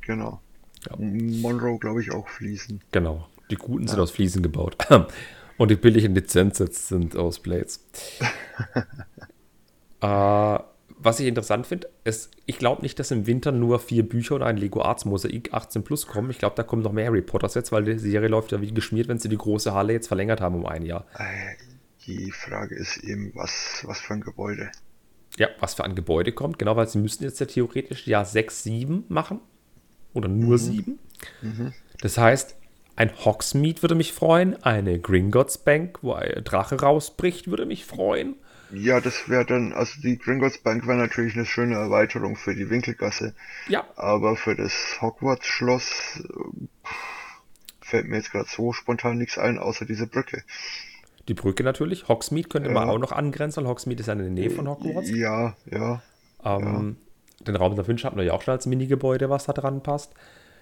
Genau. 0.00 0.40
Ja. 0.88 0.96
Monroe, 0.96 1.78
glaube 1.78 2.00
ich, 2.00 2.10
auch 2.10 2.26
Fliesen. 2.26 2.80
Genau. 2.90 3.28
Die 3.50 3.56
guten 3.56 3.84
ja. 3.84 3.90
sind 3.90 4.00
aus 4.00 4.12
Fliesen 4.12 4.42
gebaut. 4.42 4.78
und 5.58 5.70
die 5.70 5.76
billigen 5.76 6.14
Lizenzsets 6.14 6.88
sind 6.88 7.16
aus 7.16 7.38
Plates. 7.38 7.84
äh, 10.00 10.58
was 11.02 11.18
ich 11.18 11.26
interessant 11.26 11.66
finde, 11.66 11.88
ist, 12.04 12.30
ich 12.46 12.58
glaube 12.58 12.82
nicht, 12.82 12.98
dass 12.98 13.10
im 13.10 13.26
Winter 13.26 13.52
nur 13.52 13.78
vier 13.78 14.06
Bücher 14.06 14.34
und 14.34 14.42
ein 14.42 14.56
Lego 14.56 14.82
Arts 14.82 15.04
Mosaik 15.06 15.52
18 15.52 15.82
Plus 15.82 16.06
kommen. 16.06 16.30
Ich 16.30 16.38
glaube, 16.38 16.56
da 16.56 16.62
kommen 16.62 16.82
noch 16.82 16.92
mehr 16.92 17.06
Harry 17.06 17.22
Potter 17.22 17.48
Sets, 17.48 17.72
weil 17.72 17.84
die 17.84 17.98
Serie 17.98 18.28
läuft 18.28 18.52
ja 18.52 18.60
wie 18.60 18.72
geschmiert, 18.72 19.08
wenn 19.08 19.18
sie 19.18 19.28
die 19.30 19.38
große 19.38 19.72
Halle 19.72 19.94
jetzt 19.94 20.08
verlängert 20.08 20.40
haben 20.40 20.56
um 20.56 20.66
ein 20.66 20.84
Jahr. 20.84 21.06
Äh, 21.14 21.56
Die 22.06 22.30
Frage 22.30 22.74
ist 22.74 22.98
eben, 22.98 23.32
was, 23.34 23.82
was 23.86 24.00
für 24.00 24.14
ein 24.14 24.20
Gebäude. 24.20 24.70
Ja, 25.38 25.48
was 25.60 25.74
für 25.74 25.84
ein 25.84 25.94
Gebäude 25.94 26.32
kommt, 26.32 26.58
genau, 26.58 26.76
weil 26.76 26.88
sie 26.88 26.98
müssten 26.98 27.24
jetzt 27.24 27.40
ja 27.40 27.46
theoretisch 27.46 28.06
ja 28.06 28.24
6, 28.24 28.62
7 28.62 29.04
machen. 29.08 29.40
Oder 30.12 30.28
nur 30.28 30.58
7. 30.58 30.98
Mhm. 31.40 31.72
Das 32.00 32.18
heißt, 32.18 32.56
ein 32.96 33.12
Hogsmeade 33.24 33.80
würde 33.80 33.94
mich 33.94 34.12
freuen, 34.12 34.62
eine 34.62 34.98
Gringotts 34.98 35.58
Bank, 35.58 36.00
wo 36.02 36.12
ein 36.12 36.44
Drache 36.44 36.80
rausbricht, 36.80 37.48
würde 37.48 37.64
mich 37.64 37.84
freuen. 37.86 38.34
Ja, 38.72 39.00
das 39.00 39.28
wäre 39.28 39.44
dann, 39.44 39.72
also 39.72 40.00
die 40.00 40.18
Gringotts 40.18 40.58
Bank 40.58 40.86
wäre 40.86 40.98
natürlich 40.98 41.34
eine 41.34 41.46
schöne 41.46 41.74
Erweiterung 41.74 42.36
für 42.36 42.54
die 42.54 42.70
Winkelgasse. 42.70 43.34
Ja. 43.68 43.84
Aber 43.96 44.36
für 44.36 44.54
das 44.54 44.98
Hogwarts-Schloss 45.00 46.22
äh, 46.24 46.88
fällt 47.80 48.08
mir 48.08 48.16
jetzt 48.16 48.32
gerade 48.32 48.48
so 48.48 48.72
spontan 48.72 49.18
nichts 49.18 49.38
ein, 49.38 49.58
außer 49.58 49.84
diese 49.84 50.06
Brücke. 50.06 50.42
Die 51.28 51.34
Brücke 51.34 51.62
natürlich. 51.62 52.08
Hogsmeade 52.08 52.48
könnte 52.48 52.68
ja. 52.70 52.74
man 52.74 52.88
auch 52.88 52.98
noch 52.98 53.12
angrenzen. 53.12 53.66
Hogsmeade 53.66 54.00
ist 54.00 54.06
ja 54.06 54.12
in 54.14 54.18
der 54.20 54.30
Nähe 54.30 54.50
von 54.50 54.68
Hogwarts. 54.68 55.10
Ja, 55.10 55.54
ja. 55.70 56.02
Ähm, 56.44 56.96
ja. 57.40 57.46
Den 57.46 57.56
Raum 57.56 57.74
der 57.74 57.86
Wünsche 57.86 58.06
hatten 58.06 58.16
wir 58.16 58.24
ja 58.24 58.32
auch 58.32 58.42
schon 58.42 58.52
als 58.52 58.66
Mini-Gebäude, 58.66 59.30
was 59.30 59.46
da 59.46 59.52
dran 59.52 59.82
passt. 59.82 60.12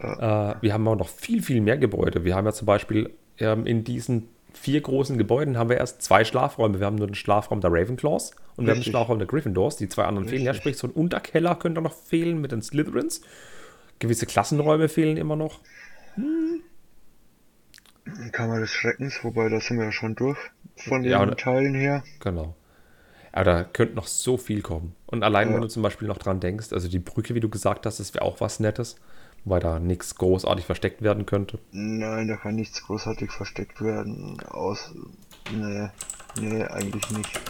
Ja. 0.00 0.52
Äh, 0.52 0.62
wir 0.62 0.72
haben 0.72 0.86
auch 0.88 0.96
noch 0.96 1.08
viel, 1.08 1.42
viel 1.42 1.60
mehr 1.60 1.76
Gebäude. 1.76 2.24
Wir 2.24 2.34
haben 2.36 2.46
ja 2.46 2.52
zum 2.52 2.66
Beispiel 2.66 3.10
ähm, 3.38 3.66
in 3.66 3.84
diesen 3.84 4.28
vier 4.52 4.80
großen 4.80 5.18
Gebäuden 5.18 5.58
haben 5.58 5.70
wir 5.70 5.76
erst 5.76 6.02
zwei 6.02 6.24
Schlafräume. 6.24 6.80
Wir 6.80 6.86
haben 6.86 6.96
nur 6.96 7.06
den 7.06 7.14
Schlafraum 7.14 7.60
der 7.60 7.70
Ravenclaws 7.72 8.30
und 8.30 8.36
Richtig. 8.36 8.66
wir 8.66 8.70
haben 8.70 8.80
den 8.80 8.90
Schlafraum 8.90 9.18
der 9.18 9.28
Gryffindors. 9.28 9.76
Die 9.76 9.88
zwei 9.88 10.04
anderen 10.04 10.24
Richtig. 10.24 10.40
fehlen. 10.40 10.46
Ja, 10.46 10.54
sprich, 10.54 10.76
so 10.76 10.86
ein 10.86 10.92
Unterkeller 10.92 11.54
könnte 11.54 11.80
noch 11.80 11.94
fehlen 11.94 12.40
mit 12.40 12.52
den 12.52 12.62
Slytherins. 12.62 13.20
Gewisse 13.98 14.26
Klassenräume 14.26 14.88
fehlen 14.88 15.16
immer 15.16 15.36
noch. 15.36 15.60
Hm. 16.14 16.62
Kammer 18.32 18.60
des 18.60 18.70
Schreckens, 18.70 19.22
wobei 19.22 19.48
da 19.50 19.60
sind 19.60 19.76
wir 19.76 19.84
ja 19.86 19.92
schon 19.92 20.14
durch 20.14 20.38
von 20.76 21.02
den 21.02 21.12
ja, 21.12 21.26
Teilen 21.34 21.74
her. 21.74 22.02
Genau. 22.20 22.54
Aber 23.32 23.44
da 23.44 23.64
könnte 23.64 23.94
noch 23.94 24.06
so 24.06 24.38
viel 24.38 24.62
kommen. 24.62 24.94
Und 25.06 25.22
allein, 25.22 25.48
ja. 25.48 25.54
wenn 25.54 25.60
du 25.60 25.68
zum 25.68 25.82
Beispiel 25.82 26.08
noch 26.08 26.18
dran 26.18 26.40
denkst, 26.40 26.72
also 26.72 26.88
die 26.88 26.98
Brücke, 26.98 27.34
wie 27.34 27.40
du 27.40 27.50
gesagt 27.50 27.84
hast, 27.84 28.00
das 28.00 28.14
wäre 28.14 28.24
auch 28.24 28.40
was 28.40 28.60
Nettes 28.60 28.96
weil 29.44 29.60
da 29.60 29.78
nichts 29.78 30.14
großartig 30.14 30.66
versteckt 30.66 31.02
werden 31.02 31.26
könnte. 31.26 31.58
Nein, 31.72 32.28
da 32.28 32.36
kann 32.36 32.54
nichts 32.54 32.82
großartig 32.82 33.30
versteckt 33.30 33.80
werden. 33.80 34.40
Aus. 34.48 34.92
Nee, 35.52 35.88
nee, 36.40 36.64
eigentlich 36.64 37.10
nicht. 37.10 37.40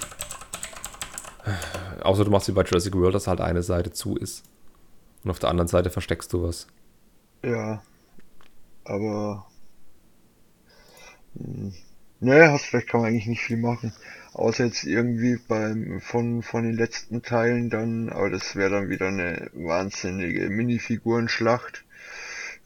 Außer 2.03 2.25
du 2.25 2.31
machst 2.31 2.49
wie 2.49 2.53
bei 2.53 2.63
Jurassic 2.63 2.95
World, 2.95 3.15
dass 3.15 3.27
halt 3.27 3.41
eine 3.41 3.63
Seite 3.63 3.93
zu 3.93 4.17
ist. 4.17 4.45
Und 5.25 5.31
auf 5.31 5.39
der 5.39 5.51
anderen 5.51 5.69
Seite 5.69 5.91
versteckst 5.91 6.33
du 6.33 6.43
was. 6.43 6.67
Ja. 7.43 7.83
Aber. 8.85 9.47
Hm, 11.37 11.75
nee, 12.21 12.47
hast 12.49 12.73
recht, 12.73 12.89
kann 12.89 13.01
man 13.01 13.11
eigentlich 13.11 13.27
nicht 13.27 13.43
viel 13.43 13.57
machen. 13.59 13.93
Außer 14.39 14.67
jetzt 14.67 14.85
irgendwie 14.85 15.39
beim 15.49 16.01
von, 16.01 16.43
von 16.43 16.65
den 16.65 16.75
letzten 16.75 17.23
Teilen 17.23 17.71
dann, 17.71 18.09
aber 18.09 18.31
das 18.31 18.57
wäre 18.57 18.71
dann 18.71 18.89
wieder 18.89 19.09
eine 19.09 19.51
wahnsinnige 19.53 20.49
Minifigurenschlacht 20.49 21.85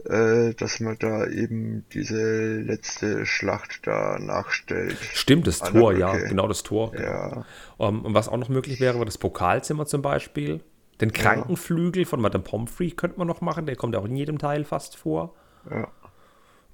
äh, 0.04 0.54
dass 0.54 0.80
man 0.80 0.96
da 0.98 1.26
eben 1.26 1.84
diese 1.92 2.60
letzte 2.60 3.26
Schlacht 3.26 3.86
da 3.86 4.18
nachstellt. 4.18 4.96
Stimmt, 5.14 5.46
das 5.46 5.60
Tor, 5.60 5.92
ja, 5.96 6.16
genau 6.16 6.48
das 6.48 6.62
Tor. 6.62 6.92
Ja. 6.98 7.44
Um, 7.78 7.98
ähm, 7.98 8.04
und 8.06 8.14
was 8.14 8.28
auch 8.28 8.36
noch 8.36 8.48
möglich 8.48 8.80
wäre, 8.80 8.98
war 8.98 9.04
das 9.04 9.18
Pokalzimmer 9.18 9.86
zum 9.86 10.02
Beispiel. 10.02 10.60
Den 11.00 11.12
Krankenflügel 11.12 12.02
ja. 12.02 12.08
von 12.08 12.20
Madame 12.20 12.44
Pomfrey 12.44 12.90
könnte 12.90 13.18
man 13.18 13.26
noch 13.26 13.40
machen, 13.40 13.66
der 13.66 13.76
kommt 13.76 13.94
ja 13.94 14.00
auch 14.00 14.04
in 14.04 14.16
jedem 14.16 14.38
Teil 14.38 14.64
fast 14.64 14.96
vor. 14.96 15.34
Ja. 15.70 15.88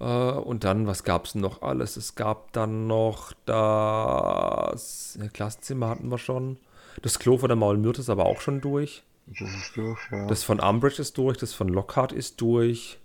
Uh, 0.01 0.41
und 0.45 0.63
dann, 0.63 0.87
was 0.87 1.03
gab 1.03 1.25
es 1.25 1.35
noch 1.35 1.63
alles? 1.63 1.97
Es 1.97 2.15
gab 2.15 2.53
dann 2.53 2.87
noch 2.87 3.33
das 3.47 5.19
ja, 5.21 5.29
Klassenzimmer 5.29 5.89
hatten 5.89 6.09
wir 6.09 6.19
schon. 6.19 6.57
Das 7.03 7.19
Klo 7.19 7.39
von 7.39 7.49
der 7.49 7.57
Maulmyrte 7.57 8.01
ist 8.01 8.09
aber 8.09 8.27
auch 8.27 8.41
schon 8.41 8.61
durch. 8.61 9.03
Das 9.27 9.53
ist 9.53 9.77
durch, 9.77 9.99
ja. 10.11 10.27
Das 10.27 10.45
von 10.45 10.61
Umbridge 10.61 11.03
ist 11.03 11.19
durch, 11.19 11.37
das 11.37 11.53
von 11.53 11.69
Lockhart 11.69 12.13
ist 12.13 12.41
durch. 12.41 12.99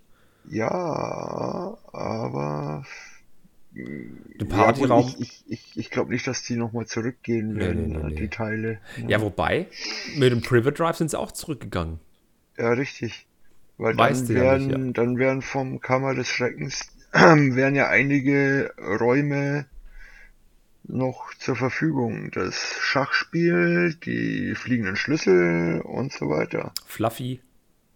Ja, 0.48 1.76
aber. 1.92 2.84
Den 3.72 4.48
Partyraum. 4.48 5.08
Ja, 5.08 5.14
ich, 5.18 5.42
ich, 5.48 5.76
ich 5.76 5.90
glaube 5.90 6.12
nicht, 6.12 6.26
dass 6.28 6.44
die 6.44 6.54
nochmal 6.54 6.86
zurückgehen 6.86 7.56
werden, 7.56 7.88
nee, 7.88 7.98
nee, 7.98 8.04
nee, 8.10 8.14
die 8.14 8.28
Teile. 8.28 8.78
Ja. 8.98 9.08
ja, 9.08 9.20
wobei, 9.20 9.66
mit 10.16 10.30
dem 10.30 10.42
Private 10.42 10.72
Drive 10.72 10.96
sind 10.96 11.10
sie 11.10 11.18
auch 11.18 11.32
zurückgegangen. 11.32 11.98
Ja, 12.56 12.70
richtig. 12.70 13.26
Weil 13.76 13.96
weißt 13.96 14.28
dann 14.28 14.36
wären, 14.36 14.70
ja, 14.70 14.78
nicht, 14.78 14.98
dann 14.98 15.18
wären 15.18 15.42
vom 15.42 15.80
Kammer 15.80 16.14
des 16.14 16.28
Schreckens 16.28 16.88
wären 17.12 17.74
ja 17.74 17.88
einige 17.88 18.72
Räume 19.00 19.66
noch 20.84 21.32
zur 21.38 21.56
Verfügung. 21.56 22.30
Das 22.32 22.54
Schachspiel, 22.80 23.94
die 24.04 24.54
fliegenden 24.54 24.96
Schlüssel 24.96 25.80
und 25.82 26.12
so 26.12 26.28
weiter. 26.28 26.72
Fluffy. 26.86 27.40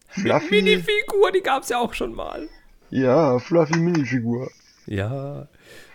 Fluffy. 0.09 0.63
Minifigur, 0.63 1.33
die 1.33 1.43
gab 1.43 1.65
es 1.65 1.69
ja 1.69 1.79
auch 1.79 1.95
schon 1.95 2.15
mal. 2.15 2.49
Ja, 2.91 3.39
Fluffy 3.39 3.79
Minifigur. 3.79 4.51
Ja. 4.87 5.49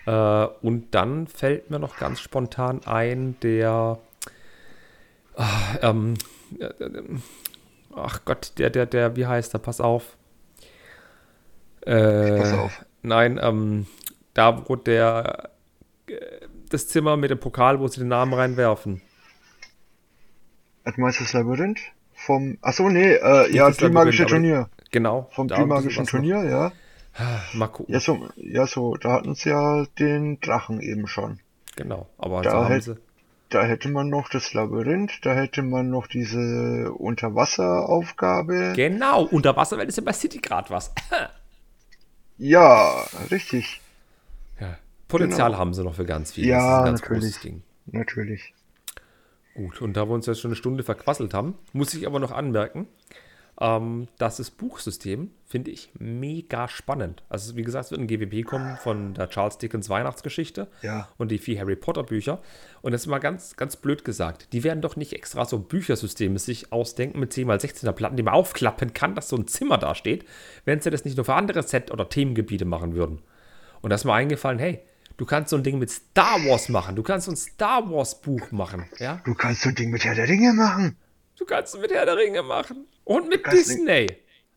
Äh, 0.06 0.48
und 0.62 0.94
dann 0.94 1.28
fällt 1.28 1.70
mir 1.72 1.80
noch 1.80 1.98
ganz 1.98 2.20
spontan 2.20 2.82
ein, 2.86 3.36
der. 3.42 4.00
Ach, 5.36 5.78
ähm, 5.82 6.14
äh, 6.60 6.70
ach 7.96 8.26
Gott, 8.26 8.54
der, 8.58 8.70
der, 8.70 8.86
der, 8.86 9.16
wie 9.16 9.26
heißt 9.26 9.54
er? 9.54 9.60
Pass 9.60 9.82
auf. 9.82 10.18
Äh, 11.82 12.38
pass 12.38 12.54
auf. 12.54 12.86
Nein, 13.02 13.40
ähm, 13.42 13.88
da, 14.34 14.68
wo 14.68 14.76
der. 14.76 15.50
Äh, 16.08 16.16
das 16.70 16.88
Zimmer 16.88 17.18
mit 17.18 17.30
dem 17.30 17.40
Pokal, 17.40 17.80
wo 17.80 17.88
sie 17.88 18.00
den 18.00 18.08
Namen 18.08 18.34
reinwerfen. 18.34 19.02
Du 20.86 20.92
meinst 20.98 21.22
das 21.22 21.34
Labyrinth? 21.34 21.80
vom, 22.26 22.58
achso, 22.62 22.90
nee, 22.90 23.14
äh, 23.14 23.54
ja, 23.54 23.70
Trimagische 23.72 24.26
Turnier. 24.26 24.70
Genau. 24.92 25.28
Vom 25.32 25.48
Trimagischen 25.48 26.06
Turnier, 26.06 26.44
ja. 26.44 26.72
Mal 27.54 27.68
gucken. 27.68 27.94
Ja 27.94 28.00
so, 28.00 28.28
ja, 28.38 28.66
so, 28.66 28.96
da 28.96 29.14
hatten 29.14 29.36
sie 29.36 29.50
ja 29.50 29.86
den 30.00 30.40
Drachen 30.40 30.82
eben 30.82 31.08
schon. 31.08 31.40
Genau, 31.76 32.08
aber 32.18 32.42
da, 32.42 32.68
hätt, 32.68 32.96
da 33.54 33.64
hätte 33.64 33.90
man 33.90 34.10
noch 34.10 34.30
das 34.30 34.54
Labyrinth, 34.54 35.26
da 35.26 35.34
hätte 35.34 35.62
man 35.62 35.90
noch 35.90 36.08
diese 36.08 36.92
Unterwasseraufgabe. 36.92 38.74
Genau, 38.76 39.24
Unterwasserwelt 39.24 39.90
ist 39.90 39.98
ja 39.98 40.04
bei 40.04 40.14
City 40.14 40.40
gerade 40.40 40.70
was. 40.70 40.94
ja, 42.38 43.06
richtig. 43.30 43.82
Ja, 44.60 44.78
Potenzial 45.08 45.50
genau. 45.50 45.60
haben 45.60 45.74
sie 45.74 45.84
noch 45.84 45.96
für 45.96 46.06
ganz 46.06 46.32
viel. 46.32 46.48
Ja, 46.48 46.84
natürlich. 46.90 47.40
Natürlich. 47.86 48.54
Gut, 49.56 49.82
und 49.82 49.96
da 49.96 50.08
wir 50.08 50.14
uns 50.14 50.26
jetzt 50.26 50.42
schon 50.42 50.50
eine 50.50 50.56
Stunde 50.56 50.84
verquasselt 50.84 51.34
haben, 51.34 51.56
muss 51.74 51.94
ich 51.94 52.08
aber 52.08 52.20
noch 52.20 52.32
anmerken, 52.32 52.88
ähm, 53.60 54.08
das 54.18 54.52
Buchsystem 54.52 55.32
finde 55.46 55.72
ich 55.72 55.92
mega 56.00 56.68
spannend. 56.68 57.24
Also, 57.30 57.56
wie 57.56 57.62
gesagt, 57.62 57.86
es 57.86 57.92
wird 57.92 58.02
ein 58.02 58.08
GWP 58.08 58.46
kommen 58.46 58.78
von 58.78 59.14
der 59.14 59.30
Charles 59.30 59.58
Dickens 59.58 59.90
Weihnachtsgeschichte 59.90 60.68
ja. 60.82 61.08
und 61.18 61.30
die 61.30 61.38
vier 61.38 61.60
Harry 61.60 61.76
Potter 61.76 62.04
Bücher. 62.04 62.42
Und 62.82 62.92
das 62.92 63.02
ist 63.02 63.08
mal 63.08 63.20
ganz, 63.20 63.56
ganz 63.56 63.76
blöd 63.76 64.04
gesagt. 64.04 64.52
Die 64.54 64.64
werden 64.64 64.82
doch 64.82 64.96
nicht 64.96 65.14
extra 65.14 65.46
so 65.46 65.60
Büchersysteme 65.60 66.40
sich 66.40 66.72
ausdenken 66.74 67.20
mit 67.20 67.32
10x16er 67.32 67.92
Platten, 67.92 68.18
die 68.18 68.24
man 68.24 68.34
aufklappen 68.34 68.94
kann, 68.94 69.16
dass 69.16 69.30
so 69.30 69.36
ein 69.36 69.48
Zimmer 69.48 69.78
da 69.78 69.94
steht, 69.94 70.26
wenn 70.66 70.82
sie 70.82 70.90
das 70.90 71.06
nicht 71.06 71.18
nur 71.18 71.26
für 71.26 71.36
andere 71.36 71.64
Set- 71.64 71.92
oder 71.92 72.10
Themengebiete 72.10 72.66
machen 72.66 72.96
würden. 72.96 73.22
Und 73.82 73.90
da 73.92 73.96
ist 73.96 74.06
mir 74.06 74.14
eingefallen, 74.14 74.60
hey, 74.60 74.82
Du 75.16 75.26
kannst 75.26 75.52
so 75.52 75.58
ein 75.58 75.64
Ding 75.64 75.78
mit 75.78 75.92
Star 75.92 76.44
Wars 76.46 76.70
machen. 76.70 76.96
Du 76.96 77.04
kannst 77.04 77.26
so 77.26 77.32
ein 77.32 77.36
Star 77.36 77.90
Wars 77.90 78.20
Buch 78.20 78.52
machen. 78.52 78.90
Ja? 78.98 79.22
Du 79.26 79.36
kannst 79.36 79.62
so 79.62 79.70
ein 79.70 79.76
Ding 79.76 79.92
mit 79.92 80.04
Herr 80.04 80.16
der 80.16 80.28
Ringe 80.28 80.54
machen. 80.54 80.98
Du 81.38 81.46
kannst 81.46 81.80
mit 81.80 81.92
Herr 81.92 82.06
der 82.06 82.18
Ringe 82.18 82.42
machen. 82.42 82.88
Und 83.04 83.30
mit 83.30 83.46
Disney. 83.52 84.08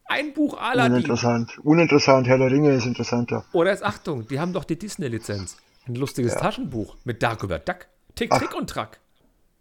Ein 0.05 0.33
Buch 0.33 0.57
Aladdin. 0.61 0.95
Uninteressant. 0.95 1.59
Uninteressant. 1.65 2.27
Herr 2.29 2.39
der 2.39 2.51
Ringe 2.51 2.75
ist 2.75 2.87
interessanter. 2.87 3.45
Oder 3.53 3.71
jetzt 3.71 3.85
Achtung, 3.85 4.27
die 4.29 4.39
haben 4.39 4.53
doch 4.53 4.65
die 4.65 4.79
Disney-Lizenz. 4.79 5.57
Ein 5.89 5.97
lustiges 5.97 6.35
ja. 6.35 6.41
Taschenbuch 6.41 6.97
mit 7.05 7.23
Dagobert 7.23 7.69
Duck. 7.69 7.87
Tick, 8.15 8.31
Ach, 8.33 8.39
Trick 8.39 8.55
und 8.55 8.71
Track. 8.71 9.01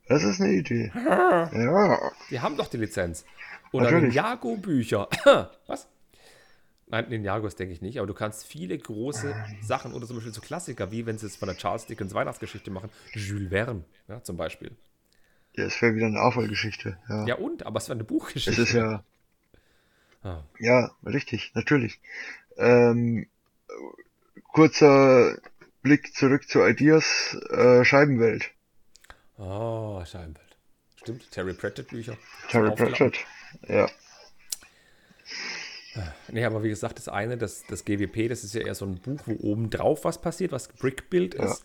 Das 0.08 0.24
ist 0.24 0.40
eine 0.40 0.54
Idee. 0.54 0.92
ja. 0.96 2.12
Die 2.30 2.40
haben 2.40 2.58
doch 2.58 2.68
die 2.68 2.78
Lizenz. 2.78 3.26
Oder 3.72 3.92
Ninjago-Bücher. 3.92 5.10
Was? 5.68 5.88
Nein, 6.88 7.10
Ninjagos 7.10 7.56
denke 7.56 7.74
ich 7.74 7.82
nicht, 7.82 7.98
aber 7.98 8.08
du 8.08 8.14
kannst 8.14 8.46
viele 8.46 8.78
große 8.78 9.36
Sachen 9.62 9.94
oder 9.94 10.06
zum 10.06 10.18
Beispiel 10.18 10.34
so 10.34 10.42
Klassiker, 10.42 10.92
wie 10.92 11.06
wenn 11.08 11.18
sie 11.18 11.26
es 11.26 11.36
von 11.36 11.48
der 11.48 11.58
Charles 11.58 11.88
Dickens 11.88 12.14
Weihnachtsgeschichte 12.14 12.70
machen, 12.70 12.92
Jules 13.14 13.50
Verne, 13.50 13.84
ja, 14.08 14.22
zum 14.22 14.38
Beispiel. 14.38 14.72
Ja, 15.56 15.66
es 15.66 15.82
wäre 15.82 15.96
wieder 15.96 16.08
eine 16.08 16.22
Aufwallgeschichte. 16.22 16.98
Ja. 17.10 17.26
ja, 17.26 17.36
und? 17.36 17.66
Aber 17.66 17.78
es 17.78 17.88
wäre 17.88 17.96
eine 17.96 18.04
Buchgeschichte. 18.04 18.62
Es 18.62 18.70
ist 18.70 18.74
ja. 18.74 19.04
Ah. 20.24 20.44
Ja, 20.60 20.92
richtig, 21.06 21.52
natürlich. 21.54 22.00
Ähm, 22.58 23.28
kurzer 24.52 25.38
Blick 25.82 26.16
zurück 26.16 26.50
zu 26.50 26.66
Ideas 26.66 27.38
äh, 27.52 27.86
Scheibenwelt. 27.86 28.52
Oh, 29.38 30.04
Scheibenwelt. 30.04 30.58
Stimmt, 30.98 31.30
Terry 31.32 31.54
Pratchett 31.54 31.90
Bücher. 31.90 32.18
Terry 32.50 32.74
Pratchett, 32.74 33.18
ja. 33.68 33.88
Nee, 36.30 36.44
aber 36.44 36.64
wie 36.64 36.70
gesagt, 36.70 36.98
das 36.98 37.08
eine, 37.08 37.38
das, 37.38 37.64
das 37.68 37.86
GWP, 37.86 38.28
das 38.28 38.44
ist 38.44 38.54
ja 38.56 38.62
eher 38.62 38.76
so 38.76 38.86
ein 38.86 38.96
Buch, 38.96 39.22
wo 39.26 39.38
oben 39.52 39.70
drauf 39.70 40.04
was 40.04 40.20
passiert, 40.20 40.52
was 40.52 40.68
Brickbuild 40.68 41.36
ist. 41.36 41.64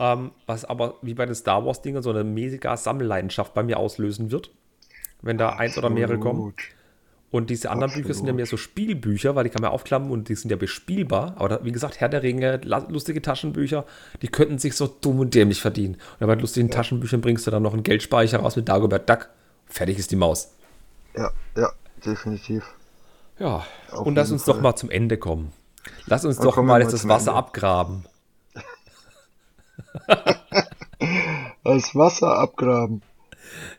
Ähm, 0.00 0.30
was 0.46 0.64
aber 0.64 0.94
wie 1.02 1.12
bei 1.12 1.26
den 1.26 1.34
Star 1.34 1.64
Wars-Dingern 1.66 2.02
so 2.02 2.08
eine 2.08 2.24
mega 2.24 2.74
Sammelleidenschaft 2.74 3.52
bei 3.52 3.62
mir 3.62 3.78
auslösen 3.78 4.30
wird, 4.30 4.50
wenn 5.20 5.36
da 5.36 5.50
eins 5.50 5.76
oder 5.76 5.90
mehrere 5.90 6.18
kommen. 6.18 6.54
Und 7.30 7.50
diese 7.50 7.70
anderen 7.70 7.90
Absolut. 7.90 8.06
Bücher 8.06 8.14
sind 8.16 8.26
ja 8.26 8.32
mehr 8.32 8.46
so 8.46 8.56
Spielbücher, 8.56 9.36
weil 9.36 9.44
die 9.44 9.50
kann 9.50 9.62
man 9.62 9.70
aufklappen 9.70 10.10
und 10.10 10.30
die 10.30 10.34
sind 10.34 10.50
ja 10.50 10.56
bespielbar. 10.56 11.34
Aber 11.36 11.48
da, 11.50 11.64
wie 11.64 11.70
gesagt, 11.70 12.00
Herr 12.00 12.08
der 12.08 12.22
Ringe, 12.22 12.60
lustige 12.88 13.20
Taschenbücher, 13.22 13.84
die 14.22 14.28
könnten 14.28 14.58
sich 14.58 14.74
so 14.74 14.86
dumm 14.86 15.20
und 15.20 15.34
dämlich 15.34 15.60
verdienen. 15.60 15.98
Und 16.18 16.26
bei 16.26 16.34
lustigen 16.34 16.68
ja. 16.68 16.74
Taschenbüchern 16.74 17.20
bringst 17.20 17.46
du 17.46 17.50
dann 17.50 17.62
noch 17.62 17.74
einen 17.74 17.82
Geldspeicher 17.82 18.38
raus 18.38 18.56
mit 18.56 18.68
Dagobert 18.68 19.08
Duck. 19.08 19.28
Fertig 19.66 19.98
ist 19.98 20.10
die 20.10 20.16
Maus. 20.16 20.54
Ja, 21.14 21.30
ja, 21.56 21.70
definitiv. 22.04 22.64
Ja, 23.38 23.64
Auf 23.92 24.06
und 24.06 24.14
lass 24.16 24.32
uns 24.32 24.44
Fall. 24.44 24.54
doch 24.54 24.62
mal 24.62 24.76
zum 24.76 24.90
Ende 24.90 25.16
kommen. 25.16 25.52
Lass 26.06 26.24
uns 26.24 26.38
Dann 26.38 26.46
doch 26.46 26.56
mal 26.62 26.80
jetzt 26.80 26.92
das 26.92 27.06
Wasser 27.06 27.30
Ende. 27.30 27.38
abgraben. 27.38 28.04
das 31.64 31.94
Wasser 31.94 32.38
abgraben. 32.38 33.02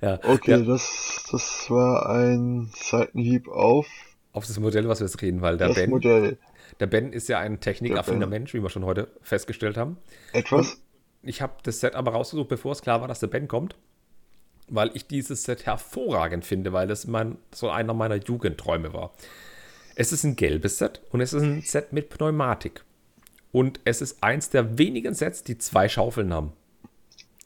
Ja, 0.02 0.20
okay, 0.24 0.52
ja. 0.52 0.58
Das, 0.60 1.26
das 1.32 1.70
war 1.70 2.10
ein 2.10 2.72
Seitenhieb 2.76 3.48
auf. 3.48 3.88
Auf 4.34 4.46
das 4.46 4.60
Modell, 4.60 4.88
was 4.88 5.00
wir 5.00 5.08
jetzt 5.08 5.22
reden, 5.22 5.42
weil 5.42 5.58
der 5.58 5.70
das 5.70 5.78
Ben. 5.78 5.90
Modell. 5.90 6.38
Der 6.80 6.88
Ben 6.88 7.14
ist 7.14 7.28
ja 7.30 7.40
ein 7.40 7.60
technikaffiner 7.60 8.28
Mensch, 8.28 8.54
wie 8.54 8.64
wir 8.64 8.70
schon 8.70 8.86
heute 8.86 9.10
festgestellt 9.22 9.78
haben. 9.78 9.98
Etwas? 10.34 10.74
Und 10.74 10.78
ich 11.24 11.42
habe 11.42 11.54
das 11.64 11.80
Set 11.80 11.96
aber 11.96 12.12
rausgesucht, 12.12 12.50
bevor 12.50 12.72
es 12.72 12.82
klar 12.82 13.02
war, 13.02 13.08
dass 13.08 13.20
der 13.20 13.28
Ben 13.28 13.48
kommt. 13.48 13.76
Weil 14.68 14.92
ich 14.94 15.06
dieses 15.06 15.44
Set 15.44 15.66
hervorragend 15.66 16.46
finde, 16.46 16.72
weil 16.72 16.90
es 16.90 17.06
mein, 17.06 17.38
so 17.54 17.70
einer 17.70 17.94
meiner 17.94 18.16
Jugendträume 18.16 18.94
war. 18.94 19.12
Es 19.96 20.14
ist 20.14 20.24
ein 20.24 20.38
gelbes 20.38 20.78
Set 20.78 21.02
und 21.12 21.20
es 21.20 21.34
ist 21.34 21.44
ein 21.44 21.62
Set 21.62 21.92
mit 21.92 22.10
Pneumatik. 22.10 22.84
Und 23.52 23.80
es 23.84 24.02
ist 24.02 24.24
eins 24.24 24.50
der 24.50 24.78
wenigen 24.78 25.14
Sets, 25.14 25.44
die 25.44 25.58
zwei 25.58 25.90
Schaufeln 25.90 26.34
haben. 26.34 26.54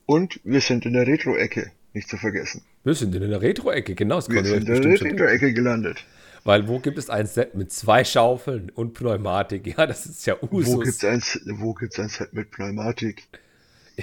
Und 0.05 0.39
wir 0.43 0.61
sind 0.61 0.85
in 0.85 0.93
der 0.93 1.07
Retro-Ecke 1.07 1.71
nicht 1.93 2.09
zu 2.09 2.17
vergessen. 2.17 2.61
Wir 2.83 2.93
sind 2.93 3.15
in 3.15 3.29
der 3.29 3.41
Retro-Ecke, 3.41 3.95
genau. 3.95 4.17
Wir 4.27 4.43
sind 4.43 4.69
in 4.69 4.83
der 4.83 4.83
Retro-Ecke 4.83 5.53
gelandet. 5.53 6.03
Weil 6.43 6.67
wo 6.67 6.77
gibt 6.79 6.99
es 6.99 7.09
ein 7.09 7.25
Set 7.25 7.55
mit 7.55 7.71
zwei 7.71 8.03
Schaufeln 8.03 8.69
und 8.69 8.93
Pneumatik? 8.93 9.65
Ja, 9.65 9.87
das 9.87 10.05
ist 10.05 10.27
ja 10.27 10.35
Usus. 10.43 10.75
Wo 10.75 10.79
gibt 10.79 10.95
es 10.95 11.99
ein, 11.99 12.03
ein 12.03 12.09
Set 12.09 12.33
mit 12.33 12.51
Pneumatik? 12.51 13.23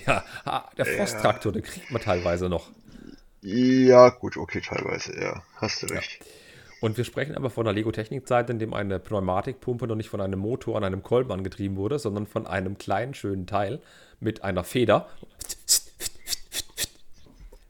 Ja, 0.06 0.24
der 0.76 0.86
Frosttraktor, 0.86 1.52
ja. 1.52 1.60
den 1.60 1.62
kriegt 1.62 1.90
man 1.90 2.00
teilweise 2.02 2.48
noch. 2.48 2.70
Ja, 3.42 4.08
gut, 4.08 4.36
okay, 4.36 4.60
teilweise, 4.60 5.14
ja. 5.20 5.42
Hast 5.56 5.82
du 5.82 5.86
recht. 5.86 6.18
Ja. 6.20 6.26
Und 6.82 6.96
wir 6.96 7.04
sprechen 7.04 7.36
aber 7.36 7.48
von 7.48 7.64
einer 7.64 7.74
Lego-Technik-Zeit, 7.74 8.50
in 8.50 8.58
dem 8.58 8.74
eine 8.74 8.98
Pneumatikpumpe 8.98 9.86
noch 9.86 9.94
nicht 9.94 10.08
von 10.08 10.20
einem 10.20 10.40
Motor 10.40 10.76
an 10.76 10.82
einem 10.82 11.04
Kolben 11.04 11.30
angetrieben 11.30 11.76
wurde, 11.76 12.00
sondern 12.00 12.26
von 12.26 12.44
einem 12.44 12.76
kleinen, 12.76 13.14
schönen 13.14 13.46
Teil 13.46 13.80
mit 14.18 14.42
einer 14.42 14.64
Feder. 14.64 15.06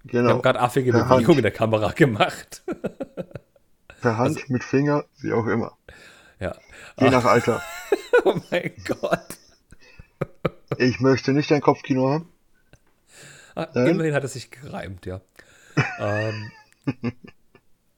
Genau. 0.05 0.29
Wir 0.29 0.31
haben 0.31 0.41
gerade 0.43 0.61
affige 0.61 0.93
per 0.93 1.05
Bewegungen 1.05 1.41
in 1.41 1.43
der 1.43 1.53
Kamera 1.53 1.93
gemacht. 1.93 2.63
per 4.01 4.17
Hand, 4.17 4.39
also, 4.39 4.41
mit 4.49 4.65
Finger, 4.65 5.05
wie 5.19 5.35
auch 5.35 5.47
immer. 5.47 5.77
Ja. 6.41 6.57
Je 6.99 7.11
nach 7.11 7.27
Alter. 7.27 7.63
oh 8.25 8.41
mein 8.51 8.73
Gott. 8.87 9.39
ich 10.79 11.01
möchte 11.01 11.35
nicht 11.35 11.53
ein 11.53 11.61
Kopfkino 11.61 12.09
haben. 12.09 12.33
Ah, 13.55 13.65
immerhin 13.75 14.15
hat 14.15 14.25
es 14.25 14.33
sich 14.33 14.51
gereimt, 14.51 15.05
ja. 15.05 15.21
ähm, 15.99 16.51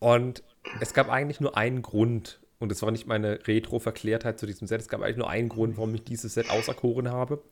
und 0.01 0.43
es 0.81 0.95
gab 0.95 1.09
eigentlich 1.09 1.41
nur 1.41 1.57
einen 1.57 1.83
Grund, 1.83 2.41
und 2.59 2.73
es 2.73 2.83
war 2.83 2.91
nicht 2.91 3.07
meine 3.07 3.47
Retro-Verklärtheit 3.47 4.39
zu 4.39 4.47
diesem 4.47 4.67
Set, 4.67 4.81
es 4.81 4.89
gab 4.89 5.03
eigentlich 5.03 5.17
nur 5.17 5.31
einen 5.31 5.49
Grund, 5.49 5.77
warum 5.77 5.95
ich 5.95 6.05
dieses 6.05 6.35
Set 6.35 6.51
auserkoren 6.51 7.11
habe. 7.11 7.43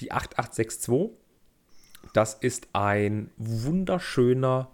Die 0.00 0.12
8862 0.12 1.10
das 2.12 2.34
ist 2.34 2.68
ein 2.72 3.30
wunderschöner 3.36 4.70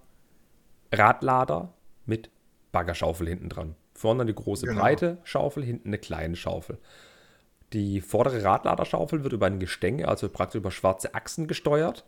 Radlader 0.92 1.74
mit 2.06 2.30
Baggerschaufel 2.72 3.28
hinten 3.28 3.48
dran. 3.48 3.74
Vorne 3.94 4.22
eine 4.22 4.34
große 4.34 4.66
genau. 4.66 4.80
breite 4.80 5.18
Schaufel, 5.24 5.64
hinten 5.64 5.88
eine 5.88 5.98
kleine 5.98 6.36
Schaufel. 6.36 6.78
Die 7.72 8.00
vordere 8.00 8.44
Radladerschaufel 8.44 9.24
wird 9.24 9.32
über 9.32 9.46
ein 9.46 9.58
Gestänge, 9.58 10.06
also 10.08 10.28
praktisch 10.28 10.60
über 10.60 10.70
schwarze 10.70 11.14
Achsen 11.14 11.48
gesteuert 11.48 12.04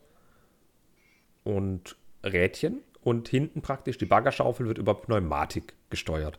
und 1.45 1.97
Rädchen. 2.23 2.83
Und 3.09 3.28
hinten 3.28 3.62
praktisch 3.62 3.97
die 3.97 4.05
Baggerschaufel 4.05 4.66
wird 4.66 4.76
über 4.76 4.94
Pneumatik 4.94 5.72
gesteuert. 5.89 6.39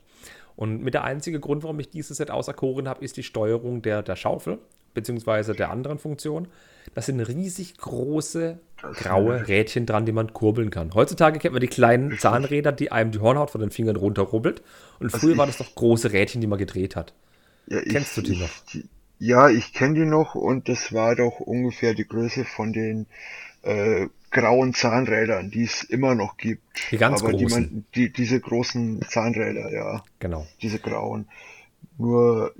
Und 0.56 0.84
mit 0.84 0.94
der 0.94 1.04
einzige 1.04 1.40
Grund, 1.40 1.64
warum 1.64 1.80
ich 1.80 1.90
dieses 1.90 2.18
Set 2.18 2.30
auserkoren 2.30 2.88
habe, 2.88 3.04
ist 3.04 3.18
die 3.18 3.24
Steuerung 3.24 3.82
der, 3.82 4.04
der 4.04 4.16
Schaufel 4.16 4.60
beziehungsweise 4.94 5.54
der 5.54 5.72
anderen 5.72 5.98
Funktion. 5.98 6.48
Das 6.94 7.08
sind 7.08 7.20
riesig 7.22 7.78
große 7.78 8.60
graue 8.94 9.48
Rädchen 9.48 9.86
dran, 9.86 10.06
die 10.06 10.12
man 10.12 10.34
kurbeln 10.34 10.70
kann. 10.70 10.94
Heutzutage 10.94 11.40
kennt 11.40 11.54
man 11.54 11.62
die 11.62 11.68
kleinen 11.68 12.20
Zahnräder, 12.20 12.72
die 12.72 12.92
einem 12.92 13.12
die 13.12 13.20
Hornhaut 13.20 13.50
von 13.50 13.62
den 13.62 13.72
Fingern 13.72 13.96
runterrubbelt. 13.96 14.62
Und 15.00 15.12
früher 15.12 15.38
war 15.38 15.48
das 15.48 15.58
doch 15.58 15.74
große 15.74 16.12
Rädchen, 16.12 16.42
die 16.42 16.48
man 16.48 16.60
gedreht 16.60 16.96
hat. 16.96 17.14
Ja, 17.68 17.82
Kennst 17.82 18.18
ich, 18.18 18.24
du 18.24 18.34
die 18.34 18.40
noch? 18.40 18.50
Die, 18.74 18.90
ja, 19.20 19.50
ich 19.50 19.74
kenne 19.74 19.96
die 19.96 20.06
noch 20.06 20.36
und 20.36 20.70
das 20.70 20.94
war 20.94 21.16
doch 21.16 21.40
ungefähr 21.40 21.94
die 21.94 22.08
Größe 22.08 22.46
von 22.46 22.74
den 22.74 23.06
äh, 23.64 24.08
grauen 24.32 24.74
Zahnrädern, 24.74 25.52
die 25.52 25.64
es 25.64 25.84
immer 25.84 26.16
noch 26.16 26.38
gibt. 26.38 26.64
Die 26.92 26.98
ganz 26.98 27.22
Aber 27.22 27.32
großen. 27.32 27.48
Die 27.48 27.54
man, 27.54 27.86
die, 27.96 28.14
diese 28.14 28.40
großen 28.40 29.02
Zahnräder, 29.08 29.72
ja. 29.72 30.04
Genau. 30.20 30.48
Diese 30.62 30.80
grauen. 30.80 31.28
Nur 31.98 32.54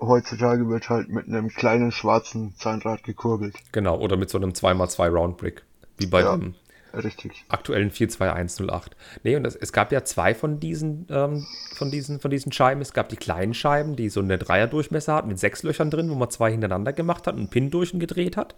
heutzutage 0.00 0.68
wird 0.68 0.88
halt 0.88 1.08
mit 1.08 1.26
einem 1.26 1.48
kleinen 1.48 1.92
schwarzen 1.92 2.54
Zahnrad 2.56 3.02
gekurbelt. 3.02 3.56
Genau, 3.72 3.98
oder 3.98 4.16
mit 4.16 4.30
so 4.30 4.38
einem 4.38 4.50
2x2 4.50 5.08
Roundbrick, 5.08 5.62
wie 5.98 6.06
bei 6.06 6.20
ja, 6.20 6.36
dem 6.36 6.54
richtig. 6.94 7.44
aktuellen 7.48 7.90
42108. 7.90 8.96
Nee, 9.22 9.36
und 9.36 9.44
das, 9.44 9.56
es 9.56 9.72
gab 9.72 9.92
ja 9.92 10.04
zwei 10.04 10.34
von 10.34 10.60
diesen, 10.60 11.06
ähm, 11.10 11.46
von, 11.74 11.90
diesen, 11.90 12.20
von 12.20 12.30
diesen 12.30 12.52
Scheiben. 12.52 12.80
Es 12.80 12.92
gab 12.92 13.08
die 13.08 13.16
kleinen 13.16 13.54
Scheiben, 13.54 13.96
die 13.96 14.08
so 14.08 14.20
eine 14.20 14.38
Dreierdurchmesser 14.38 15.14
hatten 15.14 15.28
mit 15.28 15.38
sechs 15.38 15.62
Löchern 15.62 15.90
drin, 15.90 16.10
wo 16.10 16.14
man 16.14 16.30
zwei 16.30 16.50
hintereinander 16.50 16.92
gemacht 16.92 17.26
hat 17.26 17.34
und 17.34 17.40
einen 17.40 17.50
Pin 17.50 17.70
durch 17.70 17.92
und 17.92 18.00
gedreht 18.00 18.36
hat. 18.36 18.54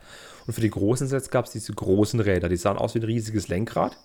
Und 0.46 0.52
für 0.52 0.60
die 0.60 0.70
großen 0.70 1.06
Sets 1.06 1.30
gab 1.30 1.46
es 1.46 1.52
diese 1.52 1.72
großen 1.72 2.20
Räder, 2.20 2.48
die 2.48 2.56
sahen 2.56 2.78
aus 2.78 2.94
wie 2.94 3.00
ein 3.00 3.04
riesiges 3.04 3.48
Lenkrad. 3.48 3.96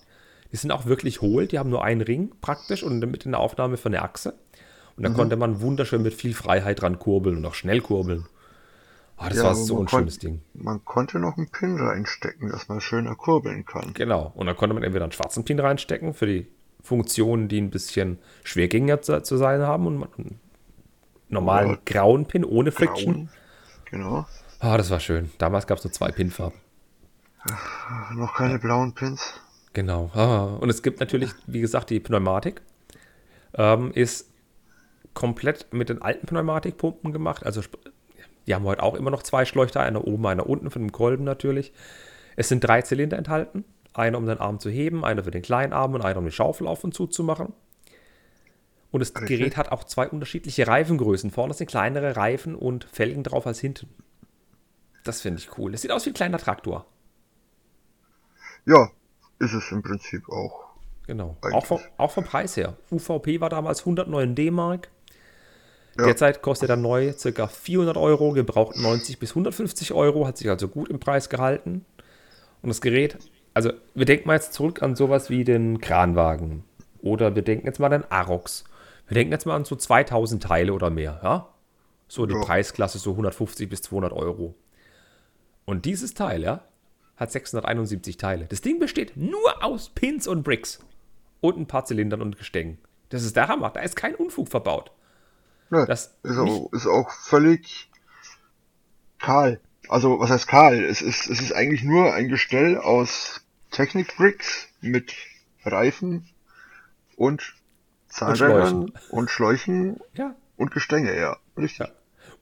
Die 0.52 0.56
sind 0.56 0.70
auch 0.70 0.86
wirklich 0.86 1.20
hohl, 1.20 1.46
die 1.46 1.58
haben 1.58 1.70
nur 1.70 1.82
einen 1.82 2.00
Ring 2.00 2.32
praktisch 2.40 2.82
und 2.82 3.00
mit 3.00 3.26
einer 3.26 3.40
Aufnahme 3.40 3.76
von 3.76 3.92
der 3.92 4.04
Achse. 4.04 4.34
Und 4.96 5.02
da 5.02 5.08
mhm. 5.08 5.14
konnte 5.14 5.36
man 5.36 5.60
wunderschön 5.60 6.02
mit 6.02 6.14
viel 6.14 6.34
Freiheit 6.34 6.80
dran 6.80 6.98
kurbeln 6.98 7.38
und 7.38 7.46
auch 7.46 7.54
schnell 7.54 7.80
kurbeln. 7.80 8.26
Oh, 9.16 9.26
das 9.28 9.38
ja, 9.38 9.44
war 9.44 9.54
so 9.54 9.80
ein 9.80 9.88
schönes 9.88 10.18
Ding. 10.18 10.42
Man 10.54 10.84
konnte 10.84 11.18
noch 11.18 11.36
einen 11.36 11.48
Pin 11.48 11.78
reinstecken, 11.78 12.50
dass 12.50 12.68
man 12.68 12.80
schöner 12.80 13.14
kurbeln 13.14 13.64
kann. 13.64 13.94
Genau. 13.94 14.32
Und 14.34 14.46
da 14.46 14.54
konnte 14.54 14.74
man 14.74 14.82
entweder 14.82 15.04
einen 15.04 15.12
schwarzen 15.12 15.44
Pin 15.44 15.60
reinstecken 15.60 16.14
für 16.14 16.26
die 16.26 16.48
Funktionen, 16.82 17.48
die 17.48 17.60
ein 17.60 17.70
bisschen 17.70 18.18
schwergängiger 18.42 19.02
zu, 19.02 19.22
zu 19.22 19.36
sein 19.36 19.62
haben 19.62 19.86
und 19.86 20.02
einen 20.18 20.40
normalen 21.28 21.70
Oder 21.70 21.80
grauen 21.84 22.26
Pin 22.26 22.44
ohne 22.44 22.72
Friction. 22.72 23.14
Grauen. 23.14 23.28
Genau. 23.90 24.26
Ah, 24.58 24.76
das 24.76 24.90
war 24.90 25.00
schön. 25.00 25.30
Damals 25.38 25.66
gab 25.66 25.78
es 25.78 25.84
nur 25.84 25.92
zwei 25.92 26.10
Pinfarben. 26.10 26.58
Noch 28.14 28.34
keine 28.34 28.58
blauen 28.58 28.94
Pins. 28.94 29.34
Genau. 29.74 30.10
Ah, 30.14 30.56
und 30.60 30.70
es 30.70 30.82
gibt 30.82 31.00
natürlich, 31.00 31.30
wie 31.46 31.60
gesagt, 31.60 31.90
die 31.90 32.00
Pneumatik. 32.00 32.62
Ähm, 33.54 33.92
ist 33.92 34.30
komplett 35.12 35.72
mit 35.72 35.88
den 35.88 36.02
alten 36.02 36.26
Pneumatikpumpen 36.26 37.12
gemacht. 37.12 37.46
Also 37.46 37.62
die 38.46 38.54
haben 38.54 38.64
heute 38.64 38.82
auch 38.82 38.94
immer 38.94 39.10
noch 39.10 39.22
zwei 39.22 39.44
Schleuchter, 39.44 39.80
einer 39.80 40.06
oben, 40.06 40.26
einer 40.26 40.46
unten, 40.48 40.70
von 40.70 40.82
dem 40.82 40.92
Kolben 40.92 41.24
natürlich. 41.24 41.72
Es 42.36 42.48
sind 42.48 42.60
drei 42.60 42.82
Zylinder 42.82 43.16
enthalten. 43.16 43.64
Einer, 43.92 44.18
um 44.18 44.26
den 44.26 44.38
Arm 44.38 44.58
zu 44.58 44.70
heben, 44.70 45.04
einer 45.04 45.22
für 45.22 45.30
den 45.30 45.42
kleinen 45.42 45.72
Arm 45.72 45.94
und 45.94 46.02
einer, 46.02 46.18
um 46.18 46.24
die 46.24 46.32
Schaufel 46.32 46.66
auf 46.66 46.82
und 46.82 46.94
zu 46.94 47.06
zu 47.06 47.22
machen. 47.22 47.52
Und 48.90 49.00
das 49.00 49.14
Richtig. 49.14 49.38
Gerät 49.38 49.56
hat 49.56 49.72
auch 49.72 49.84
zwei 49.84 50.08
unterschiedliche 50.08 50.66
Reifengrößen. 50.66 51.30
Vorne 51.30 51.54
sind 51.54 51.68
kleinere 51.68 52.16
Reifen 52.16 52.54
und 52.54 52.84
Felgen 52.84 53.22
drauf 53.22 53.46
als 53.46 53.60
hinten. 53.60 53.88
Das 55.04 55.20
finde 55.20 55.40
ich 55.40 55.58
cool. 55.58 55.72
Das 55.72 55.82
sieht 55.82 55.92
aus 55.92 56.06
wie 56.06 56.10
ein 56.10 56.14
kleiner 56.14 56.38
Traktor. 56.38 56.86
Ja, 58.66 58.90
ist 59.38 59.52
es 59.52 59.70
im 59.70 59.82
Prinzip 59.82 60.28
auch. 60.28 60.64
Genau. 61.06 61.36
Auch 61.52 61.66
vom, 61.66 61.80
auch 61.98 62.10
vom 62.10 62.24
Preis 62.24 62.56
her. 62.56 62.76
UVP 62.90 63.40
war 63.40 63.50
damals 63.50 63.80
109 63.80 64.34
D-Mark. 64.34 64.90
Ja. 65.98 66.06
Derzeit 66.06 66.42
kostet 66.42 66.70
er 66.70 66.76
neu 66.76 67.12
ca. 67.12 67.46
400 67.46 67.96
Euro, 67.96 68.32
gebraucht 68.32 68.76
90 68.76 69.18
bis 69.18 69.30
150 69.30 69.92
Euro, 69.92 70.26
hat 70.26 70.38
sich 70.38 70.48
also 70.48 70.68
gut 70.68 70.88
im 70.88 70.98
Preis 70.98 71.28
gehalten. 71.28 71.84
Und 72.62 72.68
das 72.68 72.80
Gerät, 72.80 73.18
also 73.52 73.72
wir 73.94 74.06
denken 74.06 74.26
mal 74.26 74.34
jetzt 74.34 74.54
zurück 74.54 74.82
an 74.82 74.96
sowas 74.96 75.30
wie 75.30 75.44
den 75.44 75.80
Kranwagen. 75.80 76.64
Oder 77.00 77.34
wir 77.34 77.42
denken 77.42 77.66
jetzt 77.66 77.78
mal 77.78 77.92
an 77.92 78.02
den 78.02 78.10
Arox. 78.10 78.64
Wir 79.06 79.14
denken 79.14 79.32
jetzt 79.32 79.46
mal 79.46 79.54
an 79.54 79.64
so 79.64 79.76
2000 79.76 80.42
Teile 80.42 80.72
oder 80.72 80.90
mehr, 80.90 81.20
ja? 81.22 81.48
So 82.08 82.26
die 82.26 82.34
ja. 82.34 82.40
Preisklasse 82.40 82.98
so 82.98 83.10
150 83.10 83.68
bis 83.68 83.82
200 83.82 84.12
Euro. 84.12 84.54
Und 85.64 85.84
dieses 85.84 86.14
Teil, 86.14 86.42
ja, 86.42 86.62
hat 87.16 87.30
671 87.30 88.16
Teile. 88.16 88.46
Das 88.46 88.60
Ding 88.60 88.78
besteht 88.78 89.16
nur 89.16 89.62
aus 89.62 89.90
Pins 89.90 90.26
und 90.26 90.42
Bricks. 90.42 90.80
Und 91.40 91.58
ein 91.58 91.66
paar 91.66 91.84
Zylindern 91.84 92.22
und 92.22 92.38
Gestängen. 92.38 92.78
Das 93.10 93.22
ist 93.22 93.36
der 93.36 93.48
Hammer. 93.48 93.70
Da 93.70 93.80
ist 93.80 93.96
kein 93.96 94.14
Unfug 94.14 94.48
verbaut. 94.48 94.90
Ne, 95.70 95.86
das 95.86 96.14
ist, 96.22 96.38
auch, 96.38 96.72
ist 96.72 96.86
auch 96.86 97.10
völlig 97.10 97.90
kahl. 99.18 99.60
Also, 99.88 100.18
was 100.18 100.30
heißt 100.30 100.48
kahl? 100.48 100.82
Es 100.84 101.02
ist, 101.02 101.28
es 101.28 101.40
ist 101.40 101.52
eigentlich 101.52 101.82
nur 101.82 102.12
ein 102.14 102.28
Gestell 102.28 102.78
aus 102.78 103.40
Technik-Bricks 103.70 104.68
mit 104.80 105.12
Reifen 105.64 106.28
und 107.16 107.54
Zahnrädern 108.08 108.90
und 108.90 108.90
Schläuchen, 108.90 109.10
und, 109.10 109.30
Schläuchen 109.30 110.00
ja. 110.14 110.34
und 110.56 110.70
Gestänge, 110.70 111.18
ja. 111.18 111.36
Richtig. 111.56 111.86
Ja. 111.86 111.88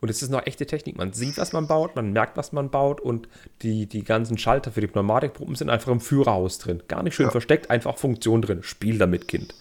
Und 0.00 0.10
es 0.10 0.20
ist 0.20 0.30
noch 0.30 0.44
echte 0.46 0.66
Technik. 0.66 0.98
Man 0.98 1.12
sieht, 1.12 1.38
was 1.38 1.52
man 1.52 1.68
baut, 1.68 1.94
man 1.94 2.12
merkt, 2.12 2.36
was 2.36 2.52
man 2.52 2.70
baut 2.70 3.00
und 3.00 3.28
die, 3.62 3.86
die 3.86 4.02
ganzen 4.02 4.36
Schalter 4.36 4.72
für 4.72 4.80
die 4.80 4.88
Pneumatikpumpen 4.88 5.54
sind 5.54 5.70
einfach 5.70 5.92
im 5.92 6.00
Führerhaus 6.00 6.58
drin. 6.58 6.82
Gar 6.88 7.04
nicht 7.04 7.14
schön 7.14 7.26
ja. 7.26 7.30
versteckt, 7.30 7.70
einfach 7.70 7.96
Funktion 7.96 8.42
drin. 8.42 8.62
Spiel 8.62 8.98
damit, 8.98 9.28
Kind. 9.28 9.54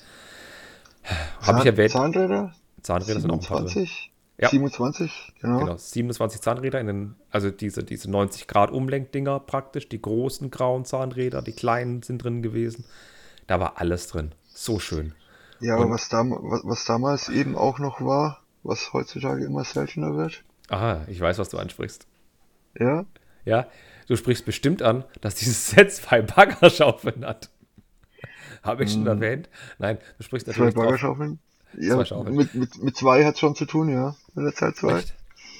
Habe 1.42 1.60
ich 1.60 1.66
erwähnt. 1.66 1.92
Zahnräder? 1.92 2.54
Zahnräder 2.82 3.20
27? 3.20 3.22
sind 3.22 3.32
auch 3.32 3.60
ein 3.60 3.66
paar 3.66 3.74
drin. 3.74 3.90
Ja. 4.41 4.49
27, 4.49 5.34
genau. 5.40 5.60
Genau, 5.60 5.78
27 5.78 6.41
Zahnräder 6.41 6.80
in 6.80 6.88
den, 6.88 7.16
also 7.30 7.52
diese, 7.52 7.84
diese 7.84 8.10
90 8.10 8.48
Grad 8.48 8.72
Umlenkdinger 8.72 9.40
praktisch, 9.40 9.88
die 9.88 10.02
großen 10.02 10.49
grauen 10.49 10.84
Zahnräder, 10.84 11.44
die 11.44 11.52
kleinen 11.52 12.02
sind 12.02 12.24
drin 12.24 12.41
gewesen. 12.41 12.86
Da 13.45 13.60
war 13.60 13.80
alles 13.80 14.08
drin. 14.08 14.32
So 14.48 14.80
schön. 14.80 15.14
Ja, 15.60 15.76
aber 15.76 15.91
was, 15.91 16.10
dam 16.10 16.32
was, 16.32 16.62
was 16.64 16.86
damals 16.86 17.30
eben 17.30 17.56
auch 17.56 17.78
noch 17.78 18.02
war, 18.02 18.41
was 18.64 18.94
heutzutage 18.94 19.45
immer 19.45 19.64
seltener 19.64 20.18
wird. 20.18 20.44
Aha, 20.70 21.02
ich 21.08 21.20
weiß, 21.20 21.38
was 21.38 21.49
du 21.49 21.60
ansprichst. 21.60 22.08
Ja? 22.80 23.06
Ja, 23.45 23.68
du 24.08 24.16
sprichst 24.16 24.45
bestimmt 24.45 24.82
an, 24.82 25.03
dass 25.22 25.36
dieses 25.36 25.68
Set 25.70 25.91
zwei 25.94 26.24
Baggerschaufeln 26.24 27.26
hat. 27.26 27.52
Habe 28.64 28.84
ich 28.84 28.91
schon 28.91 29.02
hm. 29.02 29.08
erwähnt? 29.08 29.49
Nein, 29.78 29.99
du 30.18 30.24
sprichst 30.24 30.48
natürlich. 30.48 30.74
Zwei 30.74 30.82
Baggerschaufeln? 30.84 31.40
Ja, 31.77 31.98
mit, 32.23 32.53
mit, 32.53 32.84
mit 32.84 32.98
zwei 32.98 33.26
hat 33.26 33.35
es 33.35 33.39
schon 33.39 33.56
zu 33.56 33.65
tun, 33.65 33.89
ja. 33.89 34.15
Mit 34.34 34.45
der 34.45 34.53
Zeit 34.53 34.76
zwei. 34.76 34.99
Echt? 34.99 35.14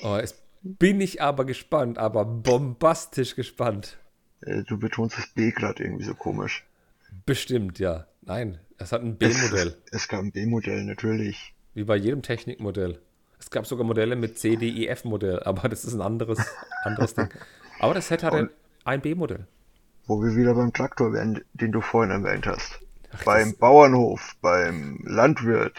Oh, 0.03 0.17
jetzt 0.17 0.35
bin 0.61 1.01
ich 1.01 1.21
aber 1.21 1.45
gespannt, 1.45 1.97
aber 1.97 2.25
bombastisch 2.25 3.35
gespannt. 3.35 3.97
Äh, 4.41 4.63
du 4.63 4.77
betonst 4.77 5.17
das 5.17 5.27
B 5.27 5.51
gerade 5.51 5.83
irgendwie 5.83 6.03
so 6.03 6.13
komisch. 6.13 6.65
Bestimmt, 7.25 7.79
ja. 7.79 8.07
Nein, 8.21 8.59
es 8.77 8.91
hat 8.91 9.01
ein 9.01 9.17
B-Modell. 9.17 9.75
Es, 9.85 9.91
es, 10.03 10.07
gab 10.07 10.21
ein 10.21 10.31
B-Modell, 10.31 10.83
natürlich. 10.83 11.53
Wie 11.73 11.83
bei 11.83 11.95
jedem 11.95 12.21
Technikmodell. 12.21 12.99
Es 13.39 13.49
gab 13.49 13.65
sogar 13.65 13.85
Modelle 13.85 14.15
mit 14.15 14.38
C, 14.38 14.55
D, 14.55 14.69
E, 14.69 14.88
F-Modell, 14.88 15.39
aber 15.43 15.69
das 15.69 15.85
ist 15.85 15.93
ein 15.93 16.01
anderes, 16.01 16.39
anderes 16.83 17.15
Ding. 17.15 17.29
Aber 17.79 17.93
das 17.93 18.07
Set 18.07 18.23
hatte 18.23 18.51
ein 18.83 19.01
B-Modell. 19.01 19.47
Wo 20.05 20.21
wir 20.21 20.35
wieder 20.35 20.53
beim 20.53 20.73
Traktor 20.73 21.13
wären, 21.13 21.41
den 21.53 21.71
du 21.71 21.81
vorhin 21.81 22.11
erwähnt 22.11 22.45
hast. 22.45 22.79
Ach, 23.13 23.23
beim 23.23 23.55
Bauernhof, 23.57 24.35
beim 24.41 24.99
Landwirt. 25.03 25.77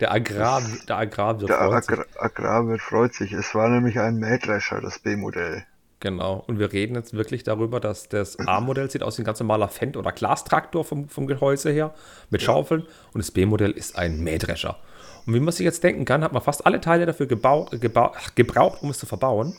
Der, 0.00 0.12
Agrar, 0.12 0.62
der 0.88 0.96
Agrarwirt 0.98 1.48
der 1.48 1.56
freut 1.58 1.88
Agrar, 1.88 2.04
sich. 2.04 2.20
Agrarwirt 2.20 2.80
freut 2.80 3.14
sich. 3.14 3.32
Es 3.32 3.54
war 3.54 3.68
nämlich 3.68 3.98
ein 3.98 4.16
Mähdrescher, 4.16 4.80
das 4.80 4.98
B-Modell. 4.98 5.64
Genau. 6.00 6.42
Und 6.48 6.58
wir 6.58 6.72
reden 6.72 6.96
jetzt 6.96 7.14
wirklich 7.14 7.44
darüber, 7.44 7.78
dass 7.78 8.08
das 8.08 8.36
A-Modell 8.40 8.90
sieht 8.90 9.04
aus 9.04 9.18
wie 9.18 9.22
ein 9.22 9.24
ganz 9.24 9.38
normaler 9.38 9.68
Fendt- 9.68 9.96
oder 9.96 10.10
Glastraktor 10.10 10.84
vom, 10.84 11.08
vom 11.08 11.28
Gehäuse 11.28 11.70
her 11.70 11.94
mit 12.28 12.42
Schaufeln 12.42 12.82
und 13.12 13.20
das 13.20 13.30
B-Modell 13.30 13.70
ist 13.70 13.96
ein 13.96 14.20
Mähdrescher. 14.20 14.78
Und 15.26 15.34
wie 15.34 15.40
man 15.40 15.52
sich 15.52 15.64
jetzt 15.64 15.84
denken 15.84 16.04
kann, 16.04 16.24
hat 16.24 16.32
man 16.32 16.42
fast 16.42 16.66
alle 16.66 16.80
Teile 16.80 17.06
dafür 17.06 17.26
gebraucht, 17.26 18.82
um 18.82 18.90
es 18.90 18.98
zu 18.98 19.06
verbauen. 19.06 19.56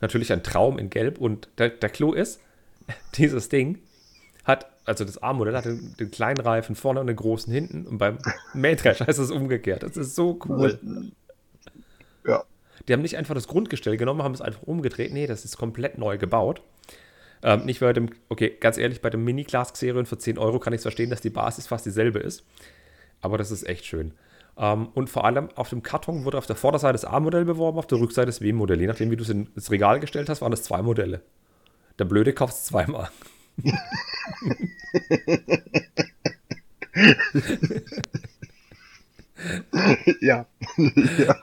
Natürlich 0.00 0.32
ein 0.32 0.42
Traum 0.42 0.76
in 0.76 0.90
Gelb 0.90 1.18
und 1.18 1.48
der, 1.58 1.68
der 1.68 1.88
Clou 1.88 2.14
ist, 2.14 2.40
dieses 3.14 3.48
Ding 3.48 3.78
hat, 4.44 4.66
also 4.90 5.04
das 5.04 5.22
A-Modell 5.22 5.56
hat 5.56 5.64
den, 5.64 6.10
kleinen 6.10 6.40
Reifen 6.40 6.74
vorne 6.74 7.00
und 7.00 7.06
den 7.06 7.16
großen 7.16 7.52
hinten 7.52 7.86
und 7.86 7.98
beim 7.98 8.18
Mähdrescher 8.54 9.08
ist 9.08 9.18
es 9.18 9.30
umgekehrt. 9.30 9.82
Das 9.82 9.96
ist 9.96 10.14
so 10.14 10.38
cool. 10.48 10.78
Ja. 12.26 12.44
Die 12.86 12.92
haben 12.92 13.02
nicht 13.02 13.16
einfach 13.16 13.34
das 13.34 13.48
Grundgestell 13.48 13.96
genommen, 13.96 14.22
haben 14.22 14.34
es 14.34 14.40
einfach 14.40 14.62
umgedreht. 14.62 15.12
Nee, 15.12 15.26
das 15.26 15.44
ist 15.44 15.56
komplett 15.56 15.96
neu 15.96 16.18
gebaut. 16.18 16.62
Ähm, 17.42 17.64
nicht 17.64 17.80
bei 17.80 17.92
dem, 17.92 18.10
okay, 18.28 18.54
ganz 18.60 18.76
ehrlich, 18.76 19.00
bei 19.00 19.08
dem 19.08 19.24
Mini-Glas-Xerion 19.24 20.06
für 20.06 20.18
10 20.18 20.36
Euro 20.38 20.58
kann 20.58 20.72
ich 20.72 20.82
verstehen, 20.82 21.08
dass 21.08 21.20
die 21.20 21.30
Basis 21.30 21.66
fast 21.66 21.86
dieselbe 21.86 22.18
ist. 22.18 22.44
Aber 23.20 23.38
das 23.38 23.50
ist 23.50 23.66
echt 23.66 23.86
schön. 23.86 24.12
Ähm, 24.58 24.88
und 24.94 25.08
vor 25.08 25.24
allem 25.24 25.48
auf 25.54 25.70
dem 25.70 25.82
Karton 25.82 26.24
wurde 26.24 26.36
auf 26.36 26.46
der 26.46 26.56
Vorderseite 26.56 26.92
das 26.92 27.04
A-Modell 27.04 27.44
beworben, 27.44 27.78
auf 27.78 27.86
der 27.86 27.98
Rückseite 27.98 28.26
das 28.26 28.40
W-Modell. 28.40 28.80
Je 28.80 28.86
nachdem, 28.86 29.10
wie 29.10 29.16
du 29.16 29.22
es 29.22 29.30
ins 29.30 29.70
Regal 29.70 30.00
gestellt 30.00 30.28
hast, 30.28 30.42
waren 30.42 30.50
das 30.50 30.64
zwei 30.64 30.82
Modelle. 30.82 31.22
Der 31.98 32.04
Blöde 32.04 32.32
kauft 32.32 32.54
es 32.54 32.64
zweimal. 32.64 33.08
ja. 40.20 40.46
ja. 41.18 41.36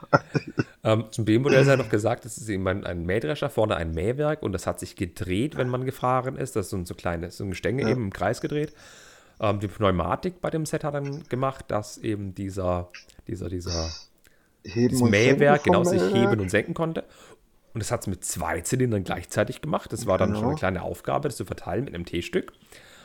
Ähm, 0.84 1.04
zum 1.10 1.24
B-Modell 1.24 1.64
sei 1.64 1.76
noch 1.76 1.88
gesagt, 1.88 2.24
es 2.24 2.38
ist 2.38 2.48
eben 2.48 2.66
ein, 2.68 2.84
ein 2.84 3.04
Mähdrescher, 3.04 3.50
vorne 3.50 3.76
ein 3.76 3.92
Mähwerk 3.92 4.42
und 4.42 4.52
das 4.52 4.66
hat 4.66 4.80
sich 4.80 4.96
gedreht, 4.96 5.56
wenn 5.56 5.68
man 5.68 5.84
gefahren 5.84 6.36
ist. 6.36 6.56
Das 6.56 6.70
sind 6.70 6.86
so 6.86 6.94
kleine, 6.94 7.30
so 7.30 7.44
ein 7.44 7.50
Gestänge 7.50 7.82
ja. 7.82 7.88
eben 7.88 8.04
im 8.04 8.12
Kreis 8.12 8.40
gedreht. 8.40 8.72
Ähm, 9.40 9.60
die 9.60 9.68
Pneumatik 9.68 10.40
bei 10.40 10.50
dem 10.50 10.66
Set 10.66 10.84
hat 10.84 10.94
dann 10.94 11.24
gemacht, 11.28 11.66
dass 11.68 11.98
eben 11.98 12.34
dieser, 12.34 12.88
dieser, 13.26 13.48
dieser 13.48 13.90
Heben 14.64 15.10
Mähwerk 15.10 15.64
genau 15.64 15.84
sich 15.84 16.02
heben 16.02 16.40
und 16.40 16.50
senken 16.50 16.74
konnte. 16.74 17.04
Und 17.78 17.82
das 17.82 17.92
hat 17.92 18.00
es 18.00 18.06
mit 18.08 18.24
zwei 18.24 18.60
Zylindern 18.60 19.04
gleichzeitig 19.04 19.60
gemacht. 19.60 19.92
Das 19.92 20.04
war 20.04 20.18
dann 20.18 20.30
genau. 20.30 20.40
schon 20.40 20.48
eine 20.48 20.58
kleine 20.58 20.82
Aufgabe, 20.82 21.28
das 21.28 21.36
zu 21.36 21.44
verteilen 21.44 21.84
mit 21.84 21.94
einem 21.94 22.04
T-Stück. 22.04 22.52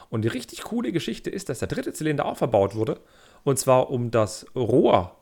Und 0.09 0.23
die 0.23 0.29
richtig 0.29 0.63
coole 0.63 0.91
Geschichte 0.91 1.29
ist, 1.29 1.47
dass 1.47 1.59
der 1.59 1.67
dritte 1.67 1.93
Zylinder 1.93 2.25
auch 2.25 2.37
verbaut 2.37 2.73
wurde. 2.73 2.99
Und 3.43 3.59
zwar 3.59 3.91
um 3.91 4.09
das 4.09 4.47
Rohr 4.55 5.15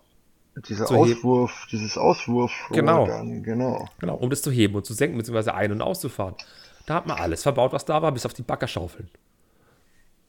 dieser 0.70 0.90
Auswurf, 0.90 1.68
dieses 1.70 1.98
Auswurf. 1.98 2.54
Genau. 2.72 3.06
Dann, 3.08 3.44
genau. 3.44 3.90
Genau, 4.00 4.16
um 4.16 4.30
das 4.30 4.42
zu 4.42 4.52
heben 4.52 4.76
und 4.76 4.86
zu 4.86 4.94
senken, 4.94 5.18
beziehungsweise 5.18 5.54
ein- 5.54 5.74
und 5.74 5.82
auszufahren. 5.82 6.36
Da 6.86 6.94
hat 6.94 7.08
man 7.08 7.18
alles 7.18 7.44
verbaut, 7.44 7.74
was 7.74 7.84
da 7.84 8.02
war, 8.02 8.14
bis 8.14 8.26
auf 8.26 8.34
die 8.34 8.44
Baggerschaufeln. 8.44 9.10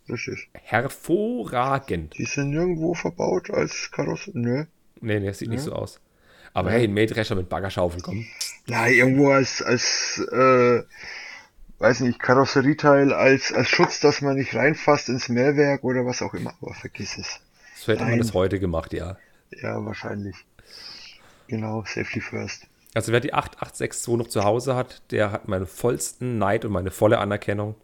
Richtig. 0.09 0.49
Hervorragend. 0.53 2.19
Die 2.19 2.25
sind 2.25 2.51
nirgendwo 2.51 2.95
verbaut 2.95 3.51
als 3.51 3.89
Karosse. 3.93 4.33
Nö. 4.35 4.65
Nee, 5.01 5.21
nee, 5.21 5.27
das 5.27 5.39
sieht 5.39 5.47
ja. 5.47 5.55
nicht 5.55 5.63
so 5.63 5.75
aus. 5.75 6.01
Aber 6.55 6.71
ja. 6.71 6.79
hey, 6.79 6.89
ein 6.89 6.93
Mähdrescher 6.93 7.37
mit 7.37 7.49
Baggerschaufeln, 7.49 8.03
komm. 8.03 8.27
Ja, 8.67 8.87
irgendwo 8.87 9.31
als, 9.31 9.61
als 9.61 10.19
äh, 10.31 10.83
weiß 11.79 12.01
nicht, 12.01 12.21
Karosserieteil, 12.21 13.13
als, 13.13 13.53
als 13.53 13.69
Schutz, 13.69 14.01
dass 14.01 14.21
man 14.23 14.37
nicht 14.37 14.55
reinfasst 14.55 15.09
ins 15.09 15.29
Mehrwerk 15.29 15.83
oder 15.83 16.07
was 16.07 16.23
auch 16.23 16.33
immer. 16.33 16.55
Aber 16.63 16.75
vergiss 16.75 17.19
es. 17.19 17.41
So 17.75 17.93
hätte 17.93 18.03
Nein. 18.03 18.11
man 18.13 18.19
das 18.21 18.35
heute 18.35 18.61
gemacht, 18.61 18.93
ja. 18.93 19.17
Ja, 19.51 19.85
wahrscheinlich. 19.85 20.37
Genau, 21.49 21.83
Safety 21.85 22.21
First. 22.21 22.69
Also 22.95 23.11
wer 23.11 23.21
die 23.21 23.35
8862 23.35 24.17
noch 24.17 24.29
zu 24.29 24.45
Hause 24.45 24.77
hat, 24.77 25.03
der 25.11 25.33
hat 25.33 25.49
meinen 25.49 25.67
vollsten 25.67 26.39
Neid 26.39 26.65
und 26.65 26.73
meine 26.73 26.91
volle 26.91 27.19
Anerkennung. 27.19 27.75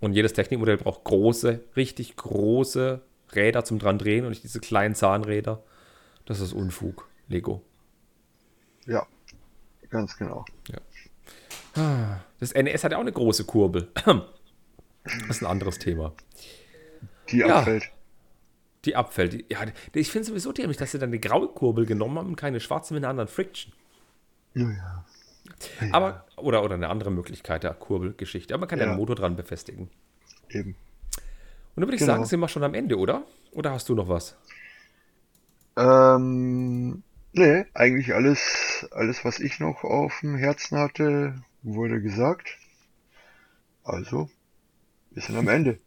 Und 0.00 0.12
jedes 0.12 0.34
Technikmodell 0.34 0.76
braucht 0.76 1.04
große, 1.04 1.60
richtig 1.74 2.16
große 2.16 3.00
Räder 3.34 3.64
zum 3.64 3.78
dran 3.78 3.98
drehen 3.98 4.24
und 4.24 4.30
nicht 4.30 4.44
diese 4.44 4.60
kleinen 4.60 4.94
Zahnräder. 4.94 5.62
Das 6.26 6.40
ist 6.40 6.52
Unfug, 6.52 7.08
Lego. 7.28 7.62
Ja, 8.86 9.06
ganz 9.90 10.16
genau. 10.16 10.44
Ja. 11.74 12.20
Das 12.40 12.54
NES 12.54 12.82
hat 12.82 12.92
ja 12.92 12.98
auch 12.98 13.02
eine 13.02 13.12
große 13.12 13.44
Kurbel. 13.44 13.88
Das 15.26 15.36
ist 15.36 15.42
ein 15.42 15.46
anderes 15.46 15.78
Thema. 15.78 16.12
Die 17.30 17.38
ja. 17.38 17.60
abfällt 17.60 17.90
die 18.84 18.96
abfällt. 18.96 19.44
Ja, 19.50 19.60
ich 19.92 20.10
finde 20.10 20.26
sowieso 20.26 20.52
dämlich, 20.52 20.76
dass 20.76 20.92
sie 20.92 20.98
dann 20.98 21.10
eine 21.10 21.18
graue 21.18 21.48
Kurbel 21.48 21.86
genommen 21.86 22.18
haben 22.18 22.28
und 22.28 22.36
keine 22.36 22.60
schwarze 22.60 22.94
mit 22.94 23.04
einer 23.04 23.10
anderen 23.10 23.28
Friction. 23.28 23.72
Ja, 24.54 24.70
ja. 24.70 25.04
Aber, 25.92 26.24
oder, 26.36 26.62
oder 26.64 26.74
eine 26.74 26.88
andere 26.88 27.10
Möglichkeit 27.10 27.64
der 27.64 27.74
Kurbelgeschichte. 27.74 28.54
Aber 28.54 28.62
man 28.62 28.68
kann 28.68 28.78
ja 28.78 28.86
einen 28.86 28.96
Motor 28.96 29.16
dran 29.16 29.36
befestigen. 29.36 29.90
Eben. 30.48 30.70
Und 30.70 30.76
dann 31.76 31.84
würde 31.84 31.96
ich 31.96 32.00
genau. 32.00 32.14
sagen, 32.14 32.24
sind 32.24 32.40
wir 32.40 32.48
schon 32.48 32.64
am 32.64 32.74
Ende, 32.74 32.98
oder? 32.98 33.24
Oder 33.52 33.72
hast 33.72 33.88
du 33.88 33.94
noch 33.94 34.08
was? 34.08 34.36
Ähm, 35.76 37.02
nee, 37.32 37.64
eigentlich 37.74 38.14
alles, 38.14 38.86
alles, 38.92 39.24
was 39.24 39.40
ich 39.40 39.60
noch 39.60 39.84
auf 39.84 40.20
dem 40.20 40.36
Herzen 40.36 40.78
hatte, 40.78 41.34
wurde 41.62 42.00
gesagt. 42.00 42.56
Also, 43.84 44.30
wir 45.10 45.22
sind 45.22 45.36
am 45.36 45.48
Ende. 45.48 45.78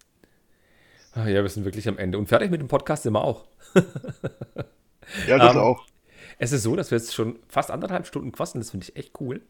Ah, 1.13 1.27
ja, 1.27 1.41
wir 1.41 1.49
sind 1.49 1.65
wirklich 1.65 1.87
am 1.87 1.97
Ende. 1.97 2.17
Und 2.17 2.27
fertig 2.27 2.51
mit 2.51 2.61
dem 2.61 2.67
Podcast 2.67 3.03
sind 3.03 3.13
wir 3.13 3.23
auch. 3.23 3.47
ja, 5.27 5.37
das 5.37 5.51
um, 5.51 5.57
ähm, 5.57 5.63
auch. 5.63 5.85
Es 6.37 6.53
ist 6.53 6.63
so, 6.63 6.75
dass 6.75 6.89
wir 6.89 6.97
jetzt 6.97 7.13
schon 7.13 7.39
fast 7.47 7.69
anderthalb 7.69 8.07
Stunden 8.07 8.31
quassen. 8.31 8.59
Das 8.59 8.71
finde 8.71 8.85
ich 8.85 8.95
echt 8.95 9.19
cool. 9.19 9.41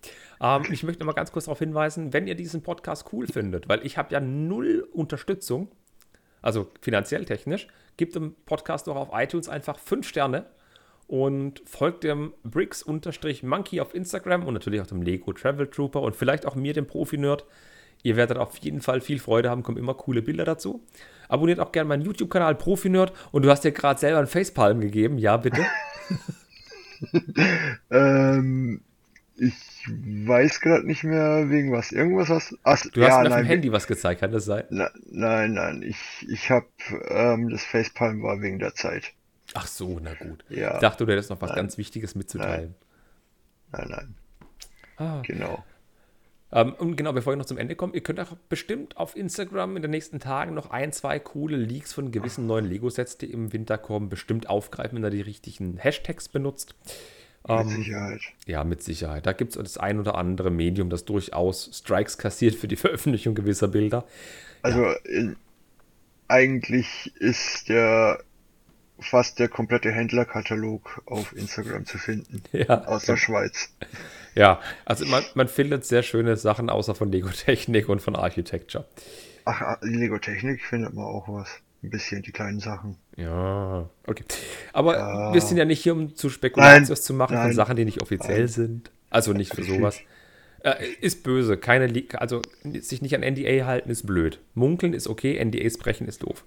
Ähm, 0.42 0.64
ich 0.72 0.84
möchte 0.84 1.06
mal 1.06 1.14
ganz 1.14 1.32
kurz 1.32 1.46
darauf 1.46 1.60
hinweisen, 1.60 2.14
wenn 2.14 2.28
ihr 2.28 2.36
diesen 2.36 2.64
Podcast 2.64 3.14
cool 3.14 3.28
findet, 3.28 3.70
weil 3.70 3.86
ich 3.86 3.98
habe 3.98 4.12
ja 4.12 4.20
null 4.20 4.88
Unterstützung, 4.92 5.70
also 6.42 6.70
finanziell 6.82 7.26
technisch, 7.26 7.68
gibt 7.96 8.16
dem 8.16 8.36
Podcast 8.46 8.88
doch 8.88 8.96
auf 8.96 9.10
iTunes 9.14 9.48
einfach 9.48 9.78
fünf 9.78 10.08
Sterne 10.08 10.48
und 11.12 11.62
folgt 11.66 12.06
dem 12.06 12.34
Bricks-Monkey 12.46 13.82
auf 13.82 13.94
Instagram 13.94 14.46
und 14.46 14.54
natürlich 14.54 14.80
auch 14.80 14.88
dem 14.88 15.02
Lego 15.02 15.34
Travel 15.34 15.68
Trooper 15.68 16.02
und 16.02 16.16
vielleicht 16.16 16.46
auch 16.46 16.56
mir, 16.56 16.72
dem 16.72 16.88
Profi-Nerd. 16.88 17.46
Ihr 18.02 18.16
werdet 18.16 18.38
auf 18.38 18.56
jeden 18.60 18.80
Fall 18.80 19.02
viel 19.02 19.20
Freude 19.20 19.50
haben, 19.50 19.62
kommen 19.62 19.78
immer 19.78 19.94
coole 19.94 20.22
Bilder 20.22 20.46
dazu. 20.46 20.82
Abonniert 21.28 21.60
auch 21.60 21.74
gerne 21.74 21.90
meinen 21.90 22.04
YouTube-Kanal 22.04 22.56
Profi-Nerd 22.56 23.12
und 23.34 23.44
du 23.44 23.50
hast 23.50 23.66
dir 23.66 23.74
gerade 23.74 24.00
selber 24.00 24.20
einen 24.20 24.28
Facepalm 24.28 24.80
gegeben, 24.80 25.18
ja 25.18 25.36
bitte? 25.36 25.66
ähm, 27.92 28.80
ich 29.36 29.54
weiß 29.90 30.62
gerade 30.62 30.88
nicht 30.88 31.04
mehr 31.04 31.50
wegen 31.50 31.74
was. 31.74 31.92
Irgendwas 31.92 32.30
hast 32.30 32.58
Ach, 32.64 32.82
du. 32.94 33.04
hast 33.04 33.22
mir 33.22 33.32
auf 33.32 33.36
dem 33.36 33.46
Handy 33.48 33.70
was 33.74 33.86
gezeigt, 33.86 34.22
kann 34.22 34.32
das 34.32 34.46
sein? 34.46 34.64
Na, 34.70 34.90
nein, 35.12 35.56
nein, 35.56 35.82
ich, 35.82 36.26
ich 36.30 36.50
habe 36.50 36.68
ähm, 37.10 37.50
das 37.50 37.66
Facepalm 37.66 38.24
war 38.24 38.40
wegen 38.40 38.60
der 38.60 38.76
Zeit. 38.76 39.12
Ach 39.54 39.68
so, 39.68 40.00
na 40.02 40.14
gut. 40.14 40.44
Ja. 40.50 40.76
Ich 40.76 40.80
dachte, 40.80 41.06
du 41.06 41.12
hättest 41.12 41.30
noch 41.30 41.42
was 41.42 41.50
nein. 41.50 41.58
ganz 41.58 41.78
Wichtiges 41.78 42.16
mitzuteilen. 42.16 42.76
Nein, 43.72 43.88
nein. 43.90 44.16
nein. 44.98 45.08
Ah. 45.10 45.22
Genau. 45.26 45.64
Ähm, 46.54 46.74
und 46.74 46.96
genau, 46.98 47.14
bevor 47.14 47.34
ich 47.34 47.40
noch 47.40 47.46
zum 47.46 47.58
Ende 47.58 47.76
komme, 47.76 47.94
ihr 47.94 48.02
könnt 48.02 48.20
auch 48.20 48.36
bestimmt 48.50 48.98
auf 48.98 49.16
Instagram 49.16 49.78
in 49.78 49.82
den 49.82 49.92
nächsten 49.92 50.20
Tagen 50.20 50.54
noch 50.54 50.70
ein, 50.70 50.92
zwei 50.92 51.18
coole 51.20 51.58
Leaks 51.58 51.94
von 51.94 52.12
gewissen 52.12 52.46
neuen 52.46 52.66
Lego-Sets, 52.66 53.18
die 53.18 53.32
im 53.32 53.54
Winter 53.54 53.78
kommen, 53.78 54.10
bestimmt 54.10 54.50
aufgreifen, 54.50 54.98
wenn 54.98 55.04
ihr 55.06 55.12
die 55.12 55.22
richtigen 55.22 55.78
Hashtags 55.78 56.28
benutzt. 56.28 56.76
Mit 57.48 57.60
ähm, 57.60 57.70
Sicherheit. 57.70 58.22
Ja, 58.46 58.64
mit 58.64 58.84
Sicherheit. 58.84 59.26
Da 59.26 59.34
gibt 59.34 59.56
es 59.56 59.64
das 59.64 59.78
ein 59.78 60.00
oder 60.00 60.16
andere 60.16 60.52
Medium, 60.52 60.90
das 60.90 61.06
durchaus 61.06 61.72
Strikes 61.74 62.18
kassiert 62.18 62.56
für 62.56 62.68
die 62.68 62.76
Veröffentlichung 62.78 63.34
gewisser 63.34 63.70
Bilder. 63.70 64.06
Also 64.62 64.84
ja. 64.84 64.94
in, 65.06 65.38
eigentlich 66.28 67.14
ist 67.16 67.70
der 67.70 68.24
fast 69.02 69.40
der 69.40 69.48
komplette 69.48 69.92
Händlerkatalog 69.92 71.02
auf 71.06 71.36
Instagram 71.36 71.86
zu 71.86 71.98
finden. 71.98 72.42
Ja. 72.52 72.86
Aus 72.86 73.06
der 73.06 73.18
Schweiz. 73.18 73.70
Ja, 74.36 74.60
also 74.86 75.06
man, 75.06 75.24
man 75.36 75.48
findet 75.48 75.86
sehr 75.86 76.04
schöne 76.04 76.38
Sachen 76.38 76.70
außer 76.70 76.96
von 76.96 77.12
Lego 77.12 77.30
Technik 77.30 77.90
und 77.90 78.02
von 78.02 78.16
Architecture. 78.16 78.86
Ach, 79.46 79.62
ah, 79.62 79.78
Lego 79.82 80.18
Technik 80.20 80.62
findet 80.64 80.94
man 80.94 81.06
auch 81.06 81.28
was. 81.28 81.50
Ein 81.84 81.90
bisschen 81.90 82.22
die 82.22 82.32
kleinen 82.32 82.60
Sachen. 82.60 82.98
Ja, 83.16 83.90
okay. 84.06 84.24
Aber 84.72 84.98
ja. 84.98 85.34
wir 85.34 85.42
sind 85.42 85.58
ja 85.58 85.66
nicht 85.66 85.82
hier, 85.82 85.94
um 85.94 86.16
zu 86.16 86.30
Spekulations 86.30 87.02
zu 87.02 87.14
machen 87.14 87.34
nein, 87.34 87.48
von 87.48 87.54
Sachen, 87.56 87.76
die 87.76 87.86
nicht 87.86 88.04
offiziell 88.04 88.40
nein. 88.40 88.48
sind. 88.48 88.92
Also 89.10 89.34
nicht 89.34 89.56
für 89.56 89.64
sowas. 89.64 90.00
Äh, 90.64 90.86
ist 91.02 91.24
böse. 91.24 91.58
Keine, 91.58 91.92
also 92.14 92.42
sich 92.64 93.02
nicht 93.02 93.16
an 93.16 93.22
NDA 93.22 93.66
halten 93.66 93.90
ist 93.90 94.06
blöd. 94.06 94.40
Munkeln 94.54 94.94
ist 94.94 95.08
okay, 95.08 95.44
NDAs 95.44 95.78
brechen 95.78 96.08
ist 96.08 96.24
doof. 96.24 96.44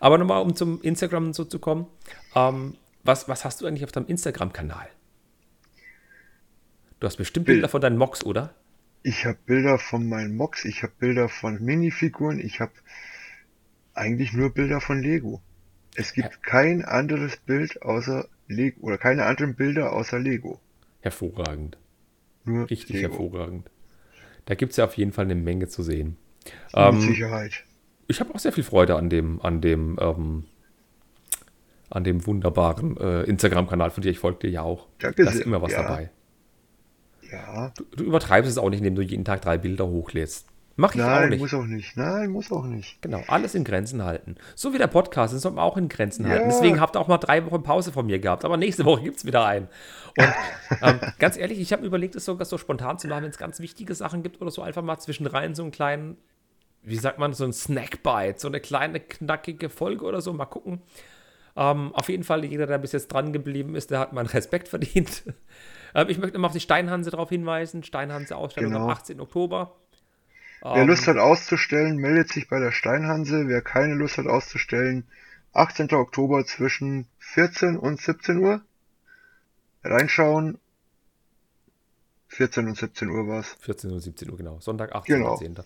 Aber 0.00 0.16
nochmal, 0.16 0.42
um 0.42 0.56
zum 0.56 0.80
Instagram 0.82 1.26
und 1.26 1.34
so 1.34 1.44
zu 1.44 1.58
kommen. 1.58 1.86
Ähm, 2.34 2.76
was, 3.04 3.28
was 3.28 3.44
hast 3.44 3.60
du 3.60 3.66
eigentlich 3.66 3.84
auf 3.84 3.92
deinem 3.92 4.06
Instagram-Kanal? 4.06 4.88
Du 7.00 7.06
hast 7.06 7.16
bestimmt 7.16 7.46
Bild. 7.46 7.56
Bilder 7.56 7.68
von 7.68 7.80
deinen 7.80 7.96
Mocks, 7.96 8.24
oder? 8.24 8.54
Ich 9.02 9.24
habe 9.24 9.38
Bilder 9.46 9.78
von 9.78 10.08
meinen 10.08 10.36
Mocks, 10.36 10.64
ich 10.64 10.82
habe 10.82 10.92
Bilder 10.98 11.28
von 11.28 11.62
Minifiguren, 11.62 12.40
ich 12.40 12.60
habe 12.60 12.72
eigentlich 13.94 14.32
nur 14.32 14.52
Bilder 14.52 14.80
von 14.80 15.00
Lego. 15.00 15.40
Es 15.94 16.12
gibt 16.12 16.32
ja. 16.32 16.38
kein 16.42 16.84
anderes 16.84 17.36
Bild 17.36 17.82
außer 17.82 18.28
Lego 18.48 18.80
oder 18.80 18.98
keine 18.98 19.26
anderen 19.26 19.54
Bilder 19.54 19.92
außer 19.92 20.18
Lego. 20.18 20.60
Hervorragend. 21.00 21.78
Nur 22.48 22.70
Richtig 22.70 22.96
Lego. 22.96 23.08
hervorragend. 23.08 23.70
Da 24.46 24.54
gibt 24.54 24.70
es 24.70 24.76
ja 24.76 24.84
auf 24.84 24.96
jeden 24.96 25.12
Fall 25.12 25.26
eine 25.26 25.34
Menge 25.34 25.68
zu 25.68 25.82
sehen. 25.82 26.16
Mit 26.44 26.54
ähm, 26.74 27.00
Sicherheit. 27.00 27.64
Ich 28.08 28.20
habe 28.20 28.34
auch 28.34 28.38
sehr 28.38 28.52
viel 28.52 28.64
Freude 28.64 28.96
an 28.96 29.10
dem, 29.10 29.40
an 29.42 29.60
dem, 29.60 29.98
ähm, 30.00 30.44
an 31.90 32.04
dem 32.04 32.26
wunderbaren 32.26 32.96
äh, 32.96 33.22
Instagram-Kanal 33.24 33.90
von 33.90 34.02
dir. 34.02 34.10
Ich 34.10 34.18
folge 34.18 34.38
dir 34.40 34.50
ja 34.50 34.62
auch. 34.62 34.88
Danke 34.98 35.24
da 35.24 35.30
ist 35.30 35.40
immer 35.40 35.60
was 35.60 35.72
ja. 35.72 35.82
dabei. 35.82 36.10
Ja. 37.30 37.72
Du, 37.76 37.84
du, 37.84 38.04
übertreibst 38.04 38.50
es 38.50 38.56
auch 38.56 38.70
nicht, 38.70 38.78
indem 38.78 38.94
du 38.94 39.02
jeden 39.02 39.24
Tag 39.24 39.42
drei 39.42 39.58
Bilder 39.58 39.86
hochlädst. 39.86 40.46
Mach 40.80 40.94
ich 40.94 41.00
Nein, 41.00 41.24
auch 41.24 41.28
nicht. 41.30 41.40
muss 41.40 41.54
auch 41.54 41.64
nicht. 41.64 41.96
Nein, 41.96 42.30
muss 42.30 42.52
auch 42.52 42.64
nicht. 42.64 43.02
Genau, 43.02 43.20
alles 43.26 43.56
in 43.56 43.64
Grenzen 43.64 44.04
halten. 44.04 44.36
So 44.54 44.72
wie 44.72 44.78
der 44.78 44.86
Podcast, 44.86 45.32
den 45.32 45.40
soll 45.40 45.50
man 45.50 45.64
auch 45.64 45.76
in 45.76 45.88
Grenzen 45.88 46.24
ja. 46.24 46.30
halten. 46.30 46.50
Deswegen 46.50 46.80
habt 46.80 46.94
ihr 46.94 47.00
auch 47.00 47.08
mal 47.08 47.18
drei 47.18 47.44
Wochen 47.44 47.64
Pause 47.64 47.90
von 47.90 48.06
mir 48.06 48.20
gehabt. 48.20 48.44
Aber 48.44 48.56
nächste 48.56 48.84
Woche 48.84 49.02
gibt 49.02 49.16
es 49.16 49.24
wieder 49.24 49.44
einen. 49.44 49.66
Und 50.16 50.32
ähm, 50.82 51.00
ganz 51.18 51.36
ehrlich, 51.36 51.58
ich 51.58 51.72
habe 51.72 51.82
mir 51.82 51.88
überlegt, 51.88 52.14
es 52.14 52.24
sogar 52.24 52.44
so 52.44 52.58
spontan 52.58 52.96
zu 52.96 53.08
machen, 53.08 53.24
wenn 53.24 53.30
es 53.30 53.38
ganz 53.38 53.58
wichtige 53.58 53.92
Sachen 53.96 54.22
gibt 54.22 54.40
oder 54.40 54.52
so, 54.52 54.62
einfach 54.62 54.82
mal 54.82 55.00
zwischenrein 55.00 55.56
so 55.56 55.62
einen 55.64 55.72
kleinen, 55.72 56.16
wie 56.84 56.94
sagt 56.94 57.18
man, 57.18 57.32
so 57.32 57.42
ein 57.42 57.52
Snackbite, 57.52 58.38
so 58.38 58.46
eine 58.46 58.60
kleine, 58.60 59.00
knackige 59.00 59.70
Folge 59.70 60.04
oder 60.04 60.20
so. 60.20 60.32
Mal 60.32 60.46
gucken. 60.46 60.82
Ähm, 61.56 61.92
auf 61.92 62.08
jeden 62.08 62.22
Fall, 62.22 62.44
jeder, 62.44 62.68
der 62.68 62.78
bis 62.78 62.92
jetzt 62.92 63.08
dran 63.08 63.32
geblieben 63.32 63.74
ist, 63.74 63.90
der 63.90 63.98
hat 63.98 64.12
meinen 64.12 64.26
Respekt 64.26 64.68
verdient. 64.68 65.24
ähm, 65.96 66.08
ich 66.08 66.18
möchte 66.18 66.36
immer 66.36 66.46
auf 66.46 66.52
die 66.52 66.60
Steinhanse 66.60 67.10
darauf 67.10 67.30
hinweisen. 67.30 67.82
Steinhanse-Ausstellung 67.82 68.70
genau. 68.70 68.84
am 68.84 68.90
18. 68.90 69.20
Oktober. 69.20 69.74
Wer 70.62 70.84
Lust 70.84 71.06
ähm, 71.06 71.14
hat 71.14 71.22
auszustellen, 71.22 71.96
meldet 71.96 72.30
sich 72.30 72.48
bei 72.48 72.58
der 72.58 72.72
Steinhanse. 72.72 73.48
Wer 73.48 73.62
keine 73.62 73.94
Lust 73.94 74.18
hat 74.18 74.26
auszustellen, 74.26 75.06
18. 75.52 75.92
Oktober 75.92 76.44
zwischen 76.44 77.06
14 77.18 77.76
und 77.76 78.00
17 78.00 78.38
Uhr. 78.38 78.62
Reinschauen. 79.84 80.58
14 82.28 82.68
und 82.68 82.76
17 82.76 83.08
Uhr 83.08 83.26
war's. 83.26 83.56
14 83.60 83.90
und 83.90 84.00
17 84.00 84.30
Uhr, 84.30 84.36
genau. 84.36 84.60
Sonntag, 84.60 84.94
18. 84.94 85.16
Genau. 85.16 85.36
10. 85.36 85.56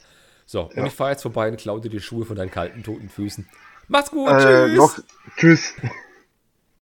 So, 0.47 0.71
ja. 0.75 0.83
und 0.83 0.87
ich 0.87 0.95
fahre 0.95 1.11
jetzt 1.11 1.23
vorbei 1.23 1.49
und 1.49 1.57
klaue 1.57 1.81
dir 1.81 1.89
die 1.89 2.01
Schuhe 2.01 2.25
von 2.25 2.37
deinen 2.37 2.51
kalten, 2.51 2.83
toten 2.83 3.09
Füßen. 3.09 3.49
Mach's 3.89 4.11
gut, 4.11 4.31
äh, 4.31 4.69
tschüss. 4.69 4.77
Noch, 4.77 4.99
tschüss. 5.37 5.75